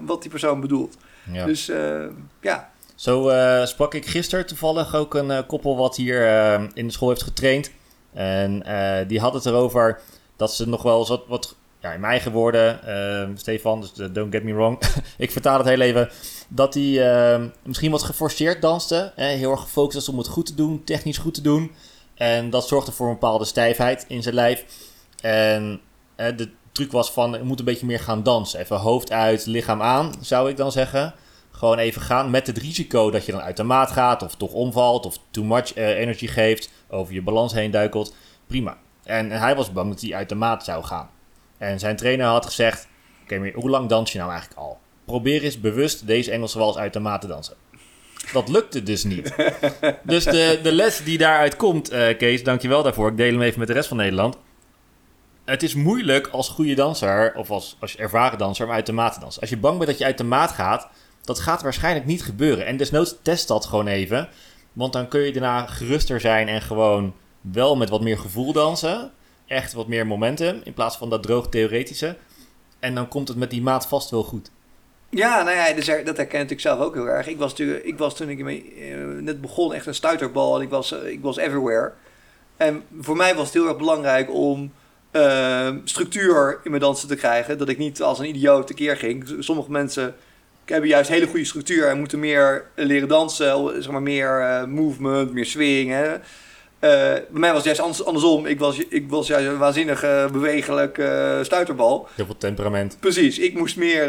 wat 0.05 0.21
die 0.21 0.31
persoon 0.31 0.61
bedoelt. 0.61 0.97
Dus 1.45 1.71
ja, 2.41 2.71
zo 2.95 3.29
uh, 3.29 3.65
sprak 3.65 3.93
ik 3.93 4.05
gisteren 4.05 4.45
toevallig 4.45 4.95
ook 4.95 5.13
een 5.13 5.45
koppel 5.45 5.77
wat 5.77 5.95
hier 5.95 6.27
in 6.73 6.87
de 6.87 6.93
school 6.93 7.09
heeft 7.09 7.23
getraind. 7.23 7.71
En 8.13 8.63
die 9.07 9.19
had 9.19 9.33
het 9.33 9.45
erover 9.45 9.99
dat 10.35 10.53
ze 10.53 10.67
nog 10.67 10.83
wel 10.83 10.99
eens 10.99 11.09
wat, 11.09 11.23
wat 11.27 11.55
ja, 11.79 11.93
in 11.93 11.99
mijn 11.99 12.11
eigen 12.11 12.31
woorden, 12.31 12.79
Stefan, 13.37 13.81
dus 13.81 14.11
don't 14.11 14.33
get 14.33 14.43
me 14.43 14.53
wrong, 14.53 14.81
ik 15.17 15.31
vertaal 15.31 15.57
het 15.57 15.67
heel 15.67 15.81
even, 15.81 16.09
dat 16.47 16.73
hij 16.73 17.51
misschien 17.63 17.91
wat 17.91 18.03
geforceerd 18.03 18.61
danste. 18.61 19.11
heel 19.15 19.51
erg 19.51 19.61
gefocust 19.61 19.93
was 19.93 20.09
om 20.09 20.17
het 20.17 20.27
goed 20.27 20.45
te 20.45 20.55
doen, 20.55 20.83
technisch 20.83 21.17
goed 21.17 21.33
te 21.33 21.41
doen. 21.41 21.71
En 22.13 22.49
dat 22.49 22.67
zorgde 22.67 22.91
voor 22.91 23.07
een 23.07 23.13
bepaalde 23.13 23.45
stijfheid 23.45 24.05
in 24.07 24.23
zijn 24.23 24.35
lijf. 24.35 24.65
En 25.21 25.81
de 26.15 26.49
truc 26.73 26.91
was 26.91 27.11
van, 27.11 27.31
je 27.31 27.43
moet 27.43 27.59
een 27.59 27.65
beetje 27.65 27.85
meer 27.85 27.99
gaan 27.99 28.23
dansen. 28.23 28.59
Even 28.59 28.77
hoofd 28.77 29.11
uit, 29.11 29.45
lichaam 29.45 29.81
aan, 29.81 30.13
zou 30.21 30.49
ik 30.49 30.57
dan 30.57 30.71
zeggen. 30.71 31.13
Gewoon 31.51 31.77
even 31.77 32.01
gaan 32.01 32.29
met 32.29 32.47
het 32.47 32.57
risico 32.57 33.11
dat 33.11 33.25
je 33.25 33.31
dan 33.31 33.41
uit 33.41 33.57
de 33.57 33.63
maat 33.63 33.91
gaat, 33.91 34.23
of 34.23 34.35
toch 34.35 34.51
omvalt, 34.51 35.05
of 35.05 35.17
too 35.31 35.43
much 35.43 35.77
uh, 35.77 35.87
energy 35.87 36.27
geeft, 36.27 36.71
over 36.89 37.13
je 37.13 37.21
balans 37.21 37.53
heen 37.53 37.71
duikelt. 37.71 38.15
Prima. 38.47 38.77
En, 39.03 39.31
en, 39.31 39.39
hij 39.39 39.55
was 39.55 39.71
bang 39.71 39.89
dat 39.89 40.01
hij 40.01 40.13
uit 40.13 40.29
de 40.29 40.35
maat 40.35 40.63
zou 40.63 40.83
gaan. 40.83 41.09
En 41.57 41.79
zijn 41.79 41.95
trainer 41.95 42.25
had 42.25 42.45
gezegd: 42.45 42.87
Oké, 43.23 43.35
okay, 43.35 43.51
hoe 43.55 43.69
lang 43.69 43.89
dans 43.89 44.11
je 44.11 44.17
nou 44.17 44.31
eigenlijk 44.31 44.59
al? 44.59 44.79
Probeer 45.05 45.43
eens 45.43 45.59
bewust 45.59 46.07
deze 46.07 46.31
Engelse 46.31 46.57
wals 46.57 46.77
uit 46.77 46.93
de 46.93 46.99
maat 46.99 47.21
te 47.21 47.27
dansen. 47.27 47.55
Dat 48.33 48.49
lukte 48.49 48.83
dus 48.83 49.03
niet. 49.03 49.33
dus 50.03 50.23
de, 50.23 50.59
de 50.63 50.71
les 50.71 51.03
die 51.03 51.17
daaruit 51.17 51.55
komt, 51.55 51.93
uh, 51.93 52.17
Kees, 52.17 52.43
dankjewel 52.43 52.83
daarvoor. 52.83 53.09
Ik 53.09 53.17
deel 53.17 53.31
hem 53.31 53.41
even 53.41 53.59
met 53.59 53.67
de 53.67 53.73
rest 53.73 53.87
van 53.87 53.97
Nederland. 53.97 54.37
Het 55.45 55.63
is 55.63 55.73
moeilijk 55.73 56.27
als 56.27 56.49
goede 56.49 56.73
danser, 56.73 57.35
of 57.35 57.49
als, 57.49 57.77
als 57.79 57.97
ervaren 57.97 58.37
danser, 58.37 58.65
om 58.65 58.71
uit 58.71 58.85
de 58.85 58.91
maat 58.91 59.13
te 59.13 59.19
dansen. 59.19 59.41
Als 59.41 59.49
je 59.49 59.57
bang 59.57 59.77
bent 59.77 59.89
dat 59.89 59.99
je 59.99 60.05
uit 60.05 60.17
de 60.17 60.23
maat 60.23 60.51
gaat, 60.51 60.87
dat 61.21 61.39
gaat 61.39 61.61
waarschijnlijk 61.61 62.05
niet 62.05 62.23
gebeuren. 62.23 62.65
En 62.65 62.77
desnoods 62.77 63.15
test 63.21 63.47
dat 63.47 63.65
gewoon 63.65 63.87
even. 63.87 64.29
Want 64.73 64.93
dan 64.93 65.07
kun 65.07 65.21
je 65.21 65.31
daarna 65.31 65.65
geruster 65.65 66.19
zijn 66.19 66.47
en 66.47 66.61
gewoon 66.61 67.13
wel 67.41 67.75
met 67.75 67.89
wat 67.89 68.01
meer 68.01 68.17
gevoel 68.17 68.53
dansen. 68.53 69.11
Echt 69.47 69.73
wat 69.73 69.87
meer 69.87 70.07
momentum 70.07 70.61
in 70.63 70.73
plaats 70.73 70.97
van 70.97 71.09
dat 71.09 71.23
droog 71.23 71.49
theoretische. 71.49 72.17
En 72.79 72.95
dan 72.95 73.07
komt 73.07 73.27
het 73.27 73.37
met 73.37 73.49
die 73.49 73.61
maat 73.61 73.87
vast 73.87 74.09
wel 74.09 74.23
goed. 74.23 74.51
Ja, 75.09 75.43
nou 75.43 75.57
ja, 75.57 75.73
dus 75.73 75.85
dat 75.85 76.17
herken 76.17 76.49
ik 76.49 76.59
zelf 76.59 76.79
ook 76.79 76.93
heel 76.93 77.07
erg. 77.07 77.27
Ik 77.27 77.37
was, 77.37 77.53
ik 77.59 77.97
was 77.97 78.15
toen 78.15 78.29
ik 78.29 78.39
uh, 78.39 79.21
net 79.21 79.41
begon 79.41 79.73
echt 79.73 79.85
een 79.85 79.95
stuiterbal 79.95 80.55
en 80.55 80.61
ik 80.61 80.69
was, 80.69 80.91
uh, 80.91 81.05
ik 81.05 81.21
was 81.21 81.37
everywhere. 81.37 81.93
En 82.57 82.83
voor 82.99 83.15
mij 83.15 83.35
was 83.35 83.45
het 83.45 83.53
heel 83.53 83.67
erg 83.67 83.77
belangrijk 83.77 84.33
om 84.33 84.71
uh, 85.13 85.69
structuur 85.83 86.59
in 86.63 86.69
mijn 86.69 86.81
dansen 86.81 87.07
te 87.07 87.15
krijgen. 87.15 87.57
Dat 87.57 87.69
ik 87.69 87.77
niet 87.77 88.01
als 88.01 88.19
een 88.19 88.27
idioot 88.29 88.67
tekeer 88.67 88.97
ging. 88.97 89.35
Sommige 89.39 89.71
mensen 89.71 90.15
hebben 90.65 90.89
juist 90.89 91.09
hele 91.09 91.27
goede 91.27 91.45
structuur 91.45 91.87
en 91.87 91.99
moeten 91.99 92.19
meer 92.19 92.65
leren 92.75 93.07
dansen, 93.07 93.83
zeg 93.83 93.91
maar 93.91 94.01
meer 94.01 94.39
uh, 94.39 94.63
movement, 94.65 95.33
meer 95.33 95.45
swing. 95.45 95.89
Hè. 95.89 96.13
Uh, 96.13 96.19
bij 96.79 97.25
mij 97.31 97.53
was 97.53 97.65
het 97.65 97.77
juist 97.77 98.03
andersom. 98.03 98.45
Ik 98.45 98.59
was, 98.59 98.77
ik 98.77 99.09
was 99.09 99.27
juist 99.27 99.47
een 99.47 99.57
waanzinnig 99.57 100.01
bewegelijk 100.31 101.01
stuiterbal. 101.41 102.07
Heel 102.15 102.25
veel 102.25 102.37
temperament. 102.37 102.97
Precies. 102.99 103.39
Ik 103.39 103.53
moest 103.53 103.77
meer 103.77 104.03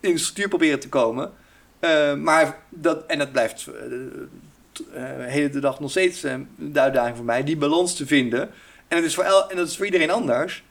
in 0.00 0.12
de 0.12 0.18
structuur 0.18 0.48
proberen 0.48 0.80
te 0.80 0.88
komen. 0.88 1.30
maar 2.18 2.58
dat, 2.68 3.06
en 3.06 3.18
dat 3.18 3.32
blijft 3.32 3.64
de 3.64 5.16
hele 5.18 5.58
dag 5.58 5.80
nog 5.80 5.90
steeds 5.90 6.22
een 6.22 6.48
uitdaging 6.74 7.16
voor 7.16 7.24
mij, 7.24 7.44
die 7.44 7.56
balans 7.56 7.96
te 7.96 8.06
vinden. 8.06 8.50
En, 8.92 8.98
het 8.98 9.06
is 9.06 9.14
voor 9.14 9.24
el 9.24 9.50
en 9.50 9.56
dat 9.56 9.68
is 9.68 9.76
voor 9.76 9.84
iedereen 9.84 10.10
anders 10.10 10.62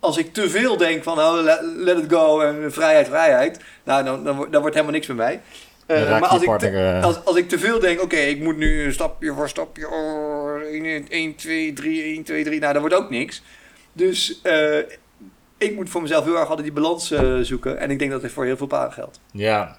als 0.00 0.16
ik 0.18 0.32
te 0.32 0.50
veel 0.50 0.76
denk 0.76 1.02
van 1.02 1.18
oh, 1.18 1.38
let, 1.76 1.98
it 1.98 2.12
go 2.12 2.40
en 2.40 2.72
vrijheid, 2.72 3.08
vrijheid, 3.08 3.60
nou, 3.84 4.04
dan, 4.04 4.24
dan, 4.24 4.46
dan 4.50 4.60
wordt 4.60 4.74
helemaal 4.74 4.94
niks 4.94 5.06
met 5.06 5.16
mij. 5.16 5.40
Uh, 5.86 6.20
maar 6.20 6.28
als 6.28 6.42
ik, 6.42 6.58
te, 6.58 6.70
uh... 6.70 7.04
als, 7.04 7.24
als 7.24 7.36
ik 7.36 7.48
te 7.48 7.58
veel 7.58 7.80
denk, 7.80 8.02
oké, 8.02 8.16
ik 8.16 8.40
moet 8.40 8.56
nu 8.56 8.92
stapje 8.92 9.32
voor 9.34 9.48
stapje, 9.48 9.88
oh, 9.88 10.60
1, 11.08 11.34
2, 11.36 11.72
3, 11.72 12.02
1, 12.02 12.22
2, 12.22 12.44
3, 12.44 12.60
nou, 12.60 12.72
dat 12.72 12.80
wordt 12.80 12.96
ook 12.96 13.10
niks. 13.10 13.42
Dus 13.92 14.40
uh, 14.42 14.78
ik 15.58 15.74
moet 15.74 15.90
voor 15.90 16.02
mezelf 16.02 16.24
heel 16.24 16.38
erg 16.38 16.48
altijd 16.48 16.62
die 16.62 16.72
balans 16.72 17.12
zoeken. 17.42 17.78
En 17.78 17.90
ik 17.90 17.98
denk 17.98 18.10
dat 18.10 18.22
dit 18.22 18.32
voor 18.32 18.44
heel 18.44 18.56
veel 18.56 18.66
paren 18.66 18.92
geldt. 18.92 19.20
Ja. 19.32 19.78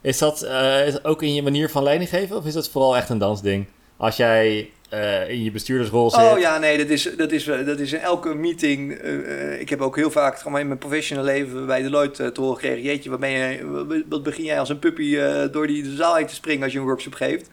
Is 0.00 0.18
dat 0.18 0.42
is 0.86 1.04
ook 1.04 1.22
in 1.22 1.34
je 1.34 1.42
manier 1.42 1.70
van 1.70 1.82
leiding 1.82 2.10
geven 2.10 2.36
of 2.36 2.46
is 2.46 2.52
dat 2.52 2.68
vooral 2.68 2.96
echt 2.96 3.08
een 3.08 3.18
dansding? 3.18 3.66
Als 3.96 4.16
jij 4.16 4.70
uh, 4.94 5.28
in 5.28 5.42
je 5.42 5.50
bestuurdersrol 5.50 6.10
zit. 6.10 6.20
Oh 6.20 6.38
ja, 6.38 6.58
nee, 6.58 6.78
dat 6.78 6.88
is, 6.88 7.10
dat 7.16 7.32
is, 7.32 7.44
dat 7.44 7.78
is 7.78 7.92
in 7.92 7.98
elke 7.98 8.34
meeting. 8.34 9.02
Uh, 9.04 9.60
ik 9.60 9.68
heb 9.68 9.80
ook 9.80 9.96
heel 9.96 10.10
vaak 10.10 10.38
gewoon 10.38 10.60
in 10.60 10.66
mijn 10.66 10.78
professional 10.78 11.24
leven 11.24 11.66
bij 11.66 11.82
Deloitte 11.82 12.32
te 12.32 12.40
horen 12.40 12.56
gekregen. 12.56 12.82
Jeetje, 12.82 13.10
wat, 13.10 13.20
ben 13.20 13.30
je, 13.30 14.04
wat 14.08 14.22
begin 14.22 14.44
jij 14.44 14.58
als 14.58 14.68
een 14.68 14.78
puppy 14.78 15.18
door 15.50 15.66
die 15.66 15.82
de 15.82 15.94
zaal 15.94 16.16
heen 16.16 16.26
te 16.26 16.34
springen 16.34 16.62
als 16.62 16.72
je 16.72 16.78
een 16.78 16.84
workshop 16.84 17.14
geeft? 17.14 17.50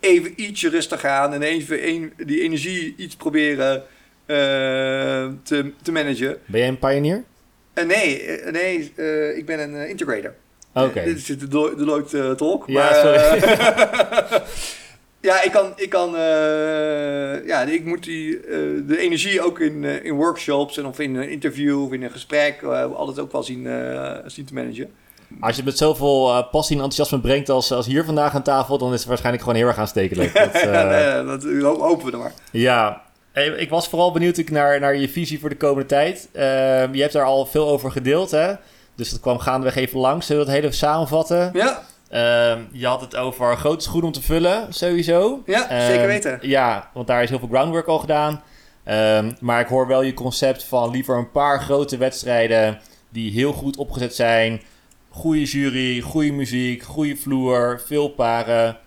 Even 0.00 0.32
ietsje 0.36 0.68
rustig 0.68 1.04
aan 1.04 1.32
en 1.32 1.42
even 1.42 1.88
een, 1.88 2.12
die 2.16 2.40
energie 2.40 2.94
iets 2.96 3.16
proberen 3.16 3.82
te, 4.26 5.72
te 5.82 5.92
managen. 5.92 6.38
Ben 6.46 6.60
jij 6.60 6.68
een 6.68 6.78
pioneer? 6.78 7.24
nee, 7.86 8.40
nee 8.50 8.92
ik 9.36 9.46
ben 9.46 9.60
een 9.60 9.88
integrator. 9.88 10.34
Oké. 10.74 11.04
dit 11.04 11.16
is 11.16 11.26
de 11.26 11.48
Deloitte 11.48 12.34
talk. 12.36 12.64
Ja, 12.66 12.74
maar, 12.74 12.94
sorry. 12.94 14.42
Ja, 15.24 15.42
ik 15.42 15.50
kan, 15.50 15.72
ik 15.76 15.90
kan, 15.90 16.14
uh, 16.14 17.46
ja, 17.46 17.60
ik 17.60 17.84
moet 17.84 18.04
die, 18.04 18.36
uh, 18.36 18.88
de 18.88 18.98
energie 18.98 19.42
ook 19.42 19.60
in, 19.60 19.82
uh, 19.82 20.04
in 20.04 20.14
workshops 20.14 20.78
en 20.78 20.86
of 20.86 20.98
in 20.98 21.14
een 21.14 21.30
interview 21.30 21.84
of 21.84 21.92
in 21.92 22.02
een 22.02 22.10
gesprek 22.10 22.62
altijd 22.94 23.18
ook 23.18 23.32
wel 23.32 23.42
zien, 23.42 23.68
zien 24.26 24.44
te 24.44 24.54
managen. 24.54 24.90
Als 25.40 25.50
je 25.50 25.56
het 25.56 25.64
met 25.64 25.78
zoveel 25.78 26.44
passie 26.50 26.76
en 26.76 26.82
enthousiasme 26.82 27.20
brengt 27.20 27.48
als, 27.48 27.72
als 27.72 27.86
hier 27.86 28.04
vandaag 28.04 28.34
aan 28.34 28.42
tafel, 28.42 28.78
dan 28.78 28.92
is 28.92 28.98
het 28.98 29.08
waarschijnlijk 29.08 29.44
gewoon 29.44 29.58
heel 29.58 29.68
erg 29.68 29.78
aanstekelijk. 29.78 30.34
Dat, 30.38 30.52
nee, 30.62 31.60
dat 31.60 31.78
hopen 31.78 32.04
we 32.04 32.10
dan 32.10 32.20
maar. 32.20 32.32
Ja, 32.50 33.02
ik 33.56 33.70
was 33.70 33.88
vooral 33.88 34.12
benieuwd 34.12 34.48
naar, 34.48 34.80
naar 34.80 34.96
je 34.96 35.08
visie 35.08 35.40
voor 35.40 35.48
de 35.48 35.56
komende 35.56 35.88
tijd. 35.88 36.28
je 36.32 37.00
hebt 37.00 37.12
daar 37.12 37.24
al 37.24 37.46
veel 37.46 37.68
over 37.68 37.90
gedeeld, 37.90 38.30
hè? 38.30 38.54
Dus 38.94 39.10
dat 39.10 39.20
kwam 39.20 39.38
gaandeweg 39.38 39.76
even 39.76 39.98
langs. 39.98 40.26
Zullen 40.26 40.44
we 40.44 40.50
dat 40.50 40.60
hele 40.60 40.72
samenvatten? 40.72 41.50
Ja. 41.52 41.82
Ehm, 42.14 42.62
je 42.72 42.86
had 42.86 43.00
het 43.00 43.16
over 43.16 43.56
grote 43.56 43.84
schoenen 43.84 44.06
om 44.06 44.12
te 44.12 44.22
vullen, 44.22 44.74
sowieso. 44.74 45.42
Ja, 45.46 45.60
zeker 45.60 45.98
ehm, 45.98 46.06
weten. 46.06 46.38
Ja, 46.42 46.90
want 46.92 47.06
daar 47.06 47.22
is 47.22 47.28
heel 47.28 47.38
veel 47.38 47.48
groundwork 47.48 47.86
al 47.86 47.98
gedaan. 47.98 48.42
Ehm, 48.84 49.32
maar 49.40 49.60
ik 49.60 49.66
hoor 49.66 49.86
wel 49.86 50.02
je 50.02 50.14
concept 50.14 50.64
van 50.64 50.90
liever 50.90 51.16
een 51.16 51.30
paar 51.30 51.60
grote 51.60 51.96
wedstrijden 51.96 52.80
die 53.08 53.32
heel 53.32 53.52
goed 53.52 53.76
opgezet 53.76 54.14
zijn. 54.14 54.62
Goede 55.08 55.42
jury, 55.44 56.00
goede 56.00 56.32
muziek, 56.32 56.82
goede 56.82 57.16
vloer, 57.16 57.80
veel 57.86 58.08
paren. 58.08 58.78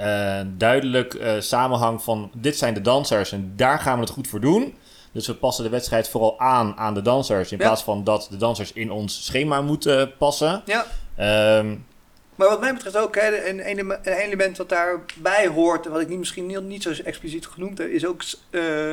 Uh, 0.00 0.40
duidelijk 0.56 1.14
uh, 1.14 1.32
samenhang 1.38 2.02
van 2.02 2.30
dit 2.34 2.56
zijn 2.56 2.74
de 2.74 2.80
dansers 2.80 3.32
en 3.32 3.52
daar 3.56 3.78
gaan 3.78 3.94
we 3.94 4.00
het 4.00 4.10
goed 4.12 4.28
voor 4.28 4.40
doen. 4.40 4.74
Dus 5.12 5.26
we 5.26 5.34
passen 5.34 5.64
de 5.64 5.70
wedstrijd 5.70 6.08
vooral 6.08 6.40
aan 6.40 6.76
aan 6.76 6.94
de 6.94 7.02
dansers. 7.02 7.52
In 7.52 7.58
plaats 7.58 7.82
van 7.82 8.04
dat 8.04 8.26
de 8.30 8.36
dansers 8.36 8.72
in 8.72 8.90
ons 8.90 9.24
schema 9.24 9.60
moeten 9.60 10.16
passen. 10.16 10.62
Ja. 10.64 10.86
Maar 12.38 12.48
wat 12.48 12.60
mij 12.60 12.72
betreft 12.72 12.96
ook, 12.96 13.16
een, 13.16 13.68
een 13.68 13.98
element 14.02 14.56
wat 14.56 14.68
daarbij 14.68 15.46
hoort, 15.46 15.86
wat 15.86 16.00
ik 16.00 16.08
misschien 16.08 16.66
niet, 16.66 16.82
zo 16.82 16.92
expliciet 17.04 17.46
genoemd 17.46 17.78
heb, 17.78 17.88
is 17.88 18.06
ook 18.06 18.22
uh, 18.22 18.30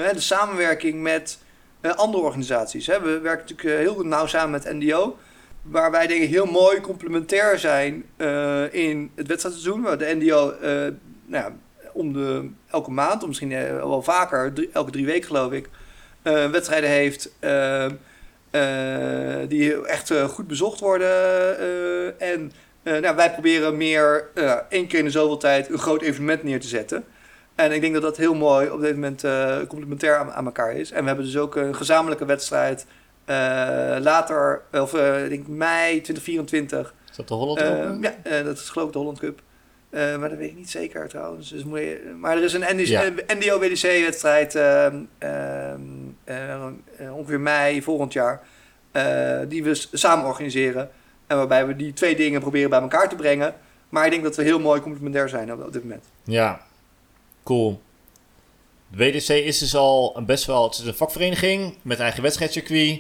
de 0.09 0.13
samenwerking 0.15 1.01
met 1.01 1.39
uh, 1.81 1.91
andere 1.91 2.23
organisaties. 2.23 2.87
Hè. 2.87 3.01
We 3.01 3.19
werken 3.19 3.45
natuurlijk 3.47 3.79
heel 3.79 4.03
nauw 4.03 4.25
samen 4.25 4.51
met 4.51 4.73
NDO, 4.73 5.17
waar 5.61 5.91
wij 5.91 6.07
dingen 6.07 6.27
heel 6.27 6.45
mooi 6.45 6.81
complementair 6.81 7.59
zijn 7.59 7.93
in 8.71 9.11
het 9.15 9.27
wedstrijdseizoen. 9.27 9.81
Waar 9.81 9.97
de 9.97 10.15
NDO 10.15 10.53
nou 11.25 11.43
ja, 11.43 11.55
om 11.93 12.13
de, 12.13 12.49
elke 12.69 12.91
maand, 12.91 13.21
of 13.21 13.27
misschien 13.27 13.49
wel 13.49 14.01
vaker, 14.01 14.53
elke 14.73 14.91
drie 14.91 15.05
weken 15.05 15.27
geloof 15.27 15.51
ik, 15.51 15.69
wedstrijden 16.51 16.89
heeft 16.89 17.31
die 19.47 19.85
echt 19.85 20.11
goed 20.11 20.47
bezocht 20.47 20.79
worden. 20.79 21.15
Uh, 22.85 22.95
en 22.95 23.01
nou, 23.01 23.15
wij 23.15 23.31
proberen 23.31 23.77
meer 23.77 24.29
één 24.69 24.87
keer 24.87 24.99
in 24.99 25.05
de 25.05 25.11
zoveel 25.11 25.37
tijd 25.37 25.69
een 25.69 25.77
groot 25.77 26.01
evenement 26.01 26.43
neer 26.43 26.59
te 26.59 26.67
zetten. 26.67 27.03
En 27.55 27.71
ik 27.71 27.81
denk 27.81 27.93
dat 27.93 28.01
dat 28.01 28.17
heel 28.17 28.33
mooi 28.33 28.69
op 28.69 28.81
dit 28.81 28.93
moment 28.93 29.23
complementair 29.67 30.17
aan, 30.17 30.31
aan, 30.31 30.45
elkaar 30.45 30.73
is. 30.75 30.91
En 30.91 31.01
we 31.01 31.07
hebben 31.07 31.25
dus 31.25 31.37
ook 31.37 31.55
een 31.55 31.75
gezamenlijke 31.75 32.25
wedstrijd 32.25 32.85
later, 33.99 34.61
of 34.71 34.93
ik 34.93 35.29
denk 35.29 35.47
mei 35.47 36.01
2024. 36.01 36.93
Is 37.09 37.15
dat 37.15 37.27
de 37.27 37.33
Holland 37.33 37.59
Cup? 37.59 38.13
ja, 38.23 38.43
dat 38.43 38.57
is 38.57 38.69
geloof 38.69 38.87
ik 38.87 38.93
de 38.93 38.99
Holland 38.99 39.19
Cup. 39.19 39.41
Uh, 39.89 40.17
maar 40.17 40.29
dat 40.29 40.37
weet 40.37 40.49
ik 40.49 40.55
niet 40.55 40.69
zeker 40.69 41.07
trouwens. 41.07 41.49
Dus 41.49 41.63
moet 41.63 41.79
je, 41.79 42.13
maar 42.19 42.37
er 42.37 42.43
is 42.43 42.53
een 42.53 42.65
NDO-WDC-wedstrijd 43.27 44.55
uh, 44.55 44.87
uh, 46.25 47.15
ongeveer 47.15 47.39
mei 47.39 47.81
volgend 47.81 48.13
jaar. 48.13 48.41
Eh, 48.91 49.39
die 49.47 49.63
we 49.63 49.73
samen 49.91 50.25
organiseren. 50.25 50.89
En 51.27 51.37
waarbij 51.37 51.67
we 51.67 51.75
die 51.75 51.93
twee 51.93 52.15
dingen 52.15 52.41
proberen 52.41 52.69
bij 52.69 52.81
elkaar 52.81 53.09
te 53.09 53.15
brengen. 53.15 53.55
Maar 53.89 54.05
ik 54.05 54.11
denk 54.11 54.23
dat 54.23 54.35
we 54.35 54.43
heel 54.43 54.59
mooi 54.59 54.81
complementair 54.81 55.29
zijn 55.29 55.53
op, 55.53 55.73
dit 55.73 55.83
moment. 55.83 56.05
Ja, 56.23 56.61
cool. 57.43 57.81
De 58.87 58.97
WDC 58.97 59.29
is 59.29 59.59
dus 59.59 59.75
al 59.75 60.23
best 60.25 60.45
wel... 60.45 60.63
Het 60.63 60.77
is 60.77 60.85
een 60.85 60.93
vakvereniging 60.93 61.75
met 61.81 61.99
eigen 61.99 62.21
wedstrijdcircuit. 62.21 62.99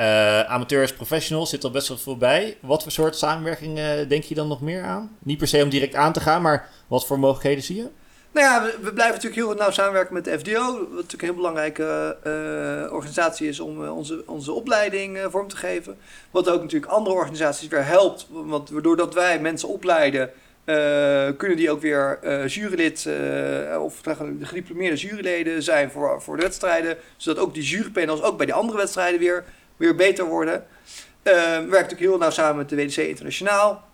Uh, 0.00 0.40
amateurs, 0.40 0.92
professionals, 0.92 1.50
zit 1.50 1.64
er 1.64 1.70
best 1.70 1.88
wel 1.88 1.98
veel 1.98 2.16
bij. 2.16 2.56
Wat 2.60 2.82
voor 2.82 2.92
soort 2.92 3.16
samenwerking 3.16 3.78
uh, 3.78 4.08
denk 4.08 4.22
je 4.22 4.34
dan 4.34 4.48
nog 4.48 4.60
meer 4.60 4.82
aan? 4.82 5.16
Niet 5.18 5.38
per 5.38 5.48
se 5.48 5.62
om 5.62 5.68
direct 5.68 5.94
aan 5.94 6.12
te 6.12 6.20
gaan, 6.20 6.42
maar 6.42 6.68
wat 6.86 7.06
voor 7.06 7.18
mogelijkheden 7.18 7.64
zie 7.64 7.76
je? 7.76 7.88
Nou 8.36 8.48
ja, 8.48 8.62
we, 8.80 8.92
blijven 8.92 9.14
natuurlijk 9.14 9.34
heel 9.34 9.54
nauw 9.54 9.70
samenwerken 9.70 10.14
met 10.14 10.24
de 10.24 10.38
FDO. 10.38 10.78
Wat 10.78 10.90
natuurlijk 10.90 11.12
een 11.12 11.28
heel 11.28 11.34
belangrijke 11.34 12.16
uh, 12.26 12.92
organisatie 12.92 13.48
is 13.48 13.60
om 13.60 13.88
onze, 13.88 14.22
onze 14.26 14.52
opleiding 14.52 15.18
vorm 15.30 15.48
te 15.48 15.56
geven. 15.56 15.98
Wat 16.30 16.48
ook 16.48 16.60
natuurlijk 16.60 16.92
andere 16.92 17.16
organisaties 17.16 17.68
weer 17.68 17.84
helpt. 17.84 18.26
Want 18.30 18.82
doordat 18.82 19.14
wij 19.14 19.40
mensen 19.40 19.68
opleiden, 19.68 20.30
kunnen 21.36 21.56
die 21.56 21.70
ook 21.70 21.80
weer 21.80 22.18
jurylid 22.46 23.08
of 23.80 24.00
gediplomeerde 24.40 24.96
juryleden 24.96 25.62
zijn 25.62 25.90
voor, 25.90 26.22
voor 26.22 26.36
de 26.36 26.42
wedstrijden. 26.42 26.96
Zodat 27.16 27.42
ook 27.42 27.54
die 27.54 27.62
jurypanels 27.62 28.22
ook 28.22 28.36
bij 28.36 28.46
die 28.46 28.54
andere 28.54 28.78
wedstrijden 28.78 29.20
weer 29.20 29.44
weer 29.76 29.94
beter 29.94 30.24
worden. 30.24 30.64
We 31.22 31.30
werken 31.32 31.70
natuurlijk 31.70 32.00
heel 32.00 32.18
nauw 32.18 32.30
samen 32.30 32.56
met 32.56 32.68
de 32.68 32.76
WDC 32.76 32.96
Internationaal. 32.96 33.84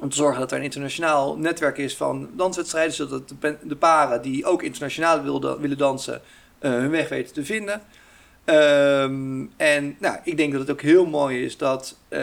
Om 0.00 0.08
te 0.08 0.16
zorgen 0.16 0.40
dat 0.40 0.50
er 0.50 0.58
een 0.58 0.64
internationaal 0.64 1.38
netwerk 1.38 1.78
is 1.78 1.96
van 1.96 2.30
danswedstrijden. 2.36 2.94
Zodat 2.94 3.28
de, 3.28 3.56
de 3.62 3.76
paren 3.76 4.22
die 4.22 4.44
ook 4.44 4.62
internationaal 4.62 5.22
willen, 5.60 5.78
dansen 5.78 6.20
uh, 6.60 6.70
hun 6.70 6.90
weg 6.90 7.08
weten 7.08 7.34
te 7.34 7.44
vinden. 7.44 7.82
Um, 8.44 9.50
en 9.56 9.96
nou, 9.98 10.16
ik 10.24 10.36
denk 10.36 10.52
dat 10.52 10.60
het 10.60 10.70
ook 10.70 10.80
heel 10.80 11.06
mooi 11.06 11.44
is 11.44 11.56
dat... 11.56 11.98
Uh, 12.08 12.18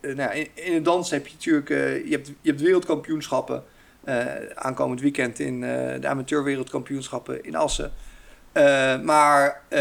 nou, 0.00 0.34
in, 0.34 0.48
in 0.54 0.74
het 0.74 0.84
dansen 0.84 1.16
heb 1.16 1.26
je 1.26 1.34
natuurlijk... 1.34 1.68
je, 1.68 2.10
hebt, 2.10 2.26
je 2.26 2.50
hebt 2.50 2.60
wereldkampioenschappen. 2.60 3.64
aankomend 4.54 5.00
weekend 5.00 5.38
in 5.38 5.60
de 6.00 6.08
amateurwereldkampioenschappen 6.08 7.44
in 7.44 7.56
Assen. 7.56 7.92
Uh, 8.54 9.00
maar 9.00 9.60
uh, 9.68 9.78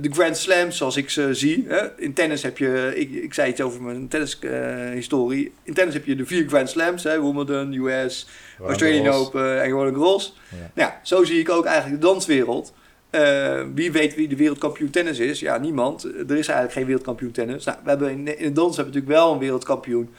de 0.00 0.08
Grand 0.10 0.36
Slams, 0.36 0.76
zoals 0.76 0.96
ik 0.96 1.10
ze 1.10 1.34
zie. 1.34 1.64
Hè, 1.68 2.00
in 2.00 2.12
tennis 2.12 2.42
heb 2.42 2.58
je, 2.58 2.92
ik, 2.94 3.10
ik 3.10 3.34
zei 3.34 3.50
iets 3.50 3.60
over 3.60 3.82
mijn 3.82 4.08
tennishistorie. 4.08 5.44
Uh, 5.44 5.52
in 5.62 5.74
tennis 5.74 5.94
heb 5.94 6.04
je 6.04 6.16
de 6.16 6.26
vier 6.26 6.48
Grand 6.48 6.70
Slams: 6.70 7.02
hè, 7.02 7.22
Wimbledon, 7.22 7.72
US, 7.72 8.26
Roland 8.58 8.80
Australian. 8.80 9.14
Open 9.14 9.62
en 9.62 9.70
Roland 9.70 9.96
Garros. 9.96 10.36
Ja. 10.50 10.70
Nou, 10.74 10.92
zo 11.02 11.24
zie 11.24 11.38
ik 11.38 11.50
ook 11.50 11.64
eigenlijk 11.64 12.00
de 12.00 12.06
danswereld. 12.06 12.72
wie 13.74 13.92
weet 13.92 14.14
wie 14.14 14.28
de 14.28 14.36
wereldkampioen 14.36 14.90
tennis 14.90 15.18
is? 15.18 15.40
Ja, 15.40 15.58
niemand. 15.58 16.04
Er 16.04 16.36
is 16.36 16.48
eigenlijk 16.48 16.72
geen 16.72 16.86
wereldkampioen 16.86 17.32
tennis. 17.32 17.64
Nou, 17.64 17.78
we 17.82 17.88
hebben 17.88 18.10
in, 18.10 18.38
in 18.38 18.44
de 18.44 18.52
dans 18.52 18.76
hebben 18.76 18.94
we 18.94 19.00
natuurlijk 19.00 19.22
wel 19.22 19.32
een 19.32 19.38
wereldkampioen, 19.38 20.10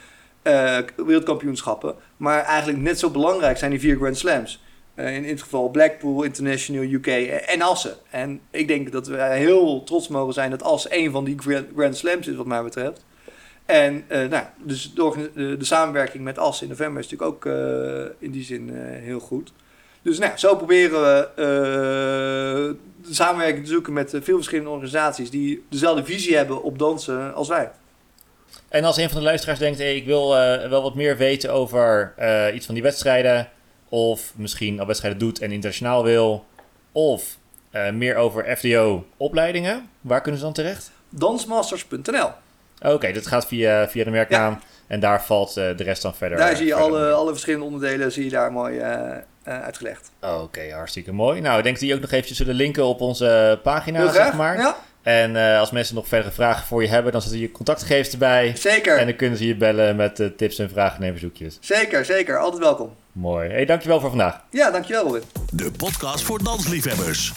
wereldkampioenschappen. 0.96 1.96
Maar 2.18 2.44
eigenlijk 2.44 2.82
net 2.82 3.00
zo 3.00 3.10
belangrijk 3.10 3.58
zijn 3.58 3.72
die 3.72 3.80
vier 3.80 3.96
Grand 3.96 4.18
Slams. 4.18 4.64
Uh, 4.96 5.16
in 5.16 5.24
dit 5.24 5.42
geval 5.42 5.70
Blackpool, 5.70 6.24
International 6.24 6.84
UK 6.84 7.08
en 7.08 7.62
Assen. 7.62 7.96
En 8.10 8.42
ik 8.52 8.68
denk 8.68 8.92
dat 8.92 9.08
we 9.08 9.22
heel 9.22 9.84
trots 9.84 10.08
mogen 10.08 10.34
zijn 10.34 10.50
dat 10.50 10.64
Assen 10.64 10.98
een 10.98 11.12
van 11.12 11.24
die 11.24 11.38
Grand, 11.76 11.98
Slams 11.98 12.28
is 12.28 12.36
wat 12.36 12.46
mij 12.46 12.64
betreft. 12.64 13.06
En 13.66 14.06
uh, 14.10 14.30
nou, 14.30 14.46
dus 14.58 14.94
de, 14.94 15.32
de, 15.58 15.66
samenwerking 15.66 16.24
met 16.24 16.38
Assen 16.38 16.66
in 16.66 16.72
november 16.72 17.04
is 17.04 17.10
natuurlijk 17.10 17.46
ook 17.46 17.54
uh, 17.54 18.06
in 18.20 18.32
die 18.32 18.44
zin 18.44 18.70
heel 19.02 19.20
goed. 19.20 19.52
Dus 20.02 20.20
nou, 20.20 20.38
zo 20.38 20.56
proberen 20.56 21.02
we 21.02 21.30
de 23.08 23.14
samenwerking 23.14 23.66
te 23.66 23.72
zoeken 23.72 23.94
met 23.94 24.10
veel 24.10 24.36
verschillende 24.36 24.72
organisaties 24.72 25.30
die 25.30 25.66
dezelfde 25.70 26.06
visie 26.06 26.36
hebben 26.36 26.64
op 26.64 26.80
dansen 26.80 27.34
als 27.34 27.48
wij. 27.48 27.72
En 28.70 28.84
als 28.84 28.98
een 28.98 29.10
van 29.10 29.18
de 29.18 29.24
luisteraars 29.24 29.60
denkt, 29.60 29.80
ik 29.80 30.06
wil 30.06 30.30
wel 30.70 30.82
wat 30.82 30.96
meer 30.96 31.18
weten 31.18 31.54
over 31.54 32.14
iets 32.54 32.66
van 32.66 32.74
die 32.74 32.84
wedstrijden 32.84 33.50
of 33.90 34.34
misschien 34.36 34.80
al 34.80 34.86
wedstrijden 34.86 35.20
doet 35.20 35.40
en 35.40 35.52
internationaal 35.52 36.04
wil. 36.04 36.46
Of 36.92 37.38
uh, 37.72 37.92
meer 37.92 38.16
over 38.16 38.58
FDO-opleidingen. 38.58 39.90
Waar 40.02 40.22
kunnen 40.22 40.40
ze 40.40 40.46
dan 40.46 40.54
terecht? 40.54 40.92
Dansmasters.nl 41.10 42.30
Oké, 42.80 42.94
okay, 42.94 43.14
dat 43.14 43.28
gaat 43.28 43.48
via, 43.48 43.90
via 43.90 44.04
de 44.04 44.10
merknaam. 44.10 44.52
Ja. 44.52 44.60
En 44.88 45.00
daar 45.00 45.24
valt 45.24 45.50
uh, 45.50 45.78
de 45.78 45.84
rest 45.84 46.02
dan 46.02 46.16
verder. 46.16 46.38
Daar 46.38 46.56
zie 46.56 46.66
je 46.66 46.74
alle, 46.74 47.12
alle 47.12 47.32
verschillende 47.32 47.66
onderdelen 47.66 48.12
zie 48.12 48.24
je 48.24 48.30
daar 48.30 48.52
mooi 48.52 48.78
uh, 48.78 49.18
uitgelegd. 49.44 50.12
Oké, 50.22 50.34
okay, 50.34 50.70
hartstikke 50.70 51.12
mooi. 51.12 51.42
Nou, 51.42 51.58
ik 51.58 51.64
denk 51.64 51.76
dat 51.76 51.86
die 51.86 51.96
ook 51.96 52.02
nog 52.02 52.12
eventjes 52.12 52.38
zullen 52.38 52.56
linken 52.56 52.86
op 52.86 53.02
onze 53.02 53.60
pagina, 53.64 54.12
zeg 54.12 54.34
maar. 54.34 54.58
Ja. 54.58 54.76
En 55.06 55.36
uh, 55.36 55.60
als 55.60 55.72
mensen 55.72 55.96
nog 55.96 56.08
verdere 56.08 56.32
vragen 56.34 56.68
voor 56.68 56.82
je 56.82 56.88
hebben, 56.88 57.12
dan 57.12 57.22
zetten 57.22 57.40
je 57.40 57.52
contactgegevens 57.52 58.12
erbij. 58.12 58.56
Zeker. 58.56 58.98
En 58.98 59.06
dan 59.06 59.16
kunnen 59.16 59.38
ze 59.38 59.48
je 59.48 59.56
bellen 59.56 59.96
met 59.96 60.20
uh, 60.20 60.28
tips 60.28 60.60
en 60.60 60.70
vragen 60.70 61.04
en 61.04 61.12
verzoekjes. 61.12 61.58
Zeker, 61.62 62.06
zeker. 62.06 62.38
Altijd 62.38 62.62
welkom. 62.64 62.96
Mooi. 63.12 63.50
Hey, 63.50 63.66
dankjewel 63.66 64.00
voor 64.00 64.10
vandaag. 64.10 64.42
Ja, 64.50 64.72
dankjewel 64.72 65.04
Robin. 65.04 65.22
De 65.52 65.72
podcast 65.78 66.24
voor 66.24 66.44
dansliefhebbers. 66.44 67.34